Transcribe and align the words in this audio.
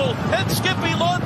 Campbell 0.00 0.34
and 0.34 0.50
Skippy 0.50 0.94
lawn 0.94 1.20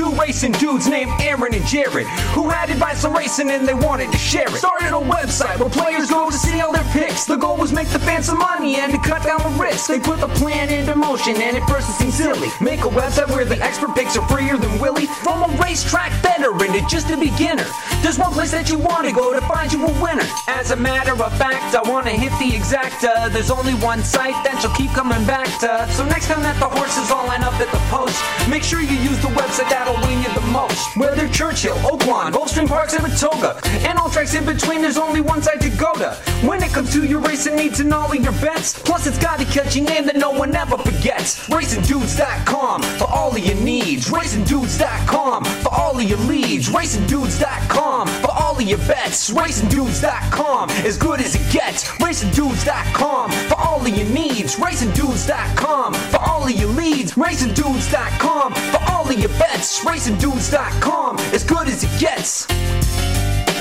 two 0.00 0.10
racing 0.12 0.52
dudes 0.52 0.86
named 0.88 1.12
Aaron 1.20 1.52
and 1.52 1.66
Jared 1.66 2.06
who 2.32 2.48
had 2.48 2.70
advice 2.70 3.04
on 3.04 3.12
racing 3.12 3.50
and 3.50 3.68
they 3.68 3.74
wanted 3.74 4.10
to 4.10 4.16
share 4.16 4.48
it. 4.48 4.56
Started 4.56 4.96
a 4.96 5.00
website 5.16 5.58
where 5.58 5.68
players 5.68 6.08
go 6.08 6.30
to 6.30 6.36
see 6.36 6.58
all 6.60 6.72
their 6.72 6.88
picks. 6.92 7.26
The 7.26 7.36
goal 7.36 7.58
was 7.58 7.70
make 7.70 7.88
the 7.88 7.98
fans 7.98 8.26
some 8.26 8.38
money 8.38 8.76
and 8.76 8.92
to 8.92 8.98
cut 8.98 9.22
down 9.24 9.40
the 9.42 9.62
risk. 9.62 9.88
They 9.88 10.00
put 10.00 10.20
the 10.20 10.28
plan 10.40 10.70
into 10.70 10.96
motion 10.96 11.36
and 11.36 11.54
at 11.54 11.68
first 11.68 11.90
it 11.90 11.92
seemed 12.00 12.14
silly. 12.14 12.48
Make 12.62 12.80
a 12.80 12.88
website 12.88 13.28
where 13.28 13.44
the 13.44 13.60
expert 13.62 13.94
picks 13.94 14.16
are 14.16 14.26
freer 14.28 14.56
than 14.56 14.78
Willie. 14.78 15.06
From 15.06 15.42
a 15.42 15.62
racetrack 15.62 16.12
veteran 16.22 16.72
to 16.72 16.80
just 16.88 17.10
a 17.10 17.16
beginner. 17.18 17.66
There's 18.00 18.18
one 18.18 18.32
place 18.32 18.52
that 18.52 18.70
you 18.70 18.78
want 18.78 19.06
to 19.06 19.12
go 19.12 19.34
to 19.34 19.40
find 19.60 19.72
you 19.74 19.84
a 19.84 20.02
winner. 20.02 20.24
As 20.48 20.70
a 20.70 20.76
matter 20.76 21.12
of 21.12 21.36
fact, 21.36 21.74
I 21.74 21.82
want 21.88 22.06
to 22.06 22.12
hit 22.12 22.32
the 22.38 22.56
exact. 22.56 23.04
Uh, 23.04 23.28
there's 23.28 23.50
only 23.50 23.74
one 23.74 24.02
site 24.02 24.32
that 24.44 24.62
you'll 24.62 24.72
keep 24.72 24.90
coming 24.92 25.24
back 25.26 25.48
to. 25.60 25.86
So 25.92 26.04
next 26.04 26.28
time 26.28 26.42
that 26.42 26.58
the 26.58 26.68
horses 26.68 27.10
all 27.10 27.26
line 27.26 27.42
up 27.42 27.52
at 27.60 27.70
the 27.70 27.82
post, 27.92 28.16
make 28.48 28.62
sure 28.62 28.80
you 28.80 28.96
use 28.96 29.20
the 29.20 29.28
website 29.36 29.68
that'll 29.68 30.00
win 30.08 30.22
you 30.22 30.32
the 30.32 30.46
most. 30.48 30.96
Whether 30.96 31.28
Churchill, 31.28 31.76
Oaklawn, 31.84 32.32
Gulfstream 32.32 32.68
Park, 32.68 32.88
Saratoga, 32.88 33.60
and 33.84 33.98
all 33.98 34.08
tracks 34.08 34.34
in 34.34 34.46
between, 34.46 34.80
there's 34.80 34.96
only 34.98 35.20
one 35.20 35.42
site 35.42 35.60
to 35.60 35.70
go 35.70 35.92
to. 35.94 36.29
When 36.42 36.62
it 36.62 36.72
comes 36.72 36.90
to 36.94 37.04
your 37.04 37.20
racing 37.20 37.56
needs 37.56 37.80
and 37.80 37.92
all 37.92 38.10
of 38.10 38.22
your 38.22 38.32
bets, 38.32 38.72
plus 38.72 39.06
it's 39.06 39.18
got 39.18 39.42
a 39.42 39.44
catchy 39.44 39.82
name 39.82 40.06
that 40.06 40.16
no 40.16 40.30
one 40.30 40.56
ever 40.56 40.78
forgets. 40.78 41.46
RacingDudes.com 41.48 42.82
for 42.82 43.04
all 43.10 43.36
of 43.36 43.38
your 43.38 43.56
needs. 43.56 44.08
RacingDudes.com 44.08 45.44
for 45.44 45.74
all 45.74 45.98
of 45.98 46.02
your 46.02 46.18
leads. 46.20 46.70
RacingDudes.com 46.70 48.08
for 48.08 48.30
all 48.30 48.56
of 48.56 48.62
your 48.62 48.78
bets. 48.78 49.30
RacingDudes.com 49.30 50.70
as 50.70 50.96
good 50.96 51.20
as 51.20 51.34
it 51.34 51.52
gets. 51.52 51.84
RacingDudes.com 51.84 53.30
for 53.30 53.58
all 53.58 53.84
of 53.84 53.88
your 53.88 54.08
needs. 54.08 54.56
RacingDudes.com 54.56 55.92
for 55.92 56.20
all 56.20 56.44
of 56.44 56.52
your 56.52 56.70
leads. 56.70 57.12
RacingDudes.com 57.16 58.54
for 58.54 58.80
all 58.90 59.06
of 59.06 59.18
your 59.18 59.28
bets. 59.38 59.84
RacingDudes.com 59.84 61.18
as 61.34 61.44
good 61.44 61.68
as 61.68 61.84
it 61.84 62.00
gets. 62.00 62.46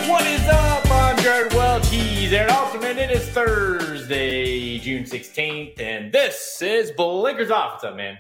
What 0.10 0.26
is 0.26 0.42
up? 0.48 0.90
I'm 0.90 1.16
Jared. 1.20 1.86
He's 1.86 2.34
Aaron 2.34 2.50
Alterman. 2.50 2.98
It 2.98 3.12
is 3.12 3.30
Thursday, 3.30 4.80
June 4.80 5.04
16th, 5.04 5.80
and 5.80 6.12
this 6.12 6.64
is 6.64 6.90
Blinkers 6.90 7.52
Off. 7.52 7.74
What's 7.74 7.84
up, 7.84 7.96
man? 7.96 8.18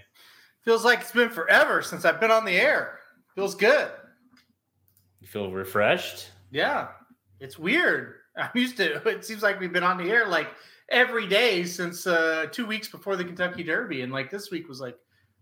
Feels 0.63 0.85
like 0.85 1.01
it's 1.01 1.11
been 1.11 1.31
forever 1.31 1.81
since 1.81 2.05
I've 2.05 2.19
been 2.19 2.29
on 2.29 2.45
the 2.45 2.51
air. 2.51 2.99
Feels 3.33 3.55
good. 3.55 3.89
You 5.19 5.27
feel 5.27 5.51
refreshed? 5.51 6.29
Yeah. 6.51 6.89
It's 7.39 7.57
weird. 7.57 8.17
I'm 8.37 8.51
used 8.53 8.77
to 8.77 9.01
it 9.09 9.25
seems 9.25 9.41
like 9.41 9.59
we've 9.59 9.73
been 9.73 9.81
on 9.81 9.97
the 9.97 10.11
air 10.11 10.27
like 10.27 10.49
every 10.89 11.25
day 11.25 11.63
since 11.63 12.05
uh 12.05 12.45
two 12.51 12.67
weeks 12.67 12.87
before 12.87 13.15
the 13.15 13.25
Kentucky 13.25 13.63
Derby. 13.63 14.03
And 14.03 14.13
like 14.13 14.29
this 14.29 14.51
week 14.51 14.69
was 14.69 14.79
like 14.79 14.95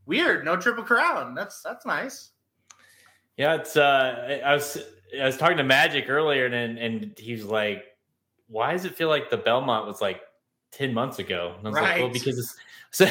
weird. 0.06 0.46
No 0.46 0.56
triple 0.56 0.86
crown. 0.86 1.36
That's 1.36 1.62
that's 1.62 1.86
nice. 1.86 2.32
Yeah, 3.36 3.56
it's 3.56 3.76
uh 3.76 4.40
I 4.46 4.54
was 4.54 4.78
I 5.20 5.26
was 5.26 5.38
talking 5.38 5.58
to 5.58 5.64
Magic 5.64 6.10
earlier 6.10 6.46
and 6.46 6.78
and 6.78 7.18
he 7.18 7.34
was 7.34 7.46
like, 7.46 7.86
Why 8.48 8.74
does 8.74 8.86
it 8.86 8.96
feel 8.96 9.10
like 9.10 9.30
the 9.30 9.38
Belmont 9.38 9.88
was 9.88 10.02
like 10.02 10.22
10 10.72 10.94
months 10.94 11.20
ago? 11.20 11.56
And 11.58 11.68
I 11.68 11.70
was 11.70 11.80
like, 11.80 12.02
Well, 12.02 12.10
because 12.10 12.38
it's 12.38 12.56
so 12.92 13.06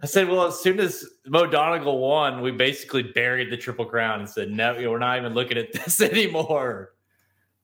I 0.00 0.06
said, 0.06 0.28
well, 0.28 0.46
as 0.46 0.60
soon 0.60 0.78
as 0.78 1.04
Mo 1.26 1.46
Donegal 1.46 1.98
won, 1.98 2.40
we 2.40 2.52
basically 2.52 3.02
buried 3.02 3.50
the 3.50 3.56
Triple 3.56 3.84
Crown 3.84 4.20
and 4.20 4.28
said, 4.28 4.50
no, 4.50 4.74
we're 4.74 4.98
not 4.98 5.18
even 5.18 5.34
looking 5.34 5.58
at 5.58 5.72
this 5.84 6.00
anymore. 6.00 6.92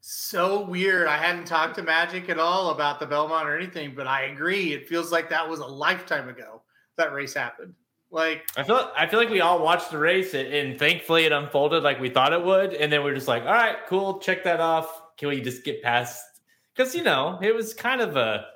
So 0.00 0.62
weird. 0.62 1.06
I 1.06 1.16
hadn't 1.16 1.46
talked 1.46 1.76
to 1.76 1.82
Magic 1.82 2.28
at 2.28 2.38
all 2.38 2.70
about 2.70 2.98
the 2.98 3.06
Belmont 3.06 3.48
or 3.48 3.56
anything, 3.56 3.94
but 3.94 4.06
I 4.06 4.24
agree. 4.24 4.74
It 4.74 4.88
feels 4.88 5.12
like 5.12 5.30
that 5.30 5.48
was 5.48 5.60
a 5.60 5.66
lifetime 5.66 6.28
ago 6.28 6.62
that 6.96 7.12
race 7.12 7.34
happened. 7.34 7.74
Like 8.14 8.48
I 8.56 8.62
feel 8.62 8.92
I 8.96 9.08
feel 9.08 9.18
like 9.18 9.28
we 9.28 9.40
all 9.40 9.60
watched 9.60 9.90
the 9.90 9.98
race 9.98 10.34
and, 10.34 10.46
and 10.46 10.78
thankfully 10.78 11.24
it 11.24 11.32
unfolded 11.32 11.82
like 11.82 12.00
we 12.00 12.08
thought 12.08 12.32
it 12.32 12.44
would, 12.44 12.72
and 12.72 12.90
then 12.90 13.02
we're 13.02 13.14
just 13.14 13.26
like, 13.26 13.42
all 13.42 13.52
right, 13.52 13.76
cool, 13.88 14.20
check 14.20 14.44
that 14.44 14.60
off. 14.60 15.02
Can 15.18 15.30
we 15.30 15.40
just 15.40 15.64
get 15.64 15.82
past? 15.82 16.24
Because 16.72 16.94
you 16.94 17.02
know 17.02 17.40
it 17.42 17.52
was 17.52 17.74
kind 17.74 18.00
of 18.00 18.16
a 18.16 18.46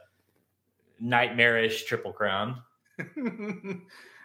nightmarish 1.00 1.86
triple 1.86 2.12
crown. 2.12 2.62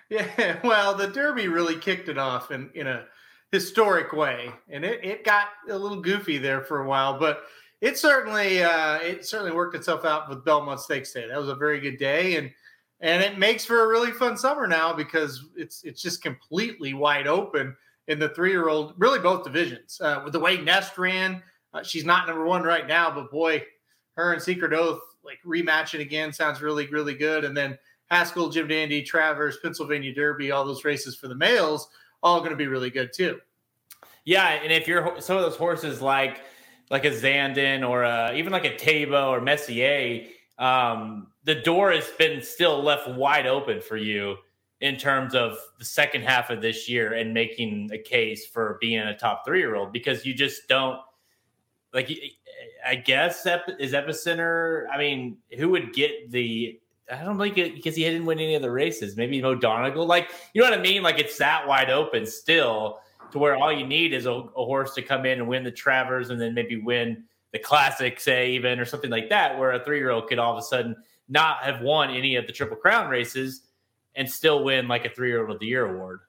yeah, 0.09 0.59
well, 0.63 0.93
the 0.93 1.07
Derby 1.07 1.47
really 1.47 1.77
kicked 1.77 2.09
it 2.09 2.19
off 2.19 2.51
in, 2.51 2.69
in 2.75 2.85
a 2.85 3.05
historic 3.51 4.13
way, 4.13 4.51
and 4.69 4.85
it, 4.85 5.03
it 5.03 5.23
got 5.23 5.47
a 5.67 5.75
little 5.75 5.99
goofy 5.99 6.37
there 6.37 6.61
for 6.61 6.81
a 6.81 6.87
while, 6.87 7.17
but 7.17 7.45
it 7.81 7.97
certainly 7.97 8.61
uh, 8.61 8.97
it 8.97 9.25
certainly 9.25 9.51
worked 9.51 9.75
itself 9.75 10.05
out 10.05 10.29
with 10.29 10.45
Belmont 10.45 10.79
Stakes 10.79 11.11
Day. 11.11 11.27
That 11.27 11.39
was 11.39 11.49
a 11.49 11.55
very 11.55 11.79
good 11.79 11.97
day, 11.97 12.35
and 12.35 12.51
and 13.03 13.21
it 13.21 13.37
makes 13.37 13.63
for 13.63 13.83
a 13.83 13.87
really 13.87 14.11
fun 14.11 14.35
summer 14.35 14.65
now 14.65 14.91
because 14.91 15.45
it's 15.55 15.83
it's 15.83 16.01
just 16.01 16.23
completely 16.23 16.95
wide 16.95 17.27
open 17.27 17.75
in 18.07 18.17
the 18.17 18.29
three 18.29 18.49
year 18.49 18.69
old, 18.69 18.95
really 18.97 19.19
both 19.19 19.43
divisions. 19.43 20.01
Uh, 20.01 20.21
with 20.23 20.33
the 20.33 20.39
way 20.39 20.57
Nest 20.57 20.97
ran, 20.97 21.43
uh, 21.75 21.83
she's 21.83 22.05
not 22.05 22.25
number 22.25 22.45
one 22.45 22.63
right 22.63 22.87
now, 22.87 23.11
but 23.13 23.29
boy, 23.29 23.63
her 24.15 24.33
and 24.33 24.41
Secret 24.41 24.73
Oath 24.73 25.01
like 25.23 25.37
rematching 25.45 25.99
again 25.99 26.33
sounds 26.33 26.61
really 26.61 26.87
really 26.87 27.13
good, 27.13 27.45
and 27.45 27.55
then. 27.55 27.77
Haskell, 28.11 28.49
Jim 28.49 28.67
Dandy, 28.67 29.01
Travers, 29.01 29.57
Pennsylvania 29.57 30.13
Derby, 30.13 30.51
all 30.51 30.65
those 30.65 30.85
races 30.85 31.15
for 31.15 31.27
the 31.27 31.33
males, 31.33 31.89
all 32.21 32.39
going 32.39 32.51
to 32.51 32.55
be 32.55 32.67
really 32.67 32.91
good 32.91 33.11
too. 33.11 33.39
Yeah, 34.25 34.47
and 34.49 34.71
if 34.71 34.87
you're 34.87 35.19
some 35.19 35.35
of 35.35 35.41
those 35.41 35.55
horses 35.55 36.01
like 36.01 36.41
like 36.91 37.05
a 37.05 37.11
Zandon 37.11 37.87
or 37.87 38.03
a, 38.03 38.35
even 38.35 38.51
like 38.51 38.65
a 38.65 38.75
Taiba 38.75 39.29
or 39.29 39.41
Messier, 39.41 40.27
um, 40.59 41.27
the 41.45 41.55
door 41.55 41.91
has 41.91 42.09
been 42.17 42.41
still 42.41 42.81
left 42.81 43.07
wide 43.09 43.47
open 43.47 43.81
for 43.81 43.97
you 43.97 44.37
in 44.81 44.97
terms 44.97 45.33
of 45.33 45.57
the 45.79 45.85
second 45.85 46.23
half 46.23 46.49
of 46.49 46.61
this 46.61 46.89
year 46.89 47.13
and 47.13 47.33
making 47.33 47.89
a 47.93 47.97
case 47.97 48.45
for 48.45 48.77
being 48.81 48.99
a 48.99 49.17
top 49.17 49.43
three 49.45 49.59
year 49.59 49.75
old 49.75 49.91
because 49.91 50.25
you 50.25 50.33
just 50.33 50.67
don't 50.67 50.99
like. 51.93 52.11
I 52.85 52.95
guess 52.95 53.45
is 53.79 53.93
Epicenter. 53.93 54.87
I 54.91 54.97
mean, 54.97 55.37
who 55.57 55.69
would 55.69 55.93
get 55.93 56.31
the? 56.31 56.79
I 57.11 57.23
don't 57.23 57.37
think 57.37 57.57
it 57.57 57.75
because 57.75 57.95
he 57.95 58.03
didn't 58.03 58.25
win 58.25 58.39
any 58.39 58.55
of 58.55 58.61
the 58.61 58.71
races. 58.71 59.15
Maybe 59.15 59.41
Mo 59.41 59.55
Donegal. 59.55 60.05
Like 60.05 60.31
you 60.53 60.61
know 60.61 60.69
what 60.69 60.77
I 60.77 60.81
mean? 60.81 61.01
Like 61.01 61.19
it's 61.19 61.37
that 61.37 61.67
wide 61.67 61.89
open 61.89 62.25
still 62.25 62.99
to 63.31 63.39
where 63.39 63.55
all 63.55 63.71
you 63.71 63.85
need 63.85 64.13
is 64.13 64.25
a, 64.25 64.31
a 64.31 64.65
horse 64.65 64.93
to 64.95 65.01
come 65.01 65.25
in 65.25 65.39
and 65.39 65.47
win 65.47 65.63
the 65.63 65.71
Travers 65.71 66.29
and 66.29 66.39
then 66.39 66.53
maybe 66.53 66.77
win 66.77 67.23
the 67.51 67.59
Classic, 67.59 68.19
say 68.19 68.51
even 68.51 68.79
or 68.79 68.85
something 68.85 69.09
like 69.09 69.29
that, 69.29 69.57
where 69.57 69.71
a 69.71 69.83
three 69.83 69.97
year 69.97 70.09
old 70.09 70.27
could 70.27 70.39
all 70.39 70.51
of 70.51 70.57
a 70.57 70.65
sudden 70.65 70.95
not 71.29 71.63
have 71.63 71.81
won 71.81 72.09
any 72.11 72.35
of 72.35 72.47
the 72.47 72.53
Triple 72.53 72.77
Crown 72.77 73.09
races 73.09 73.63
and 74.15 74.29
still 74.29 74.63
win 74.63 74.87
like 74.87 75.05
a 75.05 75.09
three 75.09 75.29
year 75.29 75.41
old 75.41 75.51
of 75.51 75.59
the 75.59 75.65
year 75.65 75.85
award. 75.85 76.19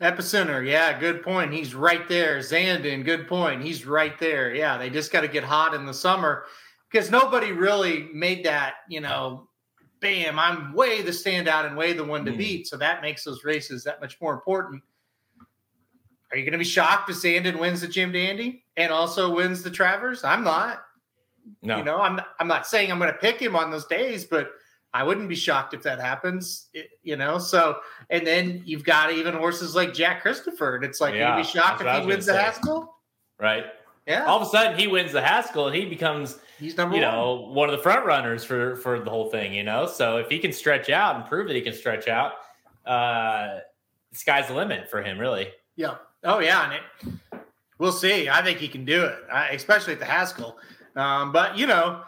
Epicenter, 0.00 0.66
yeah, 0.66 0.98
good 0.98 1.22
point. 1.22 1.52
He's 1.52 1.74
right 1.74 2.08
there. 2.08 2.38
Zandon, 2.38 3.04
good 3.04 3.28
point. 3.28 3.62
He's 3.62 3.84
right 3.84 4.18
there. 4.18 4.54
Yeah, 4.54 4.78
they 4.78 4.88
just 4.88 5.12
got 5.12 5.20
to 5.20 5.28
get 5.28 5.44
hot 5.44 5.74
in 5.74 5.84
the 5.84 5.92
summer 5.92 6.44
because 6.90 7.10
nobody 7.10 7.52
really 7.52 8.08
made 8.14 8.44
that, 8.46 8.76
you 8.88 9.00
know, 9.02 9.48
bam, 10.00 10.38
I'm 10.38 10.72
way 10.72 11.02
the 11.02 11.10
standout 11.10 11.66
and 11.66 11.76
way 11.76 11.92
the 11.92 12.02
one 12.02 12.24
to 12.24 12.32
Mm. 12.32 12.38
beat. 12.38 12.66
So 12.66 12.78
that 12.78 13.02
makes 13.02 13.24
those 13.24 13.44
races 13.44 13.84
that 13.84 14.00
much 14.00 14.18
more 14.22 14.32
important. 14.32 14.82
Are 16.32 16.38
you 16.38 16.44
going 16.44 16.52
to 16.52 16.58
be 16.58 16.64
shocked 16.64 17.10
if 17.10 17.16
Zandon 17.16 17.58
wins 17.58 17.82
the 17.82 17.88
Jim 17.88 18.10
Dandy 18.12 18.64
and 18.78 18.90
also 18.90 19.34
wins 19.34 19.62
the 19.62 19.70
Travers? 19.70 20.24
I'm 20.24 20.42
not. 20.44 20.82
No, 21.62 21.78
You 21.78 21.84
know, 21.84 22.00
I'm 22.00 22.20
I'm 22.38 22.48
not 22.48 22.66
saying 22.66 22.90
I'm 22.90 22.98
going 22.98 23.12
to 23.12 23.18
pick 23.18 23.38
him 23.40 23.54
on 23.56 23.70
those 23.70 23.86
days, 23.86 24.24
but 24.24 24.52
I 24.92 25.02
wouldn't 25.04 25.28
be 25.28 25.34
shocked 25.36 25.74
if 25.74 25.82
that 25.84 26.00
happens. 26.00 26.68
you 27.02 27.16
know, 27.16 27.38
so 27.38 27.78
and 28.10 28.26
then 28.26 28.62
you've 28.64 28.84
got 28.84 29.12
even 29.12 29.34
horses 29.34 29.74
like 29.76 29.92
Jack 29.94 30.22
Christopher, 30.22 30.76
and 30.76 30.84
it's 30.84 31.00
like 31.00 31.14
Yeah, 31.14 31.36
you'd 31.36 31.42
be 31.42 31.48
shocked 31.48 31.80
that's 31.80 31.84
what 31.84 31.88
I 31.94 31.98
if 31.98 32.02
he 32.04 32.08
wins 32.08 32.26
the. 32.26 32.32
Haskell. 32.40 32.96
right? 33.38 33.66
Yeah, 34.06 34.24
All 34.24 34.40
of 34.40 34.42
a 34.42 34.50
sudden 34.50 34.76
he 34.78 34.86
wins 34.88 35.12
the 35.12 35.20
Haskell 35.20 35.66
and 35.68 35.76
he 35.76 35.84
becomes 35.84 36.38
he's 36.58 36.76
number 36.76 36.96
you 36.96 37.02
one. 37.02 37.12
know 37.12 37.34
one 37.52 37.68
of 37.68 37.76
the 37.76 37.82
front 37.82 38.04
runners 38.06 38.42
for 38.42 38.74
for 38.76 38.98
the 38.98 39.10
whole 39.10 39.30
thing. 39.30 39.52
You 39.52 39.62
know, 39.62 39.86
so 39.86 40.16
if 40.16 40.28
he 40.28 40.38
can 40.38 40.52
stretch 40.52 40.88
out 40.90 41.16
and 41.16 41.24
prove 41.26 41.46
that 41.46 41.54
he 41.54 41.60
can 41.60 41.74
stretch 41.74 42.08
out, 42.08 42.32
uh, 42.86 43.58
sky's 44.12 44.48
the 44.48 44.54
limit 44.54 44.90
for 44.90 45.02
him. 45.02 45.18
Really. 45.18 45.48
Yeah. 45.76 45.96
Oh 46.24 46.40
yeah, 46.40 46.64
and 46.64 46.72
it, 46.74 47.40
we'll 47.78 47.92
see. 47.92 48.28
I 48.28 48.42
think 48.42 48.58
he 48.58 48.68
can 48.68 48.84
do 48.84 49.04
it, 49.04 49.16
I, 49.32 49.48
especially 49.50 49.92
at 49.92 50.00
the 50.00 50.06
Haskell. 50.06 50.56
Um, 51.00 51.32
but 51.32 51.56
you 51.56 51.66
know, 51.66 52.02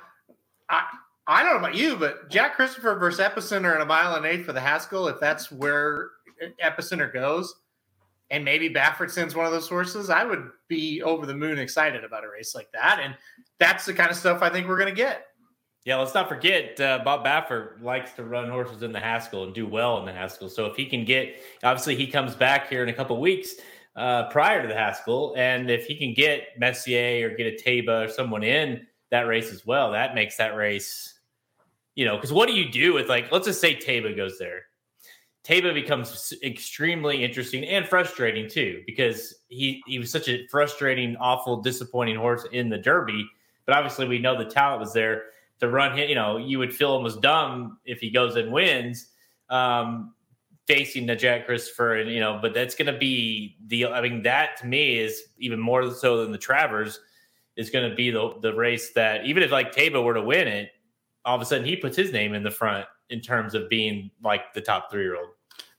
I 0.68 0.84
I 1.26 1.42
don't 1.42 1.52
know 1.52 1.58
about 1.58 1.76
you, 1.76 1.96
but 1.96 2.30
Jack 2.30 2.56
Christopher 2.56 2.96
versus 2.96 3.20
Epicenter 3.20 3.74
in 3.74 3.80
a 3.80 3.86
mile 3.86 4.14
and 4.16 4.26
eight 4.26 4.44
for 4.44 4.52
the 4.52 4.60
Haskell, 4.60 5.08
if 5.08 5.18
that's 5.20 5.50
where 5.50 6.10
Epicenter 6.62 7.12
goes, 7.12 7.54
and 8.30 8.44
maybe 8.44 8.68
Baffert 8.68 9.10
sends 9.10 9.34
one 9.34 9.46
of 9.46 9.52
those 9.52 9.68
horses, 9.68 10.10
I 10.10 10.24
would 10.24 10.50
be 10.68 11.02
over 11.02 11.26
the 11.26 11.34
moon 11.34 11.58
excited 11.58 12.02
about 12.02 12.24
a 12.24 12.28
race 12.28 12.54
like 12.54 12.72
that. 12.72 12.98
And 13.02 13.14
that's 13.58 13.84
the 13.86 13.94
kind 13.94 14.10
of 14.10 14.16
stuff 14.16 14.42
I 14.42 14.50
think 14.50 14.66
we're 14.66 14.78
going 14.78 14.88
to 14.88 14.94
get. 14.94 15.26
Yeah, 15.84 15.96
let's 15.96 16.14
not 16.14 16.28
forget 16.28 16.80
uh, 16.80 17.00
Bob 17.04 17.24
Baffert 17.24 17.82
likes 17.82 18.12
to 18.12 18.24
run 18.24 18.48
horses 18.48 18.82
in 18.82 18.92
the 18.92 19.00
Haskell 19.00 19.44
and 19.44 19.54
do 19.54 19.66
well 19.66 19.98
in 19.98 20.06
the 20.06 20.12
Haskell. 20.12 20.48
So 20.48 20.66
if 20.66 20.76
he 20.76 20.86
can 20.86 21.04
get, 21.04 21.42
obviously 21.62 21.94
he 21.96 22.06
comes 22.06 22.34
back 22.34 22.68
here 22.68 22.82
in 22.82 22.88
a 22.88 22.92
couple 22.92 23.20
weeks. 23.20 23.54
Uh, 23.94 24.26
prior 24.30 24.62
to 24.62 24.68
the 24.68 24.74
Haskell. 24.74 25.34
And 25.36 25.70
if 25.70 25.84
he 25.84 25.94
can 25.94 26.14
get 26.14 26.58
Messier 26.58 27.28
or 27.28 27.36
get 27.36 27.46
a 27.46 27.62
Taiba 27.62 28.06
or 28.06 28.08
someone 28.08 28.42
in 28.42 28.86
that 29.10 29.26
race 29.26 29.52
as 29.52 29.66
well, 29.66 29.92
that 29.92 30.14
makes 30.14 30.38
that 30.38 30.56
race, 30.56 31.18
you 31.94 32.06
know, 32.06 32.16
because 32.16 32.32
what 32.32 32.48
do 32.48 32.54
you 32.54 32.72
do 32.72 32.94
with 32.94 33.10
like, 33.10 33.30
let's 33.30 33.46
just 33.46 33.60
say 33.60 33.76
Taiba 33.76 34.16
goes 34.16 34.38
there. 34.38 34.62
Taiba 35.44 35.74
becomes 35.74 36.32
extremely 36.42 37.22
interesting 37.22 37.64
and 37.64 37.86
frustrating 37.86 38.48
too, 38.48 38.82
because 38.86 39.34
he, 39.48 39.82
he 39.86 39.98
was 39.98 40.10
such 40.10 40.26
a 40.28 40.46
frustrating, 40.46 41.14
awful, 41.16 41.60
disappointing 41.60 42.16
horse 42.16 42.46
in 42.50 42.70
the 42.70 42.78
Derby. 42.78 43.28
But 43.66 43.76
obviously, 43.76 44.08
we 44.08 44.18
know 44.18 44.38
the 44.38 44.46
talent 44.46 44.80
was 44.80 44.94
there 44.94 45.24
to 45.60 45.68
run 45.68 45.98
him. 45.98 46.08
You 46.08 46.14
know, 46.14 46.38
you 46.38 46.58
would 46.58 46.74
feel 46.74 46.92
almost 46.92 47.20
dumb 47.20 47.78
if 47.84 48.00
he 48.00 48.08
goes 48.08 48.36
and 48.36 48.50
wins. 48.50 49.08
Um, 49.50 50.14
facing 50.66 51.06
Jack 51.16 51.46
Christopher, 51.46 51.96
and 51.96 52.10
you 52.10 52.20
know, 52.20 52.38
but 52.40 52.54
that's 52.54 52.74
going 52.74 52.92
to 52.92 52.98
be 52.98 53.56
the. 53.66 53.86
I 53.86 54.00
mean, 54.00 54.22
that 54.22 54.56
to 54.58 54.66
me 54.66 54.98
is 54.98 55.22
even 55.38 55.60
more 55.60 55.90
so 55.92 56.22
than 56.22 56.32
the 56.32 56.38
Travers 56.38 57.00
is 57.56 57.70
going 57.70 57.88
to 57.88 57.94
be 57.94 58.10
the 58.10 58.34
the 58.40 58.54
race 58.54 58.92
that 58.92 59.26
even 59.26 59.42
if 59.42 59.50
like 59.50 59.74
Taiba 59.74 60.02
were 60.02 60.14
to 60.14 60.22
win 60.22 60.48
it, 60.48 60.70
all 61.24 61.36
of 61.36 61.42
a 61.42 61.44
sudden 61.44 61.66
he 61.66 61.76
puts 61.76 61.96
his 61.96 62.12
name 62.12 62.34
in 62.34 62.42
the 62.42 62.50
front 62.50 62.86
in 63.10 63.20
terms 63.20 63.54
of 63.54 63.68
being 63.68 64.10
like 64.22 64.54
the 64.54 64.60
top 64.60 64.90
three 64.90 65.02
year 65.02 65.16
old. 65.16 65.28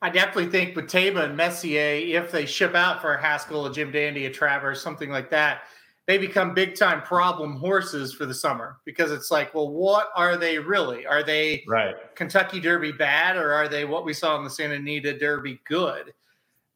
I 0.02 0.10
definitely 0.10 0.52
think 0.52 0.76
with 0.76 0.86
Taiba 0.86 1.24
and 1.24 1.38
Messier, 1.38 2.20
if 2.20 2.30
they 2.30 2.46
ship 2.46 2.76
out 2.76 3.02
for 3.02 3.14
a 3.14 3.22
Haskell, 3.22 3.66
a 3.66 3.74
Jim 3.74 3.90
Dandy, 3.90 4.26
a 4.26 4.30
Travers, 4.30 4.82
something 4.82 5.10
like 5.10 5.30
that, 5.30 5.62
they 6.06 6.18
become 6.18 6.54
big 6.54 6.76
time 6.76 7.02
problem 7.02 7.56
horses 7.56 8.14
for 8.14 8.26
the 8.26 8.34
summer 8.34 8.78
because 8.86 9.12
it's 9.12 9.32
like, 9.32 9.54
well, 9.54 9.70
what 9.70 10.10
are 10.16 10.36
they 10.36 10.60
really? 10.60 11.06
Are 11.06 11.24
they 11.24 11.64
right 11.68 11.96
Kentucky 12.16 12.60
Derby 12.60 12.92
bad 12.92 13.38
or 13.38 13.54
are 13.54 13.70
they 13.70 13.86
what 13.86 14.04
we 14.04 14.14
saw 14.14 14.38
in 14.38 14.44
the 14.44 14.50
Santa 14.50 14.76
Anita 14.76 15.18
Derby 15.18 15.62
good? 15.66 16.14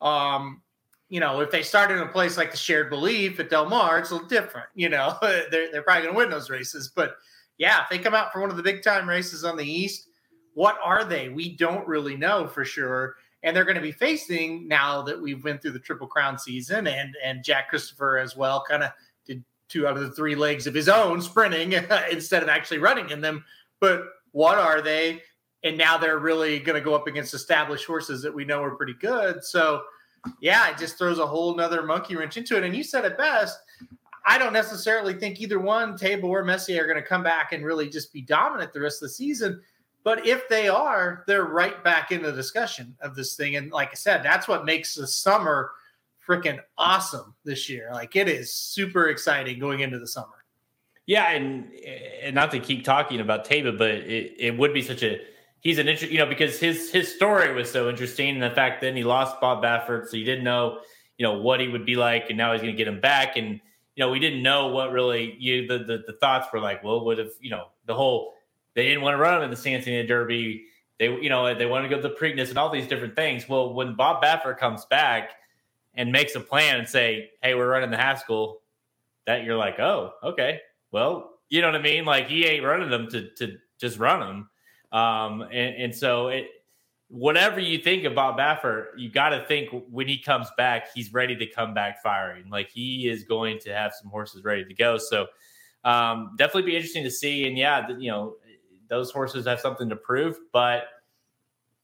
Um, 0.02 0.62
you 1.10 1.20
know, 1.20 1.42
if 1.42 1.52
they 1.52 1.64
start 1.64 1.92
in 1.92 2.00
a 2.00 2.08
place 2.08 2.38
like 2.38 2.52
the 2.52 2.58
Shared 2.58 2.90
Belief 2.90 3.40
at 3.40 3.50
Del 3.50 3.70
Mar, 3.70 4.00
it's 4.00 4.12
a 4.12 4.14
little 4.14 4.28
different. 4.28 4.68
You 4.76 4.90
know, 4.90 5.18
they're, 5.22 5.72
they're 5.72 5.82
probably 5.82 6.04
going 6.04 6.14
to 6.14 6.18
win 6.18 6.30
those 6.30 6.50
races. 6.50 6.92
But 6.94 7.16
yeah, 7.58 7.82
if 7.84 7.90
they 7.90 8.00
come 8.00 8.14
out 8.14 8.32
for 8.32 8.40
one 8.40 8.50
of 8.50 8.58
the 8.58 8.64
big 8.64 8.82
time 8.82 9.10
races 9.10 9.44
on 9.44 9.58
the 9.58 9.66
East, 9.66 10.10
what 10.54 10.78
are 10.84 11.04
they? 11.04 11.30
We 11.30 11.56
don't 11.56 11.88
really 11.88 12.16
know 12.16 12.48
for 12.48 12.64
sure. 12.64 13.16
And 13.44 13.56
they're 13.56 13.66
going 13.66 13.76
to 13.76 13.82
be 13.82 13.92
facing 13.92 14.68
now 14.68 15.02
that 15.04 15.22
we've 15.22 15.44
went 15.44 15.62
through 15.62 15.72
the 15.72 15.80
Triple 15.80 16.08
Crown 16.08 16.40
season 16.40 16.88
and 16.88 17.16
and 17.24 17.44
Jack 17.44 17.70
Christopher 17.70 18.18
as 18.18 18.36
well, 18.36 18.64
kind 18.68 18.84
of 18.84 18.92
two 19.70 19.88
out 19.88 19.98
of 19.98 20.04
the 20.04 20.12
three 20.12 20.36
legs 20.36 20.68
of 20.68 20.74
his 20.74 20.90
own 20.90 21.22
sprinting 21.22 21.74
instead 22.12 22.44
of 22.44 22.50
actually 22.50 22.80
running 22.80 23.10
in 23.10 23.22
them. 23.22 23.44
But 23.80 24.04
what 24.32 24.58
are 24.58 24.82
they? 24.82 25.22
And 25.64 25.78
now 25.78 25.98
they're 25.98 26.20
really 26.20 26.60
going 26.60 26.80
to 26.80 26.86
go 26.86 26.96
up 26.96 27.08
against 27.08 27.34
established 27.34 27.86
horses 27.86 28.22
that 28.22 28.34
we 28.34 28.46
know 28.46 28.64
are 28.64 28.76
pretty 28.76 28.94
good. 28.94 29.44
So, 29.44 29.84
yeah, 30.40 30.70
it 30.70 30.78
just 30.78 30.98
throws 30.98 31.20
a 31.20 31.28
whole 31.28 31.56
nother 31.56 31.84
monkey 31.84 32.16
wrench 32.16 32.38
into 32.38 32.58
it. 32.58 32.64
And 32.64 32.76
you 32.76 32.84
said 32.84 33.06
it 33.06 33.18
best. 33.18 33.60
I 34.26 34.38
don't 34.38 34.54
necessarily 34.54 35.14
think 35.14 35.40
either 35.40 35.60
one, 35.60 35.98
Taiba 35.98 36.24
or 36.24 36.44
Messier, 36.44 36.84
are 36.84 36.88
going 36.88 37.02
to 37.02 37.08
come 37.08 37.24
back 37.24 37.54
and 37.54 37.66
really 37.66 37.90
just 37.90 38.14
be 38.14 38.22
dominant 38.22 38.74
the 38.74 38.82
rest 38.82 39.02
of 39.02 39.10
the 39.10 39.14
season. 39.14 39.62
But 40.04 40.26
if 40.26 40.48
they 40.48 40.68
are, 40.68 41.24
they're 41.28 41.46
right 41.46 41.84
back 41.84 42.12
in 42.12 42.22
the 42.22 42.32
discussion 42.32 42.96
of 43.02 43.16
this 43.16 43.36
thing. 43.36 43.56
And 43.56 43.72
like 43.72 43.90
I 43.92 43.96
said, 43.96 44.24
that's 44.24 44.48
what 44.48 44.66
makes 44.66 44.96
the 44.96 45.08
summer– 45.08 45.72
freaking 46.28 46.60
awesome 46.78 47.34
this 47.44 47.70
year. 47.70 47.90
Like 47.92 48.16
it 48.16 48.28
is 48.28 48.52
super 48.52 49.08
exciting 49.08 49.60
going 49.60 49.80
into 49.80 50.00
the 50.00 50.08
summer. 50.08 50.28
Yeah, 51.06 51.32
and 51.32 51.72
and 52.22 52.36
not 52.36 52.52
to 52.52 52.60
keep 52.60 52.84
talking 52.84 53.22
about 53.22 53.46
Taiba, 53.46 53.78
but 53.78 53.92
it, 53.92 54.34
it 54.38 54.58
would 54.58 54.74
be 54.74 54.82
such 54.82 55.04
a 55.04 55.20
he's 55.62 55.80
an 55.80 55.88
interest, 55.88 56.12
you 56.12 56.20
know, 56.20 56.26
because 56.26 56.60
his 56.60 56.92
his 56.92 57.14
story 57.14 57.54
was 57.54 57.72
so 57.72 57.90
interesting, 57.90 58.36
and 58.36 58.44
the 58.44 58.50
fact 58.50 58.82
that 58.82 58.96
he 58.96 59.04
lost 59.04 59.40
Bob 59.40 59.64
Baffert, 59.64 60.08
so 60.08 60.18
you 60.18 60.26
didn't 60.26 60.44
know, 60.44 60.80
you 61.18 61.24
know, 61.24 61.40
what 61.40 61.62
he 61.62 61.70
would 61.70 61.86
be 61.86 61.96
like, 61.96 62.26
and 62.30 62.38
now 62.38 62.52
he's 62.52 62.62
going 62.62 62.74
to 62.74 62.78
get 62.78 62.88
him 62.88 63.00
back, 63.00 63.38
and 63.38 63.62
you 63.96 64.04
know, 64.04 64.10
we 64.10 64.20
didn't 64.20 64.44
know 64.44 64.68
what 64.68 64.92
really 64.92 65.36
you 65.40 65.66
the, 65.66 65.80
the 65.80 66.04
the 66.06 66.14
thoughts 66.20 66.48
were 66.52 66.60
like. 66.60 66.84
Well, 66.84 67.06
would 67.06 67.20
have 67.20 67.32
you 67.40 67.52
know 67.52 67.68
the 67.86 67.94
whole 67.94 68.34
they 68.76 68.86
didn't 68.86 69.02
want 69.02 69.16
to 69.16 69.18
run 69.18 69.42
him 69.42 69.50
in 69.50 69.52
the 69.52 69.74
Anita 69.74 70.06
Derby. 70.06 70.66
They 71.00 71.06
you 71.06 71.30
know 71.30 71.56
they 71.56 71.66
want 71.66 71.86
to 71.86 71.90
go 71.90 72.02
to 72.02 72.08
the 72.08 72.16
Preakness 72.16 72.50
and 72.50 72.58
all 72.58 72.70
these 72.70 72.88
different 72.88 73.16
things. 73.16 73.48
Well, 73.48 73.74
when 73.74 73.96
Bob 73.96 74.22
Baffert 74.22 74.58
comes 74.58 74.86
back 74.86 75.32
and 75.98 76.12
makes 76.12 76.36
a 76.36 76.40
plan 76.40 76.78
and 76.80 76.88
say, 76.88 77.32
"Hey, 77.42 77.56
we're 77.56 77.70
running 77.70 77.92
the 77.92 77.98
Haskell," 77.98 78.62
that 79.26 79.44
you're 79.44 79.58
like, 79.58 79.80
"Oh, 79.80 80.14
okay, 80.24 80.62
well, 80.92 81.40
you 81.50 81.62
know 81.62 81.68
what 81.68 81.76
I 81.76 81.82
mean." 81.82 82.06
Like 82.06 82.28
he 82.28 82.46
ain't 82.46 82.64
running 82.64 82.90
them 82.90 83.10
to 83.10 83.30
to 83.36 83.58
just 83.80 84.00
run 84.00 84.20
them, 84.22 84.50
um, 85.00 85.42
and, 85.42 85.76
and 85.76 85.96
so 85.96 86.30
it. 86.30 86.48
Whatever 87.10 87.62
you 87.62 87.78
think 87.78 88.04
about 88.04 88.38
Baffert, 88.38 88.88
you 88.98 89.10
got 89.10 89.30
to 89.30 89.46
think 89.46 89.70
when 89.90 90.10
he 90.10 90.22
comes 90.22 90.50
back, 90.58 90.94
he's 90.94 91.14
ready 91.14 91.38
to 91.38 91.46
come 91.48 91.74
back 91.74 92.04
firing. 92.04 92.50
Like 92.50 92.70
he 92.70 93.08
is 93.08 93.24
going 93.24 93.60
to 93.60 93.74
have 93.74 93.94
some 93.94 94.12
horses 94.12 94.44
ready 94.44 94.66
to 94.66 94.74
go. 94.74 94.98
So 94.98 95.28
um, 95.86 96.36
definitely 96.38 96.64
be 96.64 96.76
interesting 96.76 97.06
to 97.06 97.10
see. 97.10 97.48
And 97.48 97.58
yeah, 97.58 97.88
you 97.98 98.12
know, 98.12 98.36
those 98.90 99.10
horses 99.10 99.46
have 99.46 99.62
something 99.62 99.88
to 99.88 99.96
prove, 99.96 100.38
but 100.52 100.84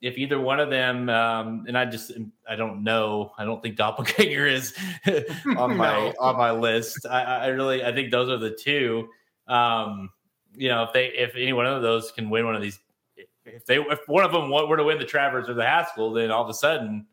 if 0.04 0.18
either 0.18 0.38
one 0.38 0.60
of 0.60 0.70
them, 0.70 1.10
um, 1.10 1.64
and 1.66 1.78
I 1.78 1.86
just 1.86 2.12
I 2.48 2.58
don't 2.58 2.84
know, 2.84 3.32
I 3.38 3.46
don't 3.46 3.64
think 3.64 3.78
Doppelganger 3.78 4.46
is 4.46 4.76
on 5.58 5.78
my 5.78 5.94
no. 5.94 6.14
on 6.20 6.38
my 6.38 6.52
list. 6.52 7.06
I, 7.10 7.24
I, 7.24 7.48
really 7.48 7.86
I 7.86 7.94
think 7.94 8.12
those 8.12 8.30
are 8.30 8.38
the 8.38 8.52
two. 8.52 9.08
Um, 9.48 10.10
you 10.56 10.68
know, 10.68 10.84
if 10.84 10.92
they 10.92 11.08
if 11.08 11.36
any 11.36 11.54
one 11.54 11.66
of 11.66 11.82
those 11.82 12.12
can 12.12 12.30
win 12.30 12.46
one 12.46 12.54
of 12.54 12.62
these, 12.62 12.80
if 13.46 13.66
they 13.66 13.78
if 13.78 14.00
one 14.08 14.26
of 14.26 14.34
them 14.34 14.52
were 14.52 14.76
to 14.76 14.84
win 14.84 15.00
the 15.00 15.06
Travers 15.06 15.48
or 15.48 15.54
the 15.54 15.66
Haskell, 15.66 16.12
then 16.12 16.32
all 16.32 16.44
of 16.44 16.50
a 16.50 16.54
sudden 16.54 17.08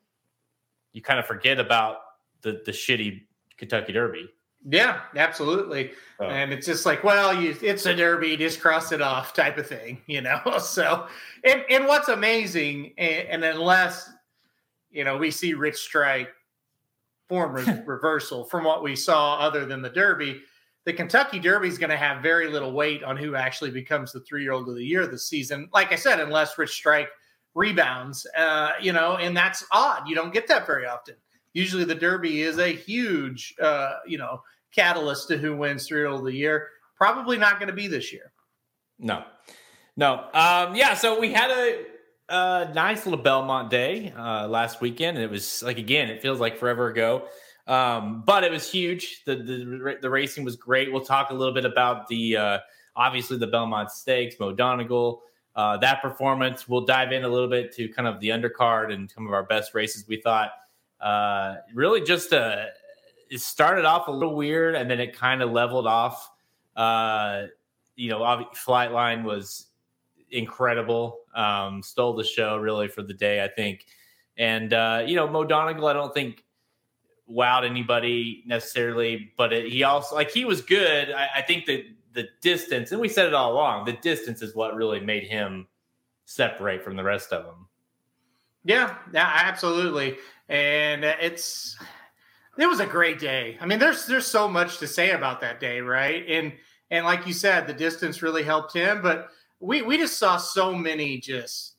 you 0.93 1.01
kind 1.01 1.21
of 1.21 1.27
forget 1.27 1.61
about 1.61 1.99
the 2.43 2.61
the 2.67 2.73
shitty 2.73 3.23
Kentucky 3.57 3.93
Derby. 3.93 4.29
Yeah, 4.69 5.01
absolutely. 5.17 5.93
Oh. 6.19 6.27
And 6.27 6.53
it's 6.53 6.67
just 6.67 6.85
like, 6.85 7.03
well, 7.03 7.35
you, 7.35 7.57
it's 7.62 7.87
a 7.87 7.95
derby, 7.95 8.37
just 8.37 8.61
cross 8.61 8.93
it 8.93 9.01
off 9.01 9.33
type 9.33 9.57
of 9.57 9.67
thing, 9.67 10.03
you 10.07 10.21
know? 10.21 10.41
So, 10.61 11.07
and, 11.45 11.65
and 11.71 11.87
what's 11.87 12.09
amazing, 12.09 12.93
and, 12.99 13.29
and 13.29 13.45
unless, 13.45 14.11
you 14.91 15.05
know, 15.05 15.17
we 15.17 15.31
see 15.31 15.55
Rich 15.55 15.79
Strike 15.79 16.31
form 17.29 17.55
re- 17.55 17.83
reversal 17.87 18.45
from 18.45 18.65
what 18.65 18.83
we 18.83 18.95
saw 18.97 19.37
other 19.39 19.65
than 19.65 19.81
the 19.81 19.91
derby, 19.91 20.43
the 20.85 20.93
Kentucky 20.93 21.39
Derby 21.39 21.69
is 21.69 21.79
going 21.79 21.91
to 21.91 21.97
have 21.97 22.23
very 22.23 22.49
little 22.49 22.73
weight 22.73 23.05
on 23.05 23.17
who 23.17 23.35
actually 23.37 23.71
becomes 23.71 24.13
the 24.13 24.21
three 24.21 24.43
year 24.43 24.53
old 24.53 24.69
of 24.69 24.75
the 24.75 24.85
year 24.85 25.06
this 25.06 25.29
season. 25.29 25.69
Like 25.73 25.93
I 25.93 25.97
said, 25.97 26.21
unless 26.21 26.56
Rich 26.56 26.71
Strike 26.71 27.09
rebounds, 27.55 28.27
uh, 28.37 28.70
you 28.81 28.93
know, 28.93 29.17
and 29.17 29.37
that's 29.37 29.65
odd. 29.73 30.08
You 30.08 30.15
don't 30.15 30.32
get 30.32 30.49
that 30.49 30.67
very 30.67 30.87
often 30.87 31.17
usually 31.53 31.84
the 31.84 31.94
Derby 31.94 32.43
is 32.43 32.58
a 32.58 32.69
huge, 32.69 33.55
uh, 33.61 33.94
you 34.06 34.19
know, 34.19 34.43
catalyst 34.74 35.29
to 35.29 35.36
who 35.36 35.56
wins 35.56 35.86
three 35.86 36.05
of 36.05 36.24
the 36.24 36.32
year. 36.32 36.69
Probably 36.96 37.39
not 37.39 37.58
going 37.58 37.69
to 37.69 37.74
be 37.74 37.86
this 37.86 38.12
year. 38.12 38.32
No, 38.98 39.24
no. 39.96 40.29
Um, 40.34 40.74
yeah. 40.74 40.94
So 40.94 41.19
we 41.19 41.32
had 41.32 41.50
a, 41.50 41.86
nice 42.74 43.06
little 43.06 43.22
Belmont 43.22 43.70
day 43.70 44.12
uh, 44.17 44.46
last 44.46 44.81
weekend, 44.81 45.19
it 45.19 45.31
was 45.31 45.62
like 45.62 45.79
again, 45.79 46.08
it 46.10 46.22
feels 46.22 46.39
like 46.39 46.58
forever 46.58 46.89
ago. 46.89 47.27
Um, 47.67 48.22
but 48.27 48.44
it 48.44 48.50
was 48.50 48.70
huge. 48.70 49.22
The, 49.24 49.36
the 49.36 49.98
the 50.03 50.10
racing 50.10 50.44
was 50.44 50.56
great. 50.56 50.93
We'll 50.93 51.05
talk 51.05 51.31
a 51.31 51.34
little 51.34 51.55
bit 51.55 51.65
about 51.65 52.08
the 52.08 52.36
uh, 52.36 52.58
obviously 52.96 53.39
the 53.39 53.46
Belmont 53.46 53.91
Stakes, 53.91 54.36
Mo 54.39 54.53
Donegal. 54.53 55.22
Uh, 55.56 55.77
that 55.79 56.00
performance. 56.00 56.69
We'll 56.69 56.84
dive 56.84 57.12
in 57.12 57.24
a 57.24 57.29
little 57.29 57.48
bit 57.48 57.72
to 57.74 57.89
kind 57.89 58.06
of 58.06 58.20
the 58.20 58.29
undercard 58.29 58.93
and 58.93 59.10
some 59.10 59.27
of 59.27 59.32
our 59.32 59.43
best 59.43 59.74
races 59.74 60.06
we 60.06 60.20
thought 60.20 60.53
uh, 61.00 61.56
really 61.74 62.03
just 62.03 62.32
a, 62.32 62.69
it 63.31 63.41
started 63.41 63.84
off 63.84 64.08
a 64.08 64.10
little 64.10 64.34
weird 64.34 64.75
and 64.75 64.91
then 64.91 65.01
it 65.01 65.17
kind 65.17 65.43
of 65.43 65.51
leveled 65.51 65.87
off. 65.87 66.31
Uh, 66.77 67.44
you 67.96 68.10
know, 68.10 68.20
Flightline 68.55 69.22
was 69.22 69.67
incredible. 70.31 71.20
Um, 71.34 71.82
stole 71.82 72.15
the 72.15 72.25
show 72.25 72.56
really 72.58 72.89
for 72.89 73.03
the 73.03 73.15
day, 73.15 73.43
I 73.43 73.49
think. 73.49 73.87
And 74.37 74.72
uh, 74.72 75.05
you 75.06 75.17
know, 75.17 75.29
Mo 75.29 75.44
Donegal, 75.44 75.87
I 75.87 75.93
don't 75.93 76.15
think 76.15 76.44
wowed 77.31 77.65
anybody 77.65 78.43
necessarily, 78.46 79.32
but 79.37 79.53
it, 79.53 79.70
he 79.70 79.84
also 79.84 80.15
like 80.15 80.31
he 80.31 80.44
was 80.44 80.60
good. 80.60 81.13
I, 81.13 81.29
I 81.37 81.43
think 81.43 81.67
that 81.67 81.84
the 82.13 82.29
distance, 82.41 82.91
and 82.91 83.01
we 83.01 83.08
said 83.08 83.27
it 83.27 83.34
all 83.34 83.53
along, 83.53 83.84
the 83.84 83.93
distance 83.93 84.43
is 84.43 84.55
what 84.55 84.75
really 84.75 85.01
made 85.01 85.25
him 85.25 85.69
separate 86.25 86.82
from 86.82 86.96
the 86.96 87.05
rest 87.05 87.32
of 87.32 87.44
them. 87.44 87.69
Yeah, 88.65 88.96
yeah, 89.13 89.31
absolutely 89.34 90.17
and 90.51 91.05
it's 91.05 91.79
it 92.59 92.67
was 92.67 92.81
a 92.81 92.87
great 92.87 93.19
day. 93.19 93.57
I 93.61 93.67
mean, 93.67 93.79
there's 93.79 94.07
there's 94.07 94.27
so 94.27 94.49
much 94.49 94.79
to 94.79 94.87
say 94.87 95.11
about 95.11 95.41
that 95.41 95.61
day, 95.61 95.81
right? 95.81 96.25
And 96.29 96.53
and 96.91 97.07
like 97.07 97.27
you 97.27 97.33
said, 97.33 97.67
the 97.67 97.73
distance 97.73 98.23
really 98.23 98.43
helped 98.43 98.75
him, 98.75 99.03
but 99.03 99.29
we 99.61 99.83
we 99.83 99.97
just 99.97 100.19
saw 100.19 100.37
so 100.37 100.75
many 100.75 101.19
just 101.19 101.77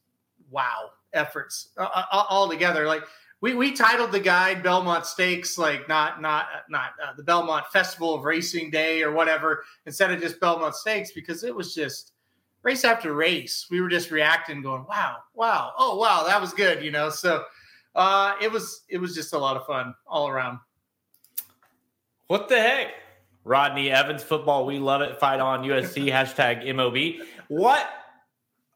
wow 0.50 0.90
efforts 1.14 1.70
uh, 1.78 1.88
uh 1.94 2.26
all 2.30 2.50
together. 2.50 2.86
Like 2.88 3.04
we 3.42 3.56
we 3.56 3.74
titled 3.74 4.12
the 4.12 4.20
guide 4.20 4.64
Belmont 4.64 5.06
Stakes, 5.06 5.58
like 5.58 5.90
not 5.90 6.22
not 6.22 6.48
not 6.70 6.92
uh, 7.04 7.14
the 7.18 7.24
Belmont 7.24 7.66
Festival 7.74 8.16
of 8.16 8.24
Racing 8.24 8.70
Day 8.70 9.02
or 9.02 9.12
whatever, 9.12 9.64
instead 9.86 10.12
of 10.12 10.22
just 10.22 10.40
Belmont 10.40 10.76
Stakes 10.76 11.12
because 11.12 11.44
it 11.44 11.54
was 11.54 11.76
just 11.76 12.14
race 12.64 12.86
after 12.86 13.14
race. 13.14 13.68
We 13.70 13.82
were 13.82 13.90
just 13.90 14.12
reacting, 14.12 14.62
going, 14.62 14.86
wow, 14.88 15.18
wow, 15.34 15.74
oh 15.78 15.98
wow, 15.98 16.24
that 16.28 16.40
was 16.40 16.54
good, 16.54 16.84
you 16.84 16.92
know. 16.92 17.10
So 17.10 17.44
Uh, 17.94 18.34
it 18.42 18.52
was 18.52 18.84
it 18.90 18.98
was 18.98 19.14
just 19.14 19.34
a 19.34 19.38
lot 19.38 19.58
of 19.58 19.66
fun 19.66 19.94
all 20.08 20.28
around. 20.28 20.60
What 22.28 22.48
the 22.48 22.60
heck? 22.60 22.88
Rodney 23.44 23.92
Evans 23.92 24.24
football, 24.24 24.66
we 24.66 24.80
love 24.80 25.02
it. 25.02 25.20
Fight 25.20 25.40
on 25.40 25.64
USC 25.64 26.06
hashtag 26.12 26.74
MOB. 26.76 27.26
What? 27.48 27.88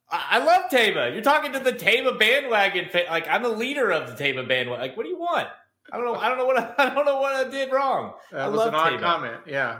I 0.10 0.38
love 0.38 0.70
Taiba. 0.70 1.14
You're 1.14 1.24
talking 1.24 1.52
to 1.54 1.60
the 1.60 1.74
Taiba 1.74 2.18
bandwagon. 2.20 2.90
Like 3.10 3.28
I'm 3.28 3.44
the 3.44 3.50
leader 3.50 3.92
of 3.92 4.08
the 4.08 4.24
Taiba 4.24 4.48
bandwagon. 4.48 4.80
Like, 4.80 4.98
what 4.98 5.04
do 5.04 5.10
you 5.10 5.18
want? 5.18 5.48
I 5.92 5.98
don't 5.98 6.06
know. 6.06 6.16
I 6.16 6.30
don't 6.30 6.38
know 6.38 6.46
what 6.46 6.58
I, 6.58 6.74
I 6.92 6.94
don't 6.94 7.06
know 7.06 7.20
what 7.20 7.36
I 7.36 7.50
did 7.50 7.72
wrong. 7.72 8.14
That 8.32 8.42
I 8.42 8.48
was 8.48 8.58
love 8.58 8.68
an 8.70 8.76
odd 8.76 9.00
comment. 9.00 9.42
Yeah. 9.48 9.80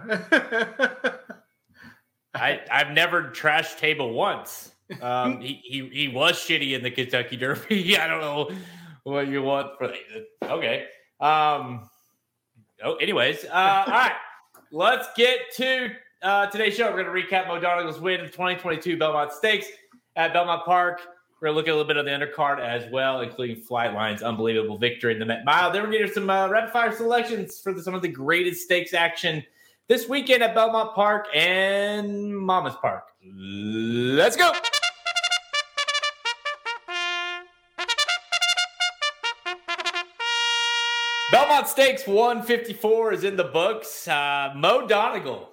I 2.34 2.62
I've 2.72 2.92
never 2.92 3.24
trashed 3.24 3.80
Taiba 3.80 4.12
once. 4.12 4.72
Um, 5.02 5.42
he, 5.42 5.60
he 5.64 5.90
he 5.90 6.08
was 6.08 6.38
shitty 6.38 6.74
in 6.74 6.84
the 6.84 6.92
Kentucky 6.92 7.38
Derby. 7.38 7.98
I 7.98 8.08
don't 8.08 8.22
know 8.22 8.52
what 9.06 9.28
you 9.28 9.42
want 9.42 9.78
for 9.78 9.94
okay. 10.44 10.88
Um. 11.20 11.90
Oh, 12.84 12.96
anyways, 12.96 13.46
uh, 13.46 13.84
all 13.88 13.94
right. 13.94 14.12
Let's 14.72 15.08
get 15.16 15.40
to 15.56 15.90
uh, 16.22 16.48
today's 16.48 16.76
show. 16.76 16.92
We're 16.92 17.04
going 17.04 17.16
to 17.16 17.36
recap 17.36 17.48
Mo 17.48 17.60
Donegal's 17.60 18.00
win 18.00 18.20
in 18.20 18.26
2022 18.26 18.98
Belmont 18.98 19.32
Stakes 19.32 19.68
at 20.18 20.34
Belmont 20.34 20.66
Park. 20.66 21.02
We're 21.40 21.48
going 21.48 21.54
to 21.54 21.58
look 21.58 21.68
at 21.68 21.72
a 21.72 21.78
little 21.78 21.88
bit 21.88 21.98
of 21.98 22.06
the 22.06 22.12
undercard 22.12 22.60
as 22.60 22.92
well, 22.92 23.22
including 23.22 23.58
Flightline's 23.58 24.24
unbelievable 24.24 24.78
victory 24.78 25.14
in 25.14 25.20
the 25.20 25.26
Met 25.26 25.46
Mile. 25.46 25.72
Then 25.72 25.84
we're 25.84 25.90
going 25.90 26.02
to 26.02 26.06
get 26.08 26.14
some 26.14 26.30
uh, 26.30 26.48
rapid 26.50 26.72
fire 26.72 26.92
selections 26.92 27.60
for 27.60 27.74
the, 27.74 27.82
some 27.82 27.94
of 27.94 28.02
the 28.02 28.08
greatest 28.08 28.64
stakes 28.64 28.94
action 28.94 29.44
this 29.88 30.10
weekend 30.10 30.44
at 30.44 30.56
Belmont 30.56 30.96
Park 30.96 31.28
and 31.34 32.36
Monmouth 32.38 32.82
Park. 32.82 33.04
Let's 33.24 34.36
go. 34.36 34.52
Belmont 41.32 41.68
Stakes 41.68 42.06
154 42.06 43.14
is 43.14 43.24
in 43.24 43.36
the 43.36 43.46
books. 43.46 44.08
Uh, 44.08 44.54
Mo 44.56 44.86
Donegal, 44.86 45.50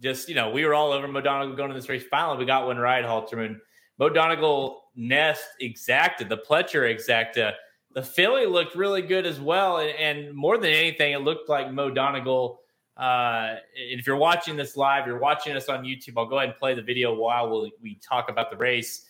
just, 0.00 0.28
you 0.28 0.34
know, 0.36 0.50
we 0.50 0.64
were 0.64 0.74
all 0.74 0.92
over 0.92 1.08
Mo 1.08 1.20
Donegal 1.20 1.56
going 1.56 1.70
to 1.70 1.74
this 1.74 1.88
race. 1.88 2.04
Finally, 2.08 2.38
we 2.38 2.44
got 2.44 2.66
one 2.66 2.78
right, 2.78 3.04
Alterman. 3.04 3.58
Mo 3.98 4.08
Donegal 4.08 4.84
Nest 4.94 5.44
exacta, 5.60 6.28
the 6.28 6.38
Pletcher 6.38 6.94
exacta. 6.94 7.54
The 7.94 8.02
filly 8.02 8.46
looked 8.46 8.76
really 8.76 9.02
good 9.02 9.26
as 9.26 9.40
well. 9.40 9.78
And, 9.78 9.90
and 9.90 10.34
more 10.34 10.56
than 10.56 10.70
anything, 10.70 11.14
it 11.14 11.22
looked 11.22 11.48
like 11.48 11.72
Mo 11.72 11.90
Donegal. 11.90 12.60
Uh, 12.96 13.56
if 13.74 14.06
you're 14.06 14.16
watching 14.16 14.56
this 14.56 14.76
live, 14.76 15.04
you're 15.06 15.18
watching 15.18 15.56
us 15.56 15.68
on 15.68 15.82
YouTube, 15.82 16.12
I'll 16.16 16.26
go 16.26 16.36
ahead 16.36 16.50
and 16.50 16.58
play 16.58 16.74
the 16.74 16.82
video 16.82 17.12
while 17.12 17.50
we'll, 17.50 17.70
we 17.82 17.96
talk 17.96 18.30
about 18.30 18.52
the 18.52 18.56
race. 18.56 19.07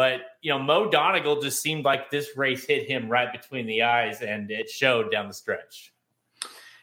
But, 0.00 0.22
you 0.40 0.50
know, 0.50 0.58
Mo 0.58 0.88
Donegal 0.88 1.42
just 1.42 1.60
seemed 1.60 1.84
like 1.84 2.10
this 2.10 2.34
race 2.34 2.64
hit 2.64 2.88
him 2.88 3.10
right 3.10 3.30
between 3.30 3.66
the 3.66 3.82
eyes 3.82 4.22
and 4.22 4.50
it 4.50 4.70
showed 4.70 5.12
down 5.12 5.28
the 5.28 5.34
stretch. 5.34 5.92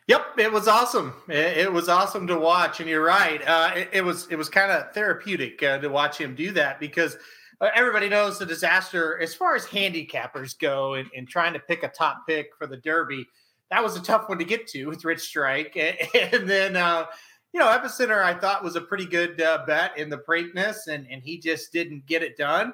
Yep, 0.05 0.37
it 0.37 0.51
was 0.51 0.67
awesome. 0.67 1.15
It, 1.27 1.57
it 1.57 1.73
was 1.73 1.89
awesome 1.89 2.27
to 2.27 2.37
watch, 2.37 2.79
and 2.79 2.87
you're 2.87 3.03
right. 3.03 3.41
Uh, 3.43 3.71
it, 3.75 3.89
it 3.91 4.05
was 4.05 4.27
it 4.29 4.35
was 4.35 4.49
kind 4.49 4.71
of 4.71 4.93
therapeutic 4.93 5.63
uh, 5.63 5.79
to 5.79 5.87
watch 5.87 6.19
him 6.21 6.35
do 6.35 6.51
that 6.51 6.79
because 6.79 7.17
uh, 7.59 7.69
everybody 7.73 8.07
knows 8.07 8.37
the 8.37 8.45
disaster 8.45 9.19
as 9.19 9.33
far 9.33 9.55
as 9.55 9.65
handicappers 9.65 10.55
go 10.55 10.93
and, 10.93 11.09
and 11.17 11.27
trying 11.27 11.53
to 11.53 11.59
pick 11.59 11.81
a 11.81 11.89
top 11.89 12.17
pick 12.27 12.49
for 12.55 12.67
the 12.67 12.77
Derby. 12.77 13.25
That 13.71 13.83
was 13.83 13.97
a 13.97 14.01
tough 14.03 14.29
one 14.29 14.37
to 14.37 14.45
get 14.45 14.67
to 14.67 14.85
with 14.85 15.03
Rich 15.03 15.21
Strike, 15.21 15.75
and, 15.75 15.97
and 16.33 16.47
then 16.47 16.75
uh, 16.75 17.07
you 17.51 17.59
know 17.59 17.65
Epicenter 17.65 18.23
I 18.23 18.35
thought 18.35 18.63
was 18.63 18.75
a 18.75 18.81
pretty 18.81 19.07
good 19.07 19.41
uh, 19.41 19.63
bet 19.65 19.97
in 19.97 20.07
the 20.07 20.19
Preakness, 20.19 20.85
and 20.87 21.07
and 21.09 21.23
he 21.23 21.39
just 21.39 21.73
didn't 21.73 22.05
get 22.05 22.21
it 22.21 22.37
done. 22.37 22.73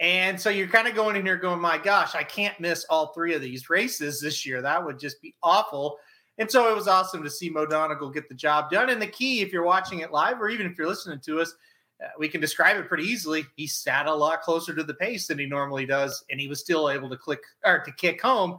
And 0.00 0.40
so 0.40 0.50
you're 0.50 0.66
kind 0.66 0.88
of 0.88 0.94
going 0.94 1.16
in 1.16 1.24
here 1.24 1.36
going, 1.36 1.60
my 1.60 1.78
gosh, 1.78 2.14
I 2.14 2.24
can't 2.24 2.58
miss 2.58 2.84
all 2.90 3.12
three 3.12 3.34
of 3.34 3.40
these 3.40 3.70
races 3.70 4.20
this 4.20 4.44
year. 4.44 4.60
That 4.60 4.84
would 4.84 4.98
just 4.98 5.22
be 5.22 5.34
awful. 5.42 5.98
And 6.38 6.50
so 6.50 6.68
it 6.68 6.74
was 6.74 6.88
awesome 6.88 7.22
to 7.22 7.30
see 7.30 7.48
Mo 7.48 7.64
Donegal 7.64 8.10
get 8.10 8.28
the 8.28 8.34
job 8.34 8.70
done. 8.70 8.90
And 8.90 9.00
the 9.00 9.06
key, 9.06 9.40
if 9.40 9.52
you're 9.52 9.64
watching 9.64 10.00
it 10.00 10.10
live 10.10 10.40
or 10.40 10.48
even 10.48 10.66
if 10.66 10.76
you're 10.76 10.88
listening 10.88 11.20
to 11.20 11.40
us, 11.40 11.54
uh, 12.02 12.08
we 12.18 12.28
can 12.28 12.40
describe 12.40 12.76
it 12.76 12.88
pretty 12.88 13.04
easily. 13.04 13.44
He 13.54 13.68
sat 13.68 14.06
a 14.06 14.14
lot 14.14 14.42
closer 14.42 14.74
to 14.74 14.82
the 14.82 14.94
pace 14.94 15.28
than 15.28 15.38
he 15.38 15.46
normally 15.46 15.86
does, 15.86 16.24
and 16.28 16.40
he 16.40 16.48
was 16.48 16.58
still 16.58 16.90
able 16.90 17.08
to 17.08 17.16
click 17.16 17.40
or 17.64 17.78
to 17.78 17.92
kick 17.92 18.20
home, 18.20 18.58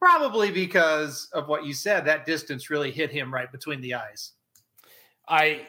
probably 0.00 0.52
because 0.52 1.28
of 1.32 1.48
what 1.48 1.66
you 1.66 1.74
said. 1.74 2.04
That 2.04 2.24
distance 2.24 2.70
really 2.70 2.92
hit 2.92 3.10
him 3.10 3.34
right 3.34 3.50
between 3.50 3.80
the 3.80 3.94
eyes. 3.94 4.32
I 5.28 5.66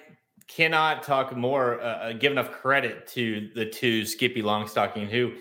cannot 0.49 1.03
talk 1.03 1.35
more, 1.37 1.79
uh, 1.79 2.11
give 2.13 2.31
enough 2.31 2.51
credit 2.51 3.07
to 3.07 3.49
the 3.55 3.65
two 3.65 4.05
Skippy 4.05 4.41
Longstocking 4.41 5.07
who 5.07 5.33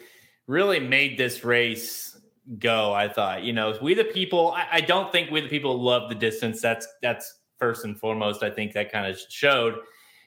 really 0.47 0.79
made 0.79 1.19
this 1.19 1.43
race 1.43 2.21
go. 2.59 2.93
I 2.93 3.09
thought, 3.09 3.43
you 3.43 3.53
know, 3.53 3.77
we 3.83 3.95
the 3.95 4.05
people. 4.05 4.53
I, 4.53 4.67
I 4.73 4.81
don't 4.83 5.11
think 5.11 5.31
we 5.31 5.41
the 5.41 5.49
people 5.49 5.83
love 5.83 6.09
the 6.09 6.15
distance. 6.15 6.61
That's 6.61 6.87
that's 7.03 7.41
first 7.59 7.85
and 7.85 7.99
foremost. 7.99 8.43
I 8.43 8.51
think 8.51 8.75
that 8.75 8.93
kind 8.93 9.11
of 9.11 9.19
showed, 9.29 9.77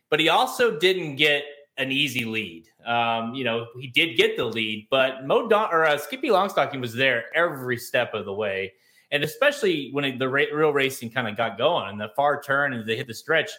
but 0.09 0.19
he 0.19 0.29
also 0.29 0.77
didn't 0.77 1.15
get 1.15 1.43
an 1.77 1.91
easy 1.91 2.25
lead. 2.25 2.67
Um, 2.85 3.33
you 3.33 3.43
know, 3.43 3.67
he 3.79 3.87
did 3.87 4.17
get 4.17 4.35
the 4.35 4.45
lead, 4.45 4.87
but 4.91 5.25
Mo 5.25 5.47
Don 5.47 5.69
or 5.71 5.85
uh, 5.85 5.97
Skippy 5.97 6.29
Longstocking 6.29 6.81
was 6.81 6.93
there 6.93 7.25
every 7.35 7.77
step 7.77 8.13
of 8.13 8.25
the 8.25 8.33
way, 8.33 8.73
and 9.11 9.23
especially 9.23 9.89
when 9.91 10.05
it, 10.05 10.19
the 10.19 10.27
ra- 10.27 10.45
real 10.53 10.73
racing 10.73 11.11
kind 11.11 11.27
of 11.27 11.37
got 11.37 11.57
going 11.57 11.89
and 11.89 12.01
the 12.01 12.09
far 12.15 12.41
turn 12.41 12.73
and 12.73 12.87
they 12.87 12.97
hit 12.97 13.07
the 13.07 13.13
stretch. 13.13 13.51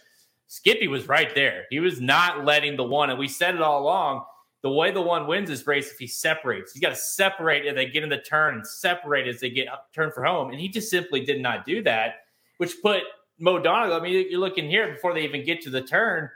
Skippy 0.52 0.86
was 0.86 1.08
right 1.08 1.34
there. 1.34 1.64
He 1.70 1.80
was 1.80 1.98
not 1.98 2.44
letting 2.44 2.76
the 2.76 2.84
one, 2.84 3.08
and 3.08 3.18
we 3.18 3.26
said 3.26 3.54
it 3.54 3.62
all 3.62 3.80
along. 3.80 4.22
The 4.60 4.68
way 4.68 4.90
the 4.90 5.00
one 5.00 5.26
wins 5.26 5.48
this 5.48 5.66
race, 5.66 5.90
if 5.90 5.98
he 5.98 6.06
separates, 6.06 6.74
he's 6.74 6.82
got 6.82 6.90
to 6.90 6.94
separate 6.94 7.64
as 7.64 7.74
they 7.74 7.86
get 7.86 8.02
in 8.02 8.10
the 8.10 8.18
turn 8.18 8.56
and 8.56 8.66
separate 8.66 9.26
as 9.26 9.40
they 9.40 9.48
get 9.48 9.66
up 9.66 9.90
turn 9.94 10.12
for 10.12 10.22
home. 10.22 10.50
And 10.50 10.60
he 10.60 10.68
just 10.68 10.90
simply 10.90 11.24
did 11.24 11.40
not 11.40 11.64
do 11.64 11.82
that, 11.84 12.16
which 12.58 12.82
put 12.82 13.00
Mo 13.38 13.60
Donegal. 13.60 13.96
I 13.96 14.02
mean, 14.02 14.26
you're 14.28 14.40
looking 14.40 14.68
here 14.68 14.92
before 14.92 15.14
they 15.14 15.22
even 15.22 15.42
get 15.42 15.62
to 15.62 15.70
the 15.70 15.80
turn, 15.80 16.28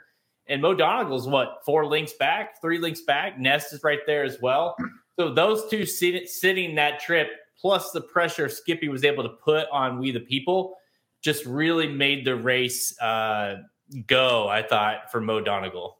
and 0.47 0.63
Mo 0.63 0.73
Donegal's 0.73 1.27
what 1.27 1.59
four 1.63 1.85
links 1.85 2.13
back, 2.13 2.59
three 2.59 2.79
links 2.79 3.01
back. 3.01 3.37
Nest 3.37 3.71
is 3.71 3.83
right 3.83 4.01
there 4.07 4.23
as 4.23 4.41
well. 4.41 4.75
So 5.19 5.31
those 5.31 5.69
two 5.69 5.85
sit, 5.85 6.27
sitting 6.27 6.73
that 6.73 7.01
trip, 7.01 7.29
plus 7.61 7.91
the 7.91 8.01
pressure 8.01 8.49
Skippy 8.49 8.89
was 8.89 9.03
able 9.03 9.21
to 9.21 9.29
put 9.29 9.67
on 9.71 9.99
We 9.99 10.09
the 10.09 10.21
People, 10.21 10.75
just 11.21 11.45
really 11.45 11.87
made 11.87 12.25
the 12.25 12.35
race. 12.35 12.99
Uh, 12.99 13.57
go, 14.05 14.47
I 14.47 14.61
thought, 14.61 15.11
for 15.11 15.21
Mo 15.21 15.41
Donegal. 15.41 15.97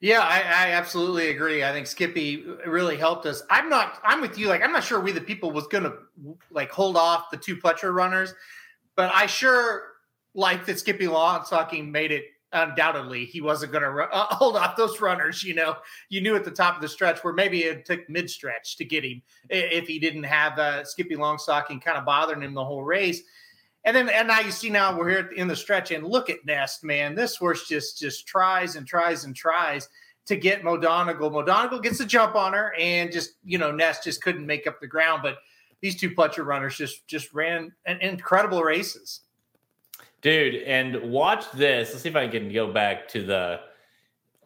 Yeah, 0.00 0.20
I, 0.20 0.38
I, 0.38 0.70
absolutely 0.72 1.30
agree. 1.30 1.64
I 1.64 1.72
think 1.72 1.88
Skippy 1.88 2.44
really 2.64 2.96
helped 2.96 3.26
us. 3.26 3.42
I'm 3.50 3.68
not. 3.68 3.98
I'm 4.04 4.20
with 4.20 4.38
you. 4.38 4.46
Like, 4.46 4.62
I'm 4.62 4.72
not 4.72 4.84
sure 4.84 5.00
we 5.00 5.10
the 5.10 5.20
people 5.20 5.50
was 5.50 5.66
to 5.82 5.94
like 6.52 6.70
hold 6.70 6.96
off 6.96 7.32
the 7.32 7.36
two 7.36 7.56
Pletcher 7.56 7.92
runners, 7.92 8.32
but 8.94 9.10
I 9.12 9.26
sure 9.26 9.94
like 10.34 10.66
that 10.66 10.78
Skippy 10.78 11.06
Longstocking 11.06 11.90
made 11.90 12.12
it. 12.12 12.24
Undoubtedly, 12.50 13.26
he 13.26 13.42
wasn't 13.42 13.72
to 13.82 13.90
uh, 13.90 14.34
hold 14.34 14.56
off 14.56 14.74
those 14.74 15.02
runners. 15.02 15.42
You 15.42 15.54
know, 15.54 15.76
you 16.08 16.22
knew 16.22 16.34
at 16.34 16.46
the 16.46 16.50
top 16.50 16.76
of 16.76 16.80
the 16.80 16.88
stretch 16.88 17.22
where 17.22 17.34
maybe 17.34 17.64
it 17.64 17.84
took 17.84 18.08
mid 18.08 18.30
stretch 18.30 18.78
to 18.78 18.86
get 18.86 19.04
him 19.04 19.20
if 19.50 19.86
he 19.86 19.98
didn't 19.98 20.22
have 20.22 20.58
uh, 20.58 20.82
Skippy 20.82 21.14
Longstocking 21.14 21.82
kind 21.82 21.98
of 21.98 22.06
bothering 22.06 22.40
him 22.40 22.54
the 22.54 22.64
whole 22.64 22.84
race. 22.84 23.20
And 23.88 23.96
then 23.96 24.10
and 24.10 24.28
now 24.28 24.40
you 24.40 24.50
see 24.50 24.68
now 24.68 24.94
we're 24.94 25.08
here 25.08 25.30
in 25.34 25.48
the 25.48 25.56
stretch 25.56 25.92
and 25.92 26.06
look 26.06 26.28
at 26.28 26.44
Nest, 26.44 26.84
man. 26.84 27.14
This 27.14 27.36
horse 27.36 27.66
just 27.66 27.98
just 27.98 28.26
tries 28.26 28.76
and 28.76 28.86
tries 28.86 29.24
and 29.24 29.34
tries 29.34 29.88
to 30.26 30.36
get 30.36 30.62
Mo 30.62 30.76
Donegal. 30.76 31.30
Mo 31.30 31.42
Donegal 31.42 31.80
gets 31.80 31.96
the 31.96 32.04
jump 32.04 32.34
on 32.34 32.52
her 32.52 32.74
and 32.78 33.10
just 33.10 33.36
you 33.44 33.56
know 33.56 33.70
Nest 33.70 34.04
just 34.04 34.20
couldn't 34.20 34.44
make 34.44 34.66
up 34.66 34.78
the 34.78 34.86
ground. 34.86 35.22
But 35.22 35.38
these 35.80 35.96
two 35.96 36.10
Pletcher 36.10 36.44
runners 36.44 36.76
just 36.76 37.06
just 37.06 37.32
ran 37.32 37.72
an 37.86 37.98
incredible 38.02 38.62
races. 38.62 39.20
Dude, 40.20 40.56
and 40.64 41.10
watch 41.10 41.50
this. 41.52 41.88
Let's 41.88 42.02
see 42.02 42.10
if 42.10 42.16
I 42.16 42.28
can 42.28 42.52
go 42.52 42.70
back 42.70 43.08
to 43.08 43.24
the 43.24 43.60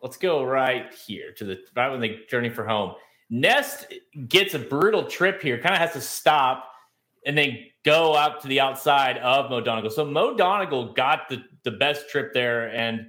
let's 0.05 0.19
go 0.19 0.45
right 0.45 0.95
here 0.95 1.33
to 1.33 1.45
the 1.45 1.59
right 1.75 1.91
when 1.91 1.99
they 1.99 2.21
journey 2.31 2.49
for 2.49 2.65
home. 2.65 2.95
Nest 3.29 3.93
gets 4.29 4.55
a 4.55 4.61
brutal 4.61 5.03
trip 5.03 5.43
here, 5.43 5.59
kind 5.59 5.75
of 5.75 5.81
has 5.81 5.95
to 5.95 6.01
stop 6.01 6.69
and 7.25 7.37
then 7.37 7.59
go 7.85 8.17
out 8.17 8.41
to 8.43 8.49
the 8.49 8.61
outside 8.61 9.19
of 9.19 9.51
Mo 9.51 9.61
Donegal. 9.61 9.91
So 9.91 10.05
Mo 10.05 10.37
Donegal 10.37 10.93
got 10.93 11.29
the, 11.29 11.43
the 11.65 11.73
best 11.73 12.09
trip 12.09 12.33
there, 12.33 12.69
and, 12.69 13.07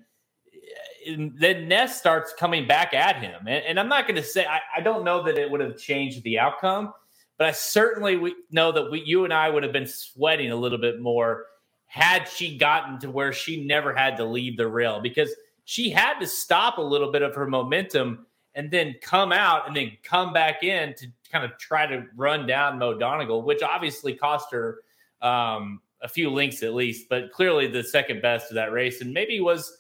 then 1.06 1.68
Nest 1.68 2.00
starts 2.00 2.34
coming 2.34 2.68
back 2.68 2.94
at 2.94 3.18
him. 3.18 3.42
And, 3.42 3.64
and 3.66 3.80
I'm 3.80 3.90
not 3.90 4.08
going 4.08 4.16
to 4.16 4.24
say 4.24 4.46
I, 4.46 4.60
I, 4.78 4.82
don't 4.82 5.04
know 5.04 5.24
that 5.24 5.38
it 5.38 5.50
would 5.50 5.60
have 5.60 5.78
changed 5.78 6.24
the 6.24 6.40
outcome, 6.40 6.94
but 7.38 7.48
I 7.48 7.52
certainly 7.52 8.18
we, 8.18 8.36
know 8.52 8.72
that 8.72 8.90
we, 8.90 9.02
you 9.02 9.26
and 9.26 9.34
I 9.34 9.50
would 9.50 9.64
have 9.64 9.74
been 9.74 9.88
sweating 9.88 10.52
a 10.52 10.56
little 10.56 10.78
bit 10.78 11.02
more 11.02 11.48
had 11.88 12.28
she 12.28 12.58
gotten 12.58 13.00
to 13.00 13.12
where 13.12 13.34
she 13.34 13.66
never 13.66 13.94
had 13.94 14.18
to 14.18 14.26
leave 14.26 14.58
the 14.58 14.68
rail 14.68 15.00
because 15.00 15.30
she 15.66 15.90
had 15.90 16.20
to 16.20 16.28
stop 16.28 16.78
a 16.78 16.82
little 16.82 17.12
bit 17.12 17.22
of 17.22 17.36
her 17.36 17.48
momentum 17.48 18.26
and 18.56 18.72
then 18.72 18.96
come 19.02 19.32
out 19.32 19.68
and 19.68 19.76
then 19.76 19.92
come 20.04 20.34
back 20.34 20.64
in 20.64 20.94
to 20.96 21.08
kind 21.34 21.44
of 21.44 21.58
try 21.58 21.86
to 21.88 22.06
run 22.16 22.46
down 22.46 22.78
Mo 22.78 22.98
Donegal, 22.98 23.42
which 23.42 23.64
obviously 23.64 24.14
cost 24.14 24.52
her 24.52 24.82
um, 25.22 25.82
a 26.02 26.08
few 26.08 26.30
links 26.30 26.62
at 26.62 26.76
least, 26.76 27.08
but 27.10 27.32
clearly 27.32 27.68
the 27.68 27.84
second 27.84 28.22
best 28.22 28.52
of 28.52 28.56
that 28.56 28.72
race. 28.72 29.02
And 29.02 29.14
maybe 29.14 29.42
was, 29.42 29.76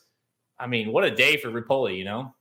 I 0.59 0.65
mean, 0.65 0.91
what 0.91 1.03
a 1.03 1.11
day 1.11 1.37
for 1.37 1.49
Repole, 1.49 1.95
you 1.95 2.03
know? 2.03 2.33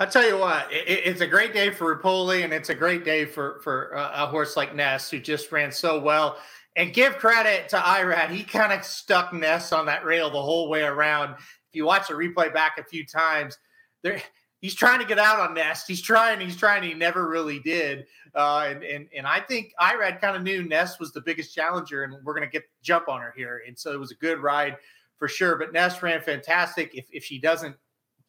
I 0.00 0.06
tell 0.06 0.26
you 0.26 0.38
what, 0.38 0.72
it, 0.72 1.02
it's 1.04 1.20
a 1.20 1.26
great 1.26 1.52
day 1.52 1.70
for 1.70 1.96
Repole, 1.96 2.42
and 2.42 2.52
it's 2.52 2.70
a 2.70 2.74
great 2.74 3.04
day 3.04 3.26
for 3.26 3.60
for 3.62 3.94
uh, 3.94 4.24
a 4.24 4.26
horse 4.26 4.56
like 4.56 4.74
Nest, 4.74 5.10
who 5.10 5.20
just 5.20 5.52
ran 5.52 5.70
so 5.70 6.00
well. 6.00 6.38
And 6.76 6.94
give 6.94 7.18
credit 7.18 7.68
to 7.68 7.76
Irad; 7.76 8.30
he 8.30 8.42
kind 8.42 8.72
of 8.72 8.82
stuck 8.82 9.34
Nest 9.34 9.74
on 9.74 9.84
that 9.86 10.06
rail 10.06 10.30
the 10.30 10.40
whole 10.40 10.70
way 10.70 10.82
around. 10.84 11.34
If 11.34 11.74
you 11.74 11.84
watch 11.84 12.08
the 12.08 12.14
replay 12.14 12.52
back 12.52 12.78
a 12.78 12.84
few 12.84 13.04
times, 13.04 13.58
there 14.02 14.22
he's 14.60 14.74
trying 14.74 15.00
to 15.00 15.06
get 15.06 15.18
out 15.18 15.40
on 15.40 15.54
Nest. 15.54 15.86
He's 15.88 16.02
trying, 16.02 16.40
he's 16.40 16.56
trying. 16.56 16.82
He 16.82 16.94
never 16.94 17.28
really 17.28 17.58
did. 17.60 18.06
Uh, 18.34 18.66
and 18.68 18.82
and 18.82 19.08
and 19.16 19.26
I 19.26 19.40
think 19.40 19.72
Irad 19.80 20.20
kind 20.20 20.36
of 20.36 20.42
knew 20.42 20.62
Nest 20.62 21.00
was 21.00 21.12
the 21.12 21.20
biggest 21.20 21.54
challenger, 21.54 22.04
and 22.04 22.14
we're 22.24 22.34
going 22.34 22.46
to 22.46 22.52
get 22.52 22.64
jump 22.82 23.08
on 23.08 23.20
her 23.20 23.32
here. 23.36 23.62
And 23.66 23.78
so 23.78 23.92
it 23.92 23.98
was 23.98 24.10
a 24.10 24.16
good 24.16 24.38
ride 24.40 24.76
for 25.18 25.28
sure. 25.28 25.56
But 25.56 25.72
Nest 25.72 26.02
ran 26.02 26.20
fantastic. 26.20 26.94
If 26.94 27.06
if 27.12 27.24
she 27.24 27.38
doesn't 27.38 27.76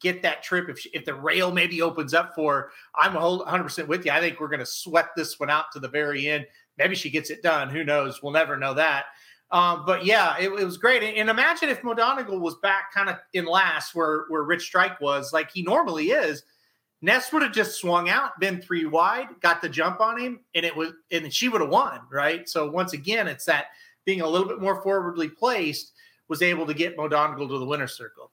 get 0.00 0.22
that 0.22 0.42
trip, 0.42 0.68
if 0.68 0.80
she, 0.80 0.90
if 0.90 1.04
the 1.04 1.14
rail 1.14 1.52
maybe 1.52 1.80
opens 1.80 2.14
up 2.14 2.34
for 2.34 2.54
her, 2.54 2.70
I'm 2.94 3.14
100 3.14 3.62
percent 3.62 3.88
with 3.88 4.04
you. 4.04 4.12
I 4.12 4.20
think 4.20 4.40
we're 4.40 4.48
going 4.48 4.60
to 4.60 4.66
sweat 4.66 5.10
this 5.16 5.38
one 5.38 5.50
out 5.50 5.66
to 5.72 5.80
the 5.80 5.88
very 5.88 6.28
end. 6.28 6.46
Maybe 6.78 6.94
she 6.94 7.10
gets 7.10 7.30
it 7.30 7.42
done. 7.42 7.68
Who 7.68 7.84
knows? 7.84 8.22
We'll 8.22 8.32
never 8.32 8.56
know 8.56 8.74
that. 8.74 9.06
Um, 9.52 9.84
but 9.84 10.06
yeah, 10.06 10.36
it, 10.38 10.48
it 10.48 10.64
was 10.64 10.78
great. 10.78 11.02
And, 11.02 11.14
and, 11.14 11.28
imagine 11.28 11.68
if 11.68 11.84
Mo 11.84 11.92
Donegal 11.92 12.40
was 12.40 12.56
back 12.62 12.90
kind 12.92 13.10
of 13.10 13.16
in 13.34 13.44
last 13.44 13.94
where 13.94 14.24
where 14.28 14.44
Rich 14.44 14.62
Strike 14.62 14.98
was, 14.98 15.32
like 15.32 15.50
he 15.50 15.62
normally 15.62 16.10
is. 16.10 16.42
Nest 17.02 17.32
would 17.32 17.42
have 17.42 17.52
just 17.52 17.80
swung 17.80 18.08
out, 18.08 18.38
been 18.38 18.62
three 18.62 18.86
wide, 18.86 19.26
got 19.40 19.60
the 19.60 19.68
jump 19.68 20.00
on 20.00 20.18
him, 20.18 20.40
and 20.54 20.64
it 20.64 20.74
was 20.74 20.92
and 21.10 21.32
she 21.32 21.48
would 21.48 21.60
have 21.60 21.70
won, 21.70 22.00
right? 22.10 22.48
So 22.48 22.70
once 22.70 22.92
again, 22.92 23.26
it's 23.26 23.44
that 23.46 23.66
being 24.04 24.20
a 24.20 24.28
little 24.28 24.46
bit 24.46 24.60
more 24.60 24.80
forwardly 24.82 25.28
placed 25.28 25.92
was 26.28 26.42
able 26.42 26.64
to 26.66 26.74
get 26.74 26.96
Mo 26.96 27.08
Donegal 27.08 27.48
to 27.48 27.58
the 27.58 27.64
winner's 27.64 27.96
circle. 27.96 28.30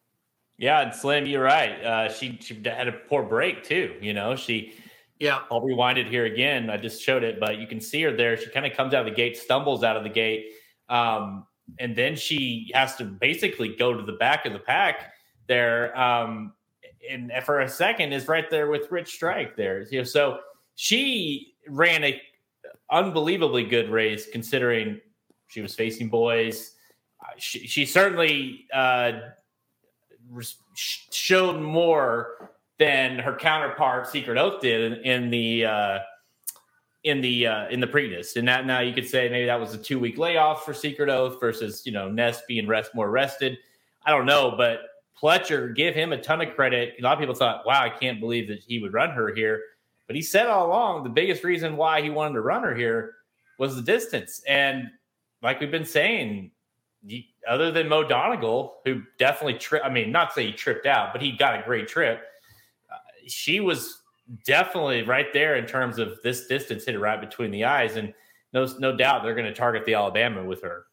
Yeah, 0.59 0.81
and 0.81 0.93
Slim, 0.93 1.25
you're 1.25 1.43
right. 1.43 1.83
Uh, 1.83 2.13
she 2.13 2.37
she 2.41 2.61
had 2.63 2.87
a 2.87 2.91
poor 2.91 3.23
break 3.23 3.63
too. 3.63 3.95
You 4.01 4.13
know, 4.13 4.35
she 4.35 4.75
yeah. 5.17 5.39
I'll 5.51 5.61
rewind 5.61 5.97
it 5.97 6.07
here 6.07 6.25
again. 6.25 6.69
I 6.69 6.77
just 6.77 7.01
showed 7.01 7.23
it, 7.23 7.39
but 7.39 7.57
you 7.57 7.65
can 7.65 7.81
see 7.81 8.03
her 8.03 8.15
there. 8.15 8.37
She 8.37 8.49
kind 8.49 8.67
of 8.67 8.73
comes 8.73 8.93
out 8.93 9.01
of 9.01 9.05
the 9.05 9.15
gate, 9.15 9.35
stumbles 9.35 9.83
out 9.83 9.97
of 9.97 10.03
the 10.03 10.09
gate, 10.09 10.51
um, 10.89 11.47
and 11.79 11.95
then 11.95 12.15
she 12.15 12.71
has 12.75 12.95
to 12.97 13.03
basically 13.03 13.75
go 13.75 13.93
to 13.93 14.03
the 14.03 14.13
back 14.13 14.45
of 14.45 14.53
the 14.53 14.59
pack 14.59 15.11
there. 15.47 15.97
Um, 15.99 16.53
and 17.09 17.31
for 17.43 17.61
a 17.61 17.69
second 17.69 18.13
is 18.13 18.27
right 18.27 18.49
there 18.49 18.69
with 18.69 18.91
Rich 18.91 19.13
Strike 19.13 19.55
there. 19.55 19.81
You 19.83 19.99
know, 19.99 20.03
so 20.03 20.39
she 20.75 21.53
ran 21.67 22.03
a 22.03 22.21
unbelievably 22.91 23.65
good 23.65 23.89
race 23.89 24.27
considering 24.31 24.99
she 25.47 25.61
was 25.61 25.75
facing 25.75 26.09
boys. 26.09 26.75
Uh, 27.21 27.33
she, 27.37 27.67
she 27.67 27.85
certainly 27.85 28.65
uh, 28.73 29.11
showed 30.75 31.59
more 31.59 32.51
than 32.77 33.19
her 33.19 33.35
counterpart 33.35 34.07
Secret 34.07 34.37
Oath 34.37 34.61
did 34.61 34.93
in, 34.93 35.03
in 35.03 35.29
the 35.29 35.65
uh, 35.65 35.99
in 37.03 37.21
the 37.21 37.47
uh, 37.47 37.67
in 37.69 37.79
the 37.79 37.87
Preakness. 37.87 38.35
And 38.35 38.47
that 38.47 38.65
now 38.65 38.79
you 38.79 38.93
could 38.93 39.07
say 39.07 39.29
maybe 39.29 39.45
that 39.47 39.59
was 39.59 39.73
a 39.73 39.77
two 39.77 39.99
week 39.99 40.17
layoff 40.17 40.63
for 40.63 40.73
Secret 40.73 41.09
Oath 41.09 41.39
versus 41.39 41.85
you 41.85 41.91
know 41.91 42.09
Nest 42.09 42.43
being 42.47 42.67
rest 42.67 42.95
more 42.95 43.09
rested. 43.09 43.57
I 44.05 44.11
don't 44.11 44.25
know, 44.25 44.53
but 44.55 44.81
Pletcher, 45.21 45.75
give 45.75 45.95
him 45.95 46.13
a 46.13 46.21
ton 46.21 46.41
of 46.41 46.55
credit. 46.55 46.95
A 46.99 47.03
lot 47.03 47.13
of 47.13 47.19
people 47.19 47.35
thought, 47.35 47.65
wow, 47.65 47.81
I 47.81 47.89
can't 47.89 48.19
believe 48.19 48.47
that 48.47 48.59
he 48.59 48.79
would 48.79 48.93
run 48.93 49.11
her 49.11 49.33
here. 49.33 49.61
But 50.07 50.15
he 50.15 50.21
said 50.21 50.47
all 50.47 50.67
along 50.67 51.03
the 51.03 51.09
biggest 51.09 51.43
reason 51.43 51.77
why 51.77 52.01
he 52.01 52.09
wanted 52.09 52.33
to 52.35 52.41
run 52.41 52.63
her 52.63 52.73
here 52.73 53.15
was 53.59 53.75
the 53.75 53.81
distance. 53.81 54.41
And 54.47 54.87
like 55.41 55.59
we've 55.59 55.71
been 55.71 55.85
saying, 55.85 56.51
he, 57.05 57.29
other 57.47 57.71
than 57.71 57.87
Mo 57.87 58.03
Donegal, 58.03 58.77
who 58.85 59.03
definitely 59.17 59.59
tripped, 59.59 59.85
I 59.85 59.89
mean, 59.89 60.11
not 60.11 60.33
say 60.33 60.47
he 60.47 60.51
tripped 60.51 60.85
out, 60.85 61.13
but 61.13 61.21
he 61.21 61.31
got 61.31 61.59
a 61.59 61.63
great 61.63 61.87
trip. 61.87 62.21
Uh, 62.91 62.97
she 63.27 63.59
was 63.59 64.01
definitely 64.45 65.03
right 65.03 65.31
there 65.33 65.55
in 65.55 65.65
terms 65.65 65.99
of 65.99 66.17
this 66.23 66.47
distance 66.47 66.85
hit 66.85 66.95
it 66.95 66.99
right 66.99 67.21
between 67.21 67.51
the 67.51 67.65
eyes. 67.65 67.95
And 67.95 68.13
no, 68.53 68.65
no 68.79 68.95
doubt 68.95 69.23
they're 69.23 69.35
going 69.35 69.45
to 69.45 69.53
target 69.53 69.85
the 69.85 69.93
Alabama 69.93 70.43
with 70.43 70.61
her. 70.63 70.85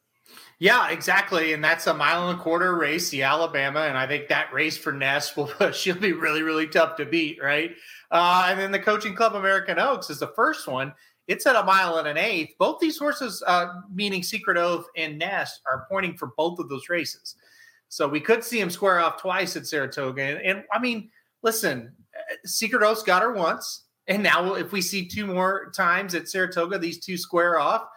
Yeah, 0.58 0.88
exactly. 0.88 1.52
And 1.52 1.62
that's 1.62 1.86
a 1.86 1.92
mile 1.92 2.30
and 2.30 2.38
a 2.38 2.42
quarter 2.42 2.76
race, 2.76 3.10
the 3.10 3.22
Alabama. 3.22 3.80
And 3.80 3.98
I 3.98 4.06
think 4.06 4.28
that 4.28 4.52
race 4.52 4.78
for 4.78 4.92
Nest 4.92 5.36
will 5.36 5.50
she'll 5.72 5.96
be 5.96 6.12
really, 6.12 6.42
really 6.42 6.66
tough 6.66 6.96
to 6.96 7.04
beat, 7.04 7.38
right? 7.42 7.72
Uh, 8.10 8.46
and 8.48 8.58
then 8.58 8.72
the 8.72 8.78
coaching 8.78 9.14
club 9.14 9.34
American 9.34 9.78
Oaks 9.78 10.08
is 10.08 10.20
the 10.20 10.28
first 10.28 10.66
one. 10.66 10.94
It's 11.28 11.44
at 11.44 11.56
a 11.56 11.64
mile 11.64 11.98
and 11.98 12.06
an 12.06 12.16
eighth. 12.16 12.54
Both 12.58 12.78
these 12.80 12.98
horses, 12.98 13.42
uh, 13.46 13.66
meaning 13.92 14.22
Secret 14.22 14.56
Oath 14.56 14.86
and 14.96 15.18
Nest, 15.18 15.60
are 15.66 15.86
pointing 15.90 16.16
for 16.16 16.28
both 16.36 16.58
of 16.58 16.68
those 16.68 16.88
races. 16.88 17.34
So 17.88 18.08
we 18.08 18.20
could 18.20 18.44
see 18.44 18.60
him 18.60 18.70
square 18.70 19.00
off 19.00 19.20
twice 19.20 19.56
at 19.56 19.66
Saratoga. 19.66 20.22
And, 20.22 20.38
and 20.38 20.64
I 20.72 20.78
mean, 20.78 21.10
listen, 21.42 21.92
uh, 22.16 22.34
Secret 22.44 22.82
Oath's 22.82 23.02
got 23.02 23.22
her 23.22 23.32
once. 23.32 23.84
And 24.06 24.22
now 24.22 24.54
if 24.54 24.70
we 24.72 24.80
see 24.80 25.06
two 25.06 25.26
more 25.26 25.72
times 25.72 26.14
at 26.14 26.28
Saratoga, 26.28 26.78
these 26.78 27.04
two 27.04 27.16
square 27.16 27.58
off, 27.58 27.88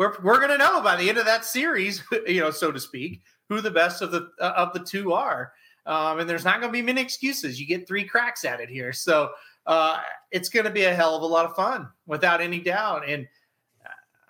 we're 0.00 0.16
we're 0.22 0.38
going 0.38 0.48
to 0.48 0.56
know 0.56 0.80
by 0.80 0.96
the 0.96 1.10
end 1.10 1.18
of 1.18 1.26
that 1.26 1.44
series, 1.44 2.02
you 2.26 2.40
know, 2.40 2.50
so 2.50 2.72
to 2.72 2.80
speak, 2.80 3.20
who 3.50 3.60
the 3.60 3.70
best 3.70 4.00
of 4.00 4.10
the 4.10 4.30
uh, 4.40 4.54
of 4.56 4.72
the 4.72 4.80
two 4.80 5.12
are. 5.12 5.52
Um, 5.84 6.20
and 6.20 6.30
there's 6.30 6.44
not 6.44 6.60
going 6.60 6.72
to 6.72 6.78
be 6.78 6.80
many 6.80 7.02
excuses. 7.02 7.60
You 7.60 7.66
get 7.66 7.86
three 7.86 8.04
cracks 8.04 8.46
at 8.46 8.60
it 8.60 8.70
here, 8.70 8.94
so 8.94 9.30
uh, 9.66 9.98
it's 10.30 10.48
going 10.48 10.64
to 10.64 10.70
be 10.70 10.84
a 10.84 10.94
hell 10.94 11.16
of 11.16 11.22
a 11.22 11.26
lot 11.26 11.44
of 11.44 11.54
fun, 11.54 11.88
without 12.06 12.40
any 12.40 12.60
doubt. 12.60 13.06
And 13.06 13.28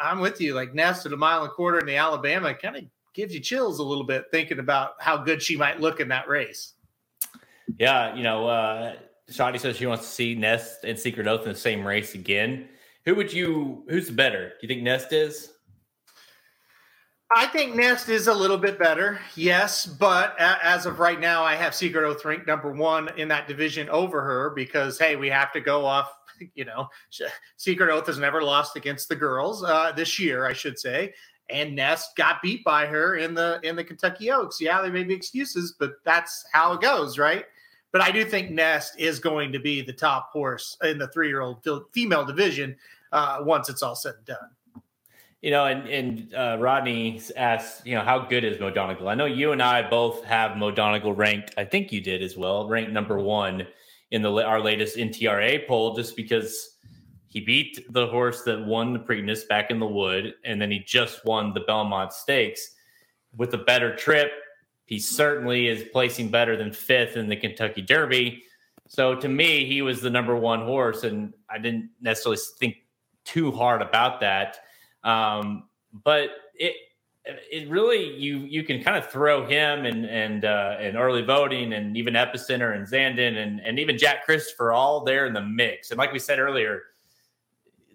I'm 0.01 0.19
with 0.19 0.41
you. 0.41 0.55
Like 0.55 0.75
Nest 0.75 1.07
at 1.07 1.13
a 1.13 1.17
mile 1.17 1.43
and 1.43 1.51
a 1.51 1.55
quarter 1.55 1.79
in 1.79 1.87
the 1.87 1.97
Alabama 1.97 2.53
kind 2.53 2.77
of 2.77 2.85
gives 3.15 3.33
you 3.33 3.39
chills 3.39 3.79
a 3.79 3.85
little 3.85 4.05
bit 4.05 4.25
thinking 4.33 4.59
about 4.59 4.95
how 4.99 5.19
good 5.19 5.41
she 5.41 5.57
might 5.57 5.81
look 5.81 6.01
in 6.01 6.09
that 6.09 6.29
race. 6.29 6.73
Yeah, 7.79 8.17
you 8.17 8.25
know, 8.25 8.49
uh, 8.49 8.97
Shadi 9.31 9.61
says 9.61 9.77
she 9.77 9.87
wants 9.87 10.05
to 10.05 10.11
see 10.11 10.35
Nest 10.35 10.83
and 10.83 10.99
Secret 10.99 11.29
Oath 11.29 11.43
in 11.43 11.53
the 11.53 11.59
same 11.59 11.87
race 11.87 12.15
again. 12.17 12.69
Who 13.05 13.15
would 13.15 13.33
you? 13.33 13.85
Who's 13.89 14.09
the 14.09 14.13
better? 14.15 14.49
Do 14.49 14.55
you 14.63 14.69
think 14.69 14.83
Nest 14.83 15.13
is? 15.13 15.53
I 17.33 17.47
think 17.47 17.77
Nest 17.77 18.09
is 18.09 18.27
a 18.27 18.35
little 18.35 18.59
bit 18.59 18.77
better, 18.77 19.21
yes, 19.37 19.87
but 19.87 20.35
as 20.41 20.85
of 20.85 20.99
right 20.99 21.21
now, 21.21 21.45
I 21.45 21.55
have 21.55 21.77
Secret 21.77 22.05
Oath 22.05 22.25
ranked 22.25 22.49
number 22.49 22.73
one 22.73 23.09
in 23.17 23.29
that 23.29 23.47
division 23.47 23.89
over 23.89 24.21
her 24.23 24.51
because 24.51 24.99
hey, 24.99 25.15
we 25.15 25.29
have 25.29 25.53
to 25.53 25.61
go 25.61 25.85
off. 25.85 26.13
You 26.55 26.65
know, 26.65 26.89
Secret 27.59 27.91
Oath 27.91 28.07
has 28.07 28.19
never 28.19 28.43
lost 28.43 28.75
against 28.75 29.11
the 29.11 29.15
girls 29.15 29.63
uh, 29.63 29.93
this 29.95 30.19
year, 30.19 30.47
I 30.47 30.55
should 30.55 30.79
say, 30.79 31.13
and 31.51 31.77
Nest 31.77 32.17
got 32.17 32.41
beat 32.41 32.65
by 32.65 32.87
her 32.87 33.17
in 33.17 33.35
the 33.35 33.61
in 33.63 33.77
the 33.77 33.85
Kentucky 33.85 34.31
Oaks. 34.31 34.59
Yeah, 34.59 34.81
there 34.81 34.91
may 34.91 35.05
be 35.05 35.13
excuses, 35.13 35.75
but 35.79 35.97
that's 36.03 36.47
how 36.51 36.73
it 36.73 36.81
goes, 36.81 37.19
right? 37.19 37.45
But 37.93 38.01
I 38.01 38.11
do 38.11 38.25
think 38.25 38.51
Nest 38.51 38.99
is 38.99 39.19
going 39.19 39.53
to 39.53 39.59
be 39.59 39.83
the 39.83 39.93
top 39.93 40.31
horse 40.33 40.79
in 40.83 40.97
the 40.97 41.09
three 41.09 41.29
year 41.29 41.43
old 41.43 41.63
female 41.93 42.25
division 42.25 42.75
uh, 43.13 43.41
once 43.43 43.69
it's 43.69 43.83
all 43.83 43.95
said 43.95 44.15
and 44.17 44.25
done. 44.25 44.51
You 45.43 45.51
know, 45.51 45.65
and 45.65 45.89
and 45.89 46.35
uh, 46.35 46.59
Rodney 46.61 47.21
asked, 47.37 47.87
you 47.87 47.95
know, 47.95 48.03
how 48.03 48.19
good 48.19 48.45
is 48.45 48.61
Mo? 48.61 48.71
I 49.07 49.15
know 49.15 49.25
you 49.25 49.53
and 49.53 49.63
I 49.63 49.89
both 49.89 50.23
have 50.25 50.57
Mo 50.57 50.71
ranked. 51.13 51.55
I 51.57 51.65
think 51.65 51.93
you 51.93 52.01
did 52.01 52.23
as 52.23 52.37
well, 52.37 52.69
ranked 52.69 52.93
number 52.93 53.19
one 53.19 53.67
in 54.11 54.23
the 54.23 54.33
our 54.45 54.61
latest 54.61 54.97
NTRA 54.97 55.67
poll, 55.67 55.95
just 55.95 56.15
because 56.15 56.77
he 57.29 57.41
beat 57.41 57.87
the 57.93 58.09
horse 58.09 58.43
that 58.43 58.67
won 58.67 58.93
the 58.93 58.99
Preakness 58.99 59.47
back 59.49 59.71
in 59.71 59.79
the 59.79 59.87
Wood, 59.87 60.35
and 60.45 60.61
then 60.61 60.71
he 60.71 60.81
just 60.81 61.25
won 61.25 61.55
the 61.55 61.61
Belmont 61.61 62.13
Stakes 62.13 62.75
with 63.37 63.55
a 63.55 63.59
better 63.59 63.95
trip. 63.95 64.33
He 64.87 64.99
certainly 64.99 65.69
is 65.69 65.85
placing 65.93 66.31
better 66.31 66.57
than 66.57 66.73
fifth 66.73 67.17
in 67.17 67.29
the 67.29 67.37
Kentucky 67.37 67.83
Derby. 67.83 68.43
So 68.89 69.15
to 69.15 69.29
me, 69.29 69.65
he 69.65 69.83
was 69.83 70.01
the 70.01 70.11
number 70.11 70.35
one 70.35 70.63
horse, 70.63 71.05
and 71.05 71.33
I 71.49 71.59
didn't 71.59 71.91
necessarily 72.01 72.41
think 72.59 72.75
too 73.25 73.53
hard 73.53 73.81
about 73.81 74.19
that. 74.21 74.59
Um, 75.05 75.65
but 76.05 76.31
it 76.55 76.75
it 77.25 77.69
really 77.69 78.17
you 78.17 78.39
you 78.39 78.65
can 78.65 78.83
kind 78.83 78.97
of 78.97 79.11
throw 79.11 79.47
him 79.47 79.85
and 79.85 80.07
and 80.07 80.45
uh, 80.45 80.77
and 80.81 80.97
early 80.97 81.23
voting 81.23 81.73
and 81.73 81.97
even 81.97 82.15
Epicenter 82.15 82.75
and 82.75 82.87
Zandon 82.87 83.37
and 83.37 83.61
and 83.61 83.79
even 83.79 83.99
Jack 83.99 84.25
Christopher 84.25 84.73
all 84.73 85.05
there 85.05 85.27
in 85.27 85.33
the 85.33 85.43
mix. 85.43 85.91
And 85.91 85.99
like 85.99 86.13
we 86.13 86.19
said 86.19 86.39
earlier, 86.39 86.83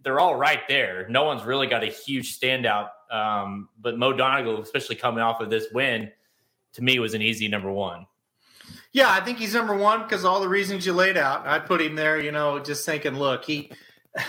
they're 0.03 0.19
all 0.19 0.35
right 0.35 0.61
there. 0.67 1.07
No 1.09 1.23
one's 1.23 1.43
really 1.43 1.67
got 1.67 1.83
a 1.83 1.87
huge 1.87 2.39
standout. 2.39 2.89
Um, 3.11 3.69
but 3.79 3.97
Mo 3.97 4.13
Donegal, 4.13 4.61
especially 4.61 4.95
coming 4.95 5.23
off 5.23 5.41
of 5.41 5.49
this 5.49 5.67
win, 5.73 6.11
to 6.73 6.83
me 6.83 6.99
was 6.99 7.13
an 7.13 7.21
easy 7.21 7.47
number 7.47 7.71
one. 7.71 8.05
Yeah, 8.91 9.11
I 9.11 9.19
think 9.21 9.37
he's 9.39 9.53
number 9.53 9.75
one 9.75 10.03
because 10.03 10.25
all 10.25 10.39
the 10.39 10.47
reasons 10.47 10.85
you 10.85 10.93
laid 10.93 11.17
out. 11.17 11.45
I 11.47 11.59
put 11.59 11.81
him 11.81 11.95
there, 11.95 12.19
you 12.19 12.31
know, 12.31 12.59
just 12.59 12.85
thinking, 12.85 13.15
look, 13.15 13.45
he 13.45 13.71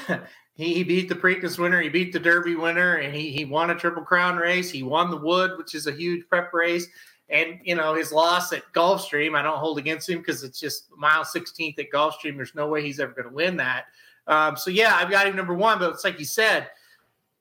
he, 0.57 0.73
he 0.73 0.85
beat 0.85 1.09
the 1.09 1.15
Preakness 1.15 1.59
winner, 1.59 1.81
he 1.81 1.91
beat 1.91 2.13
the 2.13 2.19
Derby 2.19 2.57
winner, 2.57 2.97
and 2.97 3.15
he 3.15 3.31
he 3.31 3.45
won 3.45 3.71
a 3.71 3.75
Triple 3.75 4.03
Crown 4.03 4.37
race. 4.37 4.71
He 4.71 4.83
won 4.83 5.11
the 5.11 5.17
Wood, 5.17 5.59
which 5.59 5.75
is 5.75 5.87
a 5.87 5.93
huge 5.93 6.27
prep 6.29 6.53
race. 6.53 6.87
And 7.29 7.61
you 7.63 7.75
know 7.75 7.95
his 7.95 8.11
loss 8.11 8.53
at 8.53 8.73
Gulfstream, 8.73 9.37
I 9.37 9.43
don't 9.43 9.59
hold 9.59 9.79
against 9.79 10.09
him 10.09 10.19
because 10.19 10.43
it's 10.43 10.59
just 10.59 10.87
mile 10.97 11.25
16th 11.25 11.79
at 11.79 11.91
Gulfstream. 11.93 12.37
There's 12.37 12.55
no 12.55 12.69
way 12.69 12.83
he's 12.83 13.01
ever 13.01 13.13
going 13.13 13.29
to 13.29 13.35
win 13.35 13.57
that. 13.59 13.85
Um, 14.27 14.57
so 14.57 14.71
yeah, 14.71 14.97
I've 14.97 15.11
got 15.11 15.27
him 15.27 15.37
number 15.37 15.55
one, 15.55 15.79
but 15.79 15.91
it's 15.93 16.05
like 16.05 16.19
you 16.19 16.25
said, 16.25 16.69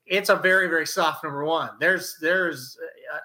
it's 0.06 0.30
a 0.30 0.36
very 0.36 0.68
very 0.68 0.86
soft 0.88 1.24
number 1.24 1.46
one. 1.46 1.70
There's 1.80 2.18
there's 2.20 2.78
uh, 3.14 3.20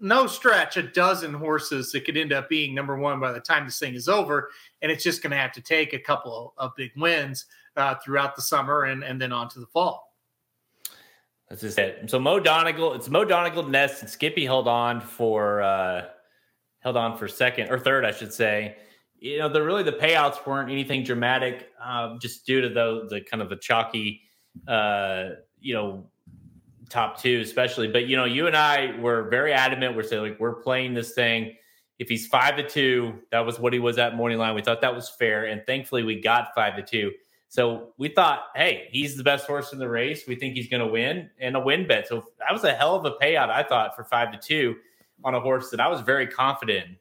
no 0.00 0.26
stretch 0.26 0.76
a 0.76 0.82
dozen 0.82 1.32
horses 1.32 1.92
that 1.92 2.04
could 2.04 2.16
end 2.18 2.34
up 2.34 2.50
being 2.50 2.74
number 2.74 2.96
one 2.96 3.20
by 3.20 3.32
the 3.32 3.40
time 3.40 3.64
this 3.64 3.78
thing 3.78 3.94
is 3.94 4.08
over, 4.08 4.50
and 4.82 4.92
it's 4.92 5.04
just 5.04 5.22
going 5.22 5.30
to 5.30 5.36
have 5.38 5.52
to 5.52 5.62
take 5.62 5.94
a 5.94 5.98
couple 5.98 6.52
of 6.58 6.72
big 6.76 6.90
wins 6.94 7.46
uh, 7.78 7.94
throughout 8.04 8.36
the 8.36 8.42
summer 8.42 8.84
and 8.84 9.02
and 9.02 9.20
then 9.20 9.32
on 9.32 9.48
to 9.50 9.60
the 9.60 9.66
fall. 9.66 10.14
That's 11.48 11.62
just 11.62 11.78
it. 11.78 12.10
So 12.10 12.18
Mo 12.18 12.40
Donegal, 12.40 12.92
it's 12.92 13.08
Mo 13.08 13.24
Donegal 13.24 13.62
Nest 13.62 14.02
and 14.02 14.10
Skippy 14.10 14.44
held 14.44 14.68
on 14.68 15.00
for 15.00 15.62
uh 15.62 16.06
held 16.80 16.96
on 16.96 17.16
for 17.16 17.26
second 17.26 17.70
or 17.70 17.78
third, 17.78 18.04
I 18.04 18.12
should 18.12 18.32
say. 18.32 18.76
You 19.18 19.38
know, 19.38 19.48
the 19.48 19.62
really 19.62 19.82
the 19.82 19.92
payouts 19.92 20.46
weren't 20.46 20.70
anything 20.70 21.02
dramatic, 21.02 21.70
um, 21.82 22.18
just 22.20 22.46
due 22.46 22.60
to 22.60 22.68
the 22.68 23.06
the 23.08 23.20
kind 23.22 23.42
of 23.42 23.48
the 23.48 23.56
chalky 23.56 24.22
uh, 24.66 25.30
you 25.60 25.74
know, 25.74 26.06
top 26.88 27.20
two, 27.20 27.40
especially. 27.40 27.88
But 27.88 28.06
you 28.06 28.16
know, 28.16 28.24
you 28.24 28.46
and 28.46 28.56
I 28.56 28.98
were 28.98 29.28
very 29.28 29.52
adamant. 29.52 29.96
We're 29.96 30.02
saying 30.02 30.22
like 30.22 30.40
we're 30.40 30.54
playing 30.62 30.94
this 30.94 31.12
thing. 31.12 31.54
If 31.98 32.08
he's 32.08 32.26
five 32.28 32.56
to 32.56 32.68
two, 32.68 33.18
that 33.32 33.40
was 33.40 33.58
what 33.58 33.72
he 33.72 33.78
was 33.78 33.98
at 33.98 34.14
morning 34.14 34.38
line. 34.38 34.54
We 34.54 34.62
thought 34.62 34.80
that 34.80 34.94
was 34.94 35.08
fair, 35.08 35.46
and 35.46 35.62
thankfully 35.66 36.04
we 36.04 36.20
got 36.20 36.54
five 36.54 36.76
to 36.76 36.82
two. 36.82 37.12
So 37.48 37.94
we 37.96 38.08
thought, 38.08 38.44
hey, 38.54 38.88
he's 38.90 39.16
the 39.16 39.24
best 39.24 39.46
horse 39.46 39.72
in 39.72 39.78
the 39.78 39.88
race. 39.88 40.24
We 40.26 40.36
think 40.36 40.54
he's 40.54 40.68
going 40.68 40.84
to 40.84 40.92
win 40.92 41.30
and 41.40 41.56
a 41.56 41.60
win 41.60 41.86
bet. 41.86 42.06
So 42.06 42.26
that 42.38 42.52
was 42.52 42.64
a 42.64 42.74
hell 42.74 42.94
of 42.94 43.04
a 43.06 43.12
payout, 43.12 43.48
I 43.48 43.62
thought, 43.62 43.96
for 43.96 44.04
five 44.04 44.32
to 44.32 44.38
two 44.38 44.76
on 45.24 45.34
a 45.34 45.40
horse 45.40 45.70
that 45.70 45.80
I 45.80 45.88
was 45.88 46.02
very 46.02 46.26
confident 46.26 46.86
in. 46.86 46.96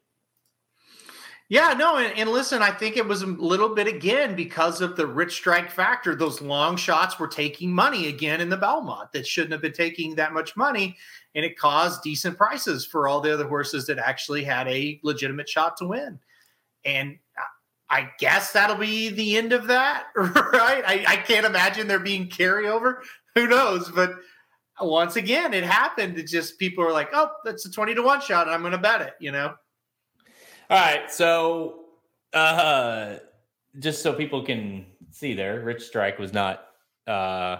Yeah, 1.50 1.74
no, 1.78 1.96
and, 1.96 2.18
and, 2.18 2.30
listen, 2.30 2.62
I 2.62 2.72
think 2.72 2.98
it 2.98 3.08
was 3.08 3.22
a 3.22 3.28
little 3.28 3.74
bit 3.74 3.88
again 3.88 4.36
because 4.36 4.82
of 4.82 4.98
the 4.98 5.08
rich 5.08 5.32
strike 5.32 5.72
factor. 5.72 6.14
Those 6.14 6.42
long 6.42 6.76
shots 6.76 7.18
were 7.18 7.28
taking 7.28 7.72
money 7.72 8.08
again 8.10 8.42
in 8.42 8.50
the 8.50 8.58
Belmont 8.58 9.14
that 9.14 9.26
shouldn't 9.26 9.54
have 9.54 9.62
been 9.62 9.72
taking 9.72 10.14
that 10.16 10.34
much 10.34 10.58
money, 10.58 10.98
and 11.36 11.46
it 11.46 11.58
caused 11.58 12.04
decent 12.04 12.38
prices 12.38 12.86
for 12.86 13.08
all 13.08 13.22
the 13.22 13.34
other 13.34 13.48
horses 13.48 13.88
that 13.88 13.98
actually 13.98 14.44
had 14.44 14.68
a 14.68 15.00
legitimate 15.04 15.48
shot 15.48 15.78
to 15.78 15.88
win. 15.88 16.20
And 16.84 17.18
I 17.90 18.10
guess 18.20 18.52
that'll 18.52 18.76
be 18.76 19.10
the 19.10 19.38
end 19.38 19.54
of 19.54 19.68
that, 19.68 20.08
right? 20.16 20.84
I, 20.86 21.06
I 21.08 21.16
can't 21.18 21.46
imagine 21.46 21.88
there 21.88 22.00
being 22.00 22.28
carryover. 22.28 22.98
Who 23.36 23.48
knows? 23.48 23.90
But 23.90 24.16
once 24.82 25.16
again, 25.16 25.54
it 25.54 25.64
happened. 25.64 26.18
It 26.18 26.28
just 26.28 26.60
people 26.60 26.84
are 26.84 26.92
like, 26.92 27.10
"Oh, 27.14 27.32
that's 27.46 27.66
a 27.66 27.72
twenty 27.72 27.96
to 27.96 28.02
one 28.02 28.22
shot. 28.22 28.50
I'm 28.50 28.62
going 28.62 28.74
to 28.74 28.78
bet 28.78 29.02
it." 29.02 29.14
You 29.20 29.32
know. 29.32 29.56
All 30.70 30.78
right, 30.78 31.10
so 31.10 31.86
uh, 32.34 33.18
just 33.80 34.04
so 34.04 34.12
people 34.12 34.44
can 34.44 34.86
see 35.12 35.34
there, 35.34 35.62
Rich 35.62 35.84
Strike 35.84 36.20
was 36.20 36.34
not 36.34 36.66
uh, 37.08 37.58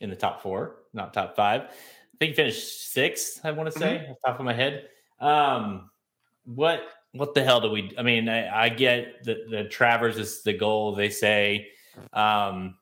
in 0.00 0.08
the 0.08 0.16
top 0.16 0.40
four, 0.40 0.76
not 0.92 1.12
top 1.12 1.34
five. 1.34 1.62
I 1.62 2.16
think 2.20 2.30
he 2.30 2.34
finished 2.34 2.92
sixth. 2.92 3.40
I 3.44 3.50
want 3.50 3.72
to 3.72 3.78
say, 3.78 4.04
mm-hmm. 4.04 4.12
top 4.24 4.38
of 4.38 4.44
my 4.44 4.52
head. 4.52 4.88
Um, 5.20 5.90
what 6.44 6.82
what 7.12 7.34
the 7.34 7.42
hell 7.42 7.60
do 7.60 7.70
we? 7.70 7.92
I 7.98 8.02
mean, 8.02 8.28
I, 8.28 8.64
I 8.64 8.68
get 8.68 9.24
the 9.24 9.44
the 9.50 9.64
Travers 9.64 10.18
is 10.18 10.42
the 10.42 10.52
goal. 10.52 10.94
They 10.94 11.10
say. 11.10 11.68
Um, 12.12 12.76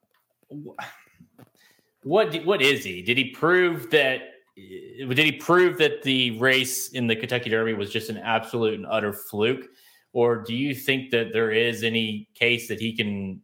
what 2.03 2.35
what 2.45 2.63
is 2.63 2.85
he? 2.85 3.03
Did 3.03 3.19
he 3.19 3.31
prove 3.31 3.91
that 3.91 4.21
did 4.57 5.19
he 5.19 5.33
prove 5.33 5.77
that 5.79 6.03
the 6.03 6.39
race 6.39 6.91
in 6.91 7.07
the 7.07 7.17
Kentucky 7.17 7.51
Derby 7.51 7.75
was 7.75 7.91
just 7.91 8.09
an 8.09 8.19
absolute 8.19 8.75
and 8.75 8.87
utter 8.87 9.13
fluke? 9.13 9.67
Or 10.13 10.37
do 10.37 10.55
you 10.55 10.75
think 10.75 11.11
that 11.11 11.33
there 11.33 11.51
is 11.51 11.83
any 11.83 12.29
case 12.35 12.69
that 12.69 12.81
he 12.81 12.97
can 12.97 13.43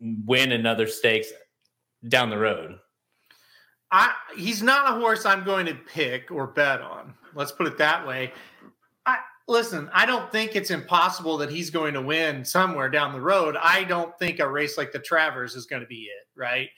win 0.00 0.52
another 0.52 0.86
stakes 0.86 1.28
down 2.08 2.28
the 2.28 2.36
road? 2.36 2.78
I, 3.90 4.12
he's 4.36 4.62
not 4.62 4.90
a 4.90 5.00
horse 5.00 5.24
I'm 5.24 5.44
going 5.44 5.66
to 5.66 5.74
pick 5.74 6.30
or 6.30 6.48
bet 6.48 6.80
on. 6.80 7.14
Let's 7.34 7.52
put 7.52 7.66
it 7.66 7.78
that 7.78 8.06
way. 8.06 8.32
Listen, 9.48 9.90
I 9.92 10.06
don't 10.06 10.30
think 10.30 10.54
it's 10.54 10.70
impossible 10.70 11.36
that 11.38 11.50
he's 11.50 11.70
going 11.70 11.94
to 11.94 12.00
win 12.00 12.44
somewhere 12.44 12.88
down 12.88 13.12
the 13.12 13.20
road. 13.20 13.56
I 13.60 13.84
don't 13.84 14.16
think 14.18 14.38
a 14.38 14.48
race 14.48 14.78
like 14.78 14.92
the 14.92 14.98
Travers 14.98 15.56
is 15.56 15.66
going 15.66 15.82
to 15.82 15.88
be 15.88 16.02
it, 16.02 16.26
right? 16.36 16.68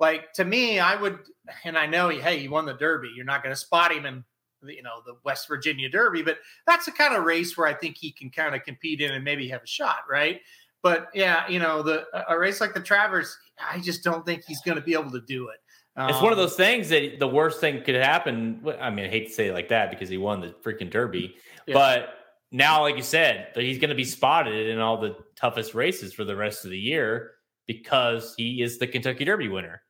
Like 0.00 0.32
to 0.34 0.44
me, 0.44 0.78
I 0.78 0.96
would, 0.96 1.18
and 1.64 1.78
I 1.78 1.86
know, 1.86 2.08
hey, 2.08 2.38
he 2.38 2.48
won 2.48 2.66
the 2.66 2.74
Derby. 2.74 3.10
You're 3.14 3.24
not 3.24 3.42
going 3.42 3.54
to 3.54 3.60
spot 3.60 3.92
him 3.92 4.04
in, 4.04 4.24
you 4.64 4.82
know, 4.82 5.00
the 5.06 5.14
West 5.24 5.48
Virginia 5.48 5.88
Derby, 5.88 6.22
but 6.22 6.38
that's 6.66 6.86
the 6.86 6.92
kind 6.92 7.14
of 7.14 7.24
race 7.24 7.56
where 7.56 7.66
I 7.66 7.74
think 7.74 7.96
he 7.96 8.10
can 8.12 8.30
kind 8.30 8.54
of 8.54 8.62
compete 8.62 9.00
in 9.00 9.12
and 9.12 9.24
maybe 9.24 9.48
have 9.48 9.62
a 9.62 9.66
shot, 9.66 10.00
right? 10.10 10.40
But 10.82 11.08
yeah, 11.14 11.48
you 11.48 11.58
know, 11.58 11.82
the 11.82 12.06
a 12.28 12.38
race 12.38 12.60
like 12.60 12.74
the 12.74 12.80
Travers, 12.80 13.36
I 13.60 13.80
just 13.80 14.04
don't 14.04 14.24
think 14.24 14.44
he's 14.46 14.60
going 14.62 14.76
to 14.76 14.82
be 14.82 14.94
able 14.94 15.10
to 15.10 15.20
do 15.20 15.48
it. 15.48 15.58
Um, 15.96 16.10
it's 16.10 16.22
one 16.22 16.32
of 16.32 16.38
um, 16.38 16.44
those 16.44 16.54
things 16.54 16.88
that 16.90 17.18
the 17.18 17.26
worst 17.26 17.60
thing 17.60 17.82
could 17.82 17.96
happen. 17.96 18.64
I 18.80 18.90
mean, 18.90 19.06
I 19.06 19.08
hate 19.08 19.26
to 19.26 19.32
say 19.32 19.48
it 19.48 19.52
like 19.52 19.68
that 19.70 19.90
because 19.90 20.08
he 20.08 20.16
won 20.16 20.40
the 20.40 20.54
freaking 20.64 20.90
Derby, 20.90 21.34
yeah. 21.68 21.74
but 21.74 22.14
now, 22.50 22.82
like 22.82 22.96
you 22.96 23.02
said, 23.02 23.48
he's 23.54 23.78
going 23.78 23.90
to 23.90 23.96
be 23.96 24.04
spotted 24.04 24.68
in 24.68 24.78
all 24.78 25.00
the 25.00 25.16
toughest 25.36 25.74
races 25.74 26.14
for 26.14 26.24
the 26.24 26.36
rest 26.36 26.64
of 26.64 26.70
the 26.70 26.78
year 26.78 27.32
because 27.66 28.34
he 28.36 28.62
is 28.62 28.78
the 28.78 28.86
Kentucky 28.86 29.24
Derby 29.24 29.48
winner. 29.48 29.82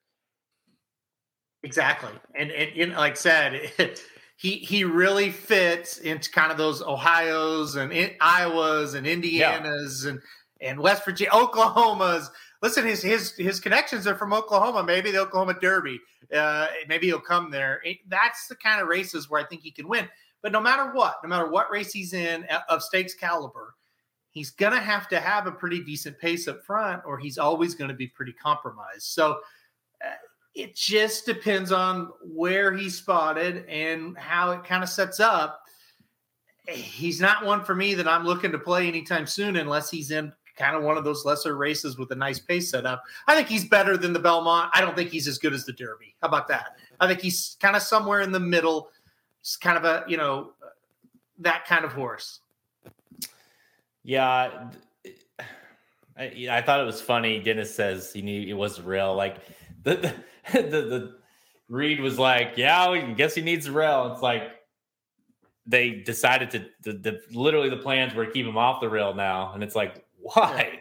Exactly, 1.63 2.11
and 2.35 2.51
and, 2.51 2.71
and 2.77 2.93
like 2.93 3.13
I 3.13 3.17
said, 3.17 3.55
it, 3.79 4.03
he 4.37 4.57
he 4.57 4.85
really 4.85 5.31
fits 5.31 5.99
into 5.99 6.31
kind 6.31 6.51
of 6.51 6.59
those 6.59 6.83
Ohio's 6.83 7.77
and 7.77 7.93
in, 7.93 8.11
Iowas 8.21 8.95
and 8.95 9.07
Indianas 9.07 10.05
yeah. 10.05 10.11
and 10.11 10.21
and 10.61 10.81
West 10.81 11.05
Virginia, 11.05 11.31
Oklahomas. 11.33 12.29
Listen, 12.63 12.85
his 12.85 13.03
his 13.03 13.33
his 13.37 13.61
connections 13.61 14.07
are 14.07 14.17
from 14.17 14.33
Oklahoma. 14.33 14.83
Maybe 14.83 15.11
the 15.11 15.21
Oklahoma 15.21 15.55
Derby. 15.61 16.01
Uh, 16.35 16.67
maybe 16.89 17.07
he'll 17.07 17.21
come 17.21 17.51
there. 17.51 17.81
It, 17.85 17.99
that's 18.09 18.49
the 18.49 18.57
kind 18.57 18.81
of 18.81 18.89
races 18.89 19.31
where 19.31 19.41
I 19.41 19.45
think 19.45 19.63
he 19.63 19.71
can 19.71 19.89
win. 19.89 20.09
But 20.43 20.53
no 20.53 20.61
matter 20.61 20.93
what, 20.93 21.17
no 21.23 21.29
matter 21.29 21.49
what 21.49 21.71
race 21.71 21.93
he's 21.93 22.13
in 22.13 22.47
of 22.69 22.83
stakes 22.83 23.15
caliber, 23.15 23.75
he's 24.31 24.51
going 24.51 24.73
to 24.73 24.81
have 24.81 25.09
to 25.09 25.21
have 25.21 25.47
a 25.47 25.53
pretty 25.53 25.83
decent 25.83 26.19
pace 26.19 26.47
up 26.47 26.65
front, 26.65 27.03
or 27.05 27.19
he's 27.19 27.39
always 27.39 27.75
going 27.75 27.89
to 27.89 27.97
be 27.97 28.07
pretty 28.07 28.33
compromised. 28.33 29.03
So 29.03 29.41
uh, 30.05 30.11
it 30.55 30.77
just 30.77 31.27
depends 31.27 31.73
on 31.73 32.11
where 32.23 32.73
he's 32.73 32.97
spotted 32.97 33.65
and 33.69 34.17
how 34.17 34.53
it 34.53 34.65
kind 34.65 34.83
of 34.83 34.89
sets 34.89 35.19
up. 35.21 35.63
He's 36.69 37.21
not 37.21 37.45
one 37.45 37.65
for 37.65 37.75
me 37.75 37.95
that 37.95 38.07
I'm 38.07 38.25
looking 38.25 38.53
to 38.53 38.59
play 38.59 38.87
anytime 38.87 39.27
soon 39.27 39.57
unless 39.57 39.91
he's 39.91 40.11
in 40.11 40.33
kind 40.57 40.77
of 40.77 40.83
one 40.83 40.99
of 40.99 41.05
those 41.05 41.25
lesser 41.25 41.57
races 41.57 41.97
with 41.97 42.11
a 42.11 42.17
nice 42.17 42.39
pace 42.39 42.71
setup. 42.71 43.03
I 43.27 43.35
think 43.35 43.49
he's 43.49 43.65
better 43.65 43.97
than 43.97 44.13
the 44.13 44.19
Belmont. 44.19 44.71
I 44.75 44.81
don't 44.81 44.97
think 44.97 45.11
he's 45.11 45.29
as 45.29 45.39
good 45.39 45.55
as 45.55 45.65
the 45.65 45.73
Derby. 45.73 46.15
How 46.21 46.29
about 46.29 46.49
that? 46.49 46.77
I 47.01 47.07
think 47.07 47.21
he's 47.21 47.57
kind 47.61 47.77
of 47.77 47.83
somewhere 47.83 48.21
in 48.21 48.33
the 48.33 48.41
middle. 48.41 48.91
It's 49.41 49.57
kind 49.57 49.79
of 49.79 49.85
a, 49.85 50.05
you 50.09 50.17
know, 50.17 50.53
that 51.39 51.65
kind 51.67 51.85
of 51.85 51.93
horse. 51.93 52.41
Yeah. 54.03 54.71
I, 56.19 56.49
I 56.51 56.63
thought 56.63 56.81
it 56.81 56.87
was 56.87 57.01
funny. 57.01 57.41
Dennis 57.41 57.75
says 57.75 58.13
he 58.13 58.23
knew 58.23 58.49
it 58.49 58.57
was 58.57 58.81
real. 58.81 59.15
Like 59.15 59.37
the, 59.85 59.97
the 59.97 60.15
the, 60.63 60.81
the 60.81 61.17
Reed 61.69 62.01
was 62.01 62.19
like, 62.19 62.55
"Yeah, 62.57 62.89
I 62.89 63.13
guess 63.13 63.35
he 63.35 63.43
needs 63.43 63.67
a 63.67 63.73
rail." 63.73 64.13
It's 64.13 64.23
like 64.23 64.43
they 65.67 65.91
decided 65.91 66.51
to 66.51 66.65
the, 66.83 66.93
the, 66.95 67.21
literally 67.31 67.69
the 67.69 67.77
plans 67.77 68.15
were 68.15 68.25
to 68.25 68.33
keep 68.33 68.47
him 68.47 68.57
off 68.57 68.81
the 68.81 68.89
rail 68.89 69.15
now, 69.15 69.53
and 69.53 69.63
it's 69.63 69.75
like, 69.75 70.05
why? 70.19 70.71
Yeah. 70.73 70.81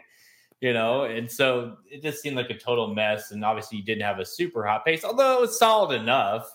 You 0.60 0.72
know, 0.72 1.04
and 1.04 1.30
so 1.30 1.76
it 1.88 2.02
just 2.02 2.20
seemed 2.20 2.34
like 2.34 2.50
a 2.50 2.58
total 2.58 2.92
mess. 2.92 3.30
And 3.30 3.44
obviously, 3.44 3.78
you 3.78 3.84
didn't 3.84 4.02
have 4.02 4.18
a 4.18 4.24
super 4.24 4.66
hot 4.66 4.84
pace, 4.84 5.04
although 5.04 5.38
it 5.38 5.40
was 5.42 5.56
solid 5.56 5.94
enough. 5.94 6.52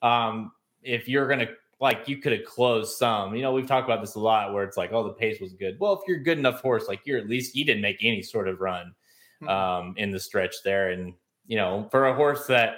Um, 0.00 0.52
if 0.82 1.08
you're 1.08 1.28
gonna 1.28 1.48
like, 1.80 2.08
you 2.08 2.18
could 2.18 2.32
have 2.32 2.44
closed 2.44 2.96
some. 2.96 3.34
You 3.34 3.42
know, 3.42 3.52
we've 3.52 3.66
talked 3.66 3.88
about 3.88 4.00
this 4.00 4.14
a 4.14 4.20
lot, 4.20 4.52
where 4.52 4.64
it's 4.64 4.76
like, 4.76 4.92
oh, 4.92 5.02
the 5.02 5.14
pace 5.14 5.40
was 5.40 5.52
good. 5.52 5.78
Well, 5.80 5.94
if 5.94 6.00
you're 6.06 6.18
good 6.18 6.38
enough 6.38 6.60
horse, 6.60 6.86
like 6.88 7.00
you're 7.04 7.18
at 7.18 7.28
least 7.28 7.56
you 7.56 7.64
didn't 7.64 7.82
make 7.82 7.98
any 8.02 8.22
sort 8.22 8.48
of 8.48 8.60
run 8.60 8.94
hmm. 9.40 9.48
um, 9.48 9.94
in 9.96 10.10
the 10.10 10.20
stretch 10.20 10.56
there, 10.64 10.90
and 10.90 11.14
you 11.46 11.56
know, 11.56 11.88
for 11.90 12.06
a 12.06 12.14
horse 12.14 12.46
that 12.46 12.76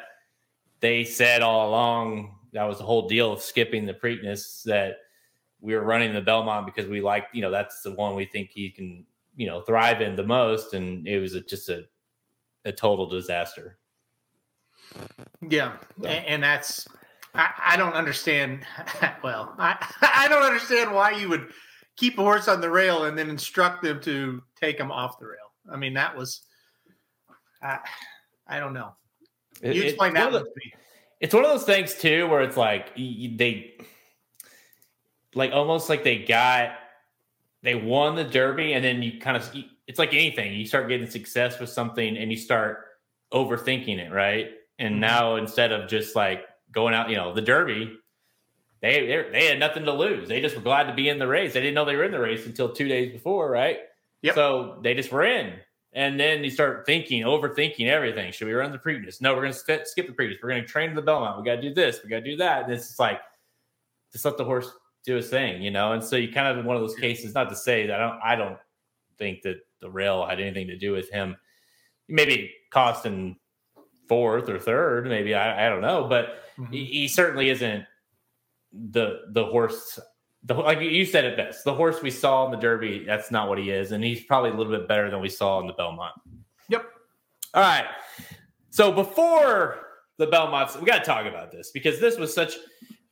they 0.81 1.05
said 1.05 1.43
all 1.43 1.69
along 1.69 2.35
that 2.55 2.65
was 2.65 2.79
the 2.79 2.85
whole 2.85 3.09
deal 3.09 3.33
of 3.33 3.43
skipping 3.43 3.85
the 3.85 3.93
Preakness 3.93 4.63
that 4.63 4.99
we 5.61 5.75
were 5.75 5.83
running 5.83 6.15
the 6.15 6.21
Belmont 6.21 6.67
because 6.67 6.89
we 6.89 7.01
like, 7.01 7.27
you 7.33 7.43
know, 7.43 7.51
that's 7.51 7.83
the 7.83 7.93
one 7.93 8.15
we 8.15 8.25
think 8.25 8.51
he 8.51 8.71
can, 8.71 9.05
you 9.37 9.47
know, 9.47 9.61
thrive 9.63 10.01
in 10.01 10.15
the 10.15 10.23
most. 10.23 10.73
And 10.73 11.07
it 11.07 11.19
was 11.19 11.35
a, 11.35 11.41
just 11.41 11.69
a, 11.69 11.85
a 12.65 12.71
total 12.71 13.07
disaster. 13.07 13.79
Yeah. 15.41 15.77
So. 16.01 16.09
And 16.09 16.43
that's, 16.43 16.87
I, 17.35 17.51
I 17.67 17.77
don't 17.77 17.95
understand. 17.95 18.65
Well, 19.23 19.55
I, 19.59 19.77
I 20.03 20.29
don't 20.29 20.43
understand 20.43 20.93
why 20.93 21.13
you 21.13 21.31
would 21.31 21.49
keep 21.97 22.19
a 22.19 22.23
horse 22.23 22.47
on 22.47 22.61
the 22.61 22.69
rail 22.69 23.05
and 23.05 23.17
then 23.17 23.31
instruct 23.31 23.83
them 23.83 24.01
to 24.03 24.43
take 24.61 24.77
them 24.77 24.93
off 24.93 25.19
the 25.19 25.27
rail. 25.27 25.53
I 25.71 25.77
mean, 25.77 25.95
that 25.95 26.15
was, 26.15 26.43
uh, 27.63 27.79
I 28.47 28.59
don't 28.61 28.75
know. 28.75 28.95
You 29.63 29.71
it, 29.71 29.85
explain 29.85 30.13
that 30.15 30.31
one 30.31 30.45
It's 31.21 31.33
one 31.33 31.45
of 31.45 31.51
those 31.51 31.65
things 31.65 31.95
too, 31.95 32.29
where 32.29 32.43
it's 32.43 32.57
like 32.57 32.95
they, 32.97 33.79
like 35.35 35.53
almost 35.53 35.89
like 35.89 36.05
they 36.05 36.19
got, 36.19 36.73
they 37.63 37.75
won 37.75 38.15
the 38.15 38.25
Derby, 38.25 38.75
and 38.75 38.85
then 38.85 39.03
you 39.03 39.19
kind 39.19 39.39
of, 39.39 39.51
it's 39.87 39.99
like 39.99 40.13
anything. 40.13 40.53
You 40.53 40.67
start 40.67 40.89
getting 40.89 41.09
success 41.09 41.59
with 41.59 41.71
something, 41.71 42.19
and 42.19 42.31
you 42.31 42.37
start 42.37 42.85
overthinking 43.33 43.99
it, 43.99 44.13
right? 44.13 44.51
And 44.79 44.95
mm-hmm. 44.95 45.01
now 45.01 45.37
instead 45.37 45.73
of 45.73 45.89
just 45.89 46.15
like 46.15 46.45
going 46.75 46.95
out, 46.95 47.11
you 47.11 47.17
know, 47.17 47.33
the 47.33 47.43
Derby, 47.43 47.97
they 48.83 49.07
they 49.07 49.31
they 49.31 49.47
had 49.47 49.59
nothing 49.59 49.85
to 49.85 49.93
lose. 49.93 50.29
They 50.29 50.41
just 50.41 50.57
were 50.57 50.63
glad 50.63 50.85
to 50.85 50.95
be 50.95 51.09
in 51.09 51.19
the 51.19 51.27
race. 51.27 51.55
They 51.55 51.61
didn't 51.61 51.75
know 51.75 51.85
they 51.85 51.97
were 51.97 52.05
in 52.05 52.13
the 52.13 52.21
race 52.21 52.47
until 52.47 52.73
two 52.73 52.89
days 52.89 53.13
before, 53.13 53.51
right? 53.51 53.79
Yep. 54.23 54.35
So 54.35 54.79
they 54.83 54.95
just 54.95 55.13
were 55.13 55.25
in. 55.25 55.55
And 55.93 56.19
then 56.19 56.43
you 56.43 56.51
start 56.51 56.87
thinking, 56.87 57.23
overthinking 57.23 57.87
everything. 57.87 58.33
Should 58.33 58.49
we 58.49 58.55
run 58.55 58.73
the 58.73 58.79
Preakness? 58.79 59.21
No, 59.21 59.33
we're 59.33 59.43
going 59.43 59.53
to 59.53 59.59
skip 59.59 59.85
the 60.09 60.13
Preakness. 60.13 60.39
We're 60.43 60.49
going 60.49 60.63
to 60.63 60.69
train 60.69 60.89
to 60.89 60.97
the 60.97 61.03
Belmont. 61.03 61.39
We 61.39 61.45
got 61.45 61.57
to 61.57 61.63
do 61.63 61.73
this. 61.73 62.01
We 62.03 62.11
got 62.11 62.17
to 62.17 62.25
do 62.25 62.37
that. 62.39 62.65
And 62.65 62.73
it's 62.73 62.89
just 62.89 62.99
like, 62.99 63.21
just 64.13 64.25
let 64.25 64.37
the 64.37 64.45
horse 64.45 64.73
do 65.05 65.15
his 65.15 65.29
thing, 65.29 65.63
you 65.63 65.71
know. 65.71 65.93
And 65.93 66.03
so 66.03 66.17
you 66.17 66.33
kind 66.33 66.49
of 66.49 66.59
in 66.59 66.65
one 66.65 66.75
of 66.75 66.83
those 66.83 66.97
cases. 66.97 67.33
Not 67.33 67.49
to 67.51 67.57
say 67.57 67.87
that 67.87 68.01
I 68.01 68.09
don't, 68.09 68.21
I 68.25 68.35
don't 68.35 68.59
think 69.19 69.43
that 69.43 69.59
the 69.81 69.89
rail 69.89 70.27
had 70.27 70.41
anything 70.41 70.67
to 70.67 70.77
do 70.77 70.91
with 70.91 71.11
him. 71.11 71.37
Maybe 72.09 72.53
costing 72.71 73.37
fourth 74.09 74.49
or 74.49 74.59
third, 74.59 75.07
maybe 75.07 75.35
I, 75.35 75.67
I 75.67 75.69
don't 75.69 75.81
know, 75.81 76.07
but 76.09 76.44
mm-hmm. 76.59 76.73
he, 76.73 76.85
he, 76.85 77.09
certainly 77.09 77.51
isn't 77.51 77.85
the 78.73 79.23
the 79.31 79.45
horse. 79.47 79.99
The, 80.45 80.55
like 80.55 80.81
you 80.81 81.07
said 81.07 81.25
it 81.25 81.37
best, 81.37 81.65
the 81.65 81.73
horse 81.73 82.03
we 82.03 82.11
saw 82.11 82.45
in 82.45 82.51
the 82.51 82.59
Derby. 82.59 83.05
That's 83.07 83.31
not 83.31 83.49
what 83.49 83.59
he 83.59 83.71
is, 83.71 83.93
and 83.93 84.05
he's 84.05 84.25
probably 84.25 84.51
a 84.51 84.55
little 84.55 84.73
bit 84.73 84.87
better 84.87 85.11
than 85.11 85.21
we 85.21 85.29
saw 85.29 85.61
in 85.61 85.67
the 85.67 85.73
Belmont. 85.73 86.15
Yep. 86.69 86.85
All 87.55 87.63
right. 87.63 87.87
So 88.71 88.93
before 88.93 89.79
the 90.19 90.27
Belmonts, 90.27 90.79
we 90.79 90.87
got 90.87 90.99
to 90.99 91.05
talk 91.05 91.27
about 91.27 91.51
this 91.51 91.71
because 91.71 92.01
this 92.01 92.19
was 92.19 92.35
such 92.35 92.57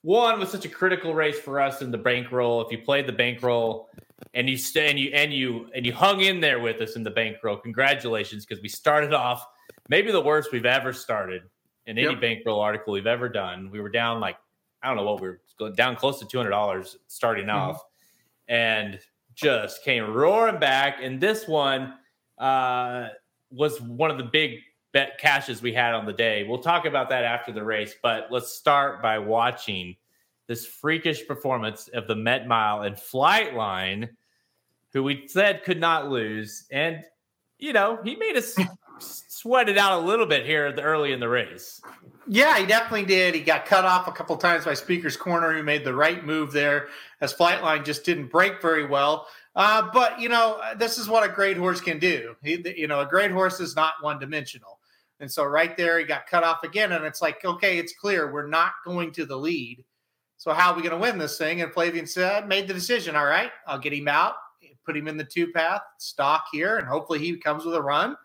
one 0.03 0.41
was 0.41 0.51
such 0.51 0.65
a 0.65 0.69
critical 0.69 1.15
race 1.15 1.39
for 1.39 1.61
us 1.61 1.81
in 1.81 1.91
the 1.91 1.99
bankroll. 1.99 2.61
If 2.61 2.73
you 2.73 2.79
played 2.79 3.07
the 3.07 3.13
bankroll 3.13 3.89
and 4.35 4.49
you 4.49 4.57
stay 4.57 4.91
and 4.91 4.99
you 4.99 5.11
and 5.15 5.33
you 5.33 5.69
and 5.75 5.87
you 5.87 5.93
hung 5.93 6.21
in 6.21 6.41
there 6.41 6.61
with 6.61 6.81
us 6.81 6.97
in 6.97 7.05
the 7.05 7.11
bankroll, 7.11 7.57
congratulations 7.57 8.45
because 8.45 8.63
we 8.63 8.69
started 8.69 9.15
off 9.15 9.47
maybe 9.89 10.11
the 10.11 10.21
worst 10.21 10.51
we've 10.53 10.67
ever 10.67 10.93
started 10.93 11.43
in 11.87 11.99
any 11.99 12.11
yep. 12.11 12.21
bankroll 12.21 12.61
article 12.61 12.93
we've 12.93 13.07
ever 13.07 13.29
done. 13.29 13.71
We 13.71 13.81
were 13.81 13.89
down 13.89 14.21
like 14.21 14.37
I 14.83 14.89
don't 14.89 14.97
know 14.97 15.05
what 15.05 15.21
we 15.21 15.29
were 15.29 15.71
down 15.71 15.97
close 15.97 16.19
to 16.21 16.27
two 16.27 16.39
hundred 16.39 16.51
dollars 16.51 16.97
starting 17.07 17.47
mm-hmm. 17.47 17.71
off, 17.71 17.85
and 18.49 18.99
just 19.35 19.83
came 19.85 20.13
roaring 20.13 20.59
back. 20.59 20.99
And 21.01 21.21
this 21.21 21.47
one 21.47 21.95
uh, 22.39 23.09
was 23.51 23.81
one 23.81 24.11
of 24.11 24.19
the 24.19 24.25
big 24.25 24.59
bet 24.93 25.19
caches 25.19 25.63
we 25.63 25.73
had 25.73 25.95
on 25.95 26.07
the 26.07 26.13
day. 26.13 26.45
We'll 26.45 26.59
talk 26.59 26.85
about 26.85 27.09
that 27.09 27.25
after 27.25 27.53
the 27.53 27.65
race, 27.65 27.95
but 28.03 28.29
let's 28.31 28.53
start 28.53 29.03
by 29.03 29.19
watching 29.19 29.97
this 30.47 30.67
freakish 30.67 31.27
performance 31.27 31.89
of 31.89 32.07
the 32.07 32.17
Met 32.17 32.47
Mile 32.47 32.83
and 32.83 32.97
Flightline, 32.97 34.09
who 34.93 35.03
we 35.03 35.27
said 35.27 35.65
could 35.65 35.81
not 35.81 36.11
lose. 36.11 36.67
And, 36.71 37.03
you 37.59 37.73
know, 37.73 37.99
he 38.05 38.17
made 38.17 38.37
us 38.37 38.55
sweat 38.99 39.69
it 39.69 39.79
out 39.79 40.01
a 40.01 40.07
little 40.07 40.27
bit 40.27 40.47
here 40.47 40.73
early 40.79 41.13
in 41.13 41.21
the 41.21 41.29
race. 41.29 41.81
Yeah, 42.29 42.57
he 42.59 42.67
definitely 42.67 43.07
did. 43.07 43.35
He 43.35 43.41
got 43.41 43.67
cut 43.67 43.85
off 43.85 44.07
a 44.07 44.13
couple 44.13 44.37
times 44.37 44.65
by 44.65 44.75
Speaker's 44.75 45.17
Corner, 45.17 45.53
who 45.53 45.63
made 45.63 45.85
the 45.85 45.95
right 45.95 46.25
move 46.25 46.53
there 46.53 46.89
as 47.21 47.35
Flightline 47.35 47.85
just 47.85 48.05
didn't 48.05 48.29
break 48.29 48.63
very 48.63 48.87
well. 48.87 49.27
Uh, 49.57 49.89
but, 49.93 50.21
you 50.21 50.29
know, 50.29 50.61
this 50.77 50.99
is 50.99 51.09
what 51.09 51.29
a 51.29 51.33
great 51.33 51.57
horse 51.57 51.81
can 51.81 51.99
do. 51.99 52.35
He, 52.43 52.63
you 52.77 52.87
know, 52.87 53.01
a 53.01 53.07
great 53.07 53.33
horse 53.33 53.61
is 53.61 53.77
not 53.77 53.95
one 54.01 54.19
dimensional. 54.19 54.79
And 55.21 55.31
so 55.31 55.45
right 55.45 55.77
there, 55.77 55.99
he 55.99 56.05
got 56.05 56.27
cut 56.27 56.45
off 56.45 56.65
again. 56.65 56.93
And 56.93 57.05
it's 57.05 57.21
like, 57.21 57.45
okay, 57.45 57.79
it's 57.79 57.93
clear 57.93 58.33
we're 58.33 58.47
not 58.47 58.73
going 58.85 59.13
to 59.13 59.27
the 59.27 59.37
lead. 59.37 59.85
So 60.37 60.53
how 60.53 60.73
are 60.73 60.77
we 60.77 60.83
going 60.83 60.93
to 60.93 60.99
win 60.99 61.19
this 61.19 61.39
thing? 61.39 61.61
And 61.61 61.73
Flavien 61.73 62.09
said, 62.09 62.49
made 62.49 62.67
the 62.67 62.75
decision. 62.75 63.15
All 63.15 63.27
right, 63.27 63.51
I'll 63.67 63.79
get 63.79 63.93
him 63.93 64.09
out, 64.09 64.35
put 64.85 64.97
him 64.97 65.07
in 65.07 65.17
the 65.17 65.25
two 65.25 65.53
path 65.53 65.83
stock 65.99 66.47
here, 66.51 66.79
and 66.79 66.89
hopefully 66.89 67.21
he 67.21 67.37
comes 67.37 67.65
with 67.65 67.75
a 67.75 67.83
run. 67.83 68.17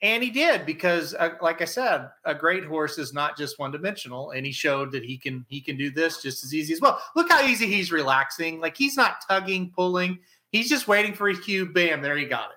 And 0.00 0.22
he 0.22 0.30
did 0.30 0.64
because, 0.64 1.14
uh, 1.14 1.30
like 1.42 1.60
I 1.60 1.64
said, 1.64 2.08
a 2.24 2.34
great 2.34 2.64
horse 2.64 2.98
is 2.98 3.12
not 3.12 3.36
just 3.36 3.58
one 3.58 3.72
dimensional, 3.72 4.30
and 4.30 4.46
he 4.46 4.52
showed 4.52 4.92
that 4.92 5.04
he 5.04 5.18
can 5.18 5.44
he 5.48 5.60
can 5.60 5.76
do 5.76 5.90
this 5.90 6.22
just 6.22 6.44
as 6.44 6.54
easy 6.54 6.72
as 6.72 6.80
well. 6.80 7.00
Look 7.16 7.30
how 7.30 7.44
easy 7.44 7.66
he's 7.66 7.90
relaxing. 7.90 8.60
Like 8.60 8.76
he's 8.76 8.96
not 8.96 9.16
tugging, 9.28 9.72
pulling. 9.74 10.20
He's 10.52 10.68
just 10.68 10.86
waiting 10.86 11.14
for 11.14 11.28
his 11.28 11.40
cue. 11.40 11.66
Bam! 11.66 12.00
There 12.00 12.16
he 12.16 12.26
got 12.26 12.50
it. 12.50 12.56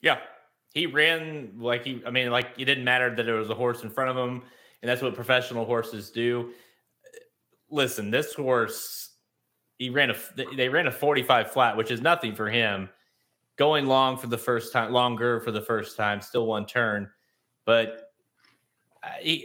Yeah, 0.00 0.18
he 0.72 0.86
ran 0.86 1.52
like 1.58 1.84
he. 1.84 2.02
I 2.06 2.10
mean, 2.10 2.30
like 2.30 2.48
it 2.56 2.64
didn't 2.64 2.84
matter 2.84 3.14
that 3.14 3.24
there 3.24 3.34
was 3.34 3.50
a 3.50 3.54
horse 3.54 3.82
in 3.82 3.90
front 3.90 4.10
of 4.10 4.16
him, 4.16 4.42
and 4.80 4.88
that's 4.88 5.02
what 5.02 5.14
professional 5.14 5.66
horses 5.66 6.10
do 6.10 6.52
listen, 7.74 8.10
this 8.10 8.32
horse, 8.34 9.10
he 9.78 9.90
ran 9.90 10.10
a 10.10 10.16
they 10.56 10.68
ran 10.68 10.86
a 10.86 10.92
45 10.92 11.50
flat, 11.50 11.76
which 11.76 11.90
is 11.90 12.00
nothing 12.00 12.34
for 12.34 12.48
him. 12.48 12.88
Going 13.56 13.86
long 13.86 14.16
for 14.16 14.26
the 14.26 14.38
first 14.38 14.72
time, 14.72 14.92
longer 14.92 15.40
for 15.40 15.52
the 15.52 15.60
first 15.60 15.96
time, 15.96 16.20
still 16.20 16.46
one 16.46 16.66
turn, 16.66 17.08
but 17.64 18.12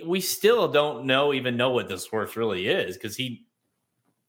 we 0.06 0.22
still 0.22 0.68
don't 0.68 1.06
know 1.06 1.34
even 1.34 1.58
know 1.58 1.72
what 1.72 1.88
this 1.88 2.08
horse 2.08 2.36
really 2.36 2.68
is 2.68 2.96
because 2.96 3.16
he 3.16 3.46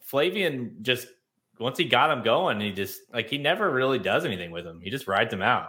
Flavien 0.07 0.83
just 0.83 1.07
once 1.59 1.79
he 1.79 1.85
got 1.85 2.11
him 2.11 2.23
going, 2.23 2.61
he 2.61 2.73
just 2.73 3.03
like 3.13 3.29
he 3.29 3.39
never 3.39 3.71
really 3.71 3.99
does 3.99 4.25
anything 4.25 4.51
with 4.51 4.67
him. 4.67 4.81
He 4.81 4.91
just 4.91 5.07
rides 5.07 5.33
him 5.33 5.43
out. 5.43 5.69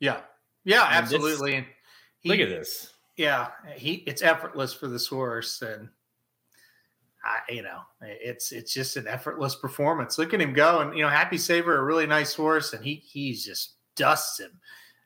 Yeah, 0.00 0.20
yeah, 0.64 0.86
absolutely. 0.88 1.60
This, 1.60 1.68
he, 2.20 2.28
look 2.28 2.40
at 2.40 2.48
this. 2.48 2.92
Yeah, 3.16 3.48
he 3.74 3.94
it's 4.06 4.22
effortless 4.22 4.72
for 4.72 4.88
this 4.88 5.06
horse, 5.06 5.60
and 5.62 5.88
I, 7.24 7.52
you 7.52 7.62
know, 7.62 7.80
it's 8.00 8.52
it's 8.52 8.72
just 8.72 8.96
an 8.96 9.06
effortless 9.06 9.54
performance. 9.54 10.18
Look 10.18 10.34
at 10.34 10.40
him 10.40 10.52
go, 10.52 10.80
and 10.80 10.96
you 10.96 11.02
know, 11.02 11.08
Happy 11.08 11.38
Saver, 11.38 11.76
a 11.76 11.84
really 11.84 12.06
nice 12.06 12.34
horse, 12.34 12.72
and 12.72 12.84
he 12.84 12.96
he's 12.96 13.44
just 13.44 13.76
dusts 13.96 14.40
him. 14.40 14.50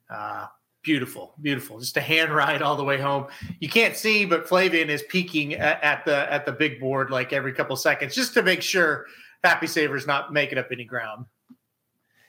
Uh, 0.08 0.46
beautiful, 0.82 1.34
beautiful. 1.42 1.78
Just 1.78 1.96
a 1.96 2.00
hand 2.00 2.34
ride 2.34 2.62
all 2.62 2.76
the 2.76 2.84
way 2.84 2.98
home. 2.98 3.26
You 3.60 3.68
can't 3.68 3.96
see, 3.96 4.24
but 4.24 4.48
Flavien 4.48 4.88
is 4.88 5.02
peeking 5.08 5.54
at, 5.54 5.82
at 5.82 6.04
the 6.06 6.32
at 6.32 6.46
the 6.46 6.52
big 6.52 6.80
board 6.80 7.10
like 7.10 7.32
every 7.32 7.52
couple 7.52 7.76
seconds, 7.76 8.14
just 8.14 8.32
to 8.34 8.42
make 8.42 8.62
sure 8.62 9.06
Happy 9.44 9.66
Saver's 9.66 10.06
not 10.06 10.32
making 10.32 10.56
up 10.56 10.68
any 10.72 10.84
ground. 10.84 11.26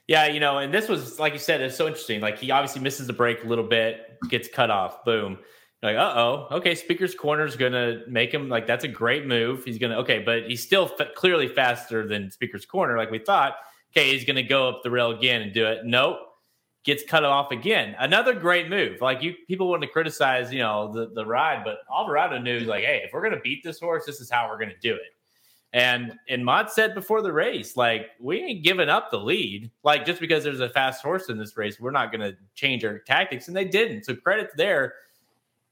Yeah, 0.07 0.27
you 0.27 0.39
know, 0.39 0.57
and 0.57 0.73
this 0.73 0.89
was 0.89 1.17
like 1.17 1.31
you 1.31 1.39
said, 1.39 1.61
it's 1.61 1.77
so 1.77 1.87
interesting. 1.87 2.19
Like 2.19 2.39
he 2.39 2.51
obviously 2.51 2.81
misses 2.81 3.07
the 3.07 3.13
break 3.13 3.43
a 3.45 3.47
little 3.47 3.67
bit, 3.67 4.17
gets 4.29 4.49
cut 4.49 4.69
off, 4.69 5.05
boom 5.05 5.37
like, 5.83 5.95
uh 5.95 6.13
oh, 6.15 6.47
okay, 6.51 6.73
Speaker's 6.73 7.13
Corner 7.13 7.45
is 7.45 7.55
going 7.55 7.73
to 7.73 8.01
make 8.07 8.33
him 8.33 8.49
like 8.49 8.65
that's 8.65 8.83
a 8.83 8.87
great 8.87 9.27
move. 9.27 9.63
He's 9.63 9.77
going 9.77 9.91
to, 9.91 9.97
okay, 9.99 10.19
but 10.19 10.43
he's 10.43 10.63
still 10.63 10.91
f- 10.99 11.13
clearly 11.15 11.47
faster 11.47 12.07
than 12.07 12.31
Speaker's 12.31 12.65
Corner, 12.65 12.97
like 12.97 13.11
we 13.11 13.19
thought. 13.19 13.57
Okay, 13.91 14.11
he's 14.11 14.25
going 14.25 14.35
to 14.35 14.43
go 14.43 14.67
up 14.67 14.81
the 14.83 14.91
rail 14.91 15.11
again 15.11 15.41
and 15.41 15.53
do 15.53 15.65
it. 15.65 15.85
Nope, 15.85 16.17
gets 16.83 17.03
cut 17.03 17.23
off 17.23 17.51
again. 17.51 17.95
Another 17.99 18.33
great 18.33 18.69
move. 18.69 19.01
Like 19.01 19.21
you, 19.21 19.35
people 19.47 19.69
want 19.69 19.83
to 19.83 19.87
criticize, 19.87 20.51
you 20.51 20.59
know, 20.59 20.91
the, 20.91 21.11
the 21.13 21.25
ride, 21.25 21.63
but 21.63 21.79
Alvarado 21.93 22.39
knew 22.39 22.59
like, 22.61 22.83
hey, 22.83 23.01
if 23.05 23.13
we're 23.13 23.21
going 23.21 23.35
to 23.35 23.41
beat 23.41 23.63
this 23.63 23.79
horse, 23.79 24.05
this 24.05 24.19
is 24.19 24.31
how 24.31 24.49
we're 24.49 24.57
going 24.57 24.69
to 24.69 24.79
do 24.79 24.95
it. 24.95 25.13
And 25.73 26.13
and 26.29 26.43
Mott 26.45 26.71
said 26.71 26.95
before 26.95 27.21
the 27.21 27.31
race, 27.31 27.75
like 27.77 28.07
we 28.19 28.41
ain't 28.41 28.63
giving 28.63 28.89
up 28.89 29.11
the 29.11 29.19
lead. 29.19 29.69
Like 29.83 30.05
just 30.05 30.19
because 30.19 30.43
there's 30.43 30.61
a 30.61 30.69
fast 30.69 31.03
horse 31.03 31.29
in 31.29 31.37
this 31.37 31.57
race, 31.57 31.79
we're 31.79 31.91
not 31.91 32.11
going 32.11 32.21
to 32.21 32.37
change 32.55 32.85
our 32.85 32.99
tactics, 32.99 33.47
and 33.47 33.55
they 33.55 33.65
didn't. 33.65 34.05
So 34.05 34.15
credit 34.15 34.49
there 34.55 34.93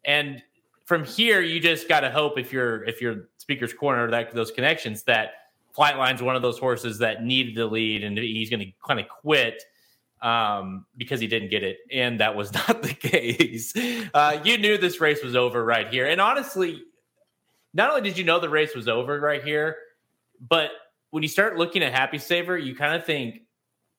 and 0.05 0.41
from 0.85 1.03
here, 1.03 1.41
you 1.41 1.59
just 1.59 1.89
got 1.89 2.01
to 2.01 2.11
hope 2.11 2.37
if 2.37 2.53
you're 2.53 2.83
if 2.83 3.01
you're 3.01 3.27
speaker's 3.37 3.73
corner 3.73 4.09
that 4.11 4.33
those 4.33 4.51
connections 4.51 5.03
that 5.03 5.31
Flightline's 5.75 6.21
one 6.21 6.35
of 6.35 6.41
those 6.41 6.57
horses 6.57 6.99
that 6.99 7.23
needed 7.23 7.55
the 7.55 7.65
lead 7.65 8.03
and 8.03 8.17
he's 8.17 8.49
going 8.49 8.61
to 8.61 8.71
kind 8.87 8.99
of 8.99 9.07
quit 9.07 9.61
um, 10.21 10.85
because 10.95 11.19
he 11.19 11.27
didn't 11.27 11.49
get 11.49 11.63
it, 11.63 11.79
and 11.91 12.19
that 12.19 12.35
was 12.35 12.53
not 12.67 12.81
the 12.81 12.93
case. 12.93 13.73
Uh, 14.13 14.39
you 14.43 14.57
knew 14.57 14.77
this 14.77 15.01
race 15.01 15.23
was 15.23 15.35
over 15.35 15.63
right 15.63 15.87
here, 15.89 16.05
and 16.07 16.21
honestly, 16.21 16.83
not 17.73 17.89
only 17.89 18.01
did 18.01 18.17
you 18.17 18.23
know 18.23 18.39
the 18.39 18.49
race 18.49 18.73
was 18.75 18.87
over 18.87 19.19
right 19.19 19.43
here, 19.43 19.75
but 20.49 20.71
when 21.11 21.23
you 21.23 21.29
start 21.29 21.57
looking 21.57 21.83
at 21.83 21.93
Happy 21.93 22.17
Saver, 22.17 22.57
you 22.57 22.75
kind 22.75 22.95
of 22.95 23.05
think 23.05 23.41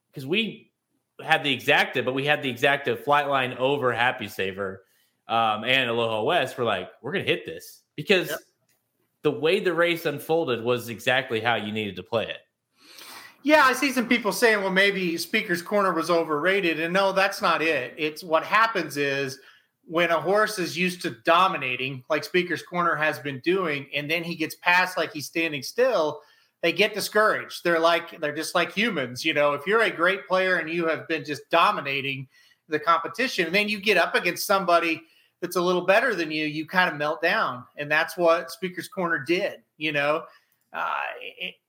because 0.09 0.27
we 0.27 0.71
had 1.23 1.45
the 1.45 1.57
exacta, 1.57 2.05
but 2.05 2.15
we 2.15 2.25
had 2.25 2.43
the 2.43 2.53
exacta 2.53 2.97
Flightline 2.97 3.57
over 3.59 3.93
Happy 3.93 4.29
Saver 4.29 4.83
um, 5.29 5.65
and 5.65 5.91
Aloha 5.91 6.23
West 6.23 6.57
were 6.57 6.65
like, 6.65 6.91
we're 7.03 7.13
going 7.13 7.25
to 7.25 7.31
hit 7.31 7.47
this 7.47 7.83
because 7.97 8.29
yep. 8.29 8.39
the 9.23 9.31
way 9.31 9.61
the 9.61 9.75
race 9.75 10.07
unfolded 10.07 10.63
was 10.63 10.89
exactly 10.89 11.41
how 11.41 11.57
you 11.57 11.73
needed 11.73 11.97
to 11.97 12.03
play 12.03 12.25
it. 12.25 12.39
Yeah, 13.43 13.63
I 13.65 13.75
see 13.75 13.93
some 13.93 14.09
people 14.09 14.33
saying, 14.33 14.61
well, 14.61 14.73
maybe 14.73 15.17
Speaker's 15.17 15.63
Corner 15.63 15.93
was 15.93 16.11
overrated. 16.11 16.81
And 16.81 16.93
no, 16.93 17.13
that's 17.13 17.41
not 17.41 17.63
it. 17.63 17.95
It's 17.97 18.25
what 18.25 18.43
happens 18.43 18.97
is 18.97 19.39
when 19.85 20.11
a 20.11 20.21
horse 20.21 20.59
is 20.59 20.77
used 20.77 21.01
to 21.03 21.11
dominating, 21.25 22.03
like 22.11 22.25
Speaker's 22.25 22.63
Corner 22.63 22.97
has 22.97 23.21
been 23.21 23.41
doing, 23.45 23.87
and 23.95 24.11
then 24.11 24.25
he 24.25 24.35
gets 24.35 24.57
past 24.57 24.97
like 24.97 25.13
he's 25.13 25.27
standing 25.27 25.63
still, 25.63 26.21
they 26.61 26.73
get 26.73 26.93
discouraged. 26.93 27.63
They're 27.63 27.79
like, 27.79 28.21
they're 28.21 28.35
just 28.35 28.57
like 28.57 28.73
humans. 28.73 29.25
You 29.25 29.35
know, 29.35 29.53
if 29.53 29.65
you're 29.65 29.83
a 29.83 29.91
great 29.91 30.27
player 30.27 30.57
and 30.57 30.69
you 30.69 30.89
have 30.89 31.07
been 31.07 31.25
just 31.25 31.49
dominating 31.49 32.27
the 32.69 32.81
competition, 32.81 33.47
and 33.47 33.55
then 33.55 33.69
you 33.69 33.81
get 33.81 33.97
up 33.97 34.17
against 34.17 34.45
somebody 34.45 35.03
that's 35.41 35.57
a 35.57 35.61
little 35.61 35.85
better 35.85 36.15
than 36.15 36.31
you, 36.31 36.47
you 36.47 36.67
kind 36.67 36.91
of 36.91 36.97
melt 36.97 37.23
down. 37.23 37.65
And 37.77 37.91
that's 37.91 38.17
what 38.17 38.51
Speaker's 38.51 38.89
Corner 38.89 39.19
did. 39.19 39.63
You 39.77 39.93
know, 39.93 40.25
uh, 40.73 41.03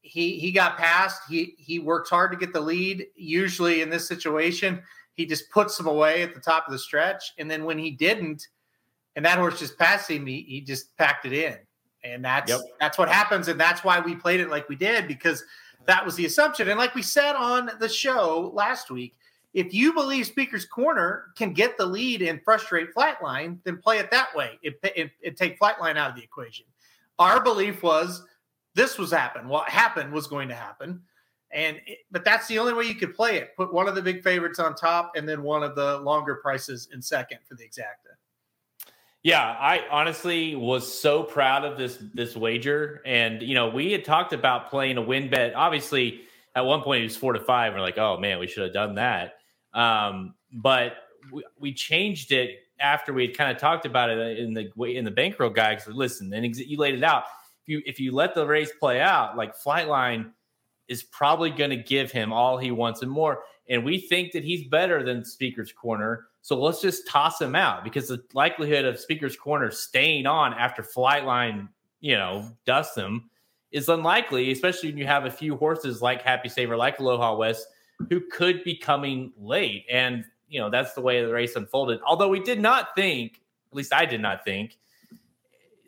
he 0.01 0.39
he 0.39 0.51
got 0.51 0.77
past. 0.77 1.21
He 1.29 1.55
he 1.57 1.79
works 1.79 2.09
hard 2.09 2.31
to 2.31 2.37
get 2.37 2.53
the 2.53 2.61
lead. 2.61 3.07
Usually 3.15 3.81
in 3.81 3.89
this 3.89 4.07
situation, 4.07 4.81
he 5.13 5.25
just 5.25 5.49
puts 5.49 5.79
him 5.79 5.87
away 5.87 6.23
at 6.23 6.33
the 6.33 6.39
top 6.39 6.65
of 6.67 6.71
the 6.71 6.79
stretch. 6.79 7.33
And 7.37 7.49
then 7.49 7.65
when 7.65 7.77
he 7.77 7.91
didn't, 7.91 8.47
and 9.15 9.25
that 9.25 9.37
horse 9.37 9.59
just 9.59 9.77
passed 9.77 10.09
him, 10.09 10.25
he, 10.25 10.41
he 10.47 10.61
just 10.61 10.95
packed 10.97 11.25
it 11.25 11.33
in. 11.33 11.57
And 12.03 12.23
that's 12.23 12.49
Yep. 12.51 12.61
that's 12.79 12.97
what 12.97 13.09
happens, 13.09 13.47
and 13.47 13.59
that's 13.59 13.83
why 13.83 13.99
we 13.99 14.15
played 14.15 14.39
it 14.39 14.49
like 14.49 14.69
we 14.69 14.75
did 14.75 15.07
because 15.07 15.43
that 15.85 16.05
was 16.05 16.15
the 16.15 16.25
assumption. 16.25 16.69
And 16.69 16.77
like 16.77 16.95
we 16.95 17.01
said 17.01 17.35
on 17.35 17.71
the 17.79 17.89
show 17.89 18.51
last 18.53 18.91
week, 18.91 19.15
if 19.57 19.73
you 19.73 19.91
believe 19.91 20.27
Speaker's 20.27 20.65
Corner 20.65 21.31
can 21.35 21.51
get 21.51 21.79
the 21.79 21.85
lead 21.85 22.21
and 22.21 22.39
frustrate 22.43 22.93
Flightline, 22.93 23.57
then 23.63 23.77
play 23.77 23.97
it 23.97 24.11
that 24.11 24.27
way. 24.35 24.59
It, 24.61 25.35
take 25.35 25.59
Flightline 25.59 25.97
out 25.97 26.11
of 26.11 26.15
the 26.15 26.21
equation. 26.21 26.67
Our 27.17 27.43
belief 27.43 27.81
was 27.81 28.23
this 28.75 28.99
was 28.99 29.09
happen. 29.09 29.47
What 29.47 29.67
happened 29.67 30.13
was 30.13 30.27
going 30.27 30.47
to 30.49 30.53
happen, 30.53 31.01
and 31.49 31.77
it, 31.87 31.97
but 32.11 32.23
that's 32.23 32.45
the 32.45 32.59
only 32.59 32.73
way 32.73 32.83
you 32.83 32.93
could 32.93 33.15
play 33.15 33.37
it. 33.37 33.55
Put 33.57 33.73
one 33.73 33.87
of 33.87 33.95
the 33.95 34.01
big 34.03 34.21
favorites 34.21 34.59
on 34.59 34.75
top, 34.75 35.13
and 35.15 35.27
then 35.27 35.41
one 35.41 35.63
of 35.63 35.73
the 35.73 35.97
longer 36.01 36.35
prices 36.35 36.89
in 36.93 37.01
second 37.01 37.39
for 37.49 37.55
the 37.55 37.63
exacta. 37.63 38.13
Yeah, 39.23 39.41
I 39.41 39.87
honestly 39.89 40.53
was 40.53 41.01
so 41.01 41.23
proud 41.23 41.65
of 41.65 41.79
this 41.79 41.97
this 42.13 42.35
wager, 42.35 43.01
and 43.07 43.41
you 43.41 43.55
know 43.55 43.69
we 43.69 43.91
had 43.91 44.05
talked 44.05 44.33
about 44.33 44.69
playing 44.69 44.97
a 44.97 45.01
win 45.01 45.31
bet. 45.31 45.55
Obviously, 45.55 46.21
at 46.55 46.63
one 46.63 46.83
point 46.83 47.01
it 47.01 47.05
was 47.05 47.17
four 47.17 47.33
to 47.33 47.39
five. 47.39 47.73
We're 47.73 47.81
like, 47.81 47.97
oh 47.97 48.19
man, 48.19 48.37
we 48.37 48.45
should 48.45 48.61
have 48.61 48.73
done 48.73 48.93
that. 48.95 49.33
Um, 49.73 50.35
but 50.51 50.93
we, 51.31 51.43
we 51.59 51.73
changed 51.73 52.31
it 52.31 52.59
after 52.79 53.13
we 53.13 53.27
had 53.27 53.37
kind 53.37 53.51
of 53.51 53.57
talked 53.57 53.85
about 53.85 54.09
it 54.09 54.39
in 54.39 54.53
the 54.53 54.69
way 54.75 54.95
in 54.95 55.05
the 55.05 55.11
bankroll 55.11 55.49
guide. 55.49 55.81
So 55.81 55.91
listen, 55.91 56.31
and 56.33 56.45
ex- 56.45 56.59
you 56.59 56.77
laid 56.77 56.95
it 56.95 57.03
out. 57.03 57.23
If 57.63 57.69
you 57.69 57.81
if 57.85 57.99
you 57.99 58.11
let 58.11 58.35
the 58.35 58.45
race 58.45 58.71
play 58.79 59.01
out, 59.01 59.37
like 59.37 59.57
Flightline 59.57 60.31
is 60.87 61.03
probably 61.03 61.49
going 61.49 61.69
to 61.69 61.77
give 61.77 62.11
him 62.11 62.31
all 62.31 62.57
he 62.57 62.71
wants 62.71 63.01
and 63.01 63.11
more. 63.11 63.43
And 63.69 63.83
we 63.83 63.99
think 63.99 64.31
that 64.31 64.43
he's 64.43 64.67
better 64.67 65.03
than 65.03 65.25
Speaker's 65.25 65.73
Corner. 65.73 66.27
So 66.41 66.61
let's 66.61 66.81
just 66.81 67.07
toss 67.07 67.41
him 67.41 67.55
out 67.55 67.83
because 67.83 68.07
the 68.07 68.23
likelihood 68.33 68.85
of 68.85 68.97
Speaker's 68.97 69.35
Corner 69.35 69.69
staying 69.69 70.25
on 70.25 70.53
after 70.53 70.81
Flightline, 70.81 71.67
you 71.99 72.15
know, 72.15 72.49
dusts 72.65 72.95
him 72.95 73.29
is 73.71 73.89
unlikely, 73.89 74.51
especially 74.51 74.89
when 74.89 74.97
you 74.97 75.05
have 75.05 75.25
a 75.25 75.31
few 75.31 75.57
horses 75.57 76.01
like 76.01 76.21
Happy 76.21 76.47
Saver, 76.47 76.77
like 76.77 76.99
Aloha 76.99 77.35
West, 77.35 77.67
who 78.09 78.21
could 78.21 78.63
be 78.63 78.75
coming 78.75 79.33
late. 79.37 79.85
And, 79.91 80.25
you 80.47 80.59
know, 80.59 80.69
that's 80.69 80.93
the 80.93 81.01
way 81.01 81.23
the 81.23 81.31
race 81.31 81.55
unfolded. 81.55 81.99
Although 82.05 82.29
we 82.29 82.39
did 82.39 82.61
not 82.61 82.95
think, 82.95 83.41
at 83.71 83.75
least 83.75 83.93
I 83.93 84.05
did 84.05 84.21
not 84.21 84.43
think, 84.43 84.77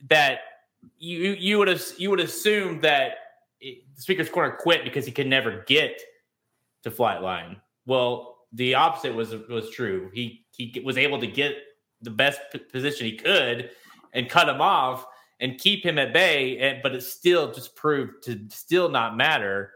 that 0.09 0.39
you 0.97 1.31
you 1.33 1.57
would 1.57 1.67
have 1.67 1.83
you 1.97 2.09
would 2.09 2.19
assume 2.19 2.81
that 2.81 3.11
it, 3.59 3.83
the 3.95 4.01
speaker's 4.01 4.29
corner 4.29 4.55
quit 4.59 4.83
because 4.83 5.05
he 5.05 5.11
could 5.11 5.27
never 5.27 5.63
get 5.67 6.01
to 6.83 6.91
Flightline. 6.91 7.57
Well, 7.85 8.37
the 8.53 8.75
opposite 8.75 9.13
was 9.13 9.35
was 9.49 9.69
true. 9.71 10.09
He 10.13 10.45
he 10.51 10.81
was 10.83 10.97
able 10.97 11.19
to 11.19 11.27
get 11.27 11.55
the 12.01 12.09
best 12.09 12.39
p- 12.51 12.59
position 12.59 13.05
he 13.05 13.15
could 13.15 13.71
and 14.13 14.29
cut 14.29 14.49
him 14.49 14.61
off 14.61 15.05
and 15.39 15.57
keep 15.57 15.85
him 15.85 15.97
at 15.97 16.13
bay. 16.13 16.57
And, 16.59 16.81
but 16.81 16.95
it 16.95 17.03
still 17.03 17.51
just 17.51 17.75
proved 17.75 18.23
to 18.23 18.39
still 18.49 18.89
not 18.89 19.15
matter 19.15 19.71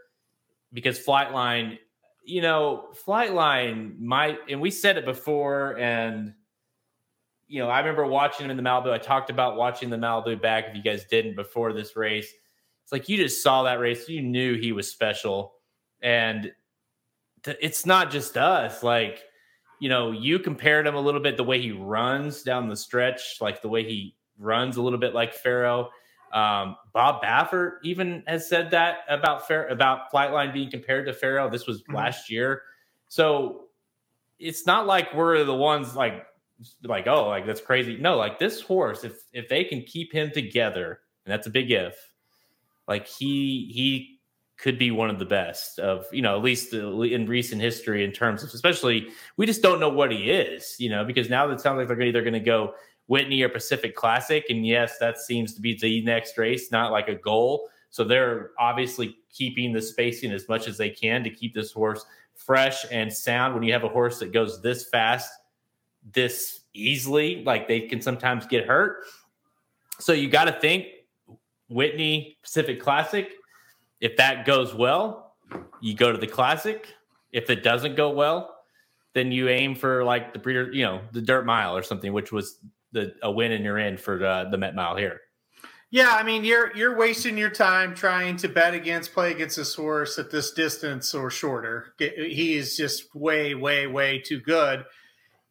because 0.71 0.99
Flightline, 0.99 1.77
you 2.23 2.41
know, 2.41 2.89
Flightline 3.05 3.99
might, 3.99 4.39
and 4.49 4.61
we 4.61 4.71
said 4.71 4.97
it 4.97 5.05
before, 5.05 5.77
and 5.77 6.33
you 7.47 7.59
know, 7.59 7.69
I 7.69 7.79
remember 7.79 8.05
watching 8.05 8.45
him 8.45 8.51
in 8.51 8.57
the 8.57 8.63
Malibu. 8.63 8.91
I 8.91 8.97
talked 8.97 9.29
about 9.29 9.57
watching 9.57 9.89
the 9.89 9.97
Malibu 9.97 10.41
back. 10.41 10.65
If 10.69 10.75
you 10.75 10.81
guys 10.81 11.05
didn't 11.05 11.35
before 11.35 11.73
this 11.73 11.95
race, 11.95 12.31
it's 12.83 12.91
like 12.91 13.09
you 13.09 13.17
just 13.17 13.43
saw 13.43 13.63
that 13.63 13.79
race, 13.79 14.07
you 14.07 14.21
knew 14.21 14.57
he 14.57 14.71
was 14.71 14.89
special, 14.89 15.53
and 16.01 16.51
th- 17.43 17.57
it's 17.61 17.85
not 17.85 18.11
just 18.11 18.37
us. 18.37 18.83
Like, 18.83 19.23
you 19.79 19.89
know, 19.89 20.11
you 20.11 20.39
compared 20.39 20.87
him 20.87 20.95
a 20.95 21.01
little 21.01 21.21
bit 21.21 21.37
the 21.37 21.43
way 21.43 21.61
he 21.61 21.71
runs 21.71 22.43
down 22.43 22.69
the 22.69 22.75
stretch, 22.75 23.37
like 23.41 23.61
the 23.61 23.69
way 23.69 23.83
he 23.83 24.15
runs 24.37 24.77
a 24.77 24.81
little 24.81 24.99
bit 24.99 25.13
like 25.13 25.33
Pharoah. 25.33 25.89
Um, 26.33 26.75
Bob 26.93 27.21
Baffert 27.23 27.73
even 27.83 28.23
has 28.27 28.49
said 28.49 28.71
that 28.71 28.99
about 29.07 29.47
Pharoah, 29.47 29.71
about 29.71 30.11
Flightline 30.11 30.51
being 30.51 30.69
compared 30.71 31.05
to 31.05 31.13
Pharoah. 31.13 31.49
This 31.51 31.67
was 31.67 31.83
Mhm. 31.83 31.93
last 31.95 32.29
year, 32.31 32.63
so 33.07 33.65
it's 34.39 34.65
not 34.65 34.87
like 34.87 35.13
we're 35.13 35.43
the 35.43 35.55
ones 35.55 35.95
like 35.95 36.25
like 36.83 37.07
oh 37.07 37.27
like 37.27 37.45
that's 37.45 37.61
crazy. 37.61 37.97
No, 37.97 38.17
like 38.17 38.39
this 38.39 38.61
horse, 38.61 39.03
if 39.03 39.21
if 39.33 39.47
they 39.47 39.63
can 39.63 39.83
keep 39.83 40.11
him 40.11 40.31
together, 40.31 41.01
and 41.25 41.31
that's 41.31 41.45
a 41.47 41.51
big 41.51 41.71
if, 41.71 41.95
like 42.87 43.07
he 43.07 43.69
he 43.73 44.19
could 44.57 44.77
be 44.79 44.91
one 44.91 45.09
of 45.09 45.19
the 45.19 45.25
best 45.25 45.77
of 45.79 46.05
you 46.11 46.21
know 46.21 46.37
at 46.37 46.43
least 46.43 46.73
in 46.73 47.25
recent 47.25 47.61
history 47.61 48.03
in 48.03 48.11
terms 48.11 48.43
of 48.43 48.53
especially 48.53 49.07
we 49.35 49.45
just 49.45 49.61
don't 49.61 49.79
know 49.79 49.89
what 49.89 50.11
he 50.11 50.29
is 50.29 50.75
you 50.79 50.89
know 50.89 51.03
because 51.03 51.29
now 51.29 51.49
it 51.49 51.59
sounds 51.59 51.77
like 51.77 51.87
they're 51.87 52.01
either 52.01 52.21
going 52.21 52.33
to 52.33 52.39
go 52.39 52.73
Whitney 53.07 53.41
or 53.41 53.49
Pacific 53.49 53.95
Classic. 53.95 54.45
And 54.49 54.65
yes 54.65 54.97
that 54.99 55.19
seems 55.19 55.53
to 55.53 55.61
be 55.61 55.77
the 55.77 56.01
next 56.03 56.37
race 56.37 56.71
not 56.71 56.91
like 56.91 57.07
a 57.07 57.15
goal. 57.15 57.69
So 57.89 58.03
they're 58.03 58.51
obviously 58.59 59.17
keeping 59.31 59.71
the 59.71 59.81
spacing 59.81 60.31
as 60.31 60.47
much 60.49 60.67
as 60.67 60.77
they 60.77 60.89
can 60.89 61.23
to 61.23 61.29
keep 61.29 61.53
this 61.53 61.71
horse 61.71 62.05
fresh 62.35 62.85
and 62.91 63.11
sound. 63.11 63.53
When 63.53 63.63
you 63.63 63.73
have 63.73 63.83
a 63.83 63.89
horse 63.89 64.19
that 64.19 64.31
goes 64.31 64.61
this 64.61 64.89
fast 64.89 65.31
this 66.11 66.61
easily 66.73 67.43
like 67.45 67.67
they 67.67 67.81
can 67.81 68.01
sometimes 68.01 68.45
get 68.45 68.65
hurt. 68.65 69.05
So 69.99 70.11
you 70.11 70.29
got 70.29 70.45
to 70.45 70.51
think 70.51 70.87
Whitney 71.69 72.37
Pacific 72.41 72.81
Classic 72.81 73.31
if 74.03 74.17
that 74.17 74.45
goes 74.45 74.75
well, 74.75 75.37
you 75.79 75.93
go 75.93 76.11
to 76.11 76.17
the 76.17 76.27
classic. 76.27 76.89
If 77.31 77.49
it 77.49 77.63
doesn't 77.63 77.95
go 77.95 78.09
well, 78.09 78.53
then 79.13 79.31
you 79.31 79.47
aim 79.47 79.75
for 79.75 80.03
like 80.03 80.33
the 80.33 80.39
breeder, 80.39 80.69
you 80.73 80.83
know, 80.83 80.99
the 81.13 81.21
dirt 81.21 81.45
mile 81.45 81.73
or 81.73 81.81
something, 81.81 82.11
which 82.11 82.29
was 82.29 82.59
the 82.93 83.13
a 83.21 83.31
win 83.31 83.51
and 83.51 83.65
you're 83.65 83.79
in 83.79 83.97
for 83.97 84.17
the, 84.17 84.47
the 84.49 84.57
Met 84.57 84.75
Mile 84.75 84.95
here. 84.95 85.19
Yeah, 85.91 86.15
I 86.15 86.23
mean 86.23 86.43
you're 86.43 86.75
you're 86.75 86.97
wasting 86.97 87.37
your 87.37 87.51
time 87.51 87.93
trying 87.93 88.37
to 88.37 88.47
bet 88.47 88.73
against 88.73 89.13
play 89.13 89.31
against 89.31 89.57
this 89.57 89.75
horse 89.75 90.17
at 90.17 90.31
this 90.31 90.51
distance 90.53 91.13
or 91.13 91.29
shorter. 91.29 91.93
He 91.99 92.55
is 92.55 92.75
just 92.75 93.13
way 93.13 93.53
way 93.53 93.85
way 93.85 94.19
too 94.19 94.39
good. 94.39 94.85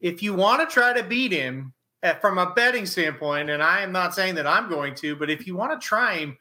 If 0.01 0.21
you 0.21 0.33
want 0.33 0.67
to 0.67 0.73
try 0.73 0.91
to 0.91 1.03
beat 1.03 1.31
him 1.31 1.73
uh, 2.03 2.15
from 2.15 2.37
a 2.37 2.53
betting 2.53 2.85
standpoint, 2.85 3.49
and 3.49 3.63
I 3.63 3.83
am 3.83 3.93
not 3.93 4.13
saying 4.13 4.35
that 4.35 4.45
I'm 4.45 4.67
going 4.67 4.95
to, 4.95 5.15
but 5.15 5.29
if 5.29 5.47
you 5.47 5.55
want 5.55 5.79
to 5.79 5.87
try 5.87 6.15
him, 6.15 6.37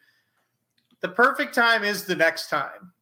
the 1.00 1.08
perfect 1.08 1.54
time 1.54 1.84
is 1.84 2.04
the 2.04 2.16
next 2.16 2.48
time 2.48 2.92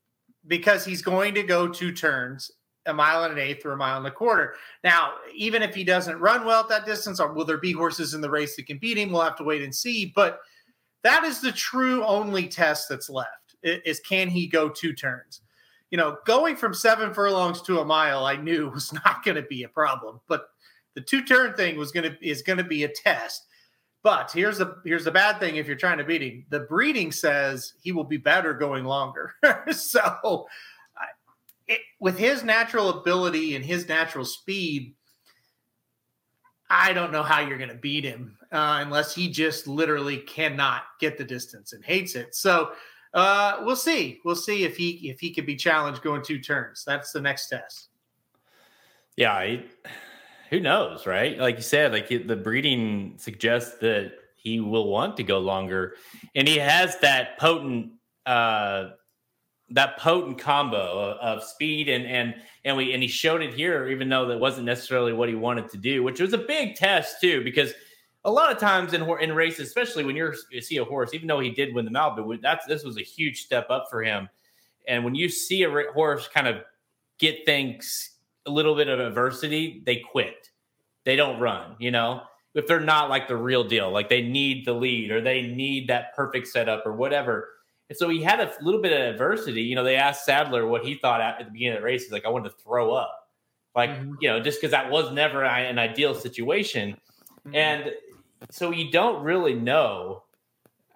because 0.46 0.84
he's 0.84 1.00
going 1.00 1.34
to 1.34 1.42
go 1.42 1.66
two 1.66 1.92
turns, 1.92 2.50
a 2.90 2.94
mile 2.94 3.24
and 3.24 3.32
an 3.32 3.38
eighth 3.38 3.64
or 3.64 3.72
a 3.72 3.76
mile 3.76 3.98
and 3.98 4.06
a 4.06 4.10
quarter. 4.10 4.54
Now, 4.84 5.14
even 5.34 5.62
if 5.62 5.74
he 5.74 5.84
doesn't 5.84 6.18
run 6.18 6.44
well 6.44 6.60
at 6.60 6.68
that 6.68 6.86
distance, 6.86 7.20
or 7.20 7.32
will 7.32 7.44
there 7.44 7.58
be 7.58 7.72
horses 7.72 8.14
in 8.14 8.20
the 8.20 8.30
race 8.30 8.56
that 8.56 8.66
can 8.66 8.78
beat 8.78 8.98
him? 8.98 9.10
We'll 9.10 9.22
have 9.22 9.36
to 9.36 9.44
wait 9.44 9.62
and 9.62 9.74
see. 9.74 10.12
But 10.14 10.40
that 11.02 11.24
is 11.24 11.40
the 11.40 11.52
true 11.52 12.04
only 12.04 12.46
test 12.46 12.88
that's 12.88 13.08
left 13.08 13.40
is 13.62 14.00
can 14.00 14.28
he 14.28 14.46
go 14.46 14.68
two 14.68 14.92
turns? 14.92 15.42
You 15.90 15.98
know, 15.98 16.18
going 16.24 16.56
from 16.56 16.74
seven 16.74 17.12
furlongs 17.12 17.62
to 17.62 17.80
a 17.80 17.84
mile, 17.84 18.24
I 18.24 18.36
knew 18.36 18.70
was 18.74 18.92
not 18.92 19.24
going 19.24 19.36
to 19.36 19.42
be 19.42 19.62
a 19.64 19.68
problem, 19.68 20.20
but 20.28 20.46
the 20.94 21.00
two 21.00 21.22
turn 21.22 21.54
thing 21.54 21.76
was 21.76 21.92
going 21.92 22.10
to 22.10 22.26
is 22.26 22.42
going 22.42 22.58
to 22.58 22.64
be 22.64 22.84
a 22.84 22.88
test. 22.88 23.46
But 24.02 24.30
here's 24.32 24.58
the 24.58 24.76
here's 24.84 25.04
the 25.04 25.10
bad 25.10 25.38
thing 25.40 25.56
if 25.56 25.66
you're 25.66 25.76
trying 25.76 25.98
to 25.98 26.04
beat 26.04 26.22
him. 26.22 26.44
The 26.48 26.60
breeding 26.60 27.12
says 27.12 27.74
he 27.82 27.92
will 27.92 28.04
be 28.04 28.16
better 28.16 28.54
going 28.54 28.84
longer. 28.84 29.34
so 29.72 30.46
it, 31.70 31.80
with 32.00 32.18
his 32.18 32.44
natural 32.44 32.90
ability 32.90 33.56
and 33.56 33.64
his 33.64 33.88
natural 33.88 34.24
speed, 34.24 34.94
I 36.68 36.92
don't 36.92 37.12
know 37.12 37.22
how 37.22 37.40
you're 37.40 37.58
going 37.58 37.70
to 37.70 37.76
beat 37.76 38.04
him 38.04 38.36
uh, 38.52 38.80
unless 38.82 39.14
he 39.14 39.28
just 39.28 39.66
literally 39.66 40.18
cannot 40.18 40.82
get 41.00 41.16
the 41.16 41.24
distance 41.24 41.72
and 41.72 41.84
hates 41.84 42.14
it. 42.14 42.34
So 42.34 42.72
uh, 43.14 43.62
we'll 43.62 43.76
see. 43.76 44.20
We'll 44.24 44.36
see 44.36 44.64
if 44.64 44.76
he 44.76 45.10
if 45.10 45.18
he 45.18 45.32
could 45.32 45.46
be 45.46 45.56
challenged 45.56 46.02
going 46.02 46.22
two 46.22 46.38
turns. 46.38 46.84
That's 46.84 47.12
the 47.12 47.20
next 47.20 47.48
test. 47.48 47.88
Yeah, 49.16 49.56
who 50.50 50.60
knows, 50.60 51.06
right? 51.06 51.38
Like 51.38 51.56
you 51.56 51.62
said, 51.62 51.92
like 51.92 52.08
the 52.08 52.36
breeding 52.36 53.14
suggests 53.18 53.78
that 53.78 54.12
he 54.36 54.60
will 54.60 54.88
want 54.88 55.16
to 55.16 55.22
go 55.22 55.38
longer, 55.38 55.94
and 56.34 56.46
he 56.46 56.58
has 56.58 56.98
that 57.00 57.38
potent, 57.38 57.92
uh, 58.26 58.90
that 59.70 59.98
potent 59.98 60.38
combo 60.38 61.16
of, 61.20 61.42
speed 61.44 61.88
and 61.88 62.06
and 62.06 62.34
and 62.64 62.76
we 62.76 62.92
and 62.92 63.02
he 63.02 63.08
showed 63.08 63.42
it 63.42 63.54
here, 63.54 63.88
even 63.88 64.08
though 64.08 64.26
that 64.26 64.38
wasn't 64.38 64.66
necessarily 64.66 65.12
what 65.12 65.28
he 65.28 65.34
wanted 65.34 65.68
to 65.70 65.76
do, 65.76 66.02
which 66.02 66.20
was 66.20 66.32
a 66.32 66.38
big 66.38 66.74
test 66.74 67.20
too, 67.20 67.42
because 67.44 67.72
a 68.24 68.30
lot 68.30 68.52
of 68.52 68.58
times 68.58 68.92
in 68.92 69.02
in 69.20 69.34
races, 69.34 69.68
especially 69.68 70.04
when 70.04 70.16
you're 70.16 70.34
you 70.50 70.60
see 70.60 70.76
a 70.78 70.84
horse, 70.84 71.14
even 71.14 71.28
though 71.28 71.40
he 71.40 71.50
did 71.50 71.74
win 71.74 71.84
the 71.84 71.90
Malibu, 71.90 72.40
that's 72.40 72.66
this 72.66 72.84
was 72.84 72.96
a 72.96 73.02
huge 73.02 73.42
step 73.42 73.68
up 73.70 73.86
for 73.90 74.02
him, 74.02 74.28
and 74.88 75.04
when 75.04 75.14
you 75.14 75.28
see 75.28 75.62
a 75.62 75.92
horse 75.92 76.28
kind 76.28 76.46
of 76.46 76.56
get 77.18 77.44
things 77.44 78.16
a 78.46 78.50
little 78.50 78.74
bit 78.74 78.88
of 78.88 78.98
adversity, 78.98 79.82
they 79.84 79.96
quit 79.96 80.50
they 81.04 81.16
don't 81.16 81.40
run, 81.40 81.76
you 81.78 81.90
know, 81.90 82.22
if 82.54 82.66
they're 82.66 82.80
not 82.80 83.08
like 83.08 83.28
the 83.28 83.36
real 83.36 83.64
deal, 83.64 83.90
like 83.90 84.08
they 84.08 84.22
need 84.22 84.66
the 84.66 84.72
lead 84.72 85.10
or 85.10 85.20
they 85.20 85.42
need 85.42 85.88
that 85.88 86.14
perfect 86.14 86.46
setup 86.48 86.84
or 86.84 86.92
whatever. 86.92 87.48
And 87.90 87.98
so 87.98 88.08
he 88.08 88.22
had 88.22 88.38
a 88.38 88.52
little 88.62 88.80
bit 88.80 88.92
of 88.92 89.14
adversity. 89.14 89.62
You 89.62 89.74
know, 89.74 89.82
they 89.82 89.96
asked 89.96 90.24
Sadler 90.24 90.64
what 90.64 90.84
he 90.84 90.94
thought 90.94 91.20
at, 91.20 91.40
the 91.40 91.50
beginning 91.50 91.74
of 91.74 91.80
the 91.80 91.86
race. 91.86 92.04
He's 92.04 92.12
like, 92.12 92.24
I 92.24 92.28
wanted 92.28 92.50
to 92.50 92.56
throw 92.62 92.92
up. 92.92 93.28
Like, 93.74 93.90
mm-hmm. 93.90 94.14
you 94.20 94.28
know, 94.28 94.38
just 94.40 94.60
because 94.60 94.70
that 94.70 94.88
was 94.88 95.12
never 95.12 95.44
an 95.44 95.76
ideal 95.76 96.14
situation. 96.14 96.96
Mm-hmm. 97.46 97.54
And 97.56 97.92
so 98.48 98.70
you 98.70 98.92
don't 98.92 99.24
really 99.24 99.54
know 99.54 100.22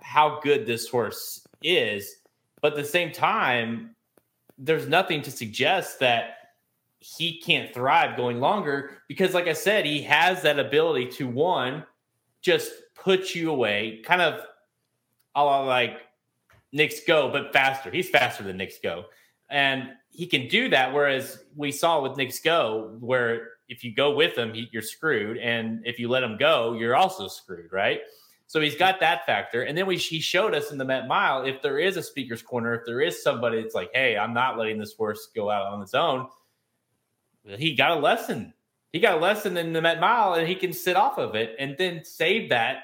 how 0.01 0.39
good 0.41 0.67
this 0.67 0.89
horse 0.89 1.45
is. 1.65 2.19
But 2.63 2.75
at 2.75 2.79
the 2.79 2.85
same 2.85 3.11
time, 3.11 3.97
there's 4.57 4.87
nothing 4.87 5.21
to 5.23 5.33
suggest 5.33 5.99
that 5.99 6.37
he 7.01 7.41
can't 7.41 7.75
thrive 7.75 8.17
going 8.17 8.39
longer 8.39 8.99
because, 9.09 9.35
like 9.35 9.49
I 9.49 9.53
said, 9.53 9.85
he 9.85 10.01
has 10.03 10.43
that 10.43 10.61
ability 10.61 11.09
to 11.17 11.27
one, 11.27 11.85
just 12.41 12.71
put 12.95 13.35
you 13.35 13.51
away, 13.51 14.01
kind 14.05 14.23
of 14.23 14.41
a 15.35 15.43
la 15.45 15.65
like 15.65 15.99
Knicks 16.75 17.01
go, 17.07 17.31
but 17.31 17.53
faster. 17.53 17.91
He's 17.91 18.11
faster 18.11 18.43
than 18.43 18.59
Knicks 18.59 18.79
go. 18.83 19.05
And 19.49 19.91
he 20.11 20.27
can 20.27 20.49
do 20.49 20.69
that. 20.71 20.93
Whereas 20.93 21.39
we 21.57 21.73
saw 21.73 22.03
with 22.03 22.17
Knicks 22.19 22.41
go, 22.41 22.97
where 23.01 23.51
if 23.69 23.85
you 23.85 23.95
go 23.95 24.15
with 24.15 24.37
him, 24.37 24.53
you're 24.73 24.83
screwed. 24.83 25.39
And 25.39 25.81
if 25.87 25.99
you 25.99 26.09
let 26.09 26.25
him 26.25 26.37
go, 26.37 26.75
you're 26.75 26.97
also 26.97 27.29
screwed, 27.29 27.73
right? 27.73 28.01
So 28.49 28.61
he's 28.61 28.75
got 28.75 29.01
that 29.01 29.25
factor. 29.25 29.63
And 29.63 29.79
then 29.79 29.87
we 29.87 29.97
he 29.97 30.21
showed 30.21 30.55
us 30.55 30.73
in 30.73 30.79
the 30.79 30.85
Met 30.85 31.07
Mile 31.07 31.45
if 31.45 31.63
there 31.63 31.79
is 31.79 31.97
a 31.97 32.03
speaker's 32.03 32.43
corner, 32.43 32.75
if 32.75 32.85
there 32.85 33.01
is 33.01 33.23
somebody 33.23 33.63
that's 33.63 33.75
like, 33.75 33.91
hey, 33.95 34.19
I'm 34.19 34.35
not 34.35 34.59
letting 34.59 34.79
this 34.79 34.95
horse 34.95 35.29
go 35.35 35.51
out 35.51 35.67
on 35.67 35.81
its 35.81 35.95
own, 35.95 36.27
he 37.47 37.75
got 37.75 37.97
a 37.97 38.01
lesson. 38.01 38.53
He 38.93 39.01
got 39.01 39.19
a 39.19 39.21
lesson 39.21 39.57
in 39.57 39.73
the 39.73 39.83
Met 39.83 40.01
Mile, 40.01 40.35
and 40.35 40.47
he 40.47 40.55
can 40.55 40.73
sit 40.73 40.97
off 40.97 41.19
of 41.19 41.35
it 41.35 41.57
and 41.59 41.77
then 41.79 42.05
save 42.05 42.51
that. 42.51 42.83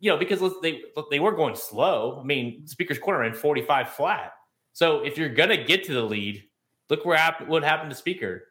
You 0.00 0.10
know, 0.10 0.16
because 0.16 0.40
they 0.62 0.82
they 1.10 1.20
were 1.20 1.32
going 1.32 1.56
slow. 1.56 2.18
I 2.20 2.24
mean, 2.24 2.66
Speaker's 2.66 2.98
Corner 2.98 3.24
in 3.24 3.34
45 3.34 3.90
flat. 3.90 4.32
So 4.72 5.04
if 5.04 5.18
you're 5.18 5.28
gonna 5.28 5.64
get 5.64 5.84
to 5.84 5.94
the 5.94 6.02
lead, 6.02 6.44
look 6.88 7.04
where 7.04 7.18
what 7.46 7.62
happened 7.62 7.90
to 7.90 7.96
Speaker. 7.96 8.44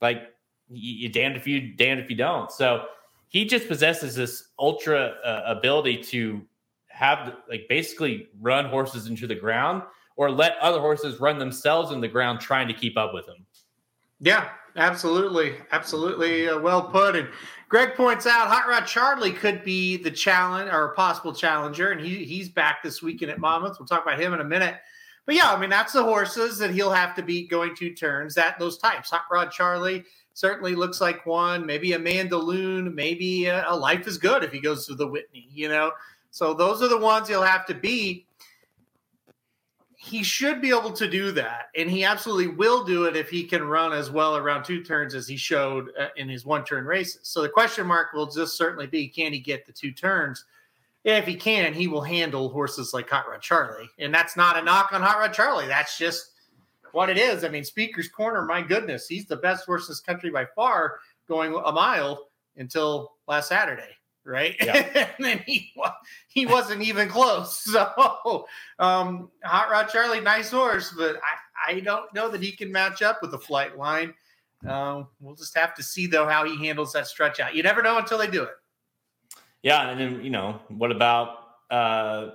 Like 0.00 0.22
you, 0.70 0.94
you 0.94 1.08
damned 1.08 1.36
if 1.36 1.46
you 1.46 1.74
damned 1.74 2.00
if 2.00 2.08
you 2.08 2.16
don't. 2.16 2.50
So 2.50 2.86
he 3.28 3.44
just 3.44 3.68
possesses 3.68 4.14
this 4.14 4.48
ultra 4.58 5.14
uh, 5.24 5.42
ability 5.46 5.98
to 6.04 6.42
have 6.88 7.34
like 7.48 7.66
basically 7.68 8.28
run 8.40 8.66
horses 8.66 9.06
into 9.06 9.26
the 9.26 9.34
ground 9.34 9.82
or 10.16 10.30
let 10.30 10.58
other 10.60 10.80
horses 10.80 11.20
run 11.20 11.38
themselves 11.38 11.92
in 11.92 12.00
the 12.00 12.08
ground 12.08 12.40
trying 12.40 12.68
to 12.68 12.74
keep 12.74 12.98
up 12.98 13.14
with 13.14 13.26
him. 13.26 13.46
Yeah, 14.18 14.48
absolutely, 14.76 15.54
absolutely 15.72 16.48
uh, 16.48 16.58
well 16.58 16.82
put. 16.82 17.16
And 17.16 17.28
Greg 17.68 17.94
points 17.94 18.26
out 18.26 18.48
Hot 18.48 18.68
Rod 18.68 18.86
Charlie 18.86 19.32
could 19.32 19.64
be 19.64 19.96
the 19.96 20.10
challenge 20.10 20.70
or 20.72 20.86
a 20.86 20.94
possible 20.94 21.32
challenger, 21.32 21.92
and 21.92 22.00
he 22.00 22.24
he's 22.24 22.48
back 22.48 22.82
this 22.82 23.02
weekend 23.02 23.30
at 23.30 23.38
Monmouth. 23.38 23.76
We'll 23.78 23.86
talk 23.86 24.02
about 24.02 24.20
him 24.20 24.34
in 24.34 24.40
a 24.40 24.44
minute. 24.44 24.76
But 25.26 25.34
yeah, 25.36 25.52
I 25.52 25.60
mean 25.60 25.70
that's 25.70 25.92
the 25.92 26.02
horses 26.02 26.58
that 26.58 26.70
he'll 26.70 26.90
have 26.90 27.14
to 27.16 27.22
beat 27.22 27.50
going 27.50 27.76
two 27.76 27.94
turns. 27.94 28.34
That 28.34 28.58
those 28.58 28.78
types, 28.78 29.10
Hot 29.10 29.22
Rod 29.30 29.50
Charlie 29.52 30.04
certainly 30.34 30.74
looks 30.74 31.00
like 31.00 31.26
one. 31.26 31.64
Maybe 31.64 31.92
a 31.92 31.98
Mandaloun, 31.98 32.94
maybe 32.94 33.46
a, 33.46 33.64
a 33.68 33.76
Life 33.76 34.06
is 34.06 34.18
Good 34.18 34.42
if 34.42 34.52
he 34.52 34.60
goes 34.60 34.86
to 34.86 34.94
the 34.94 35.06
Whitney. 35.06 35.48
You 35.52 35.68
know, 35.68 35.92
so 36.30 36.54
those 36.54 36.82
are 36.82 36.88
the 36.88 36.98
ones 36.98 37.28
he'll 37.28 37.42
have 37.42 37.66
to 37.66 37.74
beat 37.74 38.26
he 40.10 40.22
should 40.22 40.60
be 40.60 40.70
able 40.70 40.92
to 40.92 41.08
do 41.08 41.30
that, 41.32 41.68
and 41.76 41.90
he 41.90 42.04
absolutely 42.04 42.48
will 42.48 42.84
do 42.84 43.04
it 43.04 43.16
if 43.16 43.30
he 43.30 43.44
can 43.44 43.62
run 43.62 43.92
as 43.92 44.10
well 44.10 44.36
around 44.36 44.64
two 44.64 44.82
turns 44.82 45.14
as 45.14 45.28
he 45.28 45.36
showed 45.36 45.90
uh, 45.98 46.08
in 46.16 46.28
his 46.28 46.44
one 46.44 46.64
turn 46.64 46.84
races. 46.84 47.20
So 47.22 47.40
the 47.42 47.48
question 47.48 47.86
mark 47.86 48.12
will 48.12 48.26
just 48.26 48.56
certainly 48.56 48.86
be: 48.86 49.08
Can 49.08 49.32
he 49.32 49.38
get 49.38 49.66
the 49.66 49.72
two 49.72 49.92
turns? 49.92 50.44
If 51.04 51.26
he 51.26 51.34
can, 51.34 51.72
he 51.72 51.86
will 51.86 52.02
handle 52.02 52.50
horses 52.50 52.92
like 52.92 53.08
Hot 53.08 53.28
Rod 53.28 53.40
Charlie, 53.40 53.88
and 53.98 54.12
that's 54.12 54.36
not 54.36 54.58
a 54.58 54.62
knock 54.62 54.92
on 54.92 55.00
Hot 55.00 55.18
Rod 55.18 55.32
Charlie. 55.32 55.66
That's 55.66 55.96
just 55.96 56.32
what 56.92 57.08
it 57.08 57.16
is. 57.16 57.44
I 57.44 57.48
mean, 57.48 57.64
Speaker's 57.64 58.08
Corner, 58.08 58.44
my 58.44 58.60
goodness, 58.60 59.06
he's 59.06 59.26
the 59.26 59.36
best 59.36 59.64
horse 59.64 59.88
in 59.88 59.92
this 59.92 60.00
country 60.00 60.30
by 60.30 60.46
far, 60.56 60.98
going 61.28 61.54
a 61.64 61.72
mile 61.72 62.26
until 62.56 63.12
last 63.28 63.48
Saturday 63.48 63.96
right? 64.24 64.56
Yeah. 64.60 65.08
and 65.16 65.24
then 65.24 65.42
he 65.46 65.72
he 66.28 66.46
wasn't 66.46 66.82
even 66.82 67.08
close. 67.08 67.66
So, 67.70 68.46
um, 68.78 69.30
Hot 69.44 69.70
Rod 69.70 69.88
Charlie, 69.88 70.20
nice 70.20 70.50
horse, 70.50 70.92
but 70.96 71.16
I, 71.16 71.72
I 71.72 71.80
don't 71.80 72.12
know 72.14 72.28
that 72.28 72.42
he 72.42 72.52
can 72.52 72.72
match 72.72 73.02
up 73.02 73.20
with 73.22 73.30
the 73.30 73.38
Flightline. 73.38 74.14
Um, 74.66 75.08
we'll 75.20 75.36
just 75.36 75.56
have 75.56 75.74
to 75.76 75.82
see 75.82 76.06
though 76.06 76.26
how 76.26 76.44
he 76.44 76.56
handles 76.64 76.92
that 76.92 77.06
stretch 77.06 77.40
out. 77.40 77.54
You 77.54 77.62
never 77.62 77.82
know 77.82 77.98
until 77.98 78.18
they 78.18 78.26
do 78.26 78.42
it. 78.42 78.50
Yeah, 79.62 79.88
and 79.88 80.00
then 80.00 80.24
you 80.24 80.30
know 80.30 80.60
what 80.68 80.90
about 80.90 81.36
uh, 81.70 82.30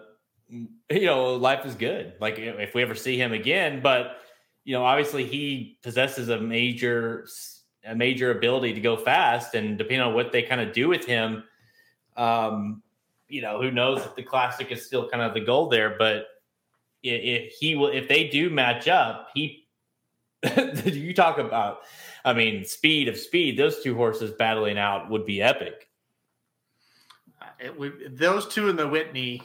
you 0.50 1.06
know 1.06 1.36
life 1.36 1.66
is 1.66 1.76
good. 1.76 2.14
Like 2.20 2.36
if 2.38 2.74
we 2.74 2.82
ever 2.82 2.96
see 2.96 3.18
him 3.18 3.34
again, 3.34 3.82
but 3.82 4.18
you 4.64 4.74
know 4.74 4.84
obviously 4.84 5.26
he 5.26 5.80
possesses 5.84 6.30
a 6.30 6.40
major 6.40 7.28
a 7.86 7.96
major 7.96 8.32
ability 8.32 8.74
to 8.74 8.82
go 8.82 8.98
fast, 8.98 9.54
and 9.54 9.78
depending 9.78 10.02
on 10.02 10.14
what 10.14 10.32
they 10.32 10.42
kind 10.42 10.62
of 10.62 10.74
do 10.74 10.88
with 10.88 11.06
him 11.06 11.44
um, 12.16 12.82
you 13.28 13.42
know, 13.42 13.62
who 13.62 13.72
knows 13.72 14.06
if 14.06 14.16
the 14.16 14.24
classic 14.24 14.72
is 14.72 14.86
still 14.86 15.10
kind 15.10 15.24
of 15.24 15.34
the 15.34 15.42
goal 15.42 15.70
there, 15.70 15.96
but 15.98 16.28
if 17.04 17.54
he 17.54 17.76
will, 17.76 17.90
if 17.90 18.08
they 18.08 18.28
do 18.28 18.50
match 18.50 18.88
up, 18.88 19.30
he, 19.34 19.68
you 20.86 21.14
talk 21.14 21.38
about, 21.38 21.80
I 22.24 22.34
mean, 22.34 22.66
speed 22.66 23.08
of 23.08 23.18
speed, 23.18 23.58
those 23.58 23.82
two 23.84 23.96
horses 23.96 24.32
battling 24.32 24.78
out 24.78 25.10
would 25.10 25.26
be 25.26 25.42
epic. 25.42 25.88
It 27.60 27.78
would, 27.78 28.18
those 28.18 28.48
two 28.48 28.70
in 28.70 28.76
the 28.76 28.88
Whitney, 28.88 29.42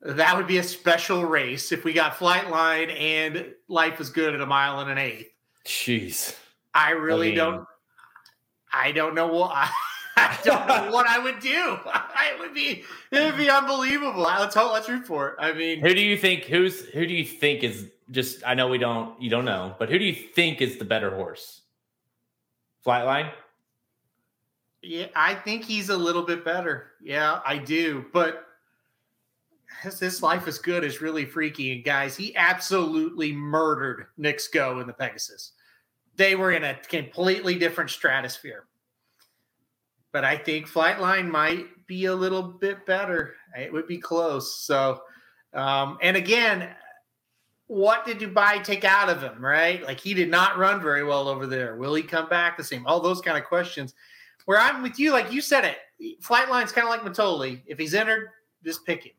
that 0.00 0.36
would 0.36 0.46
be 0.46 0.58
a 0.58 0.62
special 0.62 1.24
race 1.24 1.72
if 1.72 1.84
we 1.84 1.92
got 1.92 2.14
Flightline 2.14 2.94
and 2.98 3.52
Life 3.68 4.00
is 4.00 4.10
Good 4.10 4.34
at 4.34 4.40
a 4.40 4.46
mile 4.46 4.80
and 4.80 4.90
an 4.90 4.98
eighth. 4.98 5.32
Jeez. 5.66 6.36
I 6.72 6.90
really 6.90 7.28
I 7.28 7.30
mean, 7.30 7.36
don't. 7.36 7.66
I 8.72 8.92
don't 8.92 9.14
know 9.14 9.26
what. 9.28 9.50
I 9.54 9.70
don't 10.44 10.66
know 10.66 10.90
what 10.90 11.06
I 11.08 11.18
would 11.18 11.40
do. 11.40 11.78
It 12.30 12.38
would 12.40 12.52
be 12.54 12.84
it 13.10 13.24
would 13.24 13.36
be 13.36 13.48
unbelievable. 13.48 14.22
Let's 14.22 14.54
hope, 14.54 14.72
let's 14.72 14.88
root 14.88 15.06
for 15.06 15.30
it. 15.30 15.36
I 15.38 15.52
mean, 15.52 15.80
who 15.80 15.94
do 15.94 16.00
you 16.00 16.16
think? 16.16 16.44
Who's 16.44 16.84
who 16.86 17.06
do 17.06 17.14
you 17.14 17.24
think 17.24 17.64
is 17.64 17.86
just? 18.10 18.42
I 18.46 18.54
know 18.54 18.68
we 18.68 18.78
don't. 18.78 19.20
You 19.20 19.30
don't 19.30 19.44
know, 19.44 19.74
but 19.78 19.88
who 19.88 19.98
do 19.98 20.04
you 20.04 20.12
think 20.12 20.60
is 20.60 20.76
the 20.76 20.84
better 20.84 21.10
horse? 21.10 21.62
Flightline. 22.86 23.32
Yeah, 24.82 25.06
I 25.16 25.34
think 25.34 25.64
he's 25.64 25.88
a 25.88 25.96
little 25.96 26.22
bit 26.22 26.44
better. 26.44 26.92
Yeah, 27.02 27.40
I 27.46 27.58
do. 27.58 28.04
But 28.12 28.46
his, 29.82 29.98
this 29.98 30.22
life 30.22 30.46
is 30.46 30.58
good 30.58 30.84
is 30.84 31.00
really 31.00 31.24
freaky. 31.24 31.72
And 31.72 31.84
guys, 31.84 32.16
he 32.16 32.36
absolutely 32.36 33.32
murdered 33.32 34.06
Knicks 34.16 34.48
Go 34.48 34.80
in 34.80 34.86
the 34.86 34.92
Pegasus. 34.92 35.52
They 36.16 36.34
were 36.34 36.52
in 36.52 36.64
a 36.64 36.78
completely 36.88 37.58
different 37.58 37.90
stratosphere 37.90 38.66
but 40.12 40.24
I 40.24 40.36
think 40.36 40.68
Flightline 40.68 41.28
might 41.28 41.66
be 41.86 42.06
a 42.06 42.14
little 42.14 42.42
bit 42.42 42.86
better. 42.86 43.34
It 43.58 43.72
would 43.72 43.86
be 43.86 43.98
close. 43.98 44.60
So, 44.60 45.00
um, 45.54 45.98
and 46.02 46.16
again, 46.16 46.68
what 47.66 48.06
did 48.06 48.18
Dubai 48.18 48.64
take 48.64 48.84
out 48.84 49.08
of 49.08 49.22
him, 49.22 49.44
right? 49.44 49.82
Like 49.82 50.00
he 50.00 50.14
did 50.14 50.30
not 50.30 50.58
run 50.58 50.80
very 50.80 51.04
well 51.04 51.28
over 51.28 51.46
there. 51.46 51.76
Will 51.76 51.94
he 51.94 52.02
come 52.02 52.28
back 52.28 52.56
the 52.56 52.64
same? 52.64 52.86
All 52.86 53.00
those 53.00 53.20
kind 53.20 53.36
of 53.36 53.44
questions. 53.44 53.94
Where 54.46 54.58
I'm 54.58 54.82
with 54.82 54.98
you, 54.98 55.12
like 55.12 55.30
you 55.30 55.42
said 55.42 55.64
it, 55.64 56.22
Flightline's 56.22 56.72
kind 56.72 56.86
of 56.86 56.90
like 56.90 57.02
Mitole. 57.02 57.60
If 57.66 57.78
he's 57.78 57.94
entered, 57.94 58.30
just 58.64 58.86
pick 58.86 59.04
him, 59.04 59.12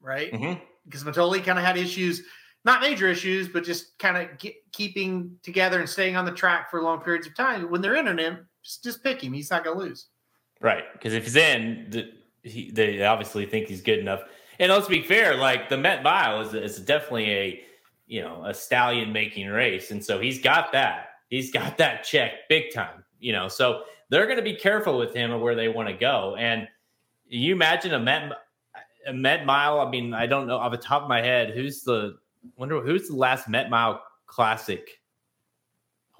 right? 0.00 0.32
Mm-hmm. 0.32 0.62
Because 0.86 1.04
Mitole 1.04 1.44
kind 1.44 1.58
of 1.58 1.64
had 1.64 1.76
issues, 1.76 2.22
not 2.64 2.80
major 2.80 3.06
issues, 3.06 3.48
but 3.48 3.64
just 3.64 3.98
kind 3.98 4.16
of 4.16 4.28
keeping 4.72 5.36
together 5.42 5.80
and 5.80 5.88
staying 5.88 6.16
on 6.16 6.24
the 6.24 6.32
track 6.32 6.70
for 6.70 6.80
long 6.82 7.00
periods 7.00 7.26
of 7.26 7.34
time. 7.34 7.70
When 7.70 7.82
they're 7.82 7.96
entering 7.96 8.18
him, 8.18 8.48
just, 8.62 8.82
just 8.82 9.02
pick 9.02 9.22
him. 9.22 9.34
He's 9.34 9.50
not 9.50 9.64
going 9.64 9.78
to 9.78 9.84
lose. 9.84 10.06
Right. 10.60 10.84
Because 10.92 11.14
if 11.14 11.24
he's 11.24 11.36
in, 11.36 11.86
the, 11.90 12.12
he, 12.42 12.70
they 12.70 13.02
obviously 13.04 13.46
think 13.46 13.68
he's 13.68 13.82
good 13.82 13.98
enough. 13.98 14.22
And 14.58 14.70
let's 14.70 14.88
be 14.88 15.02
fair, 15.02 15.36
like 15.36 15.68
the 15.68 15.78
Met 15.78 16.02
Mile 16.02 16.42
is, 16.42 16.54
is 16.54 16.78
definitely 16.78 17.30
a, 17.30 17.64
you 18.06 18.20
know, 18.20 18.44
a 18.44 18.52
stallion 18.52 19.12
making 19.12 19.48
race. 19.48 19.90
And 19.90 20.04
so 20.04 20.20
he's 20.20 20.40
got 20.40 20.72
that. 20.72 21.06
He's 21.28 21.50
got 21.50 21.78
that 21.78 22.04
check 22.04 22.48
big 22.48 22.72
time, 22.74 23.04
you 23.20 23.32
know. 23.32 23.48
So 23.48 23.84
they're 24.10 24.26
going 24.26 24.36
to 24.36 24.42
be 24.42 24.56
careful 24.56 24.98
with 24.98 25.14
him 25.14 25.30
and 25.30 25.40
where 25.40 25.54
they 25.54 25.68
want 25.68 25.88
to 25.88 25.94
go. 25.94 26.36
And 26.38 26.68
you 27.26 27.54
imagine 27.54 27.94
a 27.94 28.00
Met, 28.00 28.32
a 29.06 29.12
Met 29.14 29.46
Mile. 29.46 29.80
I 29.80 29.88
mean, 29.88 30.12
I 30.12 30.26
don't 30.26 30.46
know 30.46 30.58
off 30.58 30.72
the 30.72 30.78
top 30.78 31.02
of 31.02 31.08
my 31.08 31.22
head 31.22 31.50
who's 31.50 31.82
the, 31.82 32.18
wonder 32.56 32.80
who's 32.80 33.08
the 33.08 33.16
last 33.16 33.48
Met 33.48 33.70
Mile 33.70 34.02
classic 34.26 34.99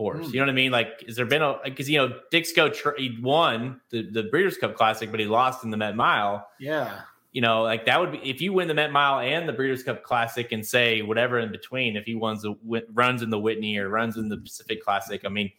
horse. 0.00 0.26
Mm. 0.26 0.32
You 0.32 0.40
know 0.40 0.46
what 0.46 0.50
I 0.50 0.54
mean? 0.54 0.72
Like, 0.72 1.04
is 1.06 1.16
there 1.16 1.26
been 1.26 1.42
a 1.42 1.58
because 1.62 1.88
you 1.88 1.98
know 1.98 2.18
Knicks 2.32 2.52
Go 2.52 2.70
tr- 2.70 2.96
he 2.96 3.18
won 3.22 3.80
the 3.90 4.10
the 4.10 4.24
Breeders' 4.24 4.56
Cup 4.56 4.74
Classic, 4.74 5.10
but 5.10 5.20
he 5.20 5.26
lost 5.26 5.62
in 5.62 5.70
the 5.70 5.76
Met 5.76 5.94
Mile. 5.94 6.48
Yeah. 6.58 7.02
You 7.32 7.42
know, 7.42 7.62
like 7.62 7.84
that 7.86 8.00
would 8.00 8.10
be 8.10 8.18
if 8.18 8.40
you 8.40 8.52
win 8.52 8.66
the 8.66 8.74
Met 8.74 8.90
Mile 8.90 9.20
and 9.20 9.48
the 9.48 9.52
Breeders' 9.52 9.82
Cup 9.82 10.02
Classic, 10.02 10.50
and 10.52 10.66
say 10.66 11.02
whatever 11.02 11.38
in 11.38 11.52
between. 11.52 11.96
If 11.96 12.06
he 12.06 12.14
wins 12.14 12.42
the 12.42 12.56
runs 12.92 13.22
in 13.22 13.30
the 13.30 13.38
Whitney 13.38 13.76
or 13.76 13.88
runs 13.88 14.16
in 14.16 14.28
the 14.28 14.38
Pacific 14.38 14.82
Classic, 14.82 15.20
I 15.24 15.28
mean, 15.28 15.52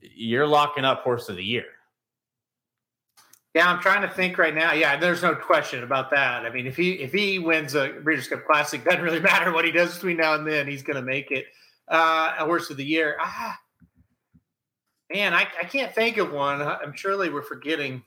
you're 0.00 0.46
locking 0.46 0.84
up 0.84 1.02
horse 1.02 1.28
of 1.28 1.36
the 1.36 1.44
year. 1.44 1.64
Yeah, 3.54 3.70
I'm 3.70 3.80
trying 3.80 4.02
to 4.02 4.12
think 4.12 4.36
right 4.36 4.54
now. 4.54 4.72
Yeah, 4.72 4.96
there's 4.96 5.22
no 5.22 5.34
question 5.34 5.84
about 5.84 6.10
that. 6.10 6.44
I 6.44 6.50
mean, 6.50 6.66
if 6.66 6.76
he 6.76 6.92
if 6.94 7.12
he 7.12 7.38
wins 7.38 7.74
a 7.74 7.94
Breeders' 8.02 8.28
Cup 8.28 8.44
Classic, 8.44 8.84
doesn't 8.84 9.02
really 9.02 9.20
matter 9.20 9.52
what 9.52 9.64
he 9.64 9.72
does 9.72 9.94
between 9.94 10.18
now 10.18 10.34
and 10.34 10.46
then. 10.46 10.66
He's 10.66 10.82
going 10.82 10.96
to 10.96 11.02
make 11.02 11.30
it 11.30 11.46
uh, 11.88 12.34
a 12.38 12.44
horse 12.44 12.70
of 12.70 12.76
the 12.76 12.84
year. 12.84 13.16
Ah, 13.20 13.58
man, 15.12 15.34
I, 15.34 15.46
I 15.60 15.64
can't 15.64 15.94
think 15.94 16.16
of 16.16 16.32
one. 16.32 16.62
I'm 16.62 16.94
surely 16.94 17.30
we're 17.30 17.42
forgetting. 17.42 18.02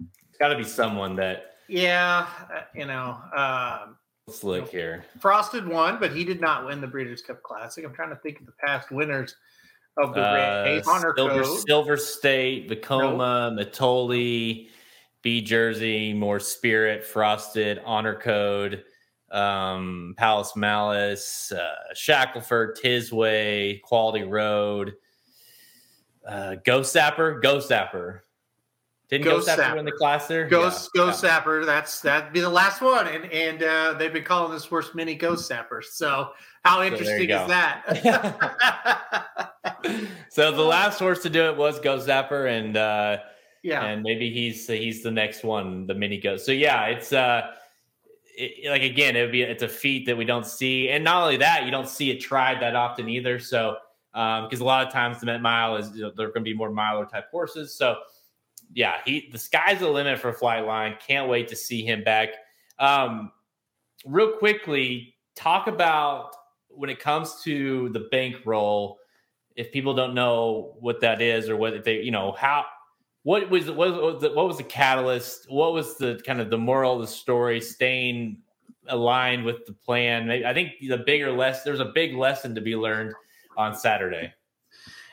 It's 0.00 0.38
got 0.38 0.48
to 0.48 0.56
be 0.56 0.64
someone 0.64 1.16
that 1.16 1.54
Yeah, 1.68 2.26
uh, 2.54 2.62
you 2.74 2.86
know, 2.86 3.18
um, 3.36 3.96
Let's 4.26 4.44
look 4.44 4.68
here. 4.68 5.04
Frosted 5.18 5.66
won, 5.66 5.98
but 5.98 6.12
he 6.12 6.24
did 6.24 6.40
not 6.40 6.64
win 6.64 6.80
the 6.80 6.86
Breeders' 6.86 7.20
Cup 7.20 7.42
Classic. 7.42 7.84
I'm 7.84 7.92
trying 7.92 8.10
to 8.10 8.16
think 8.16 8.38
of 8.38 8.46
the 8.46 8.52
past 8.64 8.90
winners 8.92 9.34
of 9.96 10.14
the 10.14 10.20
Uh. 10.20 10.82
Honor 10.86 11.12
Silver, 11.16 11.42
Code. 11.42 11.60
Silver 11.66 11.96
State, 11.96 12.70
Vekoma, 12.70 13.52
Mitole, 13.52 14.68
Bee 15.22 15.42
Jersey, 15.42 16.12
Mor 16.14 16.38
Spirit, 16.38 17.04
Frosted, 17.04 17.82
Honor 17.84 18.14
Code, 18.14 18.84
um, 19.30 20.14
Palace 20.16 20.56
Malice, 20.56 21.52
uh, 21.52 21.94
Shackleford, 21.94 22.76
Tizway, 22.80 23.80
Quality 23.82 24.24
Road, 24.24 24.94
uh, 26.26 26.56
Ghostzapper, 26.64 27.42
Ghost 27.42 27.70
Zapper. 27.70 28.20
Didn't 29.08 29.24
Ghost 29.24 29.46
Ghost, 29.48 29.58
Zapper 29.58 29.76
win 29.76 29.84
the 29.84 29.92
class 29.92 30.28
there? 30.28 30.46
Ghost 30.46 30.90
Yeah. 30.94 31.02
Ghostzapper. 31.02 31.66
That's 31.66 32.00
that'd 32.00 32.32
be 32.32 32.40
the 32.40 32.48
last 32.48 32.80
one, 32.80 33.08
and 33.08 33.24
and 33.32 33.62
uh, 33.62 33.94
they've 33.94 34.12
been 34.12 34.22
calling 34.22 34.52
this 34.52 34.64
horse 34.66 34.94
Mini 34.94 35.18
Ghostzapper. 35.18 35.82
So 35.82 36.30
how 36.64 36.82
interesting 36.82 37.28
go. 37.28 37.42
is 37.42 37.48
that? 37.48 37.82
so 40.30 40.52
the 40.52 40.62
last 40.62 41.00
horse 41.00 41.22
to 41.22 41.30
do 41.30 41.46
it 41.46 41.56
was 41.56 41.80
Ghostzapper, 41.80 42.56
and 42.56 42.76
uh, 42.76 43.18
yeah, 43.62 43.84
and 43.84 44.02
maybe 44.02 44.32
he's 44.32 44.66
he's 44.66 45.02
the 45.02 45.10
next 45.10 45.44
one, 45.44 45.86
the 45.86 45.94
mini 45.94 46.18
ghost. 46.18 46.46
So 46.46 46.52
yeah, 46.52 46.86
it's 46.86 47.12
uh, 47.12 47.50
it, 48.40 48.70
like 48.70 48.82
again, 48.82 49.16
it 49.16 49.22
would 49.22 49.32
be 49.32 49.42
it's 49.42 49.62
a 49.62 49.68
feat 49.68 50.06
that 50.06 50.16
we 50.16 50.24
don't 50.24 50.46
see, 50.46 50.88
and 50.88 51.04
not 51.04 51.22
only 51.22 51.36
that, 51.38 51.64
you 51.64 51.70
don't 51.70 51.88
see 51.88 52.10
it 52.10 52.20
tried 52.20 52.60
that 52.62 52.74
often 52.74 53.08
either. 53.08 53.38
So 53.38 53.76
um, 54.14 54.44
because 54.44 54.60
a 54.60 54.64
lot 54.64 54.86
of 54.86 54.92
times 54.92 55.20
the 55.20 55.26
Met 55.26 55.42
Mile 55.42 55.76
is 55.76 55.94
you 55.94 56.02
know, 56.02 56.12
they're 56.16 56.28
going 56.28 56.44
to 56.44 56.50
be 56.50 56.54
more 56.54 56.70
miler 56.70 57.06
type 57.06 57.30
horses. 57.30 57.74
So 57.74 57.98
yeah, 58.72 58.98
he 59.04 59.28
the 59.30 59.38
sky's 59.38 59.80
the 59.80 59.88
limit 59.88 60.18
for 60.18 60.32
Flightline. 60.32 60.98
Can't 61.00 61.28
wait 61.28 61.48
to 61.48 61.56
see 61.56 61.82
him 61.82 62.02
back. 62.02 62.30
Um, 62.78 63.32
real 64.04 64.32
quickly, 64.32 65.14
talk 65.36 65.66
about 65.66 66.34
when 66.68 66.90
it 66.90 66.98
comes 66.98 67.42
to 67.42 67.88
the 67.90 68.08
bankroll. 68.10 68.98
If 69.56 69.72
people 69.72 69.94
don't 69.94 70.14
know 70.14 70.76
what 70.80 71.00
that 71.00 71.20
is, 71.20 71.48
or 71.48 71.56
what 71.56 71.84
they, 71.84 72.00
you 72.00 72.12
know, 72.12 72.32
how 72.32 72.64
what 73.22 73.50
was 73.50 73.70
what 73.70 73.90
was 73.90 74.22
the, 74.22 74.32
what 74.32 74.46
was 74.46 74.56
the 74.56 74.64
catalyst? 74.64 75.46
What 75.50 75.72
was 75.72 75.96
the 75.98 76.20
kind 76.24 76.40
of 76.40 76.50
the 76.50 76.58
moral 76.58 76.94
of 76.94 77.00
the 77.00 77.06
story? 77.06 77.60
Staying 77.60 78.38
aligned 78.88 79.44
with 79.44 79.66
the 79.66 79.72
plan. 79.72 80.30
I 80.30 80.54
think 80.54 80.72
the 80.80 80.98
bigger 80.98 81.30
less 81.30 81.62
there's 81.62 81.80
a 81.80 81.92
big 81.94 82.14
lesson 82.14 82.54
to 82.54 82.60
be 82.60 82.76
learned 82.76 83.14
on 83.56 83.74
Saturday. 83.74 84.32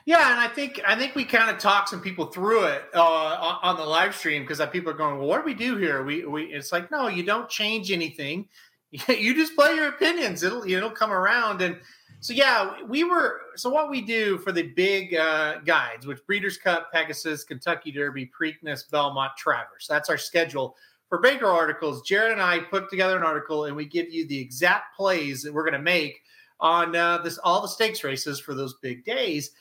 yeah, 0.06 0.32
and 0.32 0.40
I 0.40 0.48
think 0.48 0.82
I 0.88 0.96
think 0.96 1.16
we 1.16 1.26
kind 1.26 1.50
of 1.52 1.58
talked 1.58 1.90
some 1.90 2.00
people 2.00 2.28
through 2.28 2.66
it 2.66 2.84
uh, 2.96 3.02
on, 3.02 3.60
on 3.62 3.78
the 3.78 3.86
live 3.86 4.16
stream 4.16 4.44
because 4.44 4.62
people 4.72 4.92
are 4.92 4.98
going, 4.98 5.18
"Well, 5.18 5.28
what 5.28 5.40
do 5.40 5.44
we 5.44 5.54
do 5.54 5.76
here?" 5.76 6.04
We 6.04 6.26
we 6.26 6.44
it's 6.46 6.72
like, 6.72 6.90
no, 6.92 7.10
you 7.10 7.24
don't 7.24 7.50
change 7.50 7.92
anything. 7.92 8.48
You 9.10 9.36
just 9.36 9.54
play 9.54 9.76
your 9.76 9.90
opinions. 9.90 10.44
It'll 10.44 10.64
it'll 10.64 10.90
come 10.90 11.12
around 11.12 11.62
and. 11.62 11.78
So 12.20 12.34
yeah, 12.34 12.82
we 12.84 13.04
were. 13.04 13.42
So 13.56 13.70
what 13.70 13.90
we 13.90 14.02
do 14.02 14.38
for 14.40 14.52
the 14.52 14.64
big 14.64 15.16
uh, 15.16 15.60
guides, 15.60 16.08
which 16.08 16.26
Breeders' 16.26 16.58
Cup, 16.58 16.92
Pegasus, 16.92 17.44
Kentucky 17.44 17.92
Derby, 17.92 18.30
Preakness, 18.40 18.90
Belmont, 18.90 19.34
Travers. 19.38 19.86
That's 19.88 20.10
our 20.10 20.18
schedule 20.18 20.76
for 21.10 21.20
Baker 21.20 21.48
articles. 21.48 22.02
Jared 22.02 22.34
and 22.34 22.42
I 22.42 22.60
put 22.60 22.90
together 22.90 23.18
an 23.18 23.24
article, 23.24 23.66
and 23.66 23.76
we 23.76 23.86
give 23.86 24.12
you 24.12 24.28
the 24.28 24.40
exact 24.40 24.96
plays 24.96 25.44
that 25.44 25.54
we're 25.54 25.64
going 25.64 25.74
to 25.74 25.80
make 25.80 26.22
on 26.60 26.96
uh, 26.96 27.20
this 27.20 27.38
all 27.40 27.62
the 27.62 27.68
stakes 27.68 28.04
races 28.04 28.40
for 28.40 28.56
those 28.56 28.76
big 28.82 29.06
days. 29.06 29.52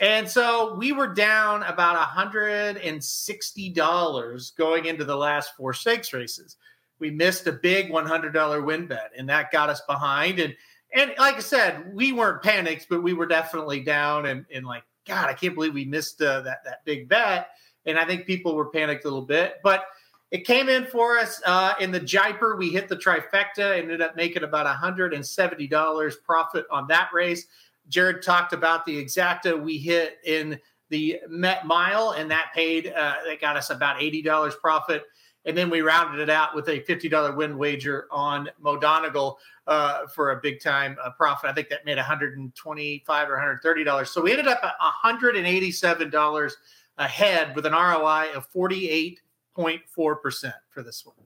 And 0.00 0.28
so 0.28 0.74
we 0.74 0.92
were 0.92 1.14
down 1.14 1.62
about 1.64 1.96
$160 2.08 4.56
going 4.56 4.86
into 4.86 5.04
the 5.04 5.16
last 5.16 5.56
four 5.56 5.72
stakes 5.72 6.12
races. 6.12 6.56
We 6.98 7.10
missed 7.10 7.46
a 7.46 7.52
big 7.52 7.90
$100 7.90 8.64
win 8.64 8.86
bet, 8.86 9.12
and 9.16 9.28
that 9.28 9.52
got 9.52 9.70
us 9.70 9.82
behind. 9.86 10.40
And 10.40 10.56
and 10.94 11.12
like 11.18 11.34
I 11.36 11.40
said, 11.40 11.92
we 11.92 12.12
weren't 12.12 12.42
panicked, 12.42 12.86
but 12.88 13.02
we 13.02 13.12
were 13.12 13.26
definitely 13.26 13.80
down 13.80 14.26
and, 14.26 14.46
and 14.52 14.64
like, 14.64 14.84
God, 15.06 15.28
I 15.28 15.34
can't 15.34 15.54
believe 15.54 15.74
we 15.74 15.84
missed 15.84 16.22
uh, 16.22 16.40
that 16.42 16.64
that 16.64 16.84
big 16.84 17.08
bet. 17.08 17.48
And 17.84 17.98
I 17.98 18.06
think 18.06 18.26
people 18.26 18.54
were 18.54 18.70
panicked 18.70 19.04
a 19.04 19.08
little 19.08 19.26
bit, 19.26 19.56
but 19.62 19.84
it 20.30 20.46
came 20.46 20.68
in 20.68 20.86
for 20.86 21.18
us 21.18 21.40
uh, 21.44 21.74
in 21.80 21.90
the 21.90 22.00
Jaipur. 22.00 22.56
We 22.56 22.70
hit 22.70 22.88
the 22.88 22.96
trifecta, 22.96 23.78
ended 23.78 24.00
up 24.00 24.16
making 24.16 24.42
about 24.42 24.66
$170 24.66 26.14
profit 26.24 26.66
on 26.70 26.86
that 26.88 27.10
race. 27.12 27.46
Jared 27.88 28.22
talked 28.22 28.52
about 28.52 28.86
the 28.86 29.04
exacta 29.04 29.60
we 29.60 29.78
hit 29.78 30.18
in 30.24 30.58
the 30.88 31.20
Met 31.28 31.66
Mile, 31.66 32.14
and 32.16 32.30
that 32.30 32.46
paid, 32.54 32.88
uh, 32.88 33.16
that 33.26 33.40
got 33.40 33.56
us 33.56 33.70
about 33.70 34.00
$80 34.00 34.58
profit. 34.60 35.04
And 35.46 35.56
then 35.56 35.70
we 35.70 35.82
rounded 35.82 36.20
it 36.20 36.30
out 36.30 36.54
with 36.54 36.68
a 36.68 36.80
$50 36.80 37.36
win 37.36 37.58
wager 37.58 38.06
on 38.10 38.48
Mo 38.60 38.78
Donegal 38.78 39.38
uh, 39.66 40.06
for 40.06 40.32
a 40.32 40.40
big 40.40 40.60
time 40.60 40.96
uh, 41.02 41.10
profit. 41.10 41.50
I 41.50 41.52
think 41.52 41.68
that 41.68 41.84
made 41.84 41.96
125 41.96 43.28
or 43.28 43.60
$130. 43.62 44.06
So 44.06 44.22
we 44.22 44.30
ended 44.30 44.48
up 44.48 44.60
at 44.64 44.74
$187 45.04 46.52
ahead 46.98 47.56
with 47.56 47.66
an 47.66 47.72
ROI 47.72 48.28
of 48.34 48.50
48.4% 48.52 50.52
for 50.70 50.82
this 50.82 51.04
one. 51.04 51.16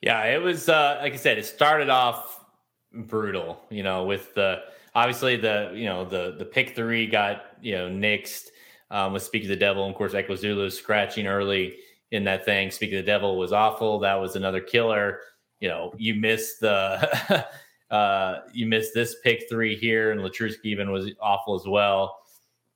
Yeah, 0.00 0.22
it 0.24 0.40
was 0.40 0.68
uh, 0.68 0.98
like 1.02 1.12
I 1.12 1.16
said. 1.16 1.38
It 1.38 1.44
started 1.44 1.88
off 1.88 2.44
brutal, 2.92 3.60
you 3.68 3.82
know, 3.82 4.04
with 4.04 4.32
the 4.34 4.62
obviously 4.94 5.36
the 5.36 5.72
you 5.74 5.86
know 5.86 6.04
the 6.04 6.36
the 6.38 6.44
pick 6.44 6.76
three 6.76 7.06
got 7.06 7.46
you 7.60 7.76
know 7.76 7.88
nixed 7.88 8.46
um, 8.90 9.12
with 9.12 9.24
Speak 9.24 9.42
of 9.42 9.48
the 9.48 9.56
Devil, 9.56 9.84
and 9.84 9.92
of 9.92 9.98
course 9.98 10.14
Echo 10.14 10.36
Zulu 10.36 10.70
scratching 10.70 11.26
early 11.26 11.78
in 12.10 12.24
that 12.24 12.44
thing. 12.44 12.70
Speak 12.70 12.92
of 12.92 12.98
the 12.98 13.02
Devil 13.02 13.36
was 13.38 13.52
awful. 13.52 13.98
That 13.98 14.14
was 14.14 14.36
another 14.36 14.60
killer. 14.60 15.20
You 15.60 15.68
know, 15.68 15.92
you 15.96 16.14
missed 16.14 16.60
the 16.60 17.46
uh, 17.90 18.40
you 18.52 18.66
missed 18.66 18.94
this 18.94 19.16
pick 19.22 19.48
three 19.48 19.76
here, 19.76 20.12
and 20.12 20.20
Letruska 20.20 20.64
even 20.64 20.90
was 20.90 21.10
awful 21.20 21.54
as 21.54 21.66
well. 21.66 22.18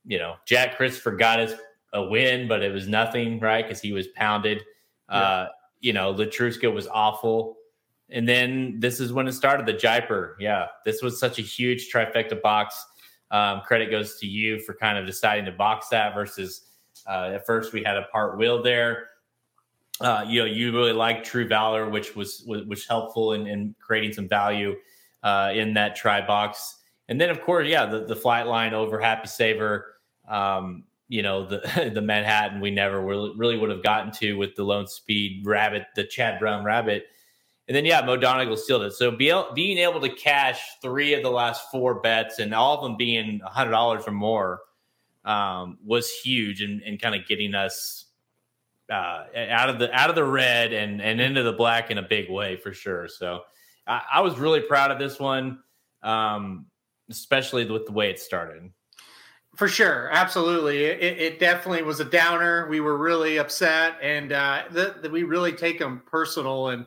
You 0.04 0.18
know, 0.18 0.34
Jack 0.46 0.76
Christopher 0.76 1.12
got 1.12 1.38
his 1.38 1.54
a 1.92 2.02
win, 2.02 2.48
but 2.48 2.62
it 2.62 2.72
was 2.72 2.88
nothing, 2.88 3.38
right? 3.38 3.64
Because 3.64 3.80
he 3.80 3.92
was 3.92 4.08
pounded. 4.08 4.62
Uh, 5.08 5.46
you 5.80 5.92
know, 5.92 6.14
Letruska 6.14 6.72
was 6.72 6.88
awful. 6.88 7.56
And 8.08 8.28
then 8.28 8.76
this 8.78 9.00
is 9.00 9.12
when 9.12 9.26
it 9.28 9.32
started 9.32 9.66
the 9.66 9.72
Jaipur. 9.72 10.36
Yeah, 10.40 10.66
this 10.84 11.02
was 11.02 11.18
such 11.18 11.38
a 11.38 11.42
huge 11.42 11.92
trifecta 11.92 12.40
box. 12.40 12.84
Um, 13.30 13.62
credit 13.62 13.90
goes 13.90 14.18
to 14.20 14.26
you 14.26 14.58
for 14.60 14.74
kind 14.74 14.98
of 14.98 15.06
deciding 15.06 15.46
to 15.46 15.52
box 15.52 15.88
that 15.88 16.14
versus 16.14 16.66
uh, 17.06 17.30
at 17.34 17.46
first 17.46 17.72
we 17.72 17.82
had 17.82 17.96
a 17.96 18.02
part 18.12 18.36
wheel 18.38 18.62
there. 18.62 19.08
Uh, 20.02 20.24
you 20.26 20.40
know, 20.40 20.46
you 20.46 20.72
really 20.72 20.92
liked 20.92 21.26
True 21.26 21.46
Valor, 21.46 21.88
which 21.88 22.16
was 22.16 22.44
was, 22.46 22.64
was 22.64 22.86
helpful 22.86 23.34
in, 23.34 23.46
in 23.46 23.74
creating 23.80 24.12
some 24.12 24.28
value 24.28 24.74
uh, 25.22 25.52
in 25.54 25.74
that 25.74 25.96
try 25.96 26.24
box. 26.26 26.78
And 27.08 27.20
then, 27.20 27.30
of 27.30 27.40
course, 27.42 27.68
yeah, 27.68 27.86
the, 27.86 28.04
the 28.04 28.16
Flightline 28.16 28.72
over 28.72 29.00
Happy 29.00 29.28
Saver. 29.28 29.94
Um, 30.28 30.84
you 31.08 31.22
know, 31.22 31.46
the 31.46 31.90
the 31.94 32.02
Manhattan 32.02 32.60
we 32.60 32.70
never 32.70 33.00
really, 33.00 33.32
really 33.36 33.58
would 33.58 33.70
have 33.70 33.82
gotten 33.82 34.10
to 34.12 34.34
with 34.34 34.56
the 34.56 34.64
Lone 34.64 34.86
Speed 34.86 35.44
Rabbit, 35.46 35.86
the 35.94 36.04
Chad 36.04 36.38
Brown 36.40 36.64
Rabbit. 36.64 37.06
And 37.68 37.76
then, 37.76 37.84
yeah, 37.84 38.00
Mo 38.00 38.16
Donegal 38.16 38.56
sealed 38.56 38.82
it. 38.82 38.92
So 38.92 39.10
be, 39.12 39.32
being 39.54 39.78
able 39.78 40.00
to 40.00 40.08
cash 40.08 40.60
three 40.82 41.14
of 41.14 41.22
the 41.22 41.30
last 41.30 41.70
four 41.70 42.00
bets 42.00 42.40
and 42.40 42.52
all 42.52 42.76
of 42.76 42.82
them 42.82 42.96
being 42.96 43.40
$100 43.40 44.08
or 44.08 44.10
more 44.10 44.60
um, 45.24 45.78
was 45.84 46.10
huge 46.10 46.60
and, 46.60 46.82
and 46.82 47.00
kind 47.00 47.14
of 47.14 47.26
getting 47.26 47.54
us 47.54 48.01
uh, 48.92 49.24
out 49.48 49.70
of 49.70 49.78
the 49.78 49.92
out 49.92 50.10
of 50.10 50.16
the 50.16 50.24
red 50.24 50.72
and, 50.72 51.00
and 51.00 51.20
into 51.20 51.42
the 51.42 51.52
black 51.52 51.90
in 51.90 51.98
a 51.98 52.02
big 52.02 52.30
way 52.30 52.56
for 52.56 52.72
sure. 52.72 53.08
So 53.08 53.40
I, 53.86 54.02
I 54.14 54.20
was 54.20 54.38
really 54.38 54.60
proud 54.60 54.90
of 54.90 54.98
this 54.98 55.18
one, 55.18 55.60
um, 56.02 56.66
especially 57.10 57.68
with 57.68 57.86
the 57.86 57.92
way 57.92 58.10
it 58.10 58.20
started. 58.20 58.70
For 59.56 59.68
sure, 59.68 60.08
absolutely. 60.12 60.84
It, 60.84 61.20
it 61.20 61.38
definitely 61.38 61.82
was 61.82 62.00
a 62.00 62.06
downer. 62.06 62.68
We 62.68 62.80
were 62.80 62.96
really 62.96 63.38
upset, 63.38 63.96
and 64.00 64.32
uh, 64.32 64.62
the, 64.70 64.96
the, 65.02 65.10
we 65.10 65.24
really 65.24 65.52
take 65.52 65.78
them 65.78 66.02
personal. 66.06 66.68
And 66.68 66.86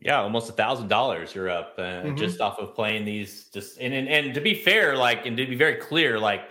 Yeah, 0.00 0.20
almost 0.20 0.48
a 0.48 0.52
thousand 0.52 0.88
dollars 0.88 1.34
you're 1.34 1.50
up 1.50 1.74
uh, 1.78 1.82
mm-hmm. 1.82 2.16
just 2.16 2.40
off 2.40 2.58
of 2.58 2.74
playing 2.74 3.04
these. 3.04 3.46
Just 3.46 3.78
and, 3.78 3.92
and 3.92 4.08
and 4.08 4.34
to 4.34 4.40
be 4.40 4.54
fair, 4.54 4.96
like 4.96 5.26
and 5.26 5.36
to 5.36 5.46
be 5.46 5.56
very 5.56 5.76
clear, 5.76 6.18
like 6.18 6.42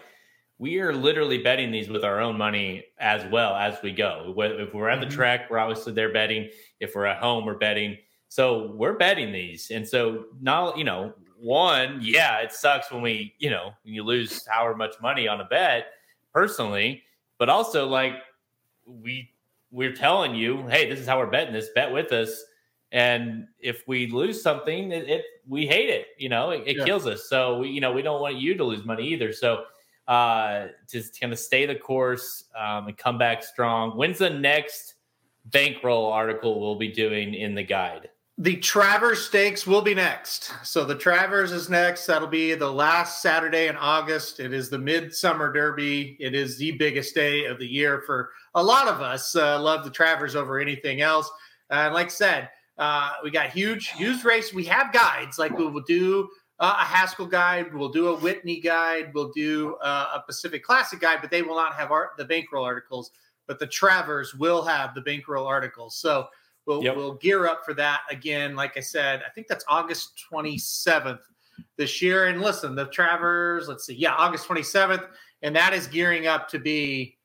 we 0.60 0.80
are 0.80 0.93
literally 0.93 1.38
betting 1.38 1.72
these 1.72 1.89
with 1.89 2.03
our 2.03 2.20
own 2.20 2.38
money 2.38 2.84
as 2.99 3.26
well 3.32 3.55
as 3.55 3.82
we 3.82 3.93
go. 3.93 4.34
If 4.38 4.74
we're 4.74 4.89
at 4.89 4.99
the 4.99 5.05
mm-hmm. 5.05 5.16
track, 5.16 5.49
we're 5.49 5.57
obviously 5.57 5.93
there 5.93 6.12
betting. 6.12 6.49
If 6.82 6.95
we're 6.95 7.05
at 7.05 7.18
home, 7.18 7.45
we're 7.45 7.57
betting. 7.57 7.97
So 8.28 8.74
we're 8.76 8.97
betting 8.97 9.32
these. 9.32 9.72
And 9.72 9.88
so 9.88 10.26
now, 10.41 10.76
you 10.76 10.84
know, 10.84 11.14
one, 11.39 11.99
yeah, 12.01 12.39
it 12.39 12.51
sucks 12.51 12.91
when 12.91 13.01
we, 13.01 13.34
you 13.39 13.49
know, 13.49 13.72
when 13.84 13.93
you 13.93 14.03
lose 14.03 14.45
however 14.45 14.76
much 14.76 14.95
money 15.01 15.30
on 15.30 15.39
a 15.39 15.45
bet 15.45 15.86
personally, 16.34 17.03
but 17.38 17.47
also 17.47 17.88
like 17.88 18.16
we 18.86 19.32
we're 19.72 19.93
telling 19.93 20.36
you, 20.36 20.68
hey, 20.68 20.89
this 20.89 20.99
is 20.99 21.07
how 21.07 21.20
we're 21.20 21.28
betting 21.28 21.53
this, 21.53 21.70
bet 21.74 21.91
with 21.91 22.12
us. 22.12 22.43
And 22.91 23.47
if 23.60 23.88
we 23.88 24.07
lose 24.07 24.41
something, 24.41 24.91
it, 24.91 25.07
it 25.07 25.26
we 25.47 25.68
hate 25.68 25.89
it, 25.89 26.07
you 26.18 26.28
know, 26.28 26.49
it, 26.49 26.64
it 26.66 26.78
yeah. 26.78 26.86
kills 26.86 27.07
us. 27.07 27.30
So 27.30 27.60
we, 27.60 27.70
you 27.70 27.80
know, 27.80 27.93
we 27.93 28.01
don't 28.01 28.20
want 28.20 28.36
you 28.36 28.55
to 28.55 28.64
lose 28.64 28.84
money 28.84 29.07
either. 29.07 29.32
So 29.32 29.64
uh, 30.10 30.70
to 30.88 31.03
kind 31.22 31.32
of 31.32 31.38
stay 31.38 31.68
the 31.68 31.76
course 31.76 32.45
um, 32.60 32.88
and 32.88 32.97
come 32.97 33.20
back 33.20 33.43
strong. 33.43 33.91
When's 33.91 34.18
the 34.18 34.30
next 34.30 34.95
bankroll 35.45 36.12
article 36.12 36.60
we'll 36.60 36.80
be 36.80 36.91
doing 36.91 37.36
in 37.36 37.53
the 37.53 37.64
guide? 37.64 38.10
The 38.39 38.55
Travers 38.55 39.22
Stakes 39.22 39.68
will 39.68 39.84
be 39.84 39.93
next. 39.93 40.51
So 40.64 40.84
the 40.84 40.95
Travers 40.95 41.51
is 41.51 41.70
next. 41.70 42.07
That'll 42.07 42.28
be 42.28 42.55
the 42.55 42.72
last 42.72 43.22
Saturday 43.22 43.68
in 43.68 43.76
August. 43.76 44.39
It 44.39 44.51
is 44.51 44.70
the 44.70 44.80
Midsummer 44.80 45.53
Derby. 45.53 46.18
It 46.20 46.34
is 46.34 46.57
the 46.57 46.72
biggest 46.72 47.14
day 47.14 47.45
of 47.45 47.60
the 47.60 47.68
year 47.68 48.01
for 48.05 48.32
a 48.55 48.64
lot 48.64 48.88
of 48.88 49.01
us. 49.01 49.36
Uh, 49.36 49.62
love 49.62 49.84
the 49.84 49.91
Travers 49.91 50.36
over 50.36 50.57
anything 50.60 51.01
else. 51.01 51.30
And 51.70 51.91
uh, 51.91 51.93
like 51.93 52.07
I 52.07 52.10
said, 52.10 52.49
uh, 52.80 53.12
we 53.24 53.30
got 53.30 53.49
huge, 53.49 53.89
huge 53.89 54.24
race. 54.24 54.53
We 54.53 54.64
have 54.64 54.91
guides 54.91 55.38
like 55.38 55.55
we 55.55 55.68
will 55.68 55.84
do 55.84 56.30
uh, 56.60 56.78
a 56.80 56.84
Haskell 56.84 57.26
guide, 57.26 57.74
we'll 57.74 57.89
do 57.89 58.10
a 58.10 58.18
Whitney 58.18 58.60
guide, 58.60 59.12
we'll 59.14 59.32
do 59.32 59.76
uh, 59.76 60.16
a 60.16 60.22
Pacific 60.22 60.64
Classic 60.64 60.99
guide, 60.99 61.20
but 61.22 61.32
they 61.32 61.41
will 61.41 61.55
not 61.55 61.74
have 61.76 61.91
art, 61.91 62.12
the 62.18 62.26
bankroll 62.26 62.66
articles. 62.66 63.12
But 63.47 63.60
the 63.60 63.68
Travers 63.68 64.36
will 64.36 64.62
have 64.64 64.93
the 64.93 65.01
bankroll 65.01 65.47
articles. 65.47 65.95
So 65.95 66.28
we'll 66.68 66.84
yep. 66.84 66.95
we'll 66.95 67.16
gear 67.16 67.47
up 67.47 67.66
for 67.66 67.74
that 67.76 68.01
again. 68.12 68.55
Like 68.55 68.78
I 68.78 68.82
said, 68.82 69.24
I 69.26 69.30
think 69.32 69.47
that's 69.47 69.66
August 69.68 70.24
27th 70.32 71.22
this 71.78 72.01
year. 72.01 72.28
And 72.28 72.41
listen, 72.41 72.76
the 72.76 72.86
Travers, 72.86 73.68
let's 73.68 73.86
see, 73.86 73.95
yeah, 73.95 74.14
August 74.14 74.47
27th, 74.47 75.07
and 75.41 75.55
that 75.55 75.74
is 75.74 75.88
gearing 75.88 76.28
up 76.28 76.47
to 76.49 76.60
be 76.60 77.18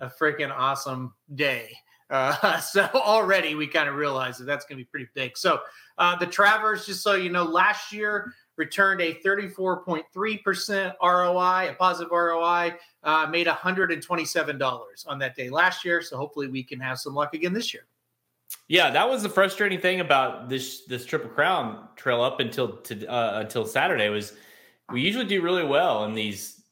a 0.00 0.06
freaking 0.06 0.52
awesome 0.52 1.14
day. 1.34 1.72
Uh, 2.10 2.58
so 2.60 2.88
already 2.94 3.54
we 3.54 3.66
kind 3.66 3.88
of 3.88 3.96
realize 3.96 4.38
that 4.38 4.44
that's 4.44 4.66
going 4.66 4.78
to 4.78 4.84
be 4.84 4.88
pretty 4.88 5.08
big. 5.14 5.36
So 5.36 5.60
uh, 5.98 6.16
the 6.16 6.26
Travers, 6.26 6.86
just 6.86 7.02
so 7.02 7.14
you 7.14 7.30
know, 7.30 7.42
last 7.42 7.92
year 7.92 8.34
returned 8.56 9.00
a 9.00 9.14
34.3% 9.14 10.94
ROI, 11.02 11.70
a 11.70 11.74
positive 11.78 12.12
ROI, 12.12 12.74
uh, 13.02 13.26
made 13.30 13.46
$127 13.46 15.06
on 15.06 15.18
that 15.18 15.36
day 15.36 15.50
last 15.50 15.84
year. 15.84 16.02
So 16.02 16.16
hopefully 16.16 16.48
we 16.48 16.62
can 16.62 16.80
have 16.80 16.98
some 16.98 17.14
luck 17.14 17.34
again 17.34 17.52
this 17.52 17.72
year. 17.72 17.84
Yeah, 18.68 18.90
that 18.90 19.08
was 19.08 19.22
the 19.22 19.28
frustrating 19.28 19.80
thing 19.80 20.00
about 20.00 20.48
this 20.50 20.84
this 20.84 21.06
Triple 21.06 21.30
Crown 21.30 21.88
trail 21.96 22.20
up 22.20 22.38
until 22.38 22.76
to, 22.78 23.06
uh, 23.06 23.40
until 23.40 23.64
Saturday 23.64 24.10
was 24.10 24.34
we 24.90 25.00
usually 25.00 25.24
do 25.24 25.40
really 25.40 25.64
well 25.64 26.04
in 26.04 26.14
these 26.14 26.62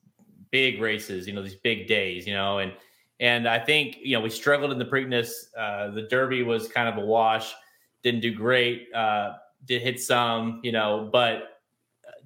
big 0.50 0.80
races, 0.80 1.26
you 1.26 1.32
know, 1.32 1.42
these 1.42 1.54
big 1.54 1.86
days, 1.86 2.26
you 2.26 2.34
know, 2.34 2.58
and 2.58 2.72
and 3.18 3.48
I 3.48 3.58
think 3.58 3.98
you 4.02 4.14
know 4.14 4.20
we 4.20 4.30
struggled 4.30 4.72
in 4.72 4.78
the 4.78 4.84
Preakness. 4.84 5.30
Uh, 5.56 5.90
the 5.90 6.02
Derby 6.02 6.42
was 6.42 6.68
kind 6.68 6.88
of 6.88 7.02
a 7.02 7.06
wash, 7.06 7.54
didn't 8.02 8.20
do 8.20 8.34
great. 8.34 8.92
Uh, 8.94 9.34
did 9.64 9.82
hit 9.82 10.00
some, 10.00 10.60
you 10.62 10.72
know, 10.72 11.08
but 11.12 11.59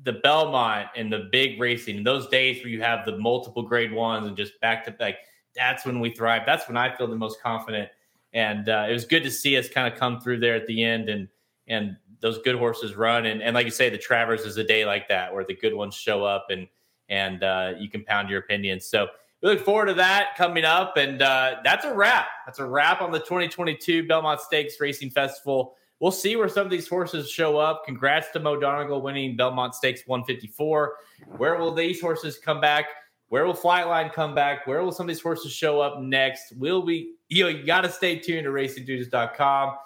the 0.05 0.13
Belmont 0.13 0.89
and 0.97 1.13
the 1.13 1.29
big 1.33 1.61
racing, 1.61 2.05
those 2.05 2.29
days 2.29 2.63
where 2.63 2.69
you 2.71 2.83
have 2.83 3.05
the 3.07 3.17
multiple 3.19 3.63
grade 3.63 3.93
ones 3.93 4.27
and 4.27 4.37
just 4.37 4.61
back 4.61 4.85
to 4.85 4.91
back, 4.91 5.15
that's 5.57 5.85
when 5.87 6.01
we 6.01 6.11
thrive. 6.11 6.43
That's 6.47 6.69
when 6.69 6.77
I 6.77 6.95
feel 6.95 7.07
the 7.07 7.17
most 7.17 7.41
confident. 7.43 7.89
And 8.33 8.69
uh, 8.69 8.87
it 8.89 8.93
was 8.93 9.05
good 9.05 9.23
to 9.23 9.31
see 9.31 9.57
us 9.57 9.69
kind 9.69 9.93
of 9.93 9.99
come 9.99 10.21
through 10.21 10.41
there 10.41 10.55
at 10.55 10.67
the 10.67 10.83
end 10.83 11.09
and 11.09 11.29
and 11.67 11.97
those 12.21 12.39
good 12.43 12.57
horses 12.57 12.95
run. 12.95 13.27
And, 13.27 13.43
and 13.43 13.55
like 13.55 13.65
you 13.65 13.71
say, 13.71 13.89
the 13.89 13.99
Travers 13.99 14.43
is 14.43 14.57
a 14.57 14.65
day 14.65 14.85
like 14.85 15.09
that 15.09 15.33
where 15.33 15.45
the 15.45 15.55
good 15.55 15.75
ones 15.75 15.95
show 15.95 16.25
up 16.25 16.47
and 16.51 16.67
and 17.09 17.43
uh, 17.43 17.73
you 17.79 17.89
can 17.89 18.05
pound 18.05 18.29
your 18.29 18.41
opinions. 18.41 18.87
So 18.87 19.09
we 19.43 19.51
look 19.51 19.61
forward 19.61 19.87
to 19.87 19.95
that 19.95 20.37
coming 20.37 20.65
up. 20.65 20.97
And 20.97 21.21
uh, 21.23 21.57
that's 21.65 21.85
a 21.85 21.95
wrap. 21.95 22.29
That's 22.47 22.59
a 22.59 22.67
wrap 22.67 23.03
on 23.03 23.13
the 23.13 23.19
2022 23.19 24.07
Belmont 24.07 24.41
Stakes 24.41 24.81
Racing 24.81 25.11
Festival 25.11 25.75
we'll 26.05 26.13
see 26.13 26.37
where 26.37 26.51
some 26.51 26.67
of 26.67 26.71
these 26.71 26.87
horses 26.87 27.31
show 27.31 27.57
up. 27.57 27.87
Congrats 27.87 28.31
to 28.33 28.39
Mo 28.39 28.61
Donegal 28.61 29.01
winning 29.01 29.37
Belmont 29.37 29.75
Stakes 29.75 30.03
154. 30.05 30.97
Where 31.39 31.57
will 31.57 31.73
these 31.73 31.99
horses 31.99 32.37
come 32.37 32.61
back? 32.61 32.85
Where 33.31 33.47
will 33.47 33.55
Flightline 33.55 34.13
come 34.13 34.35
back? 34.35 34.67
Where 34.67 34.83
will 34.83 34.93
some 34.93 35.05
of 35.05 35.09
these 35.09 35.23
horses 35.23 35.51
show 35.51 35.81
up 35.81 36.03
next? 36.03 36.53
Will 36.59 36.85
we, 36.85 37.15
you 37.31 37.45
know, 37.45 37.49
you 37.49 37.65
got 37.65 37.81
to 37.85 37.91
stay 37.91 38.19
tuned 38.19 38.45
to 38.45 38.51
racingdudes.com. 38.51 39.77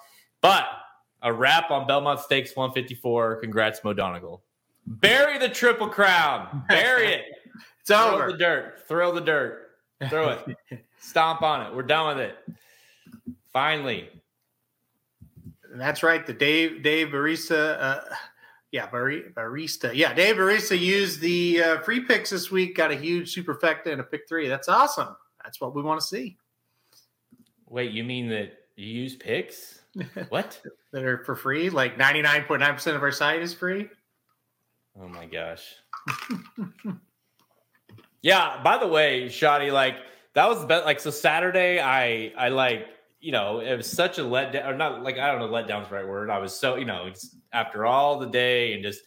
But 0.40 0.64
a 1.22 1.32
wrap 1.32 1.70
on 1.70 1.86
Belmont 1.86 2.18
Stakes 2.18 2.56
154. 2.56 3.36
Congrats, 3.36 3.84
Mo 3.84 3.92
Donegal. 3.92 4.42
Bury 4.88 5.38
the 5.38 5.48
Triple 5.48 5.88
Crown. 5.88 6.64
Bury 6.68 7.12
it. 7.12 7.24
it's 7.80 7.90
Throw 7.90 8.16
over. 8.16 8.32
the 8.32 8.38
dirt. 8.38 8.88
Throw 8.88 9.14
the 9.14 9.20
dirt. 9.20 9.70
Throw 10.08 10.30
it. 10.30 10.84
Stomp 10.98 11.42
on 11.42 11.64
it. 11.64 11.76
We're 11.76 11.84
done 11.84 12.16
with 12.16 12.26
it. 12.26 12.36
Finally, 13.52 14.08
that's 15.74 16.02
right. 16.02 16.26
The 16.26 16.32
Dave 16.32 16.82
Dave 16.82 17.08
Barista, 17.08 17.76
uh, 17.80 18.00
yeah, 18.72 18.88
Barista, 18.88 19.94
yeah, 19.94 20.12
Dave 20.12 20.36
Barista 20.36 20.78
used 20.78 21.20
the 21.20 21.62
uh, 21.62 21.80
free 21.80 22.00
picks 22.00 22.30
this 22.30 22.50
week. 22.50 22.76
Got 22.76 22.90
a 22.90 22.96
huge 22.96 23.34
superfecta 23.34 23.86
and 23.86 24.00
a 24.00 24.04
pick 24.04 24.28
three. 24.28 24.48
That's 24.48 24.68
awesome. 24.68 25.16
That's 25.42 25.60
what 25.60 25.74
we 25.74 25.82
want 25.82 26.00
to 26.00 26.06
see. 26.06 26.36
Wait, 27.68 27.92
you 27.92 28.04
mean 28.04 28.28
that 28.28 28.52
you 28.76 28.86
use 28.86 29.16
picks? 29.16 29.80
What? 30.28 30.60
that 30.92 31.02
are 31.02 31.24
for 31.24 31.34
free? 31.34 31.70
Like 31.70 31.98
ninety 31.98 32.22
nine 32.22 32.44
point 32.44 32.60
nine 32.60 32.74
percent 32.74 32.96
of 32.96 33.02
our 33.02 33.12
site 33.12 33.40
is 33.40 33.52
free. 33.52 33.88
Oh 35.00 35.08
my 35.08 35.26
gosh. 35.26 35.74
yeah. 38.22 38.62
By 38.62 38.78
the 38.78 38.86
way, 38.86 39.28
Shoddy, 39.28 39.70
like 39.70 39.96
that 40.34 40.48
was 40.48 40.60
the 40.60 40.66
best. 40.66 40.84
Like 40.84 41.00
so, 41.00 41.10
Saturday, 41.10 41.80
I 41.80 42.32
I 42.36 42.48
like 42.48 42.86
you 43.20 43.32
know, 43.32 43.60
it 43.60 43.76
was 43.76 43.90
such 43.90 44.18
a 44.18 44.22
letdown, 44.22 44.66
or 44.66 44.76
not 44.76 45.02
like 45.02 45.18
I 45.18 45.30
don't 45.30 45.40
know, 45.40 45.48
letdown's 45.48 45.88
the 45.88 45.96
right 45.96 46.06
word. 46.06 46.30
I 46.30 46.38
was 46.38 46.54
so, 46.54 46.76
you 46.76 46.84
know, 46.84 47.10
after 47.52 47.84
all 47.84 48.18
the 48.18 48.28
day 48.28 48.74
and 48.74 48.82
just, 48.82 49.00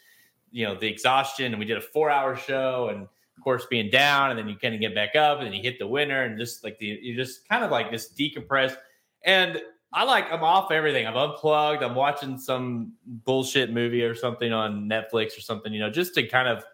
you 0.51 0.65
know, 0.65 0.75
the 0.75 0.87
exhaustion, 0.87 1.53
and 1.53 1.59
we 1.59 1.65
did 1.65 1.77
a 1.77 1.81
four 1.81 2.09
hour 2.09 2.35
show, 2.35 2.89
and 2.91 3.03
of 3.03 3.43
course 3.43 3.65
being 3.69 3.89
down, 3.89 4.31
and 4.31 4.39
then 4.39 4.47
you 4.47 4.55
kind 4.57 4.75
of 4.75 4.81
get 4.81 4.93
back 4.93 5.15
up, 5.15 5.37
and 5.37 5.47
then 5.47 5.53
you 5.53 5.61
hit 5.61 5.79
the 5.79 5.87
winner, 5.87 6.23
and 6.23 6.37
just 6.37 6.63
like 6.63 6.77
the 6.79 6.87
you 6.87 7.15
just 7.15 7.47
kind 7.47 7.63
of 7.63 7.71
like 7.71 7.89
just 7.89 8.17
decompress. 8.17 8.75
And 9.23 9.61
I 9.93 10.03
like 10.03 10.25
I'm 10.31 10.43
off 10.43 10.71
everything. 10.71 11.07
I'm 11.07 11.15
unplugged. 11.15 11.81
I'm 11.81 11.95
watching 11.95 12.37
some 12.37 12.93
bullshit 13.05 13.71
movie 13.71 14.03
or 14.03 14.15
something 14.15 14.51
on 14.51 14.89
Netflix 14.89 15.37
or 15.37 15.41
something, 15.41 15.73
you 15.73 15.79
know, 15.79 15.89
just 15.89 16.15
to 16.15 16.27
kind 16.27 16.49
of 16.49 16.65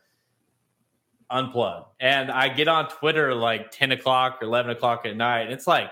unplug. 1.32 1.86
And 2.00 2.32
I 2.32 2.50
get 2.50 2.68
on 2.68 2.90
Twitter 2.90 3.34
like 3.36 3.72
10 3.72 3.92
o'clock 3.92 4.40
or 4.42 4.46
11 4.46 4.72
o'clock 4.72 5.06
at 5.06 5.16
night, 5.16 5.42
and 5.42 5.52
it's 5.52 5.68
like 5.68 5.90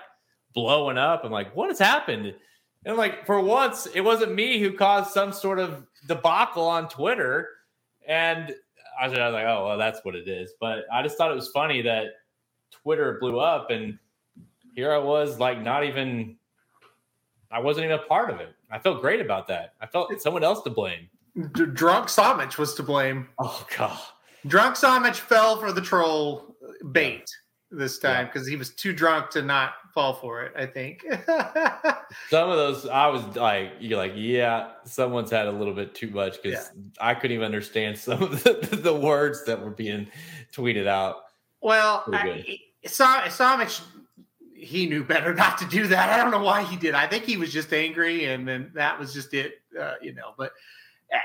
blowing 0.56 0.97
up. 0.97 1.24
I'm 1.24 1.32
like, 1.32 1.56
what 1.56 1.70
has 1.70 1.78
happened? 1.78 2.34
And 2.86 2.97
like 2.97 3.26
for 3.26 3.39
once, 3.39 3.88
it 3.93 4.01
wasn't 4.01 4.34
me 4.34 4.60
who 4.60 4.74
caused 4.74 5.12
some 5.12 5.32
sort 5.32 5.60
of 5.60 5.86
debacle 6.08 6.64
on 6.64 6.89
Twitter. 6.89 7.49
And 8.08 8.56
I 8.99 9.08
was, 9.08 9.18
like, 9.18 9.45
oh, 9.45 9.68
well, 9.68 9.78
that's 9.78 9.99
what 10.03 10.16
it 10.16 10.28
is. 10.28 10.53
But 10.60 10.86
I 10.91 11.03
just 11.03 11.18
thought 11.18 11.32
it 11.32 11.36
was 11.36 11.49
funny 11.49 11.82
that 11.82 12.06
Twitter 12.72 13.18
blew 13.20 13.39
up 13.39 13.70
and 13.70 13.99
here 14.76 14.91
I 14.91 14.97
was 14.97 15.39
like 15.39 15.62
not 15.62 15.86
even 15.86 16.36
I 17.51 17.60
wasn't 17.60 17.86
even 17.86 17.99
a 17.99 18.03
part 18.03 18.30
of 18.30 18.39
it. 18.39 18.53
I 18.70 18.80
felt 18.80 19.01
great 19.01 19.22
about 19.22 19.47
that. 19.47 19.74
I 19.80 19.86
felt 19.86 20.12
someone 20.22 20.43
else 20.43 20.62
to 20.64 20.70
blame. 20.70 21.10
D- 21.53 21.66
Drunk 21.68 22.08
Samich 22.08 22.58
was 22.58 22.74
to 22.76 22.84
blame. 22.84 23.30
Oh 23.39 23.66
god. 23.78 23.97
Drunk 24.47 24.76
Samich 24.76 25.16
fell 25.16 25.58
for 25.58 25.72
the 25.72 25.82
troll 25.82 26.56
bait 26.91 27.30
this 27.78 28.00
time 28.00 28.26
because 28.26 28.48
yeah. 28.48 28.52
he 28.52 28.58
was 28.58 28.70
too 28.72 28.94
drunk 28.94 29.30
to 29.32 29.42
not 29.42 29.74
fall 29.94 30.14
for 30.14 30.44
it. 30.44 30.54
I 30.56 30.66
think 30.66 31.06
some 32.30 32.50
of 32.50 32.58
those 32.58 32.88
I 32.88 33.08
was 33.08 33.36
like, 33.36 33.74
you're 33.80 33.98
like, 33.98 34.14
yeah, 34.16 34.72
someone's 34.84 35.32
had 35.32 35.48
a 35.48 35.52
little 35.52 35.74
bit 35.74 35.96
too 35.96 36.10
much 36.10 36.42
because 36.42 36.72
yeah. 36.76 36.82
I 37.00 37.14
couldn't 37.14 37.36
even 37.36 37.46
understand 37.46 37.98
some 37.98 38.24
of 38.24 38.44
the, 38.44 38.80
the 38.82 38.94
words 38.94 39.46
that 39.46 39.64
were 39.64 39.72
being 39.72 40.08
tweeted 40.52 40.88
out. 40.88 41.18
Well, 41.62 42.04
I, 42.14 42.60
Samich, 42.86 43.82
he 44.54 44.88
knew 44.88 45.04
better 45.04 45.34
not 45.36 45.58
to 45.60 45.66
do 45.66 45.88
that. 45.88 46.10
I 46.10 46.22
don't 46.22 46.32
know 46.32 46.44
why 46.44 46.64
he 46.64 46.76
did. 46.76 46.96
I 46.96 47.08
think 47.08 47.24
he 47.24 47.38
was 47.38 47.54
just 47.54 47.74
angry, 47.74 48.26
and 48.26 48.48
then 48.48 48.72
that 48.74 49.00
was 49.00 49.14
just 49.14 49.34
it, 49.34 49.54
uh, 49.80 49.96
you 50.02 50.14
know. 50.14 50.34
But 50.38 50.52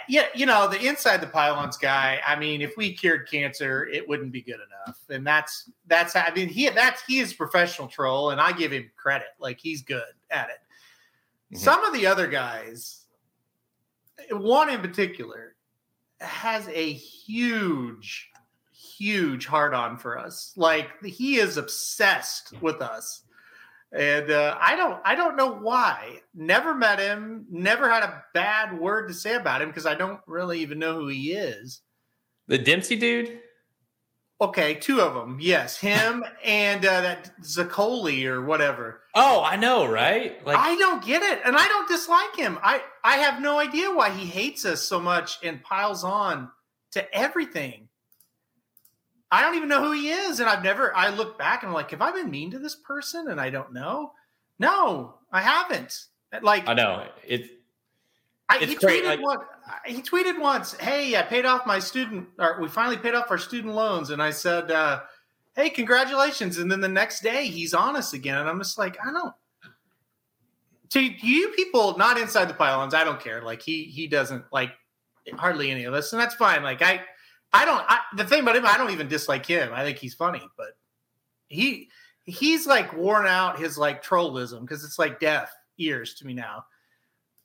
yeah, 0.09 0.27
you 0.35 0.47
know, 0.47 0.69
the 0.69 0.87
inside 0.87 1.21
the 1.21 1.27
pylons 1.27 1.77
guy. 1.77 2.21
I 2.27 2.37
mean, 2.37 2.63
if 2.63 2.77
we 2.77 2.93
cured 2.93 3.31
cancer, 3.31 3.87
it 3.87 4.09
wouldn't 4.09 4.33
be 4.33 4.43
good 4.43 4.57
enough, 4.57 4.99
and 5.09 5.27
that's 5.27 5.71
that's. 5.87 6.17
I 6.17 6.31
mean, 6.35 6.49
he 6.49 6.69
that's 6.69 7.03
he 7.05 7.19
is 7.19 7.33
a 7.33 7.37
professional 7.37 7.89
troll, 7.89 8.31
and 8.31 8.41
I 8.41 8.53
give 8.53 8.73
him 8.73 8.91
credit. 8.97 9.29
Like 9.39 9.59
he's 9.61 9.83
good 9.83 10.03
at 10.31 10.51
it. 10.51 10.59
Mm-hmm. 11.55 11.63
Some 11.63 11.85
of 11.85 11.93
the 11.95 12.07
other 12.07 12.27
guys, 12.27 13.07
one 14.31 14.71
in 14.71 14.81
particular, 14.81 15.55
has 16.21 16.69
a 16.69 16.93
huge, 16.93 18.31
huge 18.73 19.47
heart 19.47 19.75
on 19.75 19.97
for 19.97 20.19
us. 20.19 20.53
Like 20.57 21.03
he 21.05 21.37
is 21.37 21.57
obsessed 21.57 22.61
with 22.61 22.83
us 22.83 23.23
and 23.93 24.31
uh, 24.31 24.57
I 24.61 24.77
don't 24.77 25.01
I 25.05 25.15
don't 25.15 25.37
know 25.37 25.53
why. 25.53 26.21
Never 26.35 26.75
met 26.75 26.99
him. 26.99 27.47
Never 27.51 27.91
had 27.91 28.03
a 28.03 28.23
bad 28.35 28.79
word 28.79 29.09
to 29.09 29.15
say 29.15 29.35
about 29.35 29.63
him 29.63 29.69
because 29.69 29.87
I 29.87 29.95
don't 29.95 30.21
really 30.27 30.61
even 30.61 30.79
know 30.79 30.95
who 30.95 31.09
he 31.09 31.33
is. 31.33 31.83
The 32.47 32.59
Dempsey 32.59 32.97
dude. 32.97 33.41
Okay, 34.43 34.75
two 34.75 35.03
of 35.03 35.13
them. 35.15 35.37
Yes, 35.39 35.77
him 35.77 36.25
and 36.45 36.85
uh, 36.85 37.01
that 37.03 37.31
Zaccoli 37.43 38.25
or 38.25 38.43
whatever. 38.43 39.03
Oh, 39.15 39.43
I 39.43 39.57
know, 39.57 39.87
right? 39.87 40.45
Like 40.47 40.57
I 40.57 40.77
don't 40.77 41.05
get 41.05 41.23
it, 41.23 41.41
and 41.45 41.57
I 41.57 41.67
don't 41.67 41.89
dislike 41.89 42.37
him. 42.37 42.59
I 42.63 42.83
I 43.05 43.17
have 43.19 43.43
no 43.43 43.59
idea 43.59 43.91
why 43.91 44.11
he 44.11 44.25
hates 44.25 44.65
us 44.65 44.83
so 44.83 45.01
much 45.01 45.39
and 45.43 45.63
piles 45.63 46.05
on 46.05 46.51
to 46.93 47.15
everything. 47.15 47.89
I 49.31 49.43
don't 49.43 49.55
even 49.55 49.69
know 49.69 49.83
who 49.83 49.93
he 49.93 50.11
is. 50.11 50.41
And 50.41 50.49
I've 50.49 50.63
never, 50.65 50.97
I 50.97 51.11
look 51.11 51.39
back 51.39 51.63
and 51.63 51.69
I'm 51.69 51.75
like, 51.75 51.91
have 51.93 52.03
I 52.03 52.11
been 52.13 52.31
mean 52.31 52.51
to 52.51 52.59
this 52.59 52.75
person? 52.75 53.29
And 53.29 53.41
I 53.41 53.51
don't 53.51 53.73
know. 53.73 54.13
No, 54.59 55.15
I 55.33 55.41
haven't. 55.41 56.07
Like, 56.43 56.69
I 56.69 56.75
know 56.75 57.07
it's, 57.27 57.49
I, 58.51 58.59
he 58.59 58.75
tweeted 58.75 59.05
like, 59.05 59.23
once. 59.23 59.43
He 59.87 60.03
tweeted 60.03 60.41
once, 60.41 60.75
"Hey, 60.75 61.17
I 61.17 61.23
paid 61.23 61.47
off 61.47 61.67
my 61.67 61.79
student, 61.79 62.29
or 62.39 62.61
we 62.61 62.69
finally 62.69 62.97
paid 62.97 63.15
off 63.15 63.31
our 63.31 63.39
student 63.39 63.75
loans." 63.75 64.11
And 64.11 64.21
I 64.21 64.31
said, 64.31 64.73
uh, 64.73 65.03
"Hey, 65.55 65.71
congratulations!" 65.71 66.59
And 66.59 66.71
then 66.71 66.81
the 66.81 66.89
next 66.89 67.23
day, 67.23 67.47
he's 67.47 67.75
on 67.75 67.95
us 67.95 68.13
again, 68.13 68.39
and 68.39 68.49
I'm 68.49 68.59
just 68.59 68.77
like, 68.77 68.97
I 69.05 69.13
don't. 69.13 69.35
To 70.91 71.01
you 71.01 71.51
people 71.51 71.97
not 71.97 72.19
inside 72.19 72.47
the 72.47 72.55
pylons, 72.55 72.93
I 72.93 73.05
don't 73.05 73.21
care. 73.21 73.41
Like 73.43 73.63
he 73.63 73.85
he 73.85 74.09
doesn't 74.09 74.45
like 74.53 74.73
hardly 75.35 75.71
any 75.71 75.85
of 75.85 75.95
us, 75.95 76.13
and 76.13 76.21
that's 76.21 76.35
fine. 76.35 76.65
Like 76.65 76.83
I 76.83 77.03
I 77.53 77.65
don't. 77.65 77.85
I, 77.89 77.99
the 78.17 78.25
thing 78.25 78.43
about 78.43 78.57
him, 78.57 78.67
I 78.67 78.77
don't 78.77 78.91
even 78.91 79.09
dislike 79.09 79.45
him. 79.45 79.71
I 79.73 79.85
think 79.85 79.99
he's 79.99 80.15
funny, 80.15 80.43
but 80.57 80.77
he 81.49 81.89
he's 82.25 82.67
like 82.67 82.97
worn 82.97 83.27
out 83.27 83.59
his 83.59 83.77
like 83.77 84.05
trollism 84.05 84.61
because 84.61 84.85
it's 84.85 84.99
like 84.99 85.21
deaf 85.21 85.53
ears 85.79 86.15
to 86.15 86.27
me 86.27 86.35
now. 86.35 86.65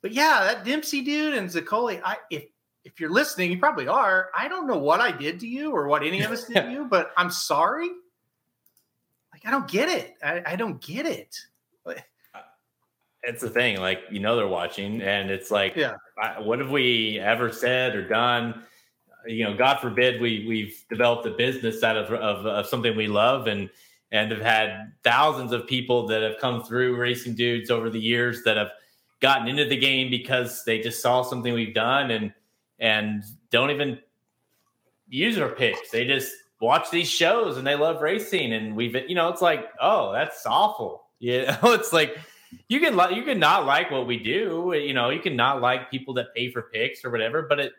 But 0.02 0.12
yeah, 0.12 0.44
that 0.44 0.64
Dempsey 0.64 1.02
dude 1.02 1.34
and 1.34 1.48
Zaccoli, 1.48 2.00
I 2.04 2.18
if 2.30 2.44
if 2.84 3.00
you're 3.00 3.10
listening, 3.10 3.50
you 3.50 3.58
probably 3.58 3.88
are. 3.88 4.30
I 4.36 4.46
don't 4.46 4.68
know 4.68 4.78
what 4.78 5.00
I 5.00 5.10
did 5.10 5.40
to 5.40 5.48
you 5.48 5.72
or 5.72 5.88
what 5.88 6.04
any 6.04 6.22
of 6.22 6.30
us 6.30 6.44
did 6.44 6.62
to 6.62 6.70
you, 6.70 6.84
but 6.84 7.10
I'm 7.16 7.30
sorry. 7.30 7.88
Like 9.32 9.44
I 9.44 9.50
don't 9.50 9.68
get 9.68 9.88
it. 9.88 10.14
I, 10.22 10.42
I 10.46 10.56
don't 10.56 10.80
get 10.80 11.06
it. 11.06 11.36
Uh, 11.84 11.94
it's 13.24 13.42
the 13.42 13.50
thing, 13.50 13.80
like 13.80 14.02
you 14.10 14.20
know 14.20 14.36
they're 14.36 14.46
watching, 14.46 15.02
and 15.02 15.30
it's 15.30 15.50
like, 15.50 15.74
yeah, 15.74 15.94
I, 16.22 16.40
what 16.40 16.60
have 16.60 16.70
we 16.70 17.18
ever 17.18 17.50
said 17.50 17.96
or 17.96 18.06
done? 18.06 18.62
You 19.26 19.44
know, 19.44 19.56
God 19.56 19.80
forbid 19.80 20.20
we 20.20 20.44
we've 20.46 20.84
developed 20.88 21.26
a 21.26 21.30
business 21.30 21.82
out 21.82 21.96
of, 21.96 22.12
of, 22.12 22.46
of 22.46 22.66
something 22.66 22.96
we 22.96 23.08
love 23.08 23.46
and 23.46 23.70
and 24.12 24.30
have 24.30 24.40
had 24.40 24.92
thousands 25.02 25.52
of 25.52 25.66
people 25.66 26.06
that 26.06 26.22
have 26.22 26.38
come 26.38 26.62
through 26.62 26.96
racing 26.96 27.34
dudes 27.34 27.70
over 27.70 27.90
the 27.90 27.98
years 27.98 28.42
that 28.44 28.56
have 28.56 28.70
gotten 29.20 29.48
into 29.48 29.64
the 29.64 29.76
game 29.76 30.10
because 30.10 30.64
they 30.64 30.80
just 30.80 31.02
saw 31.02 31.22
something 31.22 31.52
we've 31.52 31.74
done 31.74 32.10
and 32.10 32.32
and 32.78 33.24
don't 33.50 33.70
even 33.70 33.98
use 35.08 35.38
our 35.38 35.48
picks. 35.48 35.90
They 35.90 36.06
just 36.06 36.32
watch 36.60 36.90
these 36.90 37.08
shows 37.08 37.56
and 37.56 37.66
they 37.66 37.74
love 37.74 38.00
racing 38.00 38.52
and 38.52 38.74
we've 38.74 38.94
you 39.08 39.14
know 39.14 39.28
it's 39.28 39.42
like 39.42 39.68
oh 39.80 40.12
that's 40.12 40.46
awful 40.46 41.04
you 41.18 41.44
know 41.44 41.58
it's 41.64 41.92
like 41.92 42.16
you 42.68 42.80
can 42.80 42.98
you 43.14 43.22
can 43.22 43.38
not 43.38 43.66
like 43.66 43.90
what 43.90 44.06
we 44.06 44.18
do 44.18 44.72
you 44.74 44.94
know 44.94 45.10
you 45.10 45.20
can 45.20 45.36
not 45.36 45.60
like 45.60 45.90
people 45.90 46.14
that 46.14 46.34
pay 46.34 46.50
for 46.50 46.62
picks 46.62 47.04
or 47.04 47.10
whatever 47.10 47.42
but 47.42 47.60
it 47.60 47.72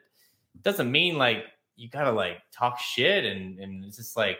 doesn't 0.64 0.91
mean 0.91 1.18
like 1.18 1.45
you 1.76 1.89
gotta 1.89 2.12
like 2.12 2.38
talk 2.51 2.80
shit 2.80 3.26
and 3.26 3.60
and 3.60 3.86
it's 3.86 3.97
just 3.97 4.18
like 4.18 4.39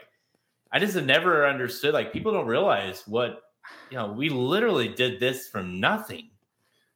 I 0.70 0.78
just 0.78 0.94
have 0.94 1.06
never 1.06 1.46
understood 1.46 1.94
like 1.94 2.12
people 2.12 2.32
don't 2.32 2.46
realize 2.46 3.04
what 3.06 3.42
you 3.90 3.96
know 3.96 4.12
we 4.12 4.28
literally 4.28 4.88
did 4.88 5.20
this 5.20 5.48
from 5.48 5.80
nothing 5.80 6.30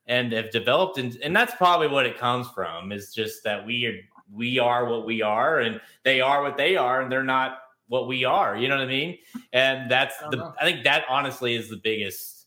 and 0.06 0.32
have 0.32 0.50
developed 0.50 0.98
and 0.98 1.16
and 1.22 1.34
that's 1.34 1.54
probably 1.54 1.88
what 1.88 2.06
it 2.06 2.18
comes 2.18 2.48
from 2.48 2.92
is 2.92 3.14
just 3.14 3.44
that 3.44 3.64
we 3.64 3.86
are 3.86 3.98
we 4.32 4.58
are 4.58 4.86
what 4.86 5.06
we 5.06 5.22
are 5.22 5.60
and 5.60 5.80
they 6.04 6.20
are 6.20 6.42
what 6.42 6.56
they 6.56 6.76
are 6.76 7.02
and 7.02 7.12
they're 7.12 7.22
not 7.22 7.58
what 7.88 8.08
we 8.08 8.24
are 8.24 8.56
you 8.56 8.68
know 8.68 8.76
what 8.76 8.84
i 8.84 8.86
mean 8.86 9.16
and 9.52 9.90
that's 9.90 10.14
I 10.22 10.30
the 10.30 10.36
know. 10.38 10.54
i 10.60 10.64
think 10.64 10.84
that 10.84 11.04
honestly 11.08 11.54
is 11.54 11.68
the 11.68 11.76
biggest 11.76 12.46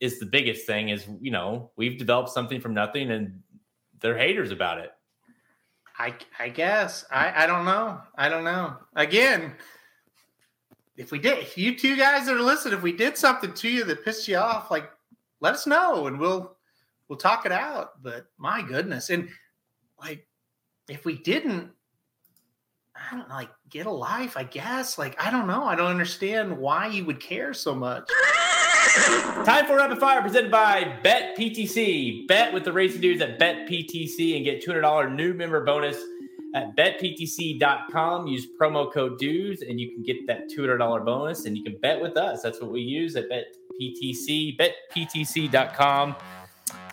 is 0.00 0.18
the 0.18 0.26
biggest 0.26 0.66
thing 0.66 0.90
is 0.90 1.06
you 1.20 1.30
know 1.30 1.70
we've 1.76 1.98
developed 1.98 2.30
something 2.30 2.60
from 2.60 2.74
nothing 2.74 3.10
and 3.10 3.40
they're 4.00 4.18
haters 4.18 4.50
about 4.50 4.78
it 4.78 4.90
I 5.98 6.14
I 6.38 6.48
guess 6.48 7.04
I 7.10 7.44
I 7.44 7.46
don't 7.46 7.64
know. 7.64 8.00
I 8.16 8.28
don't 8.28 8.44
know. 8.44 8.76
Again, 8.96 9.54
if 10.96 11.10
we 11.10 11.18
did, 11.18 11.38
if 11.38 11.56
you 11.56 11.76
two 11.76 11.96
guys 11.96 12.26
that 12.26 12.36
are 12.36 12.42
listening, 12.42 12.74
if 12.74 12.82
we 12.82 12.92
did 12.92 13.16
something 13.16 13.52
to 13.52 13.68
you 13.68 13.84
that 13.84 14.04
pissed 14.04 14.28
you 14.28 14.36
off, 14.36 14.70
like 14.70 14.90
let 15.40 15.54
us 15.54 15.66
know 15.66 16.06
and 16.06 16.18
we'll 16.18 16.56
we'll 17.08 17.18
talk 17.18 17.46
it 17.46 17.52
out. 17.52 18.02
But 18.02 18.26
my 18.38 18.62
goodness, 18.62 19.10
and 19.10 19.28
like 20.00 20.26
if 20.88 21.04
we 21.04 21.18
didn't, 21.18 21.70
I 22.94 23.16
don't 23.16 23.28
like 23.28 23.50
get 23.68 23.86
a 23.86 23.90
life. 23.90 24.36
I 24.36 24.44
guess. 24.44 24.98
Like 24.98 25.20
I 25.24 25.30
don't 25.30 25.46
know. 25.46 25.64
I 25.64 25.76
don't 25.76 25.90
understand 25.90 26.56
why 26.56 26.88
you 26.88 27.04
would 27.04 27.20
care 27.20 27.54
so 27.54 27.74
much. 27.74 28.08
Time 29.44 29.66
for 29.66 29.76
rapid 29.76 29.98
fire 29.98 30.22
presented 30.22 30.50
by 30.50 30.98
Bet 31.02 31.36
PTC. 31.36 32.26
Bet 32.26 32.52
with 32.52 32.64
the 32.64 32.72
racing 32.72 33.00
dudes 33.00 33.20
at 33.20 33.38
Bet 33.38 33.68
PTC 33.68 34.36
and 34.36 34.44
get 34.44 34.64
$200 34.64 35.14
new 35.14 35.34
member 35.34 35.64
bonus 35.64 35.96
at 36.54 36.76
betptc.com. 36.76 38.26
Use 38.26 38.46
promo 38.60 38.92
code 38.92 39.18
dudes 39.18 39.62
and 39.62 39.80
you 39.80 39.90
can 39.90 40.02
get 40.02 40.26
that 40.26 40.50
$200 40.50 41.04
bonus 41.04 41.44
and 41.44 41.56
you 41.56 41.64
can 41.64 41.76
bet 41.78 42.00
with 42.00 42.16
us. 42.16 42.42
That's 42.42 42.60
what 42.60 42.70
we 42.70 42.80
use 42.80 43.16
at 43.16 43.28
Bet 43.28 43.56
PTC. 43.80 44.56
BetPTC.com. 44.58 46.16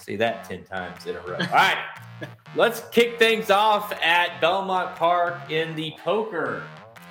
Say 0.01 0.15
that 0.15 0.43
10 0.45 0.63
times 0.63 1.05
in 1.05 1.15
a 1.15 1.21
row. 1.21 1.37
All 1.39 1.47
right. 1.47 1.77
Let's 2.55 2.81
kick 2.89 3.17
things 3.17 3.49
off 3.49 3.93
at 4.03 4.41
Belmont 4.41 4.95
Park 4.95 5.51
in 5.51 5.75
the 5.75 5.93
poker. 6.03 6.63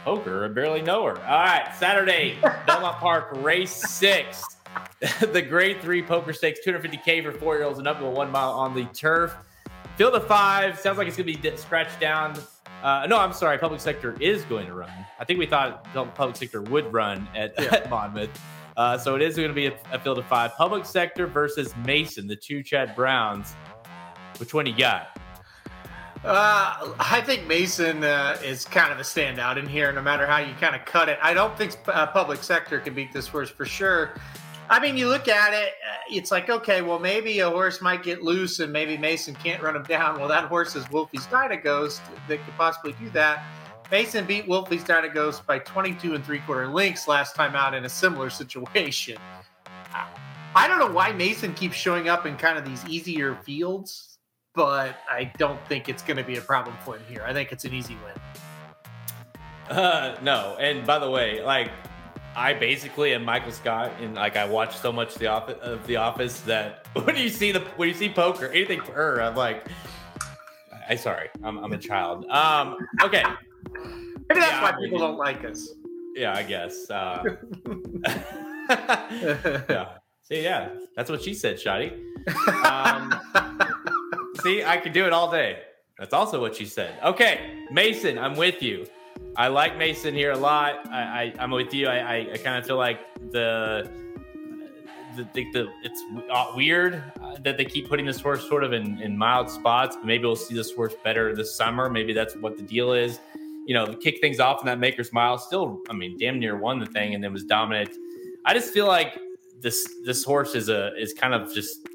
Poker, 0.05 0.45
I 0.45 0.49
barely 0.49 0.83
know 0.83 1.05
her. 1.05 1.19
All 1.23 1.41
right, 1.41 1.73
Saturday, 1.79 2.37
Belmont 2.67 2.97
Park, 2.99 3.31
race 3.37 3.73
six. 3.73 4.43
the 5.33 5.41
grade 5.41 5.81
three 5.81 6.03
poker 6.03 6.33
stakes, 6.33 6.61
250K 6.65 7.23
for 7.23 7.33
four 7.33 7.57
year 7.57 7.65
olds 7.65 7.79
and 7.79 7.89
up 7.89 7.99
to 7.99 8.05
a 8.05 8.11
one 8.11 8.31
mile 8.31 8.51
on 8.51 8.75
the 8.75 8.85
turf. 8.87 9.35
Field 9.97 10.15
of 10.15 10.27
five 10.27 10.79
sounds 10.79 10.99
like 10.99 11.09
it's 11.09 11.17
going 11.17 11.33
to 11.33 11.41
be 11.41 11.57
scratched 11.57 11.99
down. 12.01 12.35
Uh, 12.83 13.07
no, 13.09 13.19
I'm 13.19 13.33
sorry. 13.33 13.59
Public 13.59 13.81
sector 13.81 14.17
is 14.21 14.45
going 14.45 14.67
to 14.67 14.75
run. 14.75 14.91
I 15.19 15.25
think 15.25 15.39
we 15.39 15.47
thought 15.47 15.85
public 16.15 16.37
sector 16.37 16.63
would 16.63 16.93
run 16.93 17.29
at, 17.35 17.55
yeah. 17.59 17.75
at 17.75 17.91
Monmouth. 17.91 18.31
Uh, 18.77 18.97
so 18.97 19.15
it 19.15 19.23
is 19.23 19.37
going 19.37 19.49
to 19.49 19.55
be 19.55 19.67
a, 19.67 19.77
a, 19.93 19.99
field 19.99 20.19
of 20.19 20.27
five. 20.27 20.55
Public 20.57 20.85
sector 20.85 21.27
versus 21.27 21.75
Mason, 21.85 22.27
the 22.27 22.37
two 22.37 22.63
Chad 22.63 22.95
Browns. 22.95 23.55
Which 24.39 24.55
one 24.55 24.65
you 24.65 24.77
got? 24.77 25.19
Uh, 26.25 26.95
I 26.99 27.23
think 27.25 27.47
Mason 27.47 28.05
uh, 28.05 28.39
is 28.45 28.65
kind 28.65 28.93
of 28.93 28.99
a 28.99 29.03
standout 29.03 29.57
in 29.57 29.67
here, 29.67 29.93
no 29.93 30.03
matter 30.03 30.27
how 30.27 30.39
you 30.39 30.55
kind 30.55 30.77
of 30.77 30.85
cut 30.85 31.09
it. 31.09 31.19
I 31.23 31.35
don't 31.35 31.57
think 31.57 31.77
uh, 31.89 32.07
public 32.07 32.43
sector 32.43 32.79
can 32.79 32.95
beat 32.95 33.13
this 33.13 33.27
horse 33.27 33.51
for 33.51 33.65
sure. 33.65 34.15
I 34.71 34.79
mean, 34.79 34.97
you 34.97 35.09
look 35.09 35.27
at 35.27 35.53
it, 35.53 35.71
uh, 35.71 35.97
it's 36.09 36.31
like, 36.31 36.49
okay, 36.49 36.81
well, 36.81 37.01
maybe 37.01 37.41
a 37.41 37.51
horse 37.51 37.83
might 37.83 38.05
get 38.05 38.23
loose 38.23 38.61
and 38.61 38.73
maybe 38.73 38.97
Mason 38.97 39.35
can't 39.35 39.61
run 39.61 39.75
him 39.75 39.83
down. 39.83 40.21
Well, 40.21 40.29
that 40.29 40.45
horse 40.45 40.77
is 40.77 40.85
Wolfie's 40.91 41.27
Ghost 41.27 42.01
that 42.29 42.45
could 42.45 42.55
possibly 42.57 42.95
do 43.01 43.11
that. 43.11 43.45
Mason 43.91 44.25
beat 44.25 44.47
Wolfie's 44.47 44.85
Ghost 45.13 45.45
by 45.45 45.59
22 45.59 46.15
and 46.15 46.25
three 46.25 46.39
quarter 46.39 46.69
lengths 46.69 47.09
last 47.09 47.35
time 47.35 47.57
out 47.57 47.75
in 47.75 47.85
a 47.85 47.89
similar 47.89 48.31
situation. 48.31 49.19
I 50.55 50.69
don't 50.69 50.79
know 50.79 50.93
why 50.93 51.11
Mason 51.11 51.53
keeps 51.55 51.75
showing 51.75 52.09
up 52.09 52.25
in 52.25 52.37
kind 52.37 52.57
of 52.57 52.65
these 52.65 52.87
easier 52.87 53.35
fields, 53.35 54.19
but 54.55 54.99
I 55.11 55.33
don't 55.37 55.61
think 55.67 55.89
it's 55.89 56.05
going 56.05 56.17
to 56.17 56.25
be 56.25 56.37
a 56.37 56.41
problem 56.41 56.77
for 56.85 56.97
him 56.97 57.03
here. 57.09 57.25
I 57.27 57.33
think 57.33 57.51
it's 57.51 57.65
an 57.65 57.75
easy 57.75 57.97
win. 58.05 59.77
Uh, 59.77 60.17
no. 60.23 60.57
And 60.61 60.87
by 60.87 61.01
the 61.01 61.11
way, 61.11 61.43
like 61.43 61.73
I 62.37 62.53
basically 62.55 63.13
am 63.15 63.25
Michael 63.25 63.53
Scott, 63.53 63.93
and 64.01 64.15
like 64.15 64.37
I 64.37 64.45
watch 64.45 64.77
so 64.77 64.93
much 64.93 65.15
the 65.17 65.27
office 65.27 65.59
of 65.63 65.87
The 65.87 65.97
Office 65.97 66.41
that 66.43 66.87
when 67.05 67.17
you 67.17 67.29
see 67.29 67.53
the 67.53 67.61
when 67.77 67.89
you 67.89 67.95
see 67.95 68.09
poker, 68.09 68.49
anything 68.49 68.81
for 68.83 68.93
her, 68.93 69.21
I'm 69.21 69.35
like, 69.35 69.67
I 70.89 70.97
sorry, 70.97 71.29
I'm, 71.43 71.59
I'm 71.59 71.73
a 71.73 71.79
child. 71.79 72.27
Um, 72.27 72.77
okay, 73.03 73.25
maybe 73.73 74.41
that's 74.41 74.53
yeah, 74.53 74.63
why 74.63 74.73
people 74.81 74.99
don't 74.99 75.19
like 75.19 75.45
us. 75.45 75.69
Yeah, 76.15 76.35
I 76.35 76.43
guess. 76.43 76.91
Uh, 76.91 77.23
yeah. 79.69 79.89
See, 80.23 80.45
yeah, 80.45 80.69
that's 80.95 81.11
what 81.11 81.23
she 81.23 81.35
said, 81.35 81.57
Shotty. 81.57 81.93
Um, 82.65 83.13
see, 84.43 84.63
I 84.63 84.77
could 84.77 84.93
do 84.93 85.05
it 85.07 85.13
all 85.13 85.31
day. 85.31 85.59
That's 85.99 86.15
also 86.15 86.41
what 86.41 86.55
she 86.55 86.67
said. 86.67 86.95
Okay, 87.05 87.67
Mason, 87.71 88.17
I'm 88.17 88.37
with 88.37 88.63
you. 88.63 88.87
I 89.41 89.49
like 89.49 89.79
Mason 89.79 90.13
here 90.13 90.33
a 90.33 90.37
lot. 90.37 90.87
I, 90.93 91.33
I 91.39 91.43
am 91.43 91.51
with 91.51 91.73
you. 91.73 91.87
I, 91.87 91.97
I, 91.97 92.33
I 92.35 92.37
kind 92.37 92.59
of 92.59 92.67
feel 92.67 92.77
like 92.77 93.01
the 93.31 93.91
the, 95.17 95.27
the, 95.33 95.51
the 95.53 95.69
it's 95.83 96.05
weird 96.55 97.03
uh, 97.23 97.37
that 97.43 97.57
they 97.57 97.65
keep 97.65 97.89
putting 97.89 98.05
this 98.05 98.21
horse 98.21 98.47
sort 98.47 98.65
of 98.65 98.75
in, 98.75 99.01
in 99.01 99.17
mild 99.17 99.49
spots. 99.49 99.97
But 99.97 100.05
Maybe 100.05 100.25
we'll 100.25 100.37
see 100.37 100.55
this 100.55 100.73
horse 100.73 100.95
better 101.03 101.35
this 101.35 101.57
summer. 101.57 101.89
Maybe 101.89 102.13
that's 102.13 102.37
what 102.37 102.59
the 102.59 102.63
deal 102.63 102.93
is. 102.93 103.19
You 103.65 103.73
know, 103.73 103.87
kick 103.95 104.21
things 104.21 104.41
off 104.41 104.61
in 104.61 104.67
that 104.67 104.79
Maker's 104.79 105.11
Mile. 105.11 105.39
Still, 105.39 105.81
I 105.89 105.95
mean, 105.95 106.19
damn 106.19 106.39
near 106.39 106.59
won 106.59 106.79
the 106.79 106.85
thing 106.85 107.15
and 107.15 107.25
then 107.25 107.33
was 107.33 107.45
dominant. 107.45 107.97
I 108.45 108.53
just 108.53 108.75
feel 108.75 108.89
like 108.89 109.19
this 109.59 109.89
this 110.05 110.23
horse 110.23 110.55
is 110.55 110.69
a 110.69 110.95
is 111.01 111.15
kind 111.15 111.33
of 111.33 111.51
just 111.55 111.89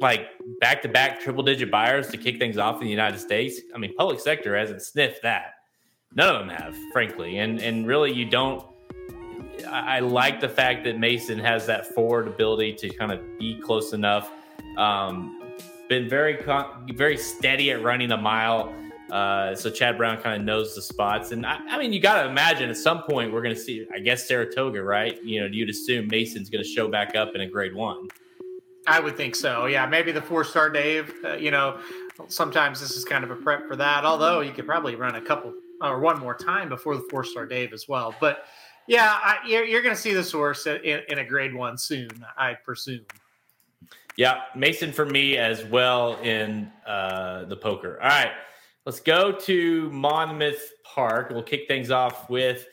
like 0.00 0.28
back 0.60 0.80
to 0.80 0.88
back 0.88 1.20
triple 1.20 1.42
digit 1.42 1.70
Beyers 1.70 2.08
to 2.08 2.16
kick 2.16 2.38
things 2.38 2.56
off 2.56 2.80
in 2.80 2.86
the 2.86 2.90
United 2.90 3.18
States. 3.20 3.60
I 3.74 3.76
mean, 3.76 3.94
public 3.94 4.18
sector 4.18 4.56
hasn't 4.56 4.80
sniffed 4.80 5.20
that. 5.24 5.53
None 6.16 6.34
of 6.34 6.40
them 6.40 6.48
have, 6.48 6.76
frankly. 6.92 7.38
And 7.38 7.60
and 7.60 7.86
really, 7.86 8.12
you 8.12 8.24
don't. 8.24 8.64
I, 9.68 9.96
I 9.96 10.00
like 10.00 10.40
the 10.40 10.48
fact 10.48 10.84
that 10.84 10.98
Mason 10.98 11.38
has 11.38 11.66
that 11.66 11.94
forward 11.94 12.28
ability 12.28 12.74
to 12.74 12.88
kind 12.90 13.12
of 13.12 13.20
be 13.38 13.58
close 13.60 13.92
enough. 13.92 14.30
Um, 14.76 15.40
been 15.88 16.08
very 16.08 16.42
very 16.94 17.16
steady 17.16 17.70
at 17.72 17.82
running 17.82 18.12
a 18.12 18.16
mile. 18.16 18.74
Uh, 19.10 19.54
so 19.54 19.70
Chad 19.70 19.98
Brown 19.98 20.20
kind 20.22 20.40
of 20.40 20.46
knows 20.46 20.74
the 20.74 20.80
spots, 20.80 21.30
and 21.30 21.44
I, 21.44 21.58
I 21.68 21.78
mean, 21.78 21.92
you 21.92 22.00
got 22.00 22.22
to 22.22 22.28
imagine 22.28 22.70
at 22.70 22.76
some 22.76 23.02
point 23.02 23.32
we're 23.32 23.42
going 23.42 23.54
to 23.54 23.60
see. 23.60 23.86
I 23.92 23.98
guess 23.98 24.26
Saratoga, 24.26 24.82
right? 24.82 25.22
You 25.22 25.40
know, 25.40 25.46
you'd 25.46 25.68
assume 25.68 26.08
Mason's 26.08 26.48
going 26.48 26.64
to 26.64 26.68
show 26.68 26.88
back 26.88 27.14
up 27.14 27.34
in 27.34 27.42
a 27.42 27.46
Grade 27.46 27.74
One. 27.74 28.08
I 28.86 29.00
would 29.00 29.16
think 29.16 29.34
so. 29.34 29.66
Yeah, 29.66 29.86
maybe 29.86 30.12
the 30.12 30.20
Fourstardave. 30.20 31.12
Uh, 31.24 31.36
you 31.36 31.50
know, 31.50 31.78
sometimes 32.28 32.80
this 32.80 32.96
is 32.96 33.04
kind 33.04 33.24
of 33.24 33.30
a 33.30 33.36
prep 33.36 33.68
for 33.68 33.76
that. 33.76 34.04
Although 34.04 34.40
you 34.40 34.52
could 34.52 34.66
probably 34.66 34.94
run 34.94 35.14
a 35.14 35.20
couple 35.20 35.52
or 35.90 36.00
one 36.00 36.18
more 36.18 36.34
time 36.34 36.68
before 36.68 36.96
the 36.96 37.02
Fourstardave 37.12 37.72
as 37.72 37.88
well. 37.88 38.14
But 38.20 38.44
yeah, 38.86 39.18
I, 39.22 39.38
you're, 39.46 39.64
you're 39.64 39.82
going 39.82 39.94
to 39.94 40.00
see 40.00 40.12
this 40.12 40.32
horse 40.32 40.66
in, 40.66 41.02
in, 41.08 41.18
a 41.18 41.24
grade 41.24 41.54
one 41.54 41.78
soon, 41.78 42.10
I 42.36 42.54
presume. 42.54 43.06
Yeah, 44.16 44.42
Mason 44.54 44.92
for 44.92 45.06
me 45.06 45.38
as 45.38 45.64
well 45.64 46.16
in 46.20 46.70
uh, 46.86 47.46
the 47.46 47.56
poker. 47.56 47.98
All 48.02 48.08
right, 48.08 48.32
let's 48.84 49.00
go 49.00 49.32
to 49.32 49.90
Monmouth 49.90 50.70
Park. 50.84 51.30
We'll 51.30 51.42
kick 51.42 51.66
things 51.66 51.90
off 51.90 52.28
with 52.30 52.66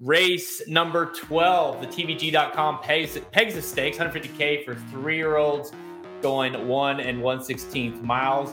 race 0.00 0.68
number 0.68 1.06
12. 1.06 1.80
The 1.80 1.86
TVG.com 1.86 2.80
pegs, 2.82 3.18
pegs 3.32 3.54
the 3.54 3.62
stakes 3.62 3.98
150K 3.98 4.64
for 4.64 4.74
three 4.74 5.16
year 5.16 5.36
olds 5.36 5.72
going 6.22 6.68
one 6.68 7.00
and 7.00 7.18
116th 7.18 8.02
miles. 8.02 8.50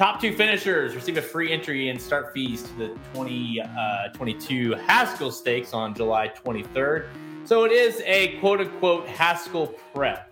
Top 0.00 0.18
two 0.18 0.32
finishers 0.32 0.94
receive 0.94 1.18
a 1.18 1.22
free 1.22 1.52
entry 1.52 1.90
and 1.90 2.00
start 2.00 2.32
fees 2.32 2.62
to 2.62 2.72
the 2.78 2.86
2022 3.12 4.74
uh, 4.74 4.78
Haskell 4.78 5.30
Stakes 5.30 5.74
on 5.74 5.92
July 5.92 6.28
23rd. 6.28 7.06
So 7.44 7.64
it 7.64 7.72
is 7.72 8.00
a 8.06 8.38
quote 8.38 8.60
unquote 8.60 9.06
Haskell 9.06 9.66
prep. 9.92 10.30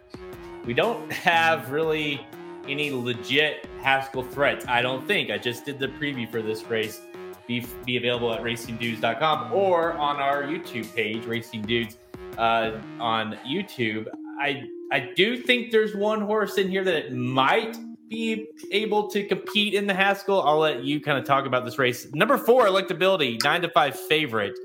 We 0.65 0.73
don't 0.73 1.13
have 1.13 1.71
really 1.71 2.27
any 2.67 2.91
legit 2.93 3.69
Haskell 3.83 4.23
threats. 4.23 4.65
I 4.67 4.81
don't 4.81 5.07
think. 5.07 5.31
I 5.31 5.37
just 5.37 5.67
did 5.67 5.79
the 5.79 5.89
preview 5.89 6.31
for 6.31 6.41
this 6.41 6.65
race. 6.65 7.03
Be, 7.47 7.67
be 7.85 7.99
available 7.99 8.33
at 8.33 8.41
racingdudes.com 8.41 9.53
or 9.53 9.93
on 9.93 10.17
our 10.17 10.45
YouTube 10.45 10.91
page, 10.95 11.27
Racing 11.27 11.61
Dudes, 11.61 11.99
uh, 12.39 12.71
on 12.99 13.37
YouTube. 13.47 14.07
I 14.41 14.63
I 14.91 15.11
do 15.15 15.37
think 15.37 15.73
there's 15.73 15.95
one 15.95 16.23
horse 16.23 16.57
in 16.57 16.71
here 16.71 16.85
that 16.85 16.95
it 16.95 17.13
might 17.13 17.77
be 18.09 18.47
able 18.71 19.09
to 19.11 19.25
compete 19.27 19.75
in 19.75 19.87
the 19.87 19.95
Haskell. 19.95 20.43
I'll 20.43 20.59
let 20.59 20.85
you 20.85 21.01
kind 21.01 21.19
of 21.19 21.25
talk 21.25 21.47
about 21.47 21.65
this 21.65 21.79
race. 21.79 22.07
Number 22.13 22.39
four, 22.39 22.67
electability, 22.67 23.43
nine 23.43 23.63
to 23.63 23.71
five 23.71 23.99
favorite. 23.99 24.59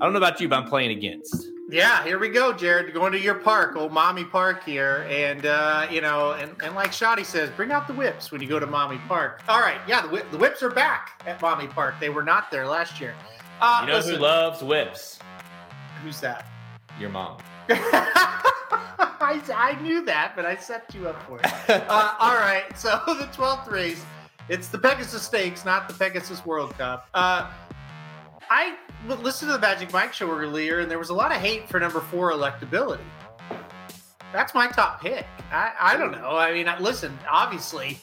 I 0.00 0.04
don't 0.04 0.12
know 0.12 0.18
about 0.18 0.40
you, 0.40 0.48
but 0.48 0.56
I'm 0.56 0.68
playing 0.68 0.90
against. 0.90 1.50
Yeah, 1.70 2.04
here 2.04 2.18
we 2.18 2.28
go, 2.28 2.52
Jared. 2.52 2.92
Going 2.92 3.12
to 3.12 3.18
your 3.18 3.36
park, 3.36 3.74
old 3.74 3.92
mommy 3.92 4.24
park 4.24 4.64
here, 4.64 5.06
and 5.08 5.46
uh, 5.46 5.86
you 5.90 6.02
know, 6.02 6.32
and, 6.32 6.54
and 6.62 6.74
like 6.74 6.92
Shoddy 6.92 7.24
says, 7.24 7.50
bring 7.56 7.72
out 7.72 7.86
the 7.86 7.94
whips 7.94 8.30
when 8.30 8.42
you 8.42 8.48
go 8.48 8.60
to 8.60 8.66
mommy 8.66 8.98
park. 9.08 9.42
All 9.48 9.60
right, 9.60 9.80
yeah, 9.88 10.02
the, 10.02 10.24
the 10.30 10.38
whips 10.38 10.62
are 10.62 10.70
back 10.70 11.22
at 11.26 11.40
mommy 11.40 11.66
park. 11.66 11.94
They 12.00 12.10
were 12.10 12.22
not 12.22 12.50
there 12.50 12.66
last 12.66 13.00
year. 13.00 13.14
Uh, 13.60 13.80
you 13.82 13.88
know 13.88 13.96
listen, 13.96 14.16
who 14.16 14.20
loves 14.20 14.62
whips? 14.62 15.18
Who's 16.02 16.20
that? 16.20 16.46
Your 17.00 17.08
mom. 17.08 17.38
I, 19.20 19.40
I 19.54 19.80
knew 19.82 20.04
that, 20.04 20.32
but 20.36 20.44
I 20.44 20.56
set 20.56 20.94
you 20.94 21.08
up 21.08 21.22
for 21.22 21.38
it. 21.38 21.46
uh, 21.88 22.14
all 22.18 22.34
right, 22.34 22.64
so 22.76 23.00
the 23.06 23.28
12th 23.32 23.70
race, 23.70 24.04
it's 24.48 24.68
the 24.68 24.78
Pegasus 24.78 25.22
Stakes, 25.22 25.64
not 25.64 25.88
the 25.88 25.94
Pegasus 25.94 26.44
World 26.44 26.76
Cup. 26.76 27.08
Uh, 27.14 27.50
I 28.50 28.76
listened 29.06 29.50
to 29.50 29.54
the 29.54 29.60
Magic 29.60 29.92
Mike 29.92 30.12
show 30.12 30.30
earlier, 30.30 30.80
and 30.80 30.90
there 30.90 30.98
was 30.98 31.08
a 31.08 31.14
lot 31.14 31.32
of 31.32 31.38
hate 31.38 31.68
for 31.68 31.80
number 31.80 32.00
four 32.00 32.32
electability. 32.32 33.00
That's 34.32 34.52
my 34.52 34.66
top 34.68 35.00
pick. 35.00 35.26
I, 35.50 35.72
I 35.80 35.96
don't 35.96 36.12
know. 36.12 36.36
I 36.36 36.52
mean, 36.52 36.68
listen, 36.80 37.16
obviously 37.30 38.00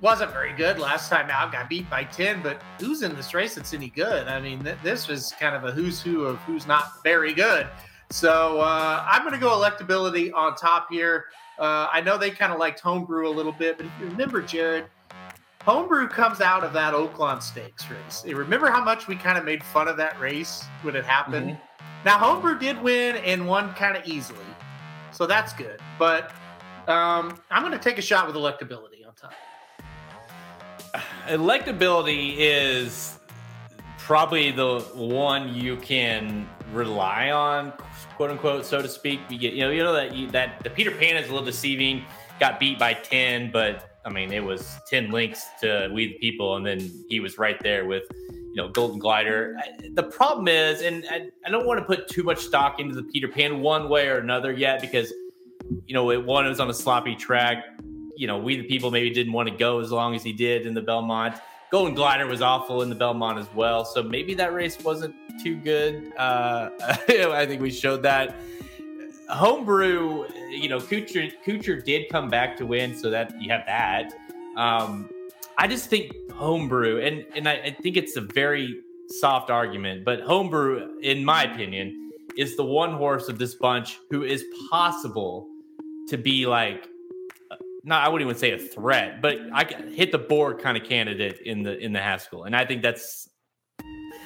wasn't 0.00 0.30
very 0.32 0.52
good 0.52 0.78
last 0.78 1.08
time 1.08 1.30
out. 1.30 1.50
Got 1.50 1.68
beat 1.70 1.88
by 1.88 2.04
ten, 2.04 2.42
but 2.42 2.60
who's 2.78 3.02
in 3.02 3.16
this 3.16 3.32
race 3.32 3.54
that's 3.54 3.72
any 3.72 3.88
good? 3.88 4.28
I 4.28 4.38
mean, 4.38 4.62
th- 4.62 4.76
this 4.82 5.08
was 5.08 5.32
kind 5.40 5.56
of 5.56 5.64
a 5.64 5.72
who's 5.72 6.00
who 6.02 6.24
of 6.24 6.36
who's 6.40 6.66
not 6.66 7.02
very 7.02 7.32
good. 7.32 7.66
So 8.14 8.60
uh, 8.60 9.04
I'm 9.10 9.22
going 9.22 9.34
to 9.34 9.40
go 9.40 9.48
electability 9.48 10.32
on 10.32 10.54
top 10.54 10.86
here. 10.88 11.24
Uh, 11.58 11.88
I 11.92 12.00
know 12.00 12.16
they 12.16 12.30
kind 12.30 12.52
of 12.52 12.60
liked 12.60 12.78
homebrew 12.78 13.28
a 13.28 13.34
little 13.34 13.50
bit, 13.50 13.76
but 13.76 13.86
if 13.86 13.92
you 13.98 14.06
remember, 14.06 14.40
Jared, 14.40 14.84
homebrew 15.62 16.06
comes 16.06 16.40
out 16.40 16.62
of 16.62 16.72
that 16.74 16.94
Oaklawn 16.94 17.42
Stakes 17.42 17.90
race. 17.90 18.22
You 18.24 18.36
remember 18.36 18.70
how 18.70 18.84
much 18.84 19.08
we 19.08 19.16
kind 19.16 19.36
of 19.36 19.44
made 19.44 19.64
fun 19.64 19.88
of 19.88 19.96
that 19.96 20.18
race 20.20 20.62
when 20.82 20.94
it 20.94 21.04
happened? 21.04 21.50
Mm-hmm. 21.50 22.04
Now, 22.04 22.18
homebrew 22.18 22.56
did 22.56 22.80
win 22.80 23.16
and 23.16 23.48
won 23.48 23.74
kind 23.74 23.96
of 23.96 24.06
easily, 24.06 24.38
so 25.10 25.26
that's 25.26 25.52
good. 25.52 25.80
But 25.98 26.30
um, 26.86 27.36
I'm 27.50 27.62
going 27.62 27.72
to 27.72 27.80
take 27.80 27.98
a 27.98 28.02
shot 28.02 28.28
with 28.28 28.36
electability 28.36 29.04
on 29.04 29.14
top. 29.16 29.34
Electability 31.26 32.36
is 32.38 33.18
probably 33.98 34.52
the 34.52 34.78
one 34.94 35.52
you 35.52 35.78
can 35.78 36.48
rely 36.72 37.32
on 37.32 37.72
quote 38.16 38.30
unquote, 38.30 38.64
so 38.64 38.82
to 38.82 38.88
speak. 38.88 39.20
You 39.28 39.38
get, 39.38 39.54
you 39.54 39.60
know, 39.60 39.70
you 39.70 39.82
know 39.82 39.92
that 39.92 40.14
you, 40.14 40.30
that 40.30 40.62
the 40.62 40.70
Peter 40.70 40.90
Pan 40.90 41.16
is 41.16 41.28
a 41.28 41.32
little 41.32 41.44
deceiving. 41.44 42.04
Got 42.40 42.58
beat 42.58 42.78
by 42.78 42.94
ten, 42.94 43.50
but 43.50 44.00
I 44.04 44.10
mean, 44.10 44.32
it 44.32 44.42
was 44.42 44.78
ten 44.88 45.10
links 45.10 45.46
to 45.60 45.88
We 45.92 46.08
the 46.08 46.14
People, 46.14 46.56
and 46.56 46.66
then 46.66 46.90
he 47.08 47.20
was 47.20 47.38
right 47.38 47.60
there 47.62 47.86
with 47.86 48.04
you 48.10 48.56
know 48.56 48.68
Golden 48.68 48.98
Glider. 48.98 49.56
The 49.92 50.02
problem 50.02 50.48
is, 50.48 50.82
and 50.82 51.04
I, 51.10 51.28
I 51.46 51.50
don't 51.50 51.66
want 51.66 51.78
to 51.80 51.84
put 51.84 52.08
too 52.08 52.22
much 52.22 52.38
stock 52.38 52.80
into 52.80 52.94
the 52.94 53.04
Peter 53.04 53.28
Pan 53.28 53.60
one 53.60 53.88
way 53.88 54.08
or 54.08 54.18
another 54.18 54.52
yet 54.52 54.80
because 54.80 55.12
you 55.86 55.94
know 55.94 56.10
it, 56.10 56.24
one 56.24 56.46
it 56.46 56.48
was 56.48 56.60
on 56.60 56.70
a 56.70 56.74
sloppy 56.74 57.14
track. 57.14 57.64
You 58.16 58.26
know, 58.26 58.38
We 58.38 58.56
the 58.56 58.64
People 58.64 58.90
maybe 58.90 59.10
didn't 59.10 59.32
want 59.32 59.48
to 59.48 59.54
go 59.54 59.80
as 59.80 59.90
long 59.90 60.14
as 60.14 60.22
he 60.22 60.32
did 60.32 60.66
in 60.66 60.74
the 60.74 60.82
Belmont. 60.82 61.36
Golden 61.70 61.94
Glider 61.94 62.26
was 62.26 62.42
awful 62.42 62.82
in 62.82 62.88
the 62.88 62.94
Belmont 62.94 63.38
as 63.38 63.52
well. 63.54 63.84
So 63.84 64.02
maybe 64.02 64.34
that 64.34 64.52
race 64.52 64.78
wasn't 64.80 65.14
too 65.42 65.56
good. 65.56 66.12
Uh, 66.16 66.70
I 66.80 67.46
think 67.46 67.60
we 67.60 67.70
showed 67.70 68.02
that. 68.02 68.36
Homebrew, 69.28 70.26
you 70.50 70.68
know, 70.68 70.78
Kuchar, 70.78 71.32
Kuchar 71.46 71.82
did 71.84 72.08
come 72.10 72.28
back 72.28 72.56
to 72.58 72.66
win, 72.66 72.96
so 72.96 73.10
that 73.10 73.40
you 73.40 73.50
have 73.50 73.64
that. 73.66 74.12
Um, 74.56 75.08
I 75.56 75.66
just 75.66 75.88
think 75.88 76.12
Homebrew, 76.32 77.00
and 77.00 77.24
and 77.34 77.48
I, 77.48 77.54
I 77.54 77.76
think 77.82 77.96
it's 77.96 78.16
a 78.16 78.20
very 78.20 78.82
soft 79.08 79.50
argument, 79.50 80.04
but 80.04 80.20
Homebrew, 80.20 80.98
in 81.00 81.24
my 81.24 81.44
opinion, 81.44 82.12
is 82.36 82.56
the 82.56 82.64
one 82.64 82.92
horse 82.92 83.28
of 83.28 83.38
this 83.38 83.54
bunch 83.54 83.98
who 84.10 84.24
is 84.24 84.44
possible 84.70 85.48
to 86.08 86.18
be 86.18 86.46
like 86.46 86.88
not 87.84 88.04
I 88.04 88.08
wouldn't 88.08 88.28
even 88.28 88.38
say 88.38 88.52
a 88.52 88.58
threat, 88.58 89.20
but 89.20 89.38
I 89.52 89.64
hit 89.92 90.10
the 90.10 90.18
board 90.18 90.58
kind 90.58 90.76
of 90.76 90.84
candidate 90.84 91.40
in 91.44 91.62
the 91.62 91.78
in 91.78 91.92
the 91.92 92.00
Haskell, 92.00 92.44
and 92.44 92.56
I 92.56 92.64
think 92.64 92.82
that's 92.82 93.28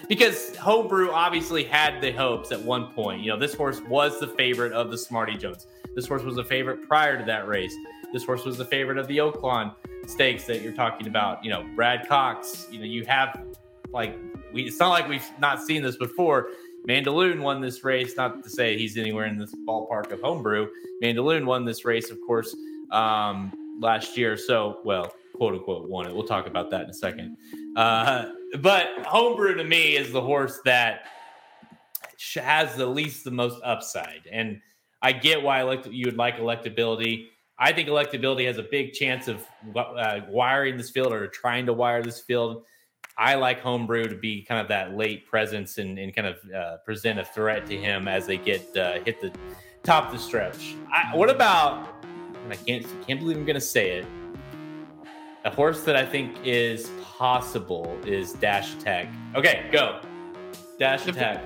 because 0.08 0.56
Homebrew 0.56 1.10
obviously 1.10 1.64
had 1.64 2.00
the 2.00 2.12
hopes 2.12 2.52
at 2.52 2.60
one 2.60 2.86
point. 2.92 3.22
You 3.22 3.30
know, 3.30 3.38
this 3.38 3.54
horse 3.54 3.80
was 3.82 4.18
the 4.20 4.28
favorite 4.28 4.72
of 4.72 4.90
the 4.90 4.98
Smarty 4.98 5.36
Jones. 5.36 5.66
This 5.94 6.06
horse 6.06 6.22
was 6.22 6.36
a 6.38 6.44
favorite 6.44 6.86
prior 6.86 7.18
to 7.18 7.24
that 7.24 7.46
race. 7.46 7.74
This 8.12 8.24
horse 8.24 8.44
was 8.44 8.56
the 8.56 8.64
favorite 8.64 8.98
of 8.98 9.06
the 9.06 9.18
Oaklawn 9.18 9.74
Stakes 10.06 10.44
that 10.44 10.62
you're 10.62 10.72
talking 10.72 11.06
about. 11.06 11.44
You 11.44 11.50
know, 11.50 11.66
Brad 11.74 12.08
Cox. 12.08 12.66
You 12.70 12.78
know, 12.78 12.86
you 12.86 13.04
have 13.04 13.44
like 13.90 14.16
we. 14.52 14.62
It's 14.62 14.78
not 14.78 14.90
like 14.90 15.08
we've 15.08 15.28
not 15.38 15.62
seen 15.62 15.82
this 15.82 15.96
before. 15.96 16.48
Mandaloun 16.88 17.40
won 17.40 17.60
this 17.60 17.84
race. 17.84 18.16
Not 18.16 18.42
to 18.42 18.48
say 18.48 18.78
he's 18.78 18.96
anywhere 18.96 19.26
in 19.26 19.36
this 19.36 19.54
ballpark 19.66 20.10
of 20.10 20.20
Homebrew. 20.22 20.68
Mandaloun 21.02 21.44
won 21.44 21.64
this 21.64 21.84
race, 21.84 22.10
of 22.10 22.18
course 22.26 22.54
um, 22.90 23.52
last 23.80 24.16
year. 24.16 24.36
So, 24.36 24.80
well, 24.84 25.12
quote 25.34 25.54
unquote, 25.54 25.88
won 25.88 26.06
it. 26.06 26.14
We'll 26.14 26.26
talk 26.26 26.46
about 26.46 26.70
that 26.70 26.84
in 26.84 26.90
a 26.90 26.94
second. 26.94 27.36
Uh, 27.76 28.30
but 28.60 28.86
Homebrew 29.06 29.54
to 29.54 29.64
me 29.64 29.96
is 29.96 30.12
the 30.12 30.20
horse 30.20 30.60
that 30.64 31.02
has 32.34 32.76
the 32.76 32.86
least 32.86 33.24
the 33.24 33.30
most 33.30 33.60
upside. 33.64 34.22
And 34.30 34.60
I 35.02 35.12
get 35.12 35.42
why 35.42 35.60
elect- 35.60 35.86
you 35.86 36.06
would 36.06 36.16
like 36.16 36.38
electability. 36.38 37.28
I 37.58 37.72
think 37.72 37.88
electability 37.88 38.46
has 38.46 38.58
a 38.58 38.64
big 38.64 38.92
chance 38.92 39.28
of 39.28 39.44
uh, 39.76 40.20
wiring 40.28 40.76
this 40.76 40.90
field 40.90 41.12
or 41.12 41.26
trying 41.28 41.66
to 41.66 41.72
wire 41.72 42.02
this 42.02 42.20
field. 42.20 42.64
I 43.16 43.34
like 43.34 43.60
homebrew 43.60 44.08
to 44.08 44.14
be 44.14 44.42
kind 44.42 44.60
of 44.60 44.68
that 44.68 44.96
late 44.96 45.26
presence 45.26 45.78
and, 45.78 45.98
and 45.98 46.14
kind 46.14 46.28
of 46.28 46.36
uh, 46.54 46.76
present 46.84 47.18
a 47.18 47.24
threat 47.24 47.66
to 47.66 47.76
him 47.76 48.06
as 48.06 48.26
they 48.26 48.36
get 48.36 48.76
uh, 48.76 49.00
hit 49.04 49.20
the 49.20 49.32
top 49.82 50.06
of 50.06 50.12
the 50.12 50.18
stretch. 50.18 50.76
I, 50.92 51.16
what 51.16 51.28
about? 51.28 51.88
I 52.48 52.54
can't 52.54 52.86
can't 53.06 53.20
believe 53.20 53.36
I'm 53.36 53.44
going 53.44 53.54
to 53.54 53.60
say 53.60 53.90
it. 53.98 54.06
A 55.48 55.50
horse 55.50 55.80
that 55.84 55.96
I 55.96 56.04
think 56.04 56.36
is 56.44 56.90
possible 57.16 57.96
is 58.04 58.34
Dash 58.34 58.74
Attack. 58.74 59.08
Okay, 59.34 59.66
go. 59.72 60.00
Dash 60.78 61.00
If 61.02 61.08
it- 61.08 61.16
Attack. 61.16 61.44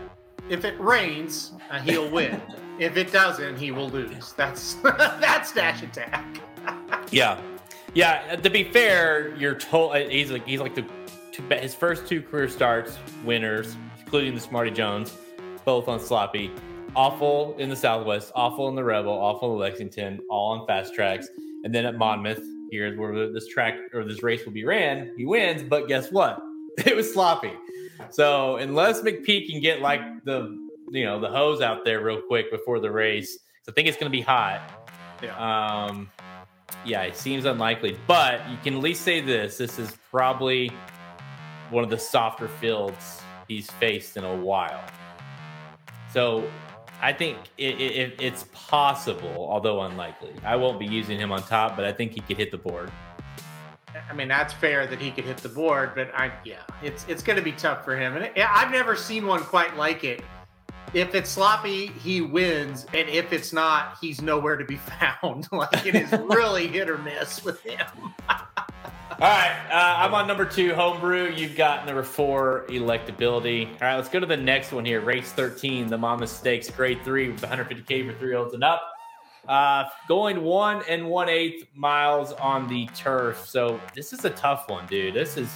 If 0.49 0.65
it 0.65 0.75
rains, 0.81 1.53
uh, 1.71 1.79
he'll 1.79 2.11
win. 2.19 2.43
if 2.81 2.97
it 2.97 3.13
doesn't, 3.13 3.57
he 3.59 3.71
will 3.71 3.89
lose. 3.91 4.33
That's 4.33 4.75
that's 4.83 5.53
dash 5.53 5.83
attack. 5.85 6.25
Yeah, 7.13 7.41
yeah. 7.95 8.25
uh, 8.33 8.37
To 8.37 8.51
be 8.51 8.65
fair, 8.65 9.37
you're 9.37 9.55
told 9.55 9.95
he's 9.97 10.33
like 10.33 10.45
he's 10.45 10.59
like 10.59 10.75
the 10.75 10.85
two, 11.31 11.45
his 11.51 11.77
first 11.77 12.09
two 12.09 12.23
career 12.23 12.49
starts 12.49 12.99
winners, 13.25 13.77
including 14.01 14.35
the 14.35 14.41
Smarty 14.41 14.73
Jones, 14.73 15.17
both 15.65 15.87
on 15.87 16.01
sloppy. 16.01 16.51
Awful 16.97 17.55
in 17.59 17.71
the 17.71 17.77
Southwest, 17.77 18.33
awful 18.35 18.69
in 18.69 18.75
the 18.75 18.83
Rebel, 18.83 19.13
awful 19.13 19.53
in 19.55 19.61
Lexington, 19.61 20.19
all 20.29 20.59
on 20.59 20.67
fast 20.67 20.93
tracks, 20.93 21.29
and 21.63 21.73
then 21.73 21.87
at 21.87 21.95
Monmouth, 21.97 22.43
here's 22.73 22.99
where 22.99 23.31
this 23.31 23.47
track 23.49 23.75
or 23.93 24.03
this 24.03 24.23
race 24.23 24.45
will 24.47 24.53
be 24.53 24.65
ran. 24.65 25.13
He 25.17 25.27
wins, 25.27 25.63
but 25.63 25.87
guess 25.87 26.11
what? 26.11 26.41
It 26.87 26.97
was 26.97 27.13
sloppy. 27.13 27.53
So 28.09 28.57
unless 28.57 29.03
McPeak 29.03 29.51
can 29.51 29.61
get 29.61 29.83
like 29.83 30.01
the 30.25 30.59
you 30.91 31.05
know 31.05 31.21
the 31.21 31.29
hose 31.29 31.61
out 31.61 31.85
there 31.85 32.03
real 32.03 32.23
quick 32.23 32.51
before 32.51 32.81
the 32.81 32.91
race, 32.91 33.39
I 33.69 33.73
think 33.73 33.89
it's 33.89 33.99
going 33.99 34.11
to 34.11 34.17
be 34.17 34.23
hot. 34.23 34.63
Um, 35.39 36.11
yeah, 36.87 37.03
it 37.03 37.15
seems 37.15 37.45
unlikely, 37.45 37.99
but 38.07 38.41
you 38.51 38.57
can 38.65 38.77
at 38.77 38.81
least 38.81 39.03
say 39.03 39.21
this: 39.21 39.59
this 39.59 39.79
is 39.79 39.99
probably 40.11 40.73
one 41.69 41.85
of 41.85 41.91
the 41.91 41.99
softer 41.99 42.49
fields 42.49 43.21
he's 43.49 43.71
faced 43.73 44.17
in 44.17 44.25
a 44.25 44.35
while. 44.35 44.83
So 46.11 46.51
I 47.03 47.13
think 47.13 47.37
it, 47.59 47.81
it, 47.81 47.97
it- 47.97 48.17
it's 48.21 48.45
possible, 48.55 49.47
although 49.51 49.83
unlikely. 49.83 50.33
I 50.45 50.57
won't 50.57 50.79
be 50.79 50.87
using 50.87 51.19
him 51.19 51.33
on 51.33 51.43
top, 51.43 51.75
but 51.77 51.85
I 51.85 51.93
think 51.93 52.13
he 52.13 52.21
could 52.21 52.37
hit 52.37 52.51
the 52.53 52.59
board. 52.59 52.91
I 54.09 54.15
mean, 54.15 54.29
that's 54.29 54.55
fair 54.55 54.87
that 54.87 54.99
he 55.01 55.11
could 55.11 55.25
hit 55.25 55.37
the 55.39 55.49
board, 55.49 55.93
but 55.95 56.11
I 56.15 56.33
yeah, 56.45 56.63
it's 56.83 57.05
it's 57.09 57.23
going 57.23 57.37
to 57.37 57.43
be 57.45 57.53
tough 57.53 57.85
for 57.85 57.95
him. 57.97 58.17
And 58.17 58.25
it, 58.25 58.33
I've 58.39 58.71
never 58.71 58.97
seen 58.97 59.27
one 59.27 59.43
quite 59.43 59.77
like 59.77 60.05
it. 60.05 60.23
If 60.95 61.15
it's 61.15 61.31
sloppy, 61.31 61.87
he 61.87 62.21
wins, 62.21 62.87
and 62.95 63.09
if 63.09 63.33
it's 63.33 63.53
not, 63.53 63.97
he's 64.01 64.21
nowhere 64.23 64.57
to 64.57 64.65
be 64.65 64.77
found. 65.23 65.49
like 65.53 65.87
it 65.87 65.95
is 65.95 66.11
really 66.13 66.69
hit 66.69 66.89
or 66.89 66.99
miss 66.99 67.45
with 67.45 67.61
him. 67.63 67.87
All 69.23 69.29
right, 69.29 69.57
uh, 69.71 69.99
I'm 69.99 70.15
on 70.15 70.27
number 70.27 70.45
two, 70.45 70.75
homebrew. 70.75 71.31
You've 71.31 71.55
got 71.55 71.87
number 71.87 72.03
four, 72.03 72.65
electability. 72.69 73.69
All 73.69 73.79
right, 73.81 73.95
let's 73.95 74.09
go 74.09 74.19
to 74.19 74.27
the 74.27 74.37
next 74.37 74.73
one 74.73 74.85
here. 74.85 75.01
Race 75.01 75.31
13, 75.31 75.87
the 75.87 75.97
Monmouth 75.97 76.29
Stakes, 76.29 76.69
grade 76.69 77.05
three 77.05 77.31
with 77.31 77.41
150k 77.41 78.11
for 78.11 78.19
three 78.19 78.35
olds 78.35 78.53
and 78.53 78.65
up. 78.65 78.83
Uh, 79.47 79.85
going 80.09 80.43
one 80.43 80.83
and 80.89 81.07
one 81.07 81.29
eighth 81.29 81.69
miles 81.73 82.33
on 82.33 82.67
the 82.67 82.87
turf. 82.97 83.47
So 83.47 83.81
this 83.95 84.13
is 84.13 84.25
a 84.25 84.31
tough 84.31 84.69
one, 84.69 84.87
dude. 84.87 85.15
This 85.15 85.37
is, 85.37 85.55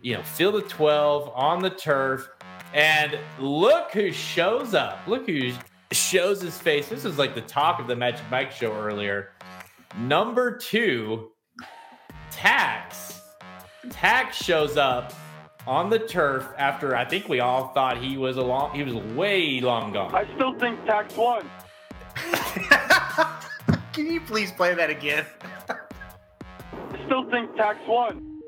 you 0.00 0.14
know, 0.14 0.22
field 0.22 0.54
of 0.54 0.68
12 0.68 1.32
on 1.34 1.62
the 1.62 1.70
turf. 1.70 2.28
And 2.74 3.18
look 3.40 3.90
who 3.90 4.12
shows 4.12 4.72
up. 4.72 5.00
Look 5.08 5.26
who 5.26 5.50
shows 5.90 6.40
his 6.40 6.56
face. 6.58 6.90
This 6.90 7.04
is 7.04 7.18
like 7.18 7.34
the 7.34 7.40
talk 7.40 7.80
of 7.80 7.88
the 7.88 7.96
Magic 7.96 8.24
Mike 8.30 8.52
show 8.52 8.72
earlier. 8.72 9.32
Number 9.98 10.56
two, 10.56 11.32
Tax. 12.44 13.22
Tax 13.88 14.36
shows 14.36 14.76
up 14.76 15.14
on 15.66 15.88
the 15.88 15.98
turf 15.98 16.46
after 16.58 16.94
I 16.94 17.06
think 17.06 17.26
we 17.26 17.40
all 17.40 17.68
thought 17.68 17.96
he 17.96 18.18
was 18.18 18.36
a 18.36 18.42
long 18.42 18.74
he 18.74 18.82
was 18.82 18.92
way 19.14 19.62
long 19.62 19.94
gone. 19.94 20.14
I 20.14 20.26
still 20.34 20.52
think 20.58 20.84
tax 20.84 21.16
won. 21.16 21.50
Can 23.94 24.10
you 24.10 24.20
please 24.20 24.52
play 24.52 24.74
that 24.74 24.90
again? 24.90 25.24
I 25.70 27.06
still 27.06 27.30
think 27.30 27.56
tax 27.56 27.78
won. 27.88 28.42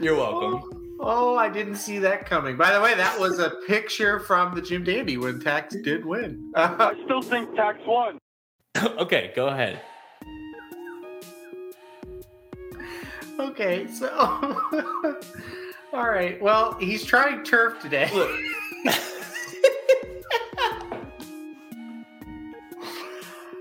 You're 0.00 0.16
welcome. 0.16 0.62
Oh, 0.98 1.34
oh, 1.34 1.36
I 1.36 1.50
didn't 1.50 1.76
see 1.76 1.98
that 1.98 2.24
coming. 2.24 2.56
By 2.56 2.72
the 2.72 2.80
way, 2.80 2.94
that 2.94 3.20
was 3.20 3.38
a 3.38 3.50
picture 3.66 4.18
from 4.18 4.54
the 4.54 4.62
Jim 4.62 4.82
Dandy 4.82 5.18
when 5.18 5.40
Tax 5.40 5.76
did 5.84 6.06
win. 6.06 6.52
I 6.56 6.94
still 7.04 7.20
think 7.20 7.54
tax 7.54 7.80
won. 7.86 8.18
okay, 8.98 9.32
go 9.34 9.48
ahead. 9.48 9.80
okay, 13.38 13.86
so 13.86 14.08
all 15.92 16.08
right. 16.08 16.40
Well, 16.40 16.76
he's 16.78 17.04
trying 17.04 17.44
turf 17.44 17.80
today. 17.80 18.08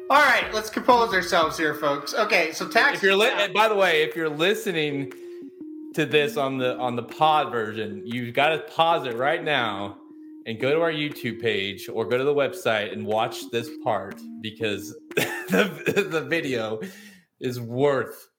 all 0.09 0.21
right, 0.21 0.53
let's 0.53 0.69
compose 0.69 1.13
ourselves 1.13 1.57
here, 1.57 1.73
folks. 1.73 2.13
Okay, 2.13 2.51
so 2.51 2.67
Tax. 2.67 2.97
If 2.97 3.03
you're 3.03 3.15
li- 3.15 3.29
and 3.31 3.51
eh, 3.51 3.53
by 3.53 3.67
the 3.67 3.75
way, 3.75 4.03
if 4.03 4.15
you're 4.15 4.29
listening 4.29 5.13
to 5.93 6.05
this 6.05 6.37
on 6.37 6.57
the 6.57 6.75
on 6.77 6.95
the 6.95 7.03
pod 7.03 7.51
version, 7.51 8.01
you've 8.05 8.33
got 8.33 8.49
to 8.49 8.59
pause 8.59 9.05
it 9.05 9.15
right 9.15 9.43
now 9.43 9.97
and 10.45 10.59
go 10.59 10.71
to 10.71 10.81
our 10.81 10.91
YouTube 10.91 11.41
page 11.41 11.89
or 11.89 12.05
go 12.05 12.17
to 12.17 12.23
the 12.23 12.33
website 12.33 12.93
and 12.93 13.05
watch 13.05 13.49
this 13.51 13.69
part 13.83 14.19
because 14.41 14.95
the 15.15 16.07
the 16.09 16.21
video 16.21 16.79
is 17.39 17.59
worth 17.59 18.29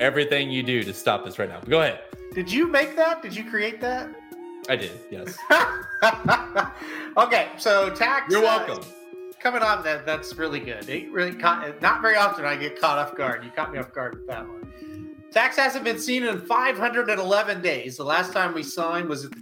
everything 0.00 0.50
you 0.50 0.62
do 0.62 0.82
to 0.82 0.94
stop 0.94 1.24
this 1.24 1.38
right 1.38 1.48
now. 1.48 1.60
Go 1.60 1.80
ahead. 1.80 2.00
Did 2.34 2.50
you 2.50 2.66
make 2.68 2.96
that? 2.96 3.22
Did 3.22 3.34
you 3.34 3.48
create 3.48 3.80
that? 3.80 4.10
I 4.68 4.76
did. 4.76 4.92
Yes. 5.10 5.38
okay, 7.16 7.48
so 7.56 7.90
Tax. 7.90 8.32
You're 8.32 8.44
uh, 8.44 8.66
welcome. 8.66 8.84
coming 9.40 9.62
on 9.62 9.84
that 9.84 10.06
that's 10.06 10.34
really 10.36 10.60
good. 10.60 10.88
It 10.88 11.10
really 11.12 11.34
caught, 11.34 11.80
not 11.82 12.02
very 12.02 12.16
often 12.16 12.44
I 12.44 12.56
get 12.56 12.80
caught 12.80 12.98
off 12.98 13.16
guard. 13.16 13.44
You 13.44 13.50
caught 13.50 13.72
me 13.72 13.78
off 13.78 13.92
guard 13.92 14.14
with 14.14 14.26
that 14.26 14.46
one. 14.46 14.72
Tax 15.32 15.56
hasn't 15.56 15.84
been 15.84 15.98
seen 15.98 16.24
in 16.24 16.40
511 16.40 17.60
days. 17.60 17.96
The 17.96 18.04
last 18.04 18.32
time 18.32 18.54
we 18.54 18.62
saw 18.62 18.94
him 18.94 19.08
was 19.08 19.24
at 19.24 19.32
the 19.32 19.40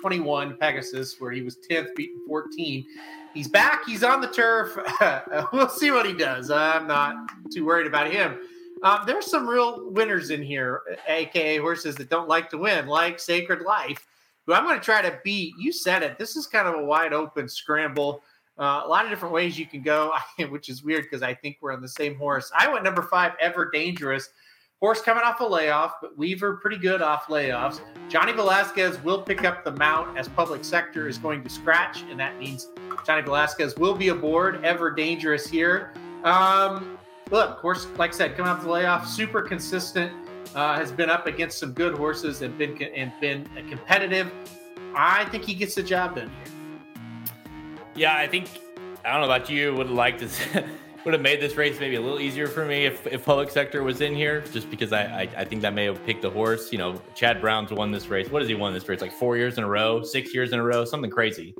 2021 0.00 0.56
Pegasus, 0.56 1.20
where 1.20 1.30
he 1.30 1.42
was 1.42 1.58
10th, 1.70 1.94
beaten 1.94 2.20
14. 2.26 2.86
He's 3.34 3.48
back. 3.48 3.84
He's 3.84 4.02
on 4.02 4.22
the 4.22 4.28
turf. 4.28 4.78
we'll 5.52 5.68
see 5.68 5.90
what 5.90 6.06
he 6.06 6.14
does. 6.14 6.50
I'm 6.50 6.86
not 6.86 7.16
too 7.52 7.66
worried 7.66 7.86
about 7.86 8.10
him. 8.10 8.38
Um, 8.82 9.00
there's 9.06 9.26
some 9.26 9.46
real 9.46 9.90
winners 9.90 10.30
in 10.30 10.42
here, 10.42 10.80
aka 11.06 11.58
horses 11.58 11.96
that 11.96 12.08
don't 12.08 12.28
like 12.28 12.48
to 12.50 12.58
win, 12.58 12.86
like 12.86 13.20
Sacred 13.20 13.60
Life, 13.60 14.06
who 14.46 14.54
I'm 14.54 14.64
going 14.64 14.78
to 14.78 14.84
try 14.84 15.02
to 15.02 15.18
beat. 15.22 15.52
You 15.58 15.70
said 15.70 16.02
it. 16.02 16.18
This 16.18 16.34
is 16.34 16.46
kind 16.46 16.66
of 16.66 16.76
a 16.76 16.84
wide 16.84 17.12
open 17.12 17.46
scramble. 17.46 18.22
Uh, 18.58 18.82
a 18.84 18.88
lot 18.88 19.04
of 19.04 19.10
different 19.10 19.34
ways 19.34 19.58
you 19.58 19.66
can 19.66 19.82
go, 19.82 20.12
which 20.48 20.70
is 20.70 20.82
weird 20.82 21.04
because 21.04 21.22
I 21.22 21.34
think 21.34 21.58
we're 21.60 21.72
on 21.72 21.82
the 21.82 21.88
same 21.88 22.16
horse. 22.16 22.50
I 22.58 22.72
went 22.72 22.84
number 22.84 23.02
five, 23.02 23.32
Ever 23.38 23.70
Dangerous. 23.70 24.30
Horse 24.80 25.02
coming 25.02 25.22
off 25.22 25.40
a 25.40 25.44
layoff, 25.44 25.96
but 26.00 26.16
Weaver 26.16 26.56
pretty 26.56 26.78
good 26.78 27.02
off 27.02 27.26
layoffs. 27.26 27.82
Johnny 28.08 28.32
Velazquez 28.32 28.98
will 29.04 29.20
pick 29.20 29.44
up 29.44 29.62
the 29.62 29.72
mount 29.72 30.16
as 30.16 30.26
public 30.26 30.64
sector 30.64 31.06
is 31.06 31.18
going 31.18 31.44
to 31.44 31.50
scratch, 31.50 32.02
and 32.04 32.18
that 32.18 32.38
means 32.38 32.68
Johnny 33.04 33.20
Velazquez 33.20 33.76
will 33.76 33.94
be 33.94 34.08
aboard. 34.08 34.64
Ever 34.64 34.90
Dangerous 34.90 35.46
here. 35.46 35.92
Um, 36.24 36.98
look, 37.30 37.58
horse, 37.58 37.88
like 37.98 38.14
I 38.14 38.16
said, 38.16 38.36
coming 38.38 38.50
off 38.50 38.62
the 38.62 38.70
layoff, 38.70 39.06
super 39.06 39.42
consistent. 39.42 40.14
Uh, 40.54 40.74
has 40.76 40.90
been 40.90 41.10
up 41.10 41.26
against 41.26 41.58
some 41.58 41.72
good 41.72 41.94
horses 41.94 42.42
and 42.42 42.56
been 42.56 42.82
and 42.82 43.12
been 43.20 43.46
competitive. 43.68 44.32
I 44.96 45.26
think 45.26 45.44
he 45.44 45.54
gets 45.54 45.74
the 45.74 45.82
job 45.82 46.16
done 46.16 46.28
here. 46.28 46.54
Yeah, 47.94 48.16
I 48.16 48.26
think 48.26 48.48
I 49.04 49.12
don't 49.12 49.20
know 49.20 49.32
about 49.32 49.48
you. 49.50 49.74
Would 49.74 49.90
liked 49.90 50.20
this. 50.20 50.40
would 51.04 51.14
have 51.14 51.22
made 51.22 51.40
this 51.40 51.56
race 51.56 51.80
maybe 51.80 51.96
a 51.96 52.00
little 52.00 52.20
easier 52.20 52.46
for 52.46 52.64
me 52.64 52.84
if, 52.84 53.06
if 53.06 53.24
public 53.24 53.50
sector 53.50 53.82
was 53.82 54.00
in 54.00 54.14
here, 54.14 54.42
just 54.52 54.70
because 54.70 54.92
I, 54.92 55.02
I 55.02 55.28
I 55.38 55.44
think 55.44 55.62
that 55.62 55.74
may 55.74 55.84
have 55.84 56.04
picked 56.04 56.22
the 56.22 56.30
horse. 56.30 56.72
You 56.72 56.78
know, 56.78 57.00
Chad 57.14 57.40
Brown's 57.40 57.70
won 57.70 57.90
this 57.90 58.08
race. 58.08 58.30
What 58.30 58.42
has 58.42 58.48
he 58.48 58.54
won 58.54 58.74
this 58.74 58.88
race? 58.88 59.00
Like 59.00 59.12
four 59.12 59.36
years 59.36 59.58
in 59.58 59.64
a 59.64 59.68
row, 59.68 60.02
six 60.02 60.34
years 60.34 60.52
in 60.52 60.58
a 60.58 60.62
row, 60.62 60.84
something 60.84 61.10
crazy. 61.10 61.54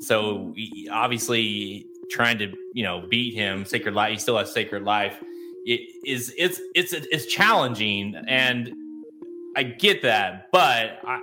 So 0.00 0.54
obviously, 0.90 1.86
trying 2.10 2.38
to 2.38 2.52
you 2.74 2.84
know 2.84 3.06
beat 3.08 3.34
him, 3.34 3.64
Sacred 3.64 3.94
Life. 3.94 4.12
He 4.12 4.18
still 4.18 4.38
has 4.38 4.52
Sacred 4.52 4.82
Life. 4.82 5.22
It 5.64 5.80
is 6.04 6.32
it's 6.36 6.60
it's 6.74 6.92
it's 6.92 7.26
challenging, 7.26 8.14
and 8.28 8.72
I 9.56 9.62
get 9.64 10.02
that, 10.02 10.48
but 10.52 11.00
I, 11.04 11.20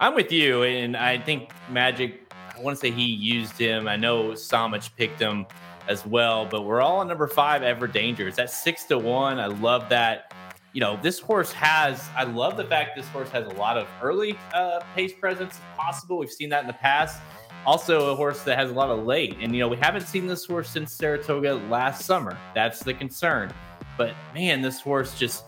I'm 0.00 0.14
with 0.14 0.32
you, 0.32 0.62
and 0.62 0.96
I 0.96 1.18
think 1.18 1.50
Magic. 1.70 2.20
I 2.56 2.62
want 2.62 2.76
to 2.76 2.80
say 2.80 2.92
he 2.92 3.04
used 3.04 3.58
him. 3.58 3.88
I 3.88 3.96
know 3.96 4.30
Samich 4.30 4.94
picked 4.96 5.20
him 5.20 5.44
as 5.88 6.06
well, 6.06 6.46
but 6.46 6.62
we're 6.62 6.80
all 6.80 6.98
on 6.98 7.08
number 7.08 7.26
five, 7.26 7.62
Ever 7.62 7.86
Dangerous. 7.86 8.36
That's 8.36 8.56
six 8.56 8.84
to 8.84 8.98
one. 8.98 9.38
I 9.38 9.46
love 9.46 9.88
that. 9.90 10.32
You 10.72 10.80
know, 10.80 10.98
this 11.02 11.20
horse 11.20 11.52
has. 11.52 12.08
I 12.16 12.24
love 12.24 12.56
the 12.56 12.64
fact 12.64 12.96
this 12.96 13.06
horse 13.08 13.28
has 13.30 13.46
a 13.46 13.50
lot 13.50 13.76
of 13.76 13.86
early 14.02 14.36
uh, 14.52 14.80
pace 14.94 15.12
presence. 15.12 15.60
Possible, 15.76 16.18
we've 16.18 16.32
seen 16.32 16.48
that 16.48 16.62
in 16.62 16.66
the 16.66 16.72
past. 16.72 17.20
also 17.66 18.12
a 18.12 18.16
horse 18.16 18.42
that 18.42 18.58
has 18.58 18.70
a 18.70 18.74
lot 18.74 18.90
of 18.90 19.04
late. 19.04 19.36
And, 19.40 19.52
you 19.54 19.60
know, 19.60 19.68
we 19.68 19.76
haven't 19.76 20.06
seen 20.06 20.26
this 20.26 20.44
horse 20.44 20.68
since 20.68 20.92
Saratoga 20.92 21.54
last 21.70 22.04
summer. 22.04 22.36
That's 22.54 22.80
the 22.80 22.94
concern. 22.94 23.52
But 23.96 24.14
man, 24.34 24.60
this 24.60 24.80
horse 24.80 25.18
just 25.18 25.44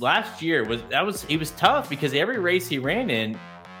last 0.00 0.42
year 0.42 0.64
was 0.64 0.82
that 0.90 1.04
was 1.04 1.24
he 1.24 1.36
was 1.36 1.52
tough 1.52 1.88
because 1.88 2.12
every 2.14 2.38
race 2.38 2.68
he 2.68 2.78
ran 2.78 3.10
in, 3.10 3.38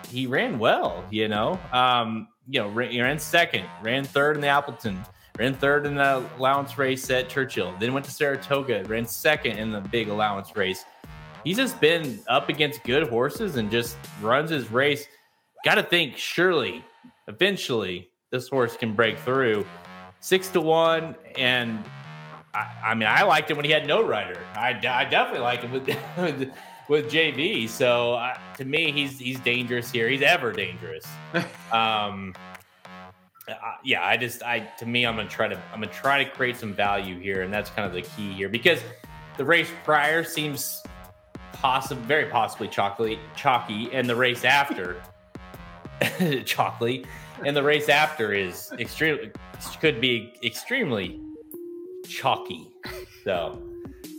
he 0.08 0.26
ran 0.26 0.58
well, 0.58 1.04
you 1.10 1.28
know. 1.28 1.58
Um, 1.72 2.28
you 2.48 2.60
know, 2.60 2.68
ran, 2.68 2.90
he 2.90 3.00
ran 3.00 3.18
second, 3.18 3.66
ran 3.82 4.04
third 4.04 4.36
in 4.36 4.40
the 4.40 4.48
Appleton, 4.48 5.04
ran 5.38 5.54
third 5.54 5.86
in 5.86 5.94
the 5.94 6.24
allowance 6.36 6.76
race 6.76 7.08
at 7.10 7.28
Churchill, 7.28 7.74
then 7.78 7.92
went 7.92 8.04
to 8.06 8.12
Saratoga, 8.12 8.84
ran 8.84 9.06
second 9.06 9.58
in 9.58 9.70
the 9.70 9.80
big 9.80 10.08
allowance 10.08 10.56
race. 10.56 10.84
He's 11.44 11.56
just 11.56 11.80
been 11.80 12.20
up 12.28 12.48
against 12.48 12.82
good 12.84 13.08
horses 13.08 13.56
and 13.56 13.70
just 13.70 13.96
runs 14.20 14.50
his 14.50 14.70
race. 14.70 15.06
Got 15.64 15.76
to 15.76 15.82
think, 15.82 16.16
surely, 16.16 16.84
eventually, 17.28 18.10
this 18.30 18.48
horse 18.48 18.76
can 18.76 18.94
break 18.94 19.18
through. 19.18 19.64
Six 20.20 20.48
to 20.48 20.60
one, 20.60 21.14
and 21.36 21.82
I, 22.52 22.70
I 22.86 22.94
mean, 22.94 23.08
I 23.08 23.22
liked 23.22 23.50
it 23.50 23.56
when 23.56 23.64
he 23.64 23.70
had 23.70 23.86
no 23.86 24.04
rider. 24.04 24.40
I, 24.56 24.70
I 24.70 25.04
definitely 25.04 25.40
liked 25.40 25.64
it 25.64 25.70
with 25.72 25.86
with, 26.16 26.52
with 26.88 27.10
JV. 27.10 27.68
So 27.68 28.14
uh, 28.14 28.36
to 28.56 28.64
me, 28.64 28.90
he's 28.90 29.18
he's 29.18 29.38
dangerous 29.40 29.92
here. 29.92 30.08
He's 30.08 30.22
ever 30.22 30.52
dangerous. 30.52 31.06
um, 31.72 32.34
uh, 33.48 33.74
yeah, 33.84 34.04
I 34.04 34.16
just 34.16 34.42
I 34.42 34.60
to 34.78 34.86
me, 34.86 35.06
I'm 35.06 35.16
gonna 35.16 35.28
try 35.28 35.48
to 35.48 35.56
I'm 35.72 35.80
gonna 35.80 35.92
try 35.92 36.22
to 36.22 36.30
create 36.30 36.56
some 36.56 36.74
value 36.74 37.18
here, 37.18 37.42
and 37.42 37.52
that's 37.52 37.70
kind 37.70 37.86
of 37.86 37.92
the 37.92 38.02
key 38.02 38.32
here 38.32 38.48
because 38.48 38.80
the 39.36 39.44
race 39.44 39.70
prior 39.84 40.24
seems 40.24 40.82
possible, 41.52 42.02
very 42.02 42.26
possibly 42.26 42.68
chalky, 42.68 43.18
chalky, 43.36 43.90
and 43.92 44.08
the 44.08 44.16
race 44.16 44.44
after 44.44 45.02
chalky, 46.44 47.04
and 47.44 47.56
the 47.56 47.62
race 47.62 47.88
after 47.88 48.32
is 48.32 48.70
extremely 48.78 49.30
could 49.80 50.00
be 50.00 50.32
extremely 50.44 51.20
chalky. 52.06 52.68
So 53.24 53.62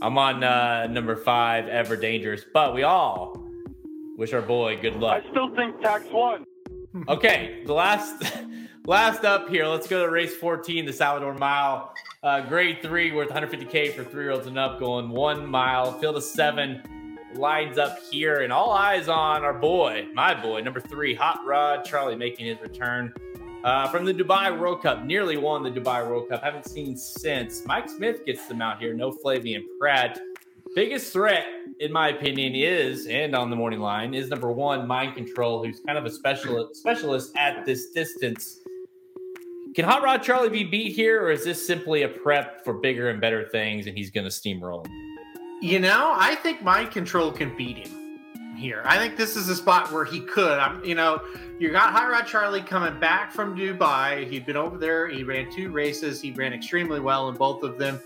I'm 0.02 0.18
on 0.18 0.44
uh, 0.44 0.88
number 0.88 1.16
five, 1.16 1.68
Ever 1.68 1.96
Dangerous, 1.96 2.44
but 2.54 2.74
we 2.74 2.84
all 2.84 3.46
wish 4.18 4.34
our 4.34 4.42
boy 4.42 4.78
good 4.82 4.96
luck. 4.96 5.24
I 5.26 5.30
still 5.32 5.56
think 5.56 5.80
tax 5.82 6.06
one. 6.12 6.46
Okay, 7.08 7.62
the 7.66 7.74
last 7.74 8.24
last 8.90 9.24
up 9.24 9.48
here, 9.50 9.68
let's 9.68 9.88
go 9.88 10.04
to 10.04 10.12
race 10.12 10.36
14, 10.36 10.84
the 10.84 10.92
Salvator 10.92 11.32
Mile. 11.36 11.94
Uh, 12.24 12.42
grade 12.42 12.80
three 12.82 13.12
worth 13.12 13.30
150k 13.30 13.94
for 13.94 14.04
three 14.04 14.24
year 14.24 14.32
olds 14.32 14.48
and 14.48 14.58
up, 14.58 14.80
going 14.80 15.10
one 15.10 15.46
mile. 15.46 15.94
Field 16.00 16.18
of 16.18 16.24
seven 16.24 16.82
lines 17.36 17.78
up 17.78 18.00
here, 18.10 18.42
and 18.42 18.52
all 18.52 18.72
eyes 18.72 19.08
on 19.08 19.44
our 19.44 19.54
boy, 19.54 20.08
my 20.16 20.34
boy, 20.34 20.62
number 20.62 20.80
three, 20.80 21.14
Hot 21.14 21.40
Rod 21.46 21.86
Charlie, 21.86 22.16
making 22.16 22.48
his 22.48 22.60
return 22.62 23.14
uh, 23.64 23.88
from 23.90 24.06
the 24.06 24.14
Dubai 24.14 24.60
World 24.60 24.82
Cup. 24.82 25.06
Nearly 25.06 25.38
won 25.38 25.62
the 25.62 25.70
Dubai 25.70 26.06
World 26.08 26.28
Cup. 26.28 26.42
Haven't 26.44 26.66
seen 26.66 26.98
since. 26.98 27.64
Mike 27.68 27.90
Smith 27.90 28.26
gets 28.26 28.48
them 28.48 28.60
out 28.60 28.80
here. 28.80 28.96
No 28.96 29.12
Flavien 29.12 29.62
Prat. 29.80 30.20
Biggest 30.74 31.14
threat, 31.14 31.46
in 31.80 31.92
my 31.92 32.10
opinion, 32.10 32.56
is 32.56 33.06
and 33.06 33.36
on 33.36 33.52
the 33.52 33.56
morning 33.56 33.82
line 33.82 34.16
is 34.16 34.30
number 34.30 34.52
one, 34.52 34.88
Mind 34.88 35.14
Control, 35.14 35.64
who's 35.64 35.80
kind 35.80 35.98
of 35.98 36.06
a 36.06 36.10
specialist 36.10 36.76
specialist 36.76 37.38
at 37.38 37.66
this 37.68 37.92
distance. 37.92 38.62
Can 39.76 39.86
Hot 39.86 40.02
Rod 40.02 40.24
Charlie 40.24 40.50
be 40.50 40.64
beat 40.64 40.96
here, 40.96 41.22
or 41.22 41.32
is 41.32 41.44
this 41.44 41.66
simply 41.66 42.02
a 42.02 42.10
prep 42.10 42.64
for 42.64 42.74
bigger 42.74 43.10
and 43.10 43.22
better 43.22 43.48
things, 43.50 43.86
and 43.86 43.96
he's 43.96 44.10
going 44.10 44.24
to 44.24 44.32
steamroll? 44.32 44.88
You 45.62 45.80
know, 45.80 46.14
I 46.18 46.36
think 46.36 46.64
Mind 46.64 46.90
Control 46.92 47.32
can 47.32 47.56
beat 47.56 47.78
him 47.78 48.20
here. 48.58 48.82
I 48.84 48.98
think 48.98 49.16
this 49.16 49.36
is 49.36 49.48
a 49.48 49.56
spot 49.56 49.92
where 49.92 50.06
he 50.06 50.22
could. 50.22 50.58
I'm, 50.58 50.84
you 50.84 50.96
know, 50.96 51.22
you 51.60 51.72
got 51.72 51.94
Hot 51.94 52.10
Rod 52.10 52.26
Charlie 52.26 52.62
coming 52.62 53.00
back 53.00 53.32
from 53.32 53.56
Dubai. 53.56 54.28
He'd 54.28 54.46
been 54.46 54.58
over 54.58 54.78
there. 54.78 55.08
He 55.08 55.24
ran 55.24 55.52
two 55.52 55.70
races. 55.70 56.20
He 56.20 56.32
ran 56.32 56.52
extremely 56.52 57.00
well 57.00 57.30
in 57.30 57.36
both 57.36 57.62
of 57.62 57.78
them. 57.78 58.00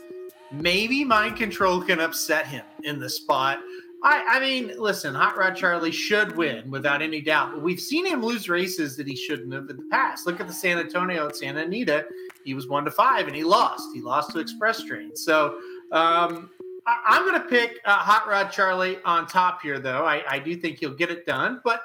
Maybe 0.52 1.06
Mind 1.06 1.38
Control 1.38 1.82
can 1.82 2.02
upset 2.02 2.46
him 2.46 2.66
in 2.84 3.00
the 3.00 3.10
spot. 3.10 3.60
I, 4.04 4.24
I 4.28 4.40
mean, 4.42 4.74
listen, 4.78 5.16
Hot 5.16 5.38
Rod 5.38 5.56
Charlie 5.56 5.92
should 5.92 6.36
win 6.36 6.70
without 6.70 7.02
any 7.02 7.22
doubt. 7.22 7.54
But 7.54 7.62
we've 7.62 7.80
seen 7.80 8.06
him 8.06 8.22
lose 8.22 8.50
races 8.50 8.98
that 8.98 9.08
he 9.08 9.16
shouldn't 9.16 9.54
have 9.54 9.70
in 9.70 9.78
the 9.78 9.88
past. 9.90 10.28
Look 10.28 10.42
at 10.42 10.48
the 10.48 10.54
San 10.54 10.78
Antonio 10.78 11.28
at 11.28 11.38
Santa 11.38 11.62
Anita. 11.62 12.06
He 12.44 12.54
was 12.54 12.68
one 12.68 12.84
to 12.84 12.92
five 12.92 13.28
and 13.28 13.36
he 13.36 13.46
lost. 13.46 13.88
He 13.94 14.02
lost 14.02 14.32
to 14.32 14.40
Express 14.40 14.84
Train. 14.84 15.16
So 15.16 15.58
um, 15.94 16.50
I, 16.86 17.18
am 17.18 17.26
going 17.26 17.42
to 17.42 17.48
pick 17.48 17.80
uh, 17.86 17.96
Hot 17.96 18.28
Rod 18.28 18.52
Charlie 18.52 18.98
on 19.06 19.26
top 19.26 19.62
here, 19.62 19.80
though. 19.80 20.06
I, 20.06 20.22
I 20.28 20.40
do 20.40 20.56
think 20.58 20.80
he'll 20.80 20.96
get 20.96 21.10
it 21.10 21.26
done. 21.26 21.62
But 21.64 21.82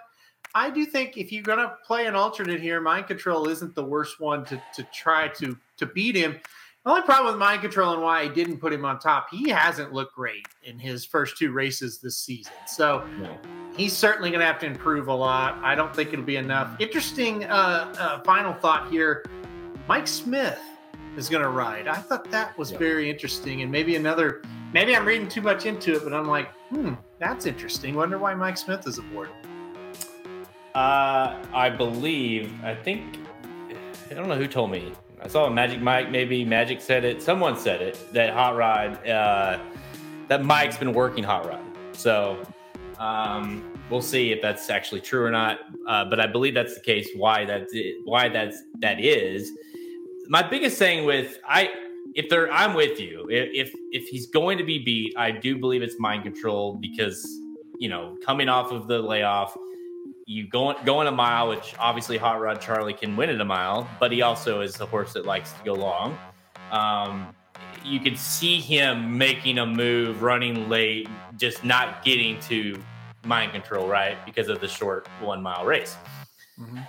I 0.56 0.70
do 0.70 0.84
think 0.86 1.16
if 1.16 1.30
you're 1.30 1.44
going 1.44 1.58
to 1.58 1.76
play 1.86 2.06
an 2.06 2.16
alternate 2.16 2.60
here, 2.60 2.80
Mind 2.80 3.06
Control 3.06 3.48
isn't 3.48 3.76
the 3.76 3.84
worst 3.84 4.18
one 4.18 4.44
to, 4.46 4.60
to 4.74 4.82
try 4.92 5.28
to 5.28 5.56
to 5.76 5.86
beat 5.86 6.16
him. 6.16 6.40
The 6.88 6.92
only 6.92 7.04
problem 7.04 7.34
with 7.34 7.38
mind 7.38 7.60
control 7.60 7.92
and 7.92 8.02
why 8.02 8.20
I 8.20 8.28
didn't 8.28 8.60
put 8.60 8.72
him 8.72 8.86
on 8.86 8.98
top, 8.98 9.28
he 9.30 9.50
hasn't 9.50 9.92
looked 9.92 10.14
great 10.14 10.46
in 10.62 10.78
his 10.78 11.04
first 11.04 11.36
two 11.36 11.52
races 11.52 11.98
this 11.98 12.16
season. 12.16 12.54
So 12.66 13.06
he's 13.76 13.92
certainly 13.92 14.30
going 14.30 14.40
to 14.40 14.46
have 14.46 14.58
to 14.60 14.66
improve 14.66 15.08
a 15.08 15.14
lot. 15.14 15.58
I 15.62 15.74
don't 15.74 15.94
think 15.94 16.14
it'll 16.14 16.24
be 16.24 16.36
enough. 16.36 16.80
Interesting 16.80 17.44
uh, 17.44 17.94
uh, 17.98 18.22
final 18.22 18.54
thought 18.54 18.90
here 18.90 19.26
Mike 19.86 20.06
Smith 20.06 20.58
is 21.18 21.28
going 21.28 21.42
to 21.42 21.50
ride. 21.50 21.88
I 21.88 21.96
thought 21.96 22.30
that 22.30 22.56
was 22.56 22.72
yeah. 22.72 22.78
very 22.78 23.10
interesting. 23.10 23.60
And 23.60 23.70
maybe 23.70 23.96
another, 23.96 24.40
maybe 24.72 24.96
I'm 24.96 25.04
reading 25.04 25.28
too 25.28 25.42
much 25.42 25.66
into 25.66 25.94
it, 25.94 26.04
but 26.04 26.14
I'm 26.14 26.24
like, 26.24 26.50
hmm, 26.70 26.94
that's 27.18 27.44
interesting. 27.44 27.96
Wonder 27.96 28.16
why 28.16 28.34
Mike 28.34 28.56
Smith 28.56 28.86
is 28.86 28.96
aboard. 28.96 29.28
Uh, 30.74 31.36
I 31.52 31.68
believe, 31.68 32.50
I 32.64 32.74
think, 32.74 33.18
I 34.10 34.14
don't 34.14 34.26
know 34.26 34.38
who 34.38 34.48
told 34.48 34.70
me 34.70 34.94
I 35.20 35.28
saw 35.28 35.46
a 35.46 35.50
Magic 35.50 35.80
Mike, 35.80 36.10
maybe 36.10 36.44
Magic 36.44 36.80
said 36.80 37.04
it. 37.04 37.22
Someone 37.22 37.56
said 37.56 37.82
it 37.82 37.98
that 38.12 38.32
Hot 38.32 38.56
Rod, 38.56 39.06
uh, 39.06 39.58
that 40.28 40.44
Mike's 40.44 40.76
been 40.76 40.92
working 40.92 41.24
Hot 41.24 41.46
Rod. 41.46 41.60
So 41.92 42.38
um, 42.98 43.64
we'll 43.90 44.02
see 44.02 44.32
if 44.32 44.40
that's 44.40 44.70
actually 44.70 45.00
true 45.00 45.24
or 45.24 45.30
not. 45.30 45.58
Uh, 45.86 46.04
but 46.04 46.20
I 46.20 46.26
believe 46.26 46.54
that's 46.54 46.74
the 46.74 46.80
case. 46.80 47.08
Why 47.16 47.44
that's 47.44 47.72
why 48.04 48.28
that's 48.28 48.62
that 48.80 49.00
is. 49.00 49.50
My 50.28 50.42
biggest 50.42 50.78
thing 50.78 51.04
with 51.04 51.38
I, 51.48 51.70
if 52.14 52.28
they're, 52.28 52.52
I'm 52.52 52.74
with 52.74 53.00
you. 53.00 53.26
If 53.30 53.74
if 53.90 54.08
he's 54.08 54.26
going 54.26 54.58
to 54.58 54.64
be 54.64 54.78
beat, 54.78 55.14
I 55.16 55.30
do 55.30 55.58
believe 55.58 55.82
it's 55.82 55.98
mind 55.98 56.22
control 56.22 56.78
because 56.80 57.26
you 57.78 57.88
know 57.88 58.16
coming 58.22 58.48
off 58.48 58.70
of 58.70 58.86
the 58.88 58.98
layoff 59.00 59.56
you 60.28 60.46
go 60.46 60.74
going 60.84 61.08
a 61.08 61.10
mile, 61.10 61.48
which 61.48 61.74
obviously 61.78 62.18
Hot 62.18 62.38
Rod 62.38 62.60
Charlie 62.60 62.92
can 62.92 63.16
win 63.16 63.30
at 63.30 63.40
a 63.40 63.44
mile, 63.46 63.88
but 63.98 64.12
he 64.12 64.20
also 64.20 64.60
is 64.60 64.78
a 64.78 64.84
horse 64.84 65.14
that 65.14 65.24
likes 65.24 65.52
to 65.54 65.64
go 65.64 65.72
long. 65.72 66.18
Um, 66.70 67.34
you 67.82 67.98
could 67.98 68.18
see 68.18 68.60
him 68.60 69.16
making 69.16 69.56
a 69.56 69.64
move, 69.64 70.22
running 70.22 70.68
late, 70.68 71.08
just 71.38 71.64
not 71.64 72.04
getting 72.04 72.38
to 72.40 72.78
mind 73.24 73.52
control, 73.52 73.88
right? 73.88 74.18
Because 74.26 74.50
of 74.50 74.60
the 74.60 74.68
short 74.68 75.08
one 75.22 75.42
mile 75.42 75.64
race. 75.64 75.96
Mm-hmm. 76.60 76.80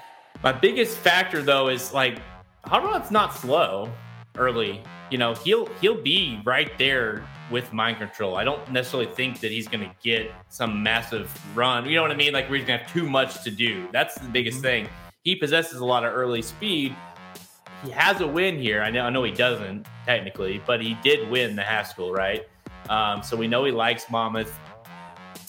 My 0.43 0.51
biggest 0.51 0.97
factor 0.97 1.41
though 1.41 1.69
is 1.69 1.93
like 1.93 2.19
Hot 2.65 2.83
Rod's 2.83 3.09
not 3.09 3.33
slow 3.33 3.89
early. 4.37 4.83
You 5.11 5.17
know, 5.17 5.33
he'll 5.33 5.67
he'll 5.79 6.01
be 6.01 6.41
right 6.43 6.77
there 6.77 7.23
with 7.51 7.73
mind 7.73 7.97
control. 7.97 8.35
I 8.35 8.43
don't 8.43 8.71
necessarily 8.71 9.11
think 9.11 9.39
that 9.41 9.51
he's 9.51 9.67
going 9.67 9.87
to 9.87 9.95
get 10.03 10.31
some 10.49 10.81
massive 10.83 11.31
run. 11.55 11.87
You 11.87 11.95
know 11.95 12.01
what 12.01 12.11
I 12.11 12.15
mean? 12.15 12.33
Like 12.33 12.49
we're 12.49 12.65
going 12.65 12.79
to 12.79 12.83
have 12.83 12.93
too 12.93 13.09
much 13.09 13.43
to 13.43 13.51
do. 13.51 13.87
That's 13.91 14.15
the 14.15 14.29
biggest 14.29 14.57
mm-hmm. 14.57 14.85
thing. 14.85 14.89
He 15.23 15.35
possesses 15.35 15.79
a 15.79 15.85
lot 15.85 16.03
of 16.05 16.13
early 16.13 16.41
speed. 16.41 16.95
He 17.83 17.91
has 17.91 18.21
a 18.21 18.27
win 18.27 18.57
here. 18.57 18.81
I 18.81 18.89
know, 18.89 19.01
I 19.01 19.09
know 19.09 19.23
he 19.23 19.31
doesn't 19.31 19.85
technically, 20.05 20.61
but 20.65 20.81
he 20.81 20.95
did 21.03 21.29
win 21.29 21.55
the 21.55 21.63
Haskell, 21.63 22.11
right? 22.11 22.47
Um, 22.89 23.23
so 23.23 23.37
we 23.37 23.47
know 23.47 23.63
he 23.65 23.71
likes 23.71 24.09
Monmouth. 24.09 24.57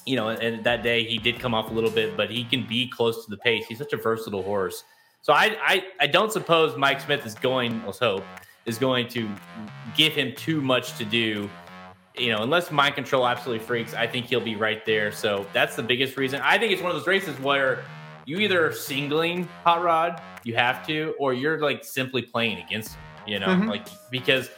You 0.07 0.17
know, 0.17 0.29
and 0.31 0.65
that 0.65 0.83
day 0.83 1.05
he 1.05 1.19
did 1.19 1.39
come 1.39 1.55
off 1.55 1.71
a 1.71 1.75
little 1.75 1.91
bit, 1.91 2.17
but 2.17 2.31
he 2.31 2.45
can 2.45 2.67
be 2.67 2.89
close 2.89 3.25
to 3.25 3.31
the 3.31 3.37
pace. 3.37 3.67
He's 3.67 3.79
such 3.79 3.93
a 3.93 3.97
versatile 3.97 4.43
horse. 4.43 4.83
So 5.23 5.33
I, 5.33 5.57
I, 5.63 5.85
I 6.01 6.07
don't 6.07 6.33
suppose 6.33 6.77
Mike 6.77 7.01
Smith 7.01 7.25
is 7.27 7.35
going. 7.35 7.85
Let's 7.85 7.99
hope 7.99 8.25
is 8.67 8.79
going 8.79 9.09
to 9.09 9.29
give 9.97 10.15
him 10.15 10.33
too 10.37 10.61
much 10.61 10.97
to 10.99 11.05
do 11.05 11.49
you 12.17 12.29
know, 12.29 12.43
unless 12.43 12.71
mind 12.71 12.95
control 12.95 13.27
absolutely 13.27 13.65
freaks, 13.65 13.95
I 13.95 14.07
think 14.07 14.27
he'll 14.27 14.41
be 14.41 14.57
right 14.57 14.85
there. 14.85 15.13
So 15.13 15.47
that's 15.53 15.77
the 15.77 15.83
biggest 15.83 16.17
reason. 16.17 16.41
I 16.43 16.59
think 16.59 16.73
it's 16.73 16.83
one 16.83 16.91
of 16.91 16.97
those 16.97 17.07
races 17.07 17.39
where 17.41 17.85
you 18.27 18.39
either 18.39 18.67
are 18.67 18.73
singling 18.73 19.49
Hot 19.65 19.83
Rod, 19.83 20.21
you 20.45 20.55
have 20.55 20.87
to, 20.87 21.15
or 21.19 21.33
you're 21.33 21.61
like 21.61 21.85
simply 21.85 22.23
playing 22.23 22.59
against 22.59 22.95
him, 22.95 23.03
you 23.27 23.39
know, 23.39 23.49
mm-hmm. 23.49 23.69
like 23.69 23.87
because 24.11 24.51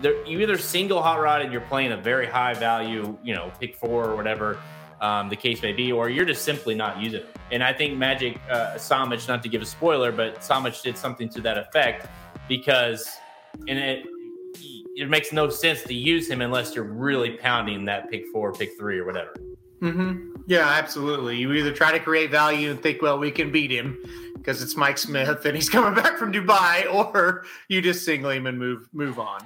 there, 0.00 0.24
you 0.26 0.40
either 0.40 0.56
single 0.56 1.02
Hot 1.02 1.20
Rod 1.20 1.42
and 1.42 1.52
you're 1.52 1.60
playing 1.62 1.92
a 1.92 1.96
very 1.96 2.26
high 2.26 2.54
value, 2.54 3.18
you 3.22 3.34
know, 3.34 3.52
pick 3.60 3.74
four 3.74 4.04
or 4.04 4.16
whatever 4.16 4.58
um, 5.00 5.28
the 5.28 5.36
case 5.36 5.62
may 5.62 5.72
be, 5.72 5.92
or 5.92 6.08
you're 6.08 6.24
just 6.24 6.42
simply 6.42 6.74
not 6.74 7.00
using 7.00 7.20
it. 7.20 7.36
And 7.50 7.62
I 7.62 7.72
think 7.72 7.96
Magic 7.96 8.38
uh, 8.50 8.74
Samich, 8.74 9.28
not 9.28 9.42
to 9.42 9.48
give 9.48 9.62
a 9.62 9.66
spoiler, 9.66 10.12
but 10.12 10.40
Samich 10.40 10.82
did 10.82 10.96
something 10.96 11.28
to 11.30 11.40
that 11.42 11.58
effect 11.58 12.06
because, 12.48 13.08
and 13.68 13.78
it, 13.78 14.04
it 14.98 15.08
makes 15.08 15.32
no 15.32 15.48
sense 15.48 15.82
to 15.84 15.94
use 15.94 16.28
him 16.28 16.40
unless 16.40 16.74
you're 16.74 16.84
really 16.84 17.30
pounding 17.30 17.84
that 17.84 18.10
pick 18.10 18.26
four, 18.32 18.52
pick 18.52 18.76
three, 18.76 18.98
or 18.98 19.06
whatever. 19.06 19.34
Mm-hmm. 19.80 20.42
Yeah, 20.48 20.66
absolutely. 20.66 21.36
You 21.36 21.52
either 21.52 21.72
try 21.72 21.92
to 21.92 22.00
create 22.00 22.30
value 22.30 22.70
and 22.70 22.82
think, 22.82 23.00
well, 23.00 23.18
we 23.18 23.30
can 23.30 23.52
beat 23.52 23.70
him 23.70 23.96
because 24.34 24.60
it's 24.60 24.76
Mike 24.76 24.98
Smith 24.98 25.44
and 25.44 25.54
he's 25.54 25.68
coming 25.76 25.94
back 25.94 26.18
from 26.18 26.32
Dubai, 26.32 26.92
or 26.92 27.44
you 27.68 27.80
just 27.80 28.04
single 28.04 28.30
him 28.30 28.46
and 28.46 28.58
move 28.58 28.88
move 28.92 29.18
on. 29.20 29.40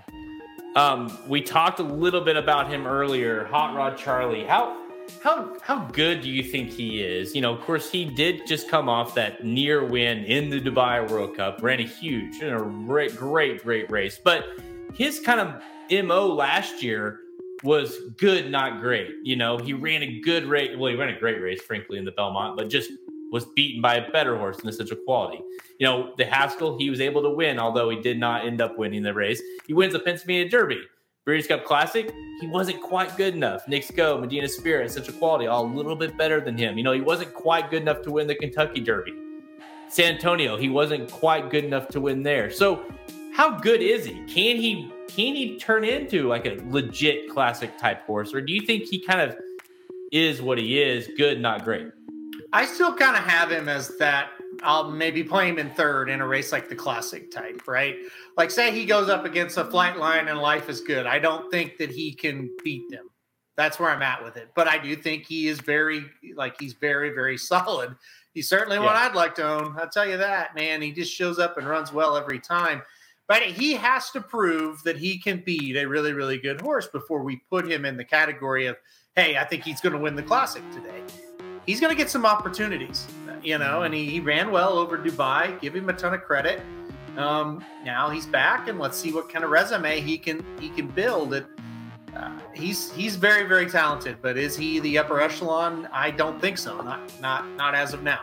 Um, 0.74 1.18
we 1.28 1.42
talked 1.42 1.80
a 1.80 1.82
little 1.82 2.22
bit 2.22 2.36
about 2.36 2.70
him 2.70 2.86
earlier, 2.86 3.44
Hot 3.44 3.74
Rod 3.76 3.98
Charlie. 3.98 4.44
How 4.44 4.78
how 5.22 5.58
how 5.60 5.84
good 5.88 6.22
do 6.22 6.30
you 6.30 6.42
think 6.42 6.70
he 6.70 7.02
is? 7.02 7.34
You 7.34 7.42
know, 7.42 7.52
of 7.52 7.60
course, 7.60 7.90
he 7.90 8.06
did 8.06 8.46
just 8.46 8.70
come 8.70 8.88
off 8.88 9.14
that 9.16 9.44
near 9.44 9.84
win 9.84 10.24
in 10.24 10.48
the 10.48 10.60
Dubai 10.60 11.10
World 11.10 11.36
Cup, 11.36 11.62
ran 11.62 11.80
a 11.80 11.86
huge, 11.86 12.36
you 12.36 12.50
know, 12.50 12.64
great, 12.86 13.14
great, 13.16 13.62
great 13.62 13.90
race. 13.90 14.18
But 14.22 14.46
his 14.94 15.20
kind 15.20 15.40
of 15.40 15.62
mo 16.04 16.26
last 16.26 16.82
year 16.82 17.20
was 17.62 17.98
good, 18.18 18.50
not 18.50 18.80
great. 18.80 19.10
You 19.22 19.36
know, 19.36 19.58
he 19.58 19.72
ran 19.72 20.02
a 20.02 20.20
good 20.20 20.44
race. 20.46 20.76
Well, 20.76 20.90
he 20.90 20.96
ran 20.96 21.10
a 21.10 21.18
great 21.18 21.40
race, 21.40 21.62
frankly, 21.62 21.98
in 21.98 22.04
the 22.04 22.12
Belmont, 22.12 22.56
but 22.56 22.68
just 22.68 22.90
was 23.30 23.46
beaten 23.56 23.80
by 23.80 23.94
a 23.96 24.10
better 24.10 24.36
horse 24.36 24.58
in 24.58 24.68
essential 24.68 24.96
quality. 25.06 25.40
You 25.78 25.86
know, 25.86 26.12
the 26.18 26.24
Haskell, 26.24 26.78
he 26.78 26.90
was 26.90 27.00
able 27.00 27.22
to 27.22 27.30
win, 27.30 27.58
although 27.58 27.88
he 27.88 28.00
did 28.00 28.18
not 28.18 28.44
end 28.44 28.60
up 28.60 28.76
winning 28.76 29.02
the 29.02 29.14
race. 29.14 29.40
He 29.66 29.72
wins 29.72 29.94
the 29.94 30.00
Pennsylvania 30.00 30.48
Derby. 30.48 30.82
Breeders' 31.24 31.46
Cup 31.46 31.64
Classic, 31.64 32.12
he 32.40 32.48
wasn't 32.48 32.82
quite 32.82 33.16
good 33.16 33.34
enough. 33.34 33.66
Knicks 33.68 33.92
Go, 33.92 34.18
Medina 34.18 34.48
Spirit, 34.48 34.86
Essential 34.86 35.14
Quality, 35.14 35.46
all 35.46 35.64
a 35.64 35.72
little 35.72 35.94
bit 35.94 36.18
better 36.18 36.40
than 36.40 36.58
him. 36.58 36.76
You 36.76 36.82
know, 36.82 36.92
he 36.92 37.00
wasn't 37.00 37.32
quite 37.32 37.70
good 37.70 37.80
enough 37.80 38.02
to 38.02 38.10
win 38.10 38.26
the 38.26 38.34
Kentucky 38.34 38.80
Derby. 38.80 39.14
San 39.88 40.14
Antonio, 40.14 40.56
he 40.56 40.68
wasn't 40.68 41.08
quite 41.10 41.48
good 41.48 41.64
enough 41.64 41.86
to 41.88 42.00
win 42.00 42.24
there. 42.24 42.50
So, 42.50 42.84
how 43.32 43.58
good 43.58 43.80
is 43.80 44.04
he? 44.04 44.14
Can 44.26 44.56
he 44.56 44.92
can 45.08 45.34
he 45.34 45.58
turn 45.58 45.84
into 45.84 46.28
like 46.28 46.46
a 46.46 46.58
legit 46.68 47.28
classic 47.30 47.76
type 47.78 48.04
horse, 48.06 48.34
or 48.34 48.40
do 48.40 48.52
you 48.52 48.62
think 48.62 48.84
he 48.84 48.98
kind 48.98 49.20
of 49.20 49.36
is 50.10 50.42
what 50.42 50.58
he 50.58 50.80
is, 50.80 51.08
good, 51.16 51.40
not 51.40 51.64
great? 51.64 51.88
I 52.52 52.66
still 52.66 52.94
kind 52.94 53.16
of 53.16 53.24
have 53.24 53.50
him 53.50 53.68
as 53.68 53.96
that. 53.98 54.30
I'll 54.62 54.90
maybe 54.90 55.24
play 55.24 55.48
him 55.48 55.58
in 55.58 55.70
third 55.70 56.10
in 56.10 56.20
a 56.20 56.26
race 56.26 56.52
like 56.52 56.68
the 56.68 56.74
classic 56.74 57.30
type, 57.30 57.66
right? 57.66 57.96
Like, 58.36 58.50
say 58.50 58.70
he 58.70 58.84
goes 58.84 59.08
up 59.08 59.24
against 59.24 59.56
a 59.56 59.64
flight 59.64 59.96
line 59.96 60.28
and 60.28 60.38
life 60.38 60.68
is 60.68 60.82
good. 60.82 61.06
I 61.06 61.18
don't 61.18 61.50
think 61.50 61.78
that 61.78 61.90
he 61.90 62.12
can 62.12 62.50
beat 62.62 62.90
them. 62.90 63.08
That's 63.56 63.80
where 63.80 63.90
I'm 63.90 64.02
at 64.02 64.22
with 64.22 64.36
it. 64.36 64.50
But 64.54 64.68
I 64.68 64.76
do 64.76 64.94
think 64.94 65.24
he 65.24 65.48
is 65.48 65.60
very, 65.60 66.04
like, 66.34 66.60
he's 66.60 66.74
very, 66.74 67.10
very 67.10 67.38
solid. 67.38 67.96
He's 68.34 68.48
certainly 68.48 68.76
yeah. 68.76 68.84
one 68.84 68.96
I'd 68.96 69.14
like 69.14 69.34
to 69.36 69.48
own. 69.48 69.74
I'll 69.78 69.88
tell 69.88 70.06
you 70.06 70.18
that, 70.18 70.54
man. 70.54 70.82
He 70.82 70.92
just 70.92 71.12
shows 71.12 71.38
up 71.38 71.56
and 71.56 71.66
runs 71.66 71.92
well 71.92 72.16
every 72.16 72.38
time. 72.38 72.82
But 73.28 73.42
he 73.42 73.72
has 73.74 74.10
to 74.10 74.20
prove 74.20 74.82
that 74.82 74.96
he 74.96 75.18
can 75.18 75.42
beat 75.44 75.76
a 75.76 75.86
really, 75.86 76.12
really 76.12 76.38
good 76.38 76.60
horse 76.60 76.86
before 76.86 77.22
we 77.22 77.36
put 77.48 77.70
him 77.70 77.84
in 77.84 77.96
the 77.96 78.04
category 78.04 78.66
of, 78.66 78.76
hey, 79.16 79.36
I 79.36 79.44
think 79.44 79.62
he's 79.62 79.80
going 79.80 79.94
to 79.94 79.98
win 79.98 80.16
the 80.16 80.22
classic 80.22 80.62
today 80.72 81.02
he's 81.66 81.80
going 81.80 81.90
to 81.90 81.96
get 81.96 82.10
some 82.10 82.26
opportunities, 82.26 83.06
you 83.42 83.58
know, 83.58 83.82
and 83.82 83.94
he, 83.94 84.06
he, 84.06 84.20
ran 84.20 84.50
well 84.50 84.78
over 84.78 84.98
Dubai. 84.98 85.60
Give 85.60 85.74
him 85.74 85.88
a 85.88 85.92
ton 85.92 86.14
of 86.14 86.22
credit. 86.22 86.60
Um, 87.16 87.64
now 87.84 88.10
he's 88.10 88.26
back, 88.26 88.68
and 88.68 88.78
let's 88.78 88.96
see 88.96 89.12
what 89.12 89.28
kind 89.28 89.44
of 89.44 89.50
resume 89.50 90.00
he 90.00 90.16
can 90.16 90.44
he 90.58 90.70
can 90.70 90.86
build. 90.86 91.34
Uh, 91.34 92.38
he's 92.54 92.90
he's 92.92 93.16
very 93.16 93.46
very 93.46 93.68
talented, 93.68 94.16
but 94.22 94.38
is 94.38 94.56
he 94.56 94.80
the 94.80 94.98
upper 94.98 95.20
echelon? 95.20 95.88
I 95.92 96.10
don't 96.10 96.40
think 96.40 96.56
so. 96.56 96.80
Not 96.80 97.00
not 97.20 97.48
not 97.56 97.74
as 97.74 97.92
of 97.92 98.02
now. 98.02 98.20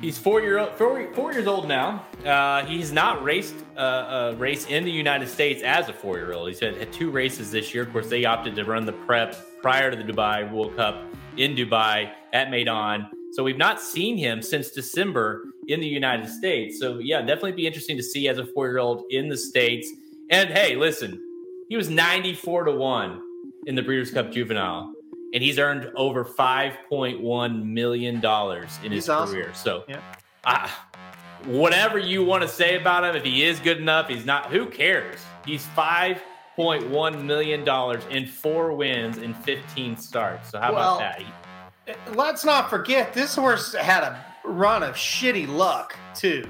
He's 0.00 0.18
four 0.18 0.42
year 0.42 0.58
old, 0.58 0.74
four, 0.74 1.12
four 1.14 1.32
years 1.32 1.46
old 1.46 1.68
now. 1.68 2.04
Uh, 2.24 2.66
he's 2.66 2.92
not 2.92 3.24
raced 3.24 3.54
uh, 3.78 4.32
a 4.32 4.36
race 4.36 4.66
in 4.66 4.84
the 4.84 4.90
United 4.90 5.28
States 5.28 5.62
as 5.62 5.88
a 5.88 5.92
four 5.92 6.18
year 6.18 6.34
old. 6.34 6.48
He's 6.48 6.60
had, 6.60 6.76
had 6.76 6.92
two 6.92 7.10
races 7.10 7.50
this 7.50 7.72
year. 7.72 7.84
Of 7.84 7.92
course, 7.92 8.08
they 8.08 8.26
opted 8.26 8.54
to 8.56 8.64
run 8.64 8.84
the 8.84 8.92
prep 8.92 9.34
prior 9.62 9.90
to 9.90 9.96
the 9.96 10.04
Dubai 10.04 10.50
World 10.50 10.76
Cup 10.76 11.02
in 11.38 11.54
Dubai 11.54 12.10
at 12.34 12.48
Meydan. 12.48 13.08
So 13.32 13.42
we've 13.42 13.56
not 13.56 13.80
seen 13.80 14.18
him 14.18 14.42
since 14.42 14.70
December 14.70 15.44
in 15.66 15.80
the 15.80 15.88
United 15.88 16.28
States. 16.28 16.78
So 16.78 16.98
yeah, 16.98 17.20
definitely 17.20 17.52
be 17.52 17.66
interesting 17.66 17.96
to 17.96 18.02
see 18.02 18.28
as 18.28 18.36
a 18.36 18.46
four 18.46 18.66
year 18.66 18.78
old 18.78 19.04
in 19.08 19.28
the 19.28 19.36
States. 19.36 19.90
And 20.30 20.50
hey, 20.50 20.76
listen, 20.76 21.22
he 21.70 21.76
was 21.76 21.88
94 21.88 22.64
to 22.64 22.72
1 22.72 23.22
in 23.66 23.74
the 23.74 23.82
Breeders' 23.82 24.10
Cup 24.10 24.30
Juvenile, 24.30 24.92
and 25.32 25.42
he's 25.42 25.58
earned 25.58 25.90
over 25.96 26.24
$5.1 26.24 27.64
million 27.64 28.24
in 28.84 28.92
his 28.92 29.06
career. 29.06 29.52
So 29.54 29.84
yeah. 29.88 30.70
Whatever 31.44 31.98
you 31.98 32.24
want 32.24 32.42
to 32.42 32.48
say 32.48 32.76
about 32.76 33.04
him, 33.04 33.14
if 33.14 33.22
he 33.22 33.44
is 33.44 33.60
good 33.60 33.78
enough, 33.78 34.08
he's 34.08 34.24
not, 34.24 34.50
who 34.50 34.66
cares? 34.66 35.20
He's 35.44 35.64
five 35.66 36.20
$1.1 36.58 37.22
million 37.22 38.00
in 38.10 38.26
four 38.26 38.72
wins 38.72 39.18
in 39.18 39.34
15 39.34 39.96
starts. 39.96 40.50
So, 40.50 40.58
how 40.58 40.72
well, 40.72 40.96
about 40.96 41.16
that? 41.86 42.16
Let's 42.16 42.44
not 42.44 42.70
forget, 42.70 43.12
this 43.12 43.34
horse 43.34 43.74
had 43.74 44.02
a 44.02 44.24
run 44.44 44.82
of 44.82 44.94
shitty 44.94 45.48
luck, 45.48 45.96
too. 46.14 46.48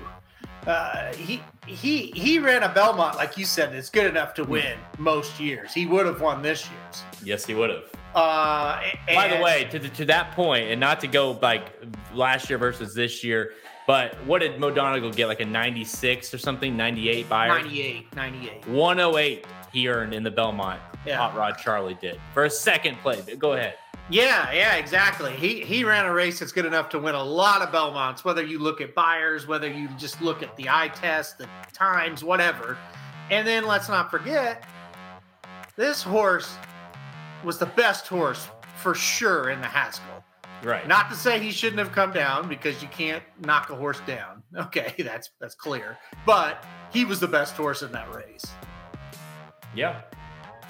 Uh, 0.67 1.13
he 1.15 1.43
he 1.67 2.13
he 2.15 2.39
ran 2.39 2.63
a 2.63 2.69
Belmont 2.69 3.17
like 3.17 3.37
you 3.37 3.45
said. 3.45 3.75
It's 3.75 3.91
good 3.91 4.07
enough 4.07 4.35
to 4.35 4.45
win 4.45 4.79
most 4.99 5.39
years. 5.41 5.73
He 5.73 5.87
would 5.87 6.07
have 6.07 6.21
won 6.21 6.43
this 6.43 6.69
year's. 6.71 7.03
Yes, 7.23 7.45
he 7.45 7.55
would 7.55 7.71
have. 7.71 7.85
Uh, 8.15 8.81
By 9.07 9.29
the 9.29 9.43
way, 9.43 9.69
to 9.71 9.79
to 9.79 10.05
that 10.07 10.33
point, 10.33 10.71
and 10.71 10.81
not 10.81 11.01
to 11.01 11.07
go 11.07 11.33
like 11.43 11.73
last 12.15 12.49
year 12.49 12.59
versus 12.59 12.95
this 12.95 13.23
year, 13.23 13.53
but 13.87 14.15
what 14.27 14.41
did 14.41 14.59
Mo 14.59 14.71
Donegal 14.71 15.11
get? 15.11 15.27
Like 15.27 15.41
a 15.41 15.45
96 15.45 16.33
or 16.33 16.39
something? 16.39 16.77
98 16.77 17.29
Beyer? 17.29 17.49
98, 17.49 18.17
98. 18.17 18.67
108 18.69 19.47
he 19.73 19.89
earned 19.89 20.15
in 20.15 20.23
the 20.23 20.31
Belmont. 20.31 20.81
Yeah. 21.05 21.19
Hot 21.19 21.37
Rod 21.37 21.59
Charlie 21.59 21.97
did 22.01 22.19
for 22.33 22.45
a 22.45 22.51
second 22.51 22.97
play. 22.99 23.23
Go 23.37 23.53
ahead. 23.53 23.75
Yeah, 24.09 24.53
yeah, 24.53 24.77
exactly. 24.77 25.33
He 25.33 25.61
he 25.65 25.83
ran 25.83 26.05
a 26.07 26.13
race 26.13 26.39
that's 26.39 26.53
good 26.53 26.65
enough 26.65 26.89
to 26.91 26.99
win 26.99 27.17
a 27.17 27.23
lot 27.23 27.61
of 27.61 27.73
Belmonts. 27.73 28.25
Whether 28.25 28.45
you 28.45 28.61
look 28.61 28.81
at 28.81 28.95
Beyers, 28.95 29.49
whether 29.49 29.69
you 29.69 29.89
just 29.99 30.23
look 30.23 30.43
at 30.43 30.57
the 30.57 30.69
eye 30.69 30.89
test, 30.89 31.39
the 31.39 31.49
times, 31.73 32.23
whatever. 32.23 32.79
And 33.31 33.47
then 33.47 33.67
let's 33.67 33.89
not 33.89 34.11
forget, 34.11 34.65
this 35.75 36.03
horse 36.03 36.55
was 37.45 37.59
the 37.59 37.67
best 37.67 38.07
horse 38.07 38.49
for 38.77 38.95
sure 38.95 39.51
in 39.51 39.61
the 39.61 39.67
Haskell. 39.67 40.25
Right. 40.63 40.87
Not 40.87 41.11
to 41.11 41.17
say 41.17 41.39
he 41.39 41.51
shouldn't 41.51 41.79
have 41.79 41.93
come 41.93 42.13
down 42.13 42.49
because 42.49 42.81
you 42.81 42.89
can't 42.89 43.23
knock 43.45 43.71
a 43.71 43.75
horse 43.75 44.01
down. 44.07 44.43
Okay, 44.57 44.95
that's 44.99 45.31
that's 45.39 45.55
clear. 45.55 45.99
But 46.25 46.65
he 46.91 47.05
was 47.05 47.21
the 47.21 47.29
best 47.29 47.57
horse 47.57 47.83
in 47.83 47.93
that 47.93 48.15
race. 48.15 48.45
Yeah, 49.75 50.01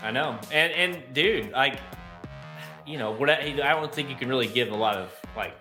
I 0.02 0.10
know. 0.10 0.40
And 0.50 0.72
and 0.72 1.14
dude, 1.14 1.52
like, 1.52 1.78
you 2.86 2.98
know, 2.98 3.10
what 3.10 3.28
I, 3.28 3.58
I 3.62 3.74
don't 3.74 3.92
think 3.92 4.08
you 4.08 4.16
can 4.16 4.28
really 4.28 4.46
give 4.46 4.70
a 4.70 4.76
lot 4.76 4.96
of 4.96 5.12
like 5.36 5.54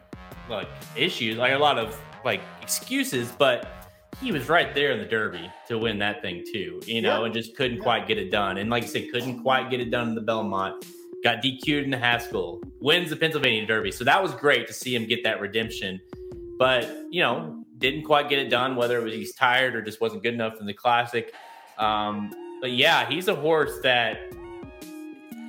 like 0.49 0.67
issues, 0.95 1.37
like 1.37 1.53
a 1.53 1.57
lot 1.57 1.77
of 1.77 1.99
like 2.23 2.41
excuses, 2.61 3.31
but 3.31 3.67
he 4.21 4.31
was 4.31 4.47
right 4.47 4.73
there 4.73 4.91
in 4.91 4.99
the 4.99 5.05
Derby 5.05 5.51
to 5.67 5.77
win 5.77 5.99
that 5.99 6.21
thing 6.21 6.43
too, 6.51 6.79
you 6.85 7.01
know, 7.01 7.19
yeah. 7.19 7.25
and 7.25 7.33
just 7.33 7.55
couldn't 7.55 7.77
yeah. 7.77 7.83
quite 7.83 8.07
get 8.07 8.17
it 8.17 8.31
done. 8.31 8.57
And 8.57 8.69
like 8.69 8.83
I 8.83 8.87
said, 8.87 9.11
couldn't 9.11 9.41
quite 9.41 9.69
get 9.69 9.79
it 9.79 9.91
done 9.91 10.09
in 10.09 10.15
the 10.15 10.21
Belmont. 10.21 10.85
Got 11.23 11.41
DQ'd 11.43 11.83
in 11.83 11.89
the 11.89 11.97
Haskell, 11.97 12.61
wins 12.79 13.09
the 13.09 13.15
Pennsylvania 13.15 13.65
Derby. 13.65 13.91
So 13.91 14.03
that 14.03 14.21
was 14.21 14.33
great 14.35 14.67
to 14.67 14.73
see 14.73 14.95
him 14.95 15.05
get 15.05 15.23
that 15.23 15.41
redemption. 15.41 15.99
But, 16.57 16.87
you 17.09 17.21
know, 17.21 17.65
didn't 17.79 18.03
quite 18.03 18.29
get 18.29 18.39
it 18.39 18.49
done, 18.49 18.75
whether 18.75 18.99
it 18.99 19.03
was 19.03 19.13
he's 19.13 19.33
tired 19.33 19.75
or 19.75 19.81
just 19.81 19.99
wasn't 19.99 20.23
good 20.23 20.33
enough 20.33 20.59
in 20.59 20.65
the 20.65 20.73
classic. 20.73 21.33
Um, 21.77 22.31
but 22.61 22.71
yeah, 22.71 23.09
he's 23.09 23.27
a 23.27 23.35
horse 23.35 23.79
that 23.83 24.19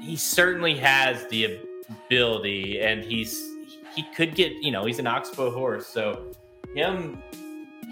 he 0.00 0.16
certainly 0.16 0.76
has 0.76 1.26
the 1.28 1.58
ability, 1.88 2.80
and 2.80 3.04
he's 3.04 3.52
he 3.94 4.04
could 4.14 4.34
get 4.34 4.52
you 4.62 4.70
know 4.70 4.84
he's 4.84 4.98
an 4.98 5.06
Oxbow 5.06 5.50
horse, 5.52 5.86
so 5.86 6.32
him 6.74 7.22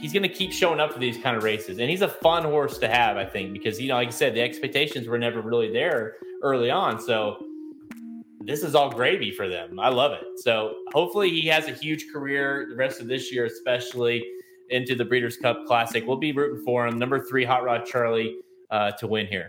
he's 0.00 0.12
going 0.12 0.22
to 0.22 0.28
keep 0.28 0.52
showing 0.52 0.80
up 0.80 0.92
for 0.92 0.98
these 0.98 1.16
kind 1.18 1.36
of 1.36 1.42
races, 1.42 1.78
and 1.78 1.88
he's 1.88 2.02
a 2.02 2.08
fun 2.08 2.44
horse 2.44 2.78
to 2.78 2.88
have, 2.88 3.16
I 3.16 3.24
think, 3.24 3.52
because 3.52 3.80
you 3.80 3.88
know 3.88 3.94
like 3.94 4.08
I 4.08 4.12
said, 4.12 4.34
the 4.34 4.42
expectations 4.42 5.08
were 5.08 5.18
never 5.18 5.40
really 5.40 5.72
there 5.72 6.16
early 6.42 6.70
on, 6.70 7.00
so 7.00 7.44
this 8.44 8.62
is 8.62 8.74
all 8.74 8.90
gravy 8.90 9.30
for 9.30 9.48
them. 9.48 9.80
I 9.80 9.88
love 9.88 10.12
it. 10.12 10.24
So 10.36 10.74
hopefully 10.92 11.30
he 11.30 11.48
has 11.48 11.66
a 11.66 11.72
huge 11.72 12.12
career 12.12 12.66
the 12.68 12.76
rest 12.76 13.00
of 13.00 13.06
this 13.06 13.32
year, 13.32 13.46
especially 13.46 14.22
into 14.68 14.94
the 14.94 15.04
Breeders' 15.04 15.36
Cup 15.36 15.64
Classic. 15.66 16.06
We'll 16.06 16.18
be 16.18 16.32
rooting 16.32 16.62
for 16.64 16.86
him. 16.86 16.98
Number 16.98 17.18
three, 17.24 17.44
Hot 17.44 17.64
Rod 17.64 17.86
Charlie 17.86 18.36
uh, 18.70 18.90
to 18.92 19.06
win 19.06 19.26
here. 19.26 19.48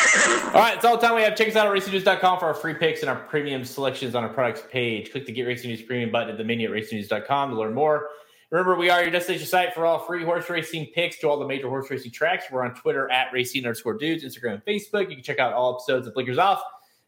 All 0.54 0.60
right, 0.60 0.74
it's 0.76 0.84
all 0.84 0.96
the 0.96 1.06
time 1.06 1.14
we 1.14 1.22
have. 1.22 1.36
Check 1.36 1.48
us 1.48 1.56
out 1.56 1.66
at 1.66 1.72
racingdudes.com 1.72 2.40
for 2.40 2.46
our 2.46 2.54
free 2.54 2.74
picks 2.74 3.02
and 3.02 3.10
our 3.10 3.16
premium 3.16 3.64
selections 3.64 4.14
on 4.14 4.24
our 4.24 4.28
products 4.28 4.62
page. 4.70 5.12
Click 5.12 5.26
the 5.26 5.32
Get 5.32 5.42
Racing 5.42 5.70
Dudes 5.70 5.82
Premium 5.82 6.10
button 6.10 6.30
at 6.30 6.38
the 6.38 6.44
menu 6.44 6.68
at 6.68 6.74
racingdudes.com 6.74 7.50
to 7.50 7.56
learn 7.56 7.74
more. 7.74 8.08
Remember, 8.50 8.74
we 8.74 8.90
are 8.90 9.02
your 9.02 9.12
destination 9.12 9.46
site 9.46 9.74
for 9.74 9.86
all 9.86 10.00
free 10.00 10.24
horse 10.24 10.50
racing 10.50 10.86
picks 10.92 11.18
to 11.20 11.28
all 11.28 11.38
the 11.38 11.46
major 11.46 11.68
horse 11.68 11.88
racing 11.88 12.10
tracks. 12.10 12.46
We're 12.50 12.64
on 12.64 12.74
Twitter 12.74 13.08
at 13.10 13.32
racing 13.32 13.64
underscore 13.64 13.96
dudes, 13.96 14.24
Instagram 14.24 14.54
and 14.54 14.64
Facebook. 14.64 15.08
You 15.08 15.16
can 15.16 15.22
check 15.22 15.38
out 15.38 15.52
all 15.52 15.74
episodes 15.74 16.08
of 16.08 16.14
Blinkers 16.14 16.38
Off 16.38 16.60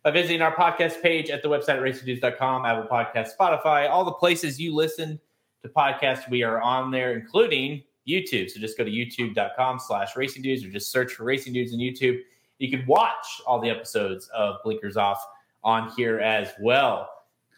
by 0.04 0.12
visiting 0.12 0.40
our 0.40 0.54
podcast 0.54 1.02
page 1.02 1.30
at 1.30 1.42
the 1.42 1.48
website 1.48 1.70
at 1.70 1.80
racingdudes.com, 1.80 2.64
Apple 2.64 2.88
Podcast, 2.88 3.30
Spotify, 3.38 3.90
all 3.90 4.04
the 4.04 4.12
places 4.12 4.60
you 4.60 4.72
listen 4.72 5.18
to 5.62 5.68
podcasts. 5.68 6.30
We 6.30 6.44
are 6.44 6.60
on 6.60 6.92
there, 6.92 7.14
including 7.14 7.82
YouTube. 8.08 8.50
So 8.50 8.60
just 8.60 8.78
go 8.78 8.84
to 8.84 8.90
youtube.com 8.90 9.80
slash 9.80 10.16
racing 10.16 10.42
dudes 10.42 10.64
or 10.64 10.70
just 10.70 10.92
search 10.92 11.12
for 11.14 11.24
racing 11.24 11.52
dudes 11.54 11.72
on 11.72 11.80
YouTube. 11.80 12.20
You 12.58 12.70
can 12.70 12.86
watch 12.86 13.40
all 13.46 13.60
the 13.60 13.70
episodes 13.70 14.28
of 14.34 14.56
Blinkers 14.64 14.96
Off 14.96 15.24
on 15.64 15.90
here 15.96 16.20
as 16.20 16.48
well. 16.60 17.08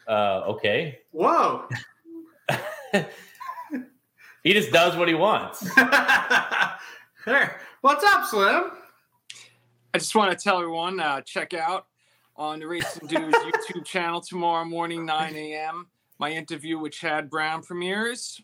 Uh, 0.08 0.42
okay. 0.46 1.00
Whoa. 1.12 1.68
He 4.44 4.52
just 4.52 4.70
does 4.70 4.94
what 4.94 5.08
he 5.08 5.14
wants. 5.14 5.66
There. 7.26 7.58
What's 7.80 8.04
up, 8.04 8.26
Slim? 8.26 8.64
I 9.94 9.98
just 9.98 10.14
want 10.14 10.30
to 10.30 10.36
tell 10.36 10.58
everyone 10.58 11.00
uh, 11.00 11.22
check 11.22 11.54
out 11.54 11.86
on 12.36 12.58
the 12.58 12.66
Racing 12.66 13.08
Dudes 13.08 13.38
YouTube 13.38 13.86
channel 13.86 14.20
tomorrow 14.20 14.66
morning, 14.66 15.06
9 15.06 15.34
a.m. 15.34 15.86
My 16.18 16.32
interview 16.32 16.78
with 16.78 16.92
Chad 16.92 17.30
Brown 17.30 17.62
premieres. 17.62 18.42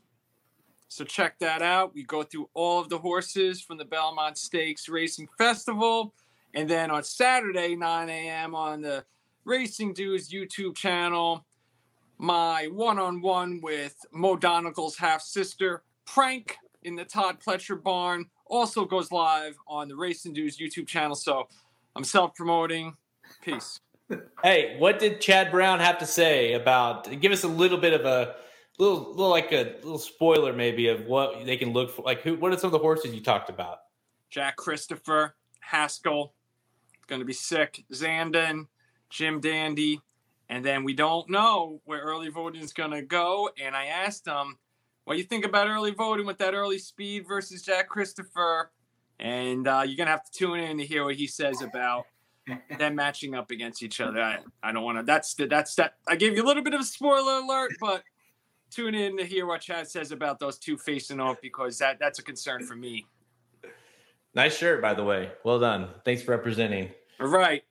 So 0.89 1.05
check 1.05 1.39
that 1.41 1.61
out. 1.61 1.93
We 1.95 2.05
go 2.05 2.23
through 2.23 2.49
all 2.55 2.81
of 2.81 2.89
the 2.89 2.97
horses 2.97 3.61
from 3.61 3.77
the 3.77 3.85
Belmont 3.85 4.39
Stakes 4.39 4.89
Racing 4.89 5.29
Festival. 5.37 6.15
And 6.55 6.69
then 6.69 6.91
on 6.91 7.05
Saturday, 7.05 7.77
9 7.77 8.09
a.m. 8.09 8.55
on 8.55 8.81
the 8.81 9.05
Racing 9.45 9.95
Dudes 9.95 10.31
YouTube 10.31 10.77
channel, 10.77 11.45
my 12.19 12.69
one 12.73 12.99
on 12.99 13.21
one 13.21 13.61
with 13.63 13.97
Mo 14.13 14.37
Donegal's 14.37 14.97
half 14.97 15.23
sister, 15.23 15.83
Prank, 16.07 16.57
in 16.83 16.97
the 16.97 17.05
Todd 17.05 17.39
Pletcher 17.45 17.81
barn, 17.81 18.27
also 18.47 18.85
goes 18.85 19.13
live 19.13 19.57
on 19.69 19.89
the 19.89 19.97
Racing 19.97 20.33
Dudes 20.33 20.59
YouTube 20.59 20.87
channel. 20.87 21.15
So 21.15 21.49
I'm 21.95 22.05
self 22.05 22.35
promoting. 22.35 22.97
Peace. 23.43 23.81
Hey, 24.43 24.75
what 24.81 24.99
did 24.99 25.21
Chad 25.21 25.53
Brown 25.53 25.79
have 25.79 25.99
to 25.99 26.07
say 26.07 26.55
about? 26.55 27.09
Give 27.21 27.31
us 27.31 27.45
a 27.45 27.49
little 27.49 27.79
bit 27.79 27.93
of 27.93 28.05
a 28.05 28.35
little, 28.77 29.11
little 29.11 29.29
like 29.29 29.53
a 29.53 29.77
little 29.85 30.01
spoiler, 30.01 30.53
maybe 30.53 30.89
of 30.89 31.07
what 31.07 31.47
they 31.47 31.57
can 31.57 31.73
look 31.73 31.91
for. 31.91 32.03
Like, 32.03 32.23
who? 32.23 32.35
What 32.35 32.53
are 32.53 32.59
some 32.59 32.67
of 32.67 32.73
the 32.73 32.81
horses 32.81 33.15
you 33.15 33.21
talked 33.21 33.51
about? 33.51 33.79
Jack 34.29 34.57
Christopher, 34.57 35.37
Haskell, 35.61 36.35
going 37.11 37.21
to 37.21 37.27
be 37.27 37.35
sick. 37.35 37.85
Zandon, 37.93 38.67
Jim 39.11 39.41
Dandy, 39.41 40.01
and 40.49 40.65
then 40.65 40.85
we 40.85 40.95
don't 40.95 41.29
know 41.29 41.83
where 41.85 42.01
early 42.01 42.31
voting 42.31 42.63
is 42.63 42.73
going 42.73 42.93
to 42.93 43.03
go. 43.03 43.51
And 43.63 43.77
I 43.77 43.87
asked 43.87 44.27
him, 44.27 44.57
"What 45.05 45.19
you 45.19 45.25
think 45.25 45.45
about 45.45 45.69
early 45.69 45.91
voting 45.91 46.25
with 46.25 46.39
that 46.39 46.55
early 46.55 46.79
speed 46.79 47.27
versus 47.29 47.63
Jack 47.63 47.89
Christopher?" 47.89 48.71
And 49.19 49.69
uh, 49.69 49.83
you're 49.85 49.97
going 49.97 50.07
to 50.07 50.13
have 50.13 50.25
to 50.25 50.33
tune 50.33 50.59
in 50.59 50.79
to 50.79 50.87
hear 50.87 51.05
what 51.05 51.17
he 51.17 51.27
says 51.27 51.61
about 51.61 52.07
them 52.79 52.95
matching 52.95 53.35
up 53.35 53.51
against 53.51 53.83
each 53.83 54.01
other. 54.01 54.21
I, 54.23 54.39
I 54.63 54.73
don't 54.73 54.83
want 54.83 54.97
to. 54.99 55.05
That's 55.05 55.35
the, 55.35 55.47
that's 55.47 55.75
that. 55.75 55.97
I 56.09 56.17
gave 56.17 56.35
you 56.35 56.43
a 56.43 56.47
little 56.47 56.63
bit 56.63 56.73
of 56.73 56.81
a 56.81 56.85
spoiler 56.85 57.41
alert, 57.41 57.73
but 57.79 58.03
tune 58.71 58.95
in 58.95 59.19
to 59.19 59.25
hear 59.25 59.47
what 59.47 59.61
Chad 59.61 59.89
says 59.89 60.11
about 60.11 60.39
those 60.39 60.59
two 60.59 60.79
facing 60.79 61.21
off 61.21 61.37
because 61.43 61.79
that 61.79 61.99
that's 61.99 62.19
a 62.19 62.23
concern 62.23 62.65
for 62.65 62.77
me. 62.77 63.05
Nice 64.35 64.57
shirt, 64.57 64.81
by 64.81 64.95
the 64.95 65.05
way. 65.05 65.33
Well 65.45 65.59
done. 65.59 65.89
Thanks 66.05 66.23
for 66.23 66.31
representing. 66.31 66.91
All 67.21 67.29
right. 67.29 67.63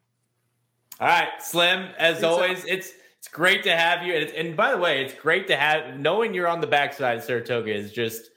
All 0.99 1.07
right, 1.07 1.29
Slim. 1.41 1.89
As 1.97 2.19
Thanks, 2.19 2.23
always, 2.23 2.65
it's 2.65 2.91
it's 3.17 3.27
great 3.27 3.63
to 3.63 3.75
have 3.75 4.05
you. 4.05 4.13
And, 4.13 4.29
and 4.31 4.57
by 4.57 4.71
the 4.71 4.77
way, 4.77 5.03
it's 5.03 5.13
great 5.13 5.47
to 5.47 5.55
have 5.55 5.97
knowing 5.99 6.33
you're 6.33 6.47
on 6.47 6.61
the 6.61 6.67
backside 6.67 7.17
of 7.17 7.23
Saratoga 7.23 7.73
is 7.73 7.91
just 7.91 8.29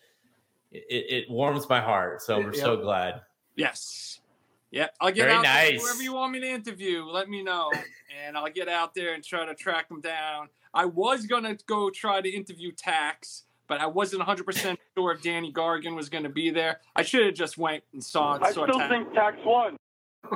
it, 0.70 1.24
it 1.26 1.30
warms 1.30 1.68
my 1.68 1.80
heart. 1.80 2.22
So 2.22 2.38
we're 2.40 2.52
so 2.52 2.74
Yep. 2.74 2.82
glad. 2.82 3.20
Yes. 3.56 4.20
Yep. 4.70 4.94
I'll 5.00 5.10
get 5.12 5.24
Very 5.24 5.32
out 5.32 5.42
there. 5.42 5.52
nice. 5.72 5.82
Whoever 5.84 6.02
you 6.02 6.14
want 6.14 6.32
me 6.32 6.40
to 6.40 6.48
interview, 6.48 7.04
let 7.04 7.28
me 7.28 7.42
know. 7.42 7.70
And 8.24 8.36
I'll 8.38 8.50
get 8.50 8.68
out 8.68 8.94
there 8.94 9.12
and 9.12 9.22
try 9.22 9.44
to 9.44 9.54
track 9.54 9.88
them 9.88 10.00
down. 10.00 10.48
I 10.72 10.86
was 10.86 11.26
going 11.26 11.44
to 11.44 11.58
go 11.66 11.90
try 11.90 12.22
to 12.22 12.28
interview 12.30 12.72
Tax, 12.72 13.42
but 13.68 13.80
I 13.82 13.86
wasn't 13.86 14.22
100% 14.22 14.76
sure 14.96 15.12
if 15.12 15.20
Danny 15.22 15.52
Gargan 15.52 15.94
was 15.94 16.08
going 16.08 16.24
to 16.24 16.30
be 16.30 16.48
there. 16.50 16.80
I 16.96 17.02
should 17.02 17.26
have 17.26 17.34
just 17.34 17.58
went 17.58 17.84
and 17.92 18.02
saw, 18.02 18.38
I 18.40 18.52
saw 18.52 18.64
still 18.64 18.78
Tax. 18.78 18.90
think 18.90 19.12
tax 19.12 19.36
won. 19.44 19.76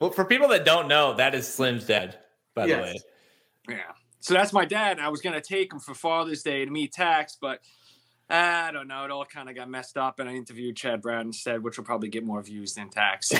Well, 0.00 0.10
for 0.10 0.24
people 0.24 0.48
that 0.48 0.64
don't 0.64 0.88
know, 0.88 1.14
that 1.14 1.34
is 1.34 1.46
Slim's 1.52 1.84
dad. 1.86 2.18
By 2.54 2.66
Yes. 2.66 2.76
the 2.76 2.82
way, 2.82 3.76
Yeah. 3.78 3.92
So 4.20 4.34
that's 4.34 4.52
my 4.52 4.64
dad. 4.64 4.98
I 4.98 5.08
was 5.08 5.20
going 5.20 5.34
to 5.34 5.40
take 5.40 5.72
him 5.72 5.78
for 5.78 5.94
Father's 5.94 6.42
Day 6.42 6.64
to 6.64 6.70
meet 6.70 6.92
Tax, 6.92 7.36
but 7.40 7.60
I 8.28 8.70
don't 8.72 8.88
know. 8.88 9.04
It 9.04 9.10
all 9.10 9.24
kind 9.24 9.48
of 9.48 9.54
got 9.54 9.70
messed 9.70 9.96
up, 9.96 10.18
and 10.18 10.28
I 10.28 10.34
interviewed 10.34 10.76
Chad 10.76 11.00
Brown 11.02 11.26
instead, 11.26 11.62
which 11.62 11.78
will 11.78 11.84
probably 11.84 12.08
get 12.08 12.24
more 12.24 12.42
views 12.42 12.74
than 12.74 12.90
Tax. 12.90 13.28
so 13.28 13.38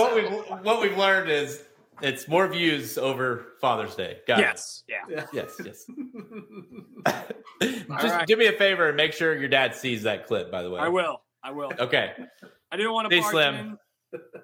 what 0.00 0.14
we've 0.14 0.30
what 0.64 0.80
we've 0.82 0.96
learned 0.98 1.30
is 1.30 1.62
it's 2.02 2.28
more 2.28 2.46
views 2.48 2.98
over 2.98 3.52
Father's 3.60 3.94
Day. 3.94 4.18
Got 4.26 4.40
it. 4.40 4.42
yes. 4.42 4.82
Yeah. 4.88 5.26
Yes, 5.32 5.60
yes. 5.64 5.86
Just 7.62 7.88
right. 7.88 8.26
do 8.26 8.36
me 8.36 8.46
a 8.46 8.52
favor 8.52 8.88
and 8.88 8.96
make 8.96 9.12
sure 9.12 9.34
your 9.36 9.48
dad 9.48 9.74
sees 9.74 10.02
that 10.02 10.26
clip, 10.26 10.50
by 10.50 10.62
the 10.62 10.70
way. 10.70 10.80
I 10.80 10.88
will. 10.88 11.22
I 11.42 11.52
will. 11.52 11.72
Okay. 11.78 12.12
I 12.70 12.76
didn't 12.76 12.92
want 12.92 13.08
to 13.08 13.14
Hey, 13.14 13.20
barge 13.22 13.32
Slim. 13.32 13.78
In. 14.34 14.40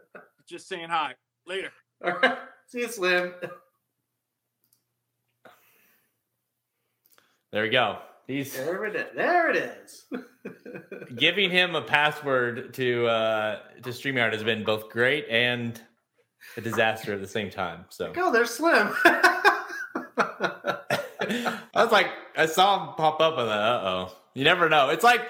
Just 0.48 0.68
saying 0.68 0.88
hi. 0.88 1.14
Later. 1.46 1.70
All 2.04 2.12
right. 2.12 2.38
See 2.66 2.80
you, 2.80 2.88
Slim. 2.88 3.34
There 7.52 7.62
we 7.62 7.68
go. 7.68 7.98
He's 8.26 8.56
There 8.56 8.84
it 8.86 8.96
is. 8.96 9.06
There 9.14 9.50
it 9.50 9.56
is. 9.56 10.06
giving 11.16 11.50
him 11.50 11.74
a 11.74 11.82
password 11.82 12.72
to 12.74 13.06
uh 13.06 13.58
to 13.82 13.90
StreamYard 13.90 14.32
has 14.32 14.42
been 14.42 14.64
both 14.64 14.88
great 14.88 15.26
and 15.28 15.80
a 16.56 16.60
disaster 16.60 17.12
at 17.12 17.20
the 17.20 17.28
same 17.28 17.50
time. 17.50 17.84
So 17.90 18.12
Go 18.12 18.32
there, 18.32 18.46
Slim. 18.46 18.92
I 19.04 19.64
was 21.74 21.92
like, 21.92 22.08
I 22.36 22.46
saw 22.46 22.88
him 22.88 22.94
pop 22.94 23.20
up 23.20 23.38
and 23.38 23.48
uh 23.48 23.80
oh. 23.84 24.16
You 24.34 24.44
never 24.44 24.70
know. 24.70 24.88
It's 24.88 25.04
like 25.04 25.20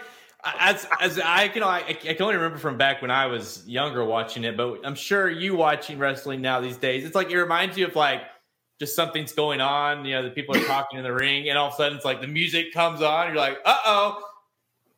as 0.45 0.87
as 1.01 1.19
I 1.19 1.49
can 1.49 1.63
I, 1.63 1.79
I 1.89 1.93
can 1.93 2.23
only 2.23 2.35
remember 2.35 2.59
from 2.59 2.77
back 2.77 3.01
when 3.03 3.11
I 3.11 3.27
was 3.27 3.67
younger 3.67 4.05
watching 4.05 4.45
it, 4.45 4.57
but 4.57 4.81
I'm 4.85 4.95
sure 4.95 5.31
you 5.31 5.55
watching 5.55 5.99
wrestling 5.99 6.41
now 6.41 6.61
these 6.61 6.77
days. 6.77 7.05
It's 7.05 7.15
like 7.15 7.31
it 7.31 7.39
reminds 7.41 7.79
you 7.79 7.87
of 7.87 7.95
like 7.95 8.23
just 8.81 8.97
something's 8.97 9.33
going 9.33 9.61
on. 9.61 10.05
You 10.05 10.15
know, 10.17 10.23
the 10.25 10.31
people 10.31 10.57
are 10.57 10.65
talking 10.65 10.99
in 10.99 11.05
the 11.05 11.13
ring, 11.13 11.49
and 11.49 11.57
all 11.57 11.69
of 11.69 11.75
a 11.75 11.77
sudden 11.77 11.97
it's 11.97 12.05
like 12.05 12.21
the 12.21 12.27
music 12.27 12.73
comes 12.73 13.01
on. 13.03 13.29
You're 13.29 13.37
like, 13.37 13.59
uh 13.65 13.77
oh, 13.87 14.23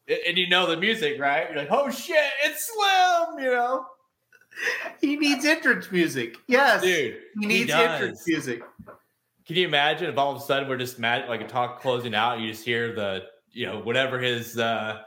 and 0.09 0.39
you 0.39 0.49
know 0.49 0.67
the 0.67 0.77
music, 0.77 1.21
right? 1.21 1.47
You're 1.49 1.59
like, 1.59 1.71
oh 1.71 1.91
shit, 1.91 2.17
it's 2.45 2.71
Slim. 2.73 3.45
You 3.45 3.51
know, 3.51 3.87
he 5.01 5.17
needs 5.17 5.45
entrance 5.45 5.91
music. 5.93 6.37
Yes. 6.47 6.83
dude, 6.83 7.19
He 7.39 7.47
needs 7.47 7.69
does. 7.71 7.81
entrance 7.81 8.23
music. 8.27 8.63
Can 9.47 9.57
you 9.57 9.67
imagine 9.67 10.09
if 10.09 10.17
all 10.17 10.35
of 10.35 10.41
a 10.41 10.45
sudden 10.45 10.69
we're 10.69 10.79
just 10.79 10.99
mad, 10.99 11.29
like 11.29 11.43
a 11.43 11.47
talk 11.47 11.83
closing 11.83 12.15
out, 12.15 12.41
you 12.41 12.49
just 12.51 12.65
hear 12.65 12.95
the, 12.95 13.25
you 13.53 13.67
know, 13.67 13.81
whatever 13.81 14.19
his, 14.19 14.59
uh, 14.59 15.03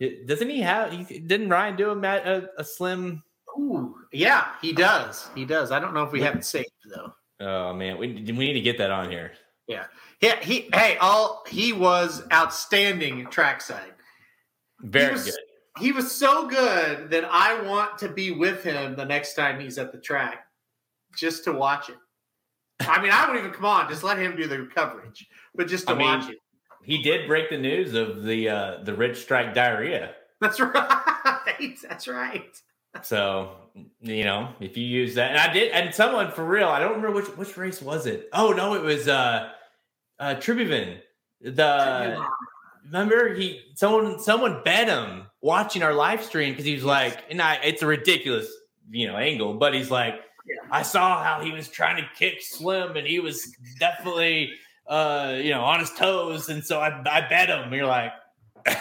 it- 0.00 0.26
doesn't 0.26 0.48
he 0.50 0.60
have, 0.60 0.92
he, 0.92 1.20
didn't 1.20 1.48
Ryan 1.48 1.76
do 1.76 1.90
a, 1.90 1.98
a, 1.98 2.42
a 2.58 2.64
slim, 2.64 3.22
Ooh, 3.58 3.94
yeah, 4.12 4.48
he 4.60 4.72
does. 4.72 5.28
He 5.34 5.44
does. 5.46 5.72
I 5.72 5.78
don't 5.80 5.94
know 5.94 6.02
if 6.04 6.12
we 6.12 6.20
have 6.20 6.36
it 6.36 6.44
saved 6.44 6.68
though. 6.94 7.12
oh 7.40 7.72
man, 7.72 7.96
we, 7.98 8.08
we 8.08 8.32
need 8.32 8.52
to 8.52 8.60
get 8.60 8.76
that 8.78 8.90
on 8.90 9.10
here. 9.10 9.32
Yeah, 9.66 9.86
yeah. 10.20 10.38
he 10.42 10.68
hey, 10.74 10.96
all 10.98 11.42
he 11.48 11.72
was 11.72 12.22
outstanding 12.32 13.26
trackside. 13.30 13.92
Very 14.80 15.12
was- 15.12 15.24
good. 15.24 15.34
He 15.78 15.92
was 15.92 16.10
so 16.10 16.46
good 16.48 17.10
that 17.10 17.24
I 17.30 17.60
want 17.62 17.98
to 17.98 18.08
be 18.08 18.30
with 18.30 18.64
him 18.64 18.96
the 18.96 19.04
next 19.04 19.34
time 19.34 19.60
he's 19.60 19.76
at 19.76 19.92
the 19.92 19.98
track, 19.98 20.46
just 21.18 21.44
to 21.44 21.52
watch 21.52 21.90
it. 21.90 21.96
I 22.80 23.00
mean, 23.02 23.10
I 23.12 23.26
wouldn't 23.26 23.40
even 23.44 23.52
come 23.54 23.66
on. 23.66 23.86
Just 23.88 24.02
let 24.02 24.18
him 24.18 24.36
do 24.36 24.46
the 24.46 24.68
coverage, 24.74 25.26
but 25.54 25.66
just 25.66 25.86
to 25.86 25.92
I 25.92 25.96
mean- 25.96 26.06
watch 26.06 26.30
it. 26.30 26.38
He 26.86 27.02
did 27.02 27.26
break 27.26 27.50
the 27.50 27.58
news 27.58 27.94
of 27.94 28.22
the, 28.22 28.48
uh, 28.48 28.78
the 28.84 28.94
rich 28.94 29.18
strike 29.18 29.54
diarrhea. 29.54 30.12
That's 30.40 30.60
right. 30.60 31.76
That's 31.82 32.08
right. 32.08 32.62
So, 33.02 33.50
you 34.00 34.24
know, 34.24 34.48
if 34.60 34.76
you 34.76 34.86
use 34.86 35.16
that, 35.16 35.32
and 35.32 35.38
I 35.38 35.52
did, 35.52 35.72
and 35.72 35.94
someone 35.94 36.30
for 36.30 36.44
real, 36.44 36.68
I 36.68 36.78
don't 36.78 36.94
remember 36.94 37.12
which, 37.12 37.26
which 37.36 37.56
race 37.56 37.82
was 37.82 38.06
it? 38.06 38.28
Oh 38.32 38.52
no, 38.52 38.74
it 38.74 38.82
was, 38.82 39.06
uh, 39.06 39.50
uh. 40.18 40.34
The, 41.42 42.26
remember 42.86 43.34
he 43.34 43.60
someone 43.74 44.18
someone 44.18 44.62
bet 44.64 44.88
him 44.88 45.26
watching 45.42 45.82
our 45.82 45.92
live 45.92 46.22
stream 46.22 46.52
because 46.52 46.64
he 46.64 46.74
was 46.74 46.84
like 46.84 47.24
and 47.30 47.42
I 47.42 47.56
it's 47.56 47.82
a 47.82 47.86
ridiculous 47.86 48.48
you 48.90 49.06
know 49.06 49.16
angle 49.16 49.54
but 49.54 49.74
he's 49.74 49.90
like 49.90 50.20
I 50.70 50.82
saw 50.82 51.22
how 51.22 51.40
he 51.40 51.50
was 51.50 51.68
trying 51.68 51.96
to 51.96 52.08
kick 52.16 52.40
Slim 52.40 52.96
and 52.96 53.06
he 53.06 53.18
was 53.18 53.52
definitely 53.80 54.52
uh 54.88 55.34
you 55.36 55.50
know 55.50 55.62
on 55.62 55.80
his 55.80 55.90
toes 55.92 56.48
and 56.48 56.64
so 56.64 56.80
I 56.80 56.88
I 57.08 57.20
bet 57.28 57.48
him 57.48 57.72
you're 57.72 57.86
like 57.86 58.12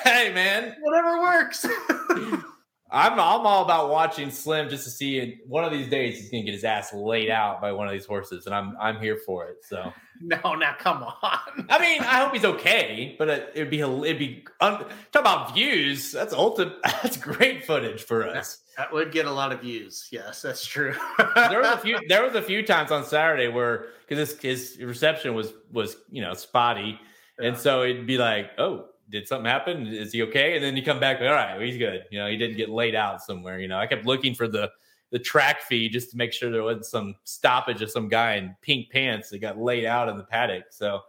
hey 0.03 0.31
man 0.33 0.75
Whatever 0.81 1.19
works. 1.21 1.65
I'm 2.91 3.13
I'm 3.13 3.19
all 3.19 3.63
about 3.63 3.89
watching 3.89 4.29
Slim 4.29 4.69
just 4.69 4.83
to 4.83 4.91
see 4.91 5.17
it. 5.17 5.39
One 5.47 5.63
of 5.63 5.71
these 5.71 5.89
days 5.89 6.19
he's 6.19 6.29
gonna 6.29 6.43
get 6.43 6.53
his 6.53 6.63
ass 6.63 6.93
laid 6.93 7.31
out 7.31 7.59
by 7.59 7.71
one 7.71 7.87
of 7.87 7.93
these 7.93 8.05
horses, 8.05 8.45
and 8.45 8.53
I'm 8.53 8.77
I'm 8.79 8.99
here 8.99 9.17
for 9.25 9.47
it. 9.47 9.57
So 9.67 9.91
no, 10.21 10.53
now 10.53 10.75
come 10.77 11.03
on. 11.03 11.65
I 11.69 11.79
mean, 11.79 12.01
I 12.01 12.23
hope 12.23 12.33
he's 12.33 12.45
okay, 12.45 13.15
but 13.17 13.27
it, 13.27 13.51
it'd 13.55 13.71
be 13.71 13.79
it'd 13.79 14.19
be 14.19 14.45
un, 14.61 14.85
talk 15.11 15.21
about 15.21 15.53
views. 15.55 16.11
That's 16.11 16.33
ultimate. 16.33 16.75
That's 16.83 17.17
great 17.17 17.65
footage 17.65 18.03
for 18.03 18.27
us. 18.27 18.59
That 18.77 18.93
would 18.93 19.11
get 19.11 19.25
a 19.25 19.31
lot 19.31 19.51
of 19.51 19.61
views. 19.61 20.07
Yes, 20.11 20.41
that's 20.41 20.65
true. 20.65 20.93
There 21.17 21.61
was 21.61 21.69
a 21.69 21.77
few. 21.77 21.97
There 22.09 22.23
was 22.23 22.35
a 22.35 22.41
few 22.41 22.61
times 22.61 22.91
on 22.91 23.05
Saturday 23.05 23.47
where 23.47 23.87
because 24.07 24.29
his 24.41 24.75
his 24.75 24.83
reception 24.83 25.33
was 25.33 25.53
was 25.71 25.95
you 26.11 26.21
know 26.21 26.33
spotty, 26.33 26.99
and 27.39 27.57
so 27.57 27.83
it'd 27.83 28.05
be 28.05 28.17
like, 28.17 28.51
oh, 28.57 28.89
did 29.09 29.27
something 29.27 29.45
happen? 29.49 29.87
Is 29.87 30.11
he 30.13 30.23
okay? 30.23 30.55
And 30.55 30.63
then 30.63 30.75
you 30.75 30.83
come 30.83 30.99
back, 30.99 31.19
all 31.21 31.27
right, 31.27 31.61
he's 31.61 31.77
good. 31.77 32.05
You 32.11 32.19
know, 32.19 32.27
he 32.27 32.37
didn't 32.37 32.57
get 32.57 32.69
laid 32.69 32.95
out 32.95 33.21
somewhere. 33.21 33.59
You 33.59 33.67
know, 33.67 33.77
I 33.77 33.87
kept 33.87 34.05
looking 34.05 34.33
for 34.35 34.47
the 34.47 34.71
the 35.11 35.19
track 35.19 35.61
feed 35.61 35.93
just 35.93 36.11
to 36.11 36.17
make 36.17 36.33
sure 36.33 36.49
there 36.51 36.63
wasn't 36.63 36.85
some 36.85 37.15
stoppage 37.23 37.81
of 37.81 37.91
some 37.91 38.09
guy 38.09 38.33
in 38.35 38.55
pink 38.61 38.89
pants 38.89 39.29
that 39.29 39.37
got 39.39 39.57
laid 39.57 39.85
out 39.85 40.09
in 40.09 40.17
the 40.17 40.23
paddock. 40.23 40.65
So 40.71 41.01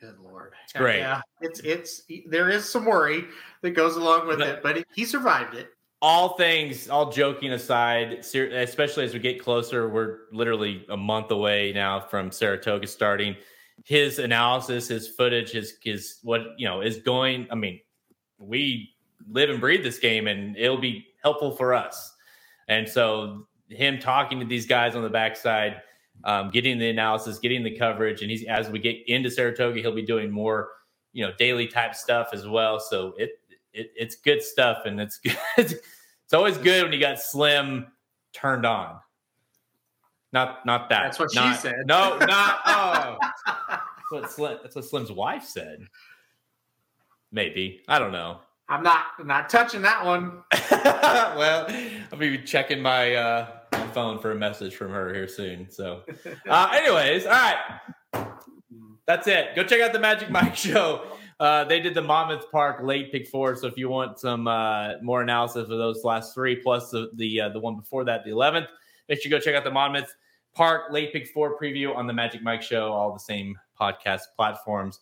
Good 0.00 0.18
lord, 0.18 0.52
it's 0.64 0.72
great. 0.72 0.98
Yeah, 0.98 1.20
it's 1.40 1.60
it's 1.60 2.02
there 2.26 2.50
is 2.50 2.68
some 2.68 2.84
worry 2.86 3.24
that 3.62 3.70
goes 3.70 3.96
along 3.96 4.26
with 4.26 4.38
But- 4.38 4.48
it, 4.48 4.62
but 4.62 4.84
he 4.94 5.04
survived 5.04 5.54
it. 5.54 5.70
all 6.02 6.36
things, 6.38 6.88
all 6.88 7.12
joking 7.12 7.52
aside, 7.52 8.24
especially 8.34 9.04
as 9.04 9.12
we 9.12 9.20
get 9.20 9.40
closer, 9.42 9.88
we're 9.90 10.20
literally 10.32 10.84
a 10.88 10.96
month 10.96 11.30
away 11.30 11.72
now 11.74 12.00
from 12.00 12.30
Saratoga 12.32 12.86
starting. 12.86 13.36
His 13.84 14.18
analysis, 14.18 14.88
his 14.88 15.08
footage, 15.08 15.50
his 15.50 15.74
his 15.82 16.18
what 16.22 16.42
you 16.58 16.68
know 16.68 16.80
is 16.80 16.98
going. 16.98 17.46
I 17.50 17.54
mean, 17.54 17.80
we 18.38 18.90
live 19.28 19.50
and 19.50 19.60
breathe 19.60 19.82
this 19.82 19.98
game, 19.98 20.26
and 20.26 20.56
it'll 20.56 20.80
be 20.80 21.06
helpful 21.22 21.56
for 21.56 21.74
us. 21.74 22.14
And 22.68 22.88
so, 22.88 23.46
him 23.68 23.98
talking 23.98 24.38
to 24.40 24.46
these 24.46 24.66
guys 24.66 24.94
on 24.94 25.02
the 25.02 25.08
backside, 25.08 25.82
um, 26.24 26.50
getting 26.50 26.78
the 26.78 26.88
analysis, 26.88 27.38
getting 27.38 27.62
the 27.62 27.76
coverage, 27.76 28.22
and 28.22 28.30
he's 28.30 28.44
as 28.44 28.68
we 28.68 28.78
get 28.78 28.96
into 29.06 29.30
Saratoga, 29.30 29.80
he'll 29.80 29.94
be 29.94 30.02
doing 30.02 30.30
more, 30.30 30.68
you 31.12 31.26
know, 31.26 31.32
daily 31.38 31.66
type 31.66 31.94
stuff 31.94 32.28
as 32.32 32.46
well. 32.46 32.78
So 32.80 33.14
it 33.16 33.40
it, 33.72 33.92
it's 33.96 34.16
good 34.16 34.42
stuff, 34.42 34.78
and 34.84 35.00
it's 35.00 35.18
good. 35.24 35.36
it's 35.56 36.34
always 36.34 36.58
good 36.58 36.84
when 36.84 36.92
you 36.92 37.00
got 37.00 37.20
Slim 37.20 37.86
turned 38.32 38.66
on. 38.66 38.98
Not 40.32 40.64
not 40.64 40.88
that. 40.90 41.02
That's 41.02 41.18
what 41.18 41.32
she 41.32 41.54
said. 41.54 41.86
No, 41.86 42.16
not 42.18 42.60
oh. 42.66 43.18
That's 44.10 44.22
what 44.22 44.30
Slim. 44.30 44.58
That's 44.62 44.76
what 44.76 44.84
Slim's 44.84 45.12
wife 45.12 45.44
said. 45.44 45.86
Maybe 47.32 47.82
I 47.88 47.98
don't 47.98 48.12
know. 48.12 48.40
I'm 48.68 48.82
not 48.82 49.06
I'm 49.18 49.26
not 49.26 49.48
touching 49.48 49.82
that 49.82 50.04
one. 50.04 50.42
well, 50.70 51.66
I'll 52.12 52.18
be 52.18 52.38
checking 52.38 52.80
my 52.80 53.14
uh, 53.14 53.48
my 53.72 53.86
phone 53.88 54.18
for 54.18 54.30
a 54.32 54.36
message 54.36 54.76
from 54.76 54.92
her 54.92 55.12
here 55.12 55.28
soon. 55.28 55.68
So, 55.70 56.02
uh, 56.48 56.70
anyways, 56.72 57.26
all 57.26 57.32
right, 57.32 57.80
that's 59.06 59.26
it. 59.26 59.56
Go 59.56 59.64
check 59.64 59.80
out 59.80 59.92
the 59.92 59.98
Magic 59.98 60.30
Mike 60.30 60.54
show. 60.68 61.04
Uh, 61.40 61.64
they 61.64 61.80
did 61.80 61.94
the 61.94 62.02
Monmouth 62.02 62.50
Park 62.52 62.82
late 62.82 63.10
pick 63.10 63.26
four. 63.26 63.56
So 63.56 63.66
if 63.66 63.76
you 63.76 63.88
want 63.88 64.20
some 64.20 64.46
uh, 64.46 64.94
more 65.02 65.22
analysis 65.22 65.62
of 65.62 65.68
those 65.68 66.04
last 66.04 66.34
three 66.34 66.56
plus 66.56 66.90
the 66.90 67.10
the 67.14 67.40
uh, 67.40 67.48
the 67.48 67.58
one 67.58 67.76
before 67.76 68.04
that, 68.04 68.24
the 68.24 68.30
eleventh, 68.30 68.68
make 69.08 69.20
sure 69.20 69.30
you 69.30 69.36
go 69.36 69.42
check 69.42 69.54
out 69.54 69.64
the 69.64 69.70
Monmouth 69.70 70.14
Park 70.54 70.90
late 70.90 71.12
pick 71.12 71.28
four 71.28 71.58
preview 71.58 71.94
on 71.94 72.06
the 72.06 72.12
Magic 72.12 72.42
Mike 72.42 72.62
show. 72.62 72.92
All 72.92 73.12
the 73.12 73.20
same 73.20 73.56
podcast 73.80 74.22
platforms. 74.36 75.00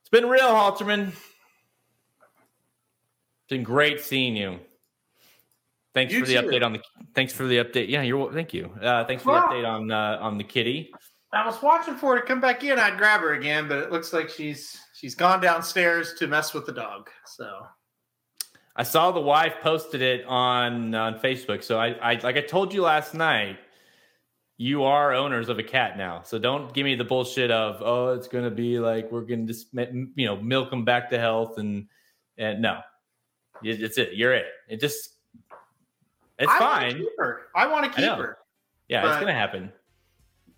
It's 0.00 0.10
been 0.10 0.28
real, 0.28 0.48
Alterman. 0.48 1.08
It's 1.08 1.16
been 3.50 3.62
great 3.62 4.00
seeing 4.00 4.36
you. 4.36 4.58
Thanks 5.94 6.12
You 6.12 6.20
for 6.20 6.26
the 6.26 6.34
too. 6.34 6.42
update 6.42 6.64
on 6.64 6.72
the. 6.72 6.80
Thanks 7.14 7.32
for 7.32 7.46
the 7.46 7.58
update. 7.58 7.88
Yeah, 7.88 8.02
you're. 8.02 8.32
Thank 8.32 8.54
you. 8.54 8.70
Uh, 8.80 9.04
thanks 9.04 9.22
for 9.22 9.32
the 9.32 9.40
update 9.40 9.68
on 9.68 9.90
uh, 9.90 10.18
on 10.20 10.38
the 10.38 10.44
kitty. 10.44 10.92
I 11.32 11.44
was 11.44 11.60
watching 11.62 11.94
for 11.94 12.14
her 12.14 12.20
to 12.20 12.26
come 12.26 12.40
back 12.40 12.64
in. 12.64 12.78
I'd 12.78 12.96
grab 12.96 13.20
her 13.20 13.34
again, 13.34 13.68
but 13.68 13.78
it 13.78 13.92
looks 13.92 14.12
like 14.12 14.28
she's 14.30 14.78
she's 14.94 15.14
gone 15.14 15.40
downstairs 15.40 16.14
to 16.18 16.26
mess 16.26 16.54
with 16.54 16.66
the 16.66 16.72
dog. 16.72 17.10
So 17.26 17.66
I 18.76 18.82
saw 18.82 19.10
the 19.10 19.20
wife 19.20 19.54
posted 19.62 20.02
it 20.02 20.24
on 20.26 20.94
on 20.94 21.18
Facebook. 21.18 21.62
So 21.64 21.78
I, 21.78 21.88
I 22.00 22.14
like 22.22 22.36
I 22.36 22.42
told 22.42 22.72
you 22.72 22.82
last 22.82 23.14
night, 23.14 23.58
you 24.60 24.82
are 24.82 25.14
owners 25.14 25.48
of 25.48 25.58
a 25.60 25.62
cat 25.62 25.96
now. 25.96 26.20
So 26.22 26.38
don't 26.38 26.74
give 26.74 26.84
me 26.84 26.96
the 26.96 27.04
bullshit 27.04 27.50
of 27.50 27.80
oh 27.80 28.12
it's 28.14 28.26
gonna 28.28 28.50
be 28.50 28.78
like 28.80 29.10
we're 29.10 29.22
gonna 29.22 29.46
just 29.46 29.68
you 29.72 30.26
know 30.26 30.36
milk 30.36 30.70
them 30.70 30.84
back 30.84 31.08
to 31.10 31.18
health 31.18 31.58
and 31.58 31.86
and 32.36 32.60
no, 32.60 32.80
It- 33.62 33.80
it's 33.82 33.96
it. 33.98 34.14
You're 34.14 34.34
it. 34.34 34.46
It 34.68 34.80
just 34.80 35.14
it's 36.38 36.50
I 36.52 36.58
fine. 36.58 37.04
I 37.56 37.66
want 37.66 37.84
to 37.84 37.90
I 37.90 37.94
keep 37.94 38.04
know. 38.04 38.16
her. 38.16 38.38
Yeah, 38.88 39.08
it's 39.08 39.20
gonna 39.20 39.32
happen. 39.32 39.72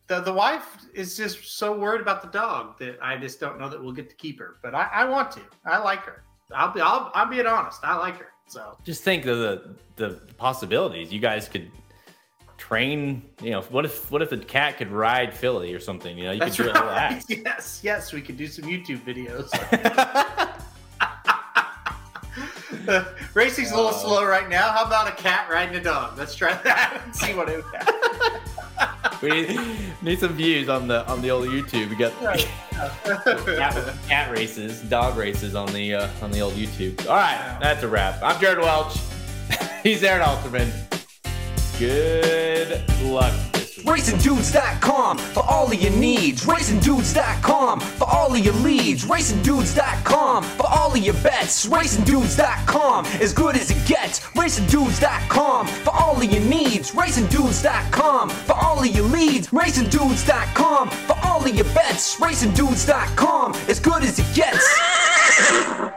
The 0.07 0.21
the 0.21 0.33
wife 0.33 0.67
is 0.95 1.17
just 1.17 1.57
so 1.57 1.79
worried 1.79 2.01
about 2.01 2.21
the 2.23 2.29
dog 2.29 2.79
that 2.79 2.99
I 3.01 3.17
just 3.17 3.39
don't 3.39 3.59
know 3.61 3.69
that 3.69 3.83
we'll 3.83 3.93
get 3.93 4.09
to 4.11 4.17
keep 4.17 4.39
her. 4.41 4.57
But 4.63 4.75
I, 4.75 4.89
I 4.93 5.05
want 5.05 5.31
to. 5.33 5.41
I 5.65 5.79
like 5.79 6.01
her. 6.01 6.25
I'll 6.53 6.73
be 6.73 6.81
I'll 6.81 7.11
I'm 7.15 7.31
being 7.31 7.47
honest. 7.47 7.81
I 7.85 7.97
like 7.97 8.17
her. 8.19 8.27
So 8.49 8.77
Just 8.85 9.05
think 9.05 9.27
of 9.27 9.39
the 9.39 9.77
the 9.97 10.21
possibilities. 10.37 11.13
You 11.13 11.21
guys 11.21 11.49
could 11.49 11.71
train. 12.81 13.23
You 13.43 13.51
know, 13.51 13.63
what 13.63 13.85
if 13.85 14.11
what 14.13 14.23
if 14.23 14.31
the 14.31 14.39
cat 14.39 14.79
could 14.79 14.93
ride 14.93 15.35
Philly 15.35 15.75
or 15.75 15.81
something? 15.81 16.17
You 16.17 16.25
know, 16.25 16.33
you 16.33 16.39
that's 16.39 16.57
could 16.57 16.67
do 16.67 16.73
right. 16.73 17.13
act. 17.13 17.25
Yes, 17.29 17.81
yes, 17.83 18.13
we 18.13 18.23
could 18.23 18.37
do 18.37 18.47
some 18.47 18.65
YouTube 18.65 19.01
videos. 19.01 19.51
Racing's 23.35 23.73
a 23.73 23.77
little 23.77 23.91
Oh. 23.93 24.05
slow 24.05 24.25
right 24.25 24.49
now. 24.49 24.71
How 24.71 24.85
about 24.85 25.09
a 25.09 25.13
cat 25.13 25.49
riding 25.51 25.75
a 25.77 25.83
dog? 25.83 26.17
Let's 26.17 26.35
try 26.35 26.55
that 26.63 27.01
and 27.05 27.15
see 27.15 27.35
what 27.35 27.49
it 27.49 27.65
we 29.23 29.47
need, 29.49 29.61
need 30.03 30.21
some 30.21 30.33
views 30.35 30.69
on 30.69 30.87
the 30.89 31.05
on 31.11 31.21
the 31.23 31.31
old 31.31 31.47
YouTube. 31.49 31.91
We 31.91 31.97
got 31.97 32.13
cat, 32.23 33.97
cat 34.09 34.31
races, 34.31 34.81
dog 34.83 35.17
races 35.17 35.55
on 35.57 35.73
the 35.73 35.95
uh, 35.95 36.09
on 36.23 36.31
the 36.31 36.41
old 36.41 36.55
YouTube. 36.55 37.01
All 37.09 37.17
right, 37.17 37.59
that's 37.61 37.83
a 37.83 37.89
wrap. 37.89 38.23
I'm 38.23 38.41
Jared 38.41 38.59
Welch. 38.59 38.97
He's 39.83 40.03
Aaron 40.05 40.25
Alterman. 40.27 40.71
Good 41.81 42.83
luck. 43.01 43.33
RacingDudes.com 43.89 45.17
for 45.17 45.43
all 45.49 45.73
of 45.73 45.81
your 45.81 45.93
needs. 45.93 46.45
RacingDudes.com 46.45 47.81
for 47.81 48.07
all 48.07 48.35
of 48.35 48.39
your 48.39 48.53
leads. 48.53 49.07
RacingDudes.com 49.07 50.43
for 50.43 50.67
all 50.69 50.93
of 50.93 50.99
your 50.99 51.15
bets. 51.15 51.65
RacingDudes.com 51.65 53.07
as 53.07 53.33
good 53.33 53.57
as 53.57 53.71
it 53.71 53.89
gets. 53.89 54.21
RacingDudes.com 54.21 55.67
for 55.67 55.95
all 55.95 56.19
of 56.19 56.25
your 56.31 56.43
needs. 56.43 56.91
RacingDudes.com 56.91 58.29
for 58.29 58.57
all 58.57 58.79
of 58.81 58.87
your 58.87 59.07
leads. 59.07 59.49
RacingDudes.com 59.49 60.91
for 60.91 61.17
all 61.25 61.43
of 61.43 61.55
your 61.57 61.65
bets. 61.73 62.21
RacingDudes.com 62.21 63.55
as 63.69 63.81
good 63.81 64.03
as 64.03 64.19
it 64.19 64.35
gets. 64.35 65.97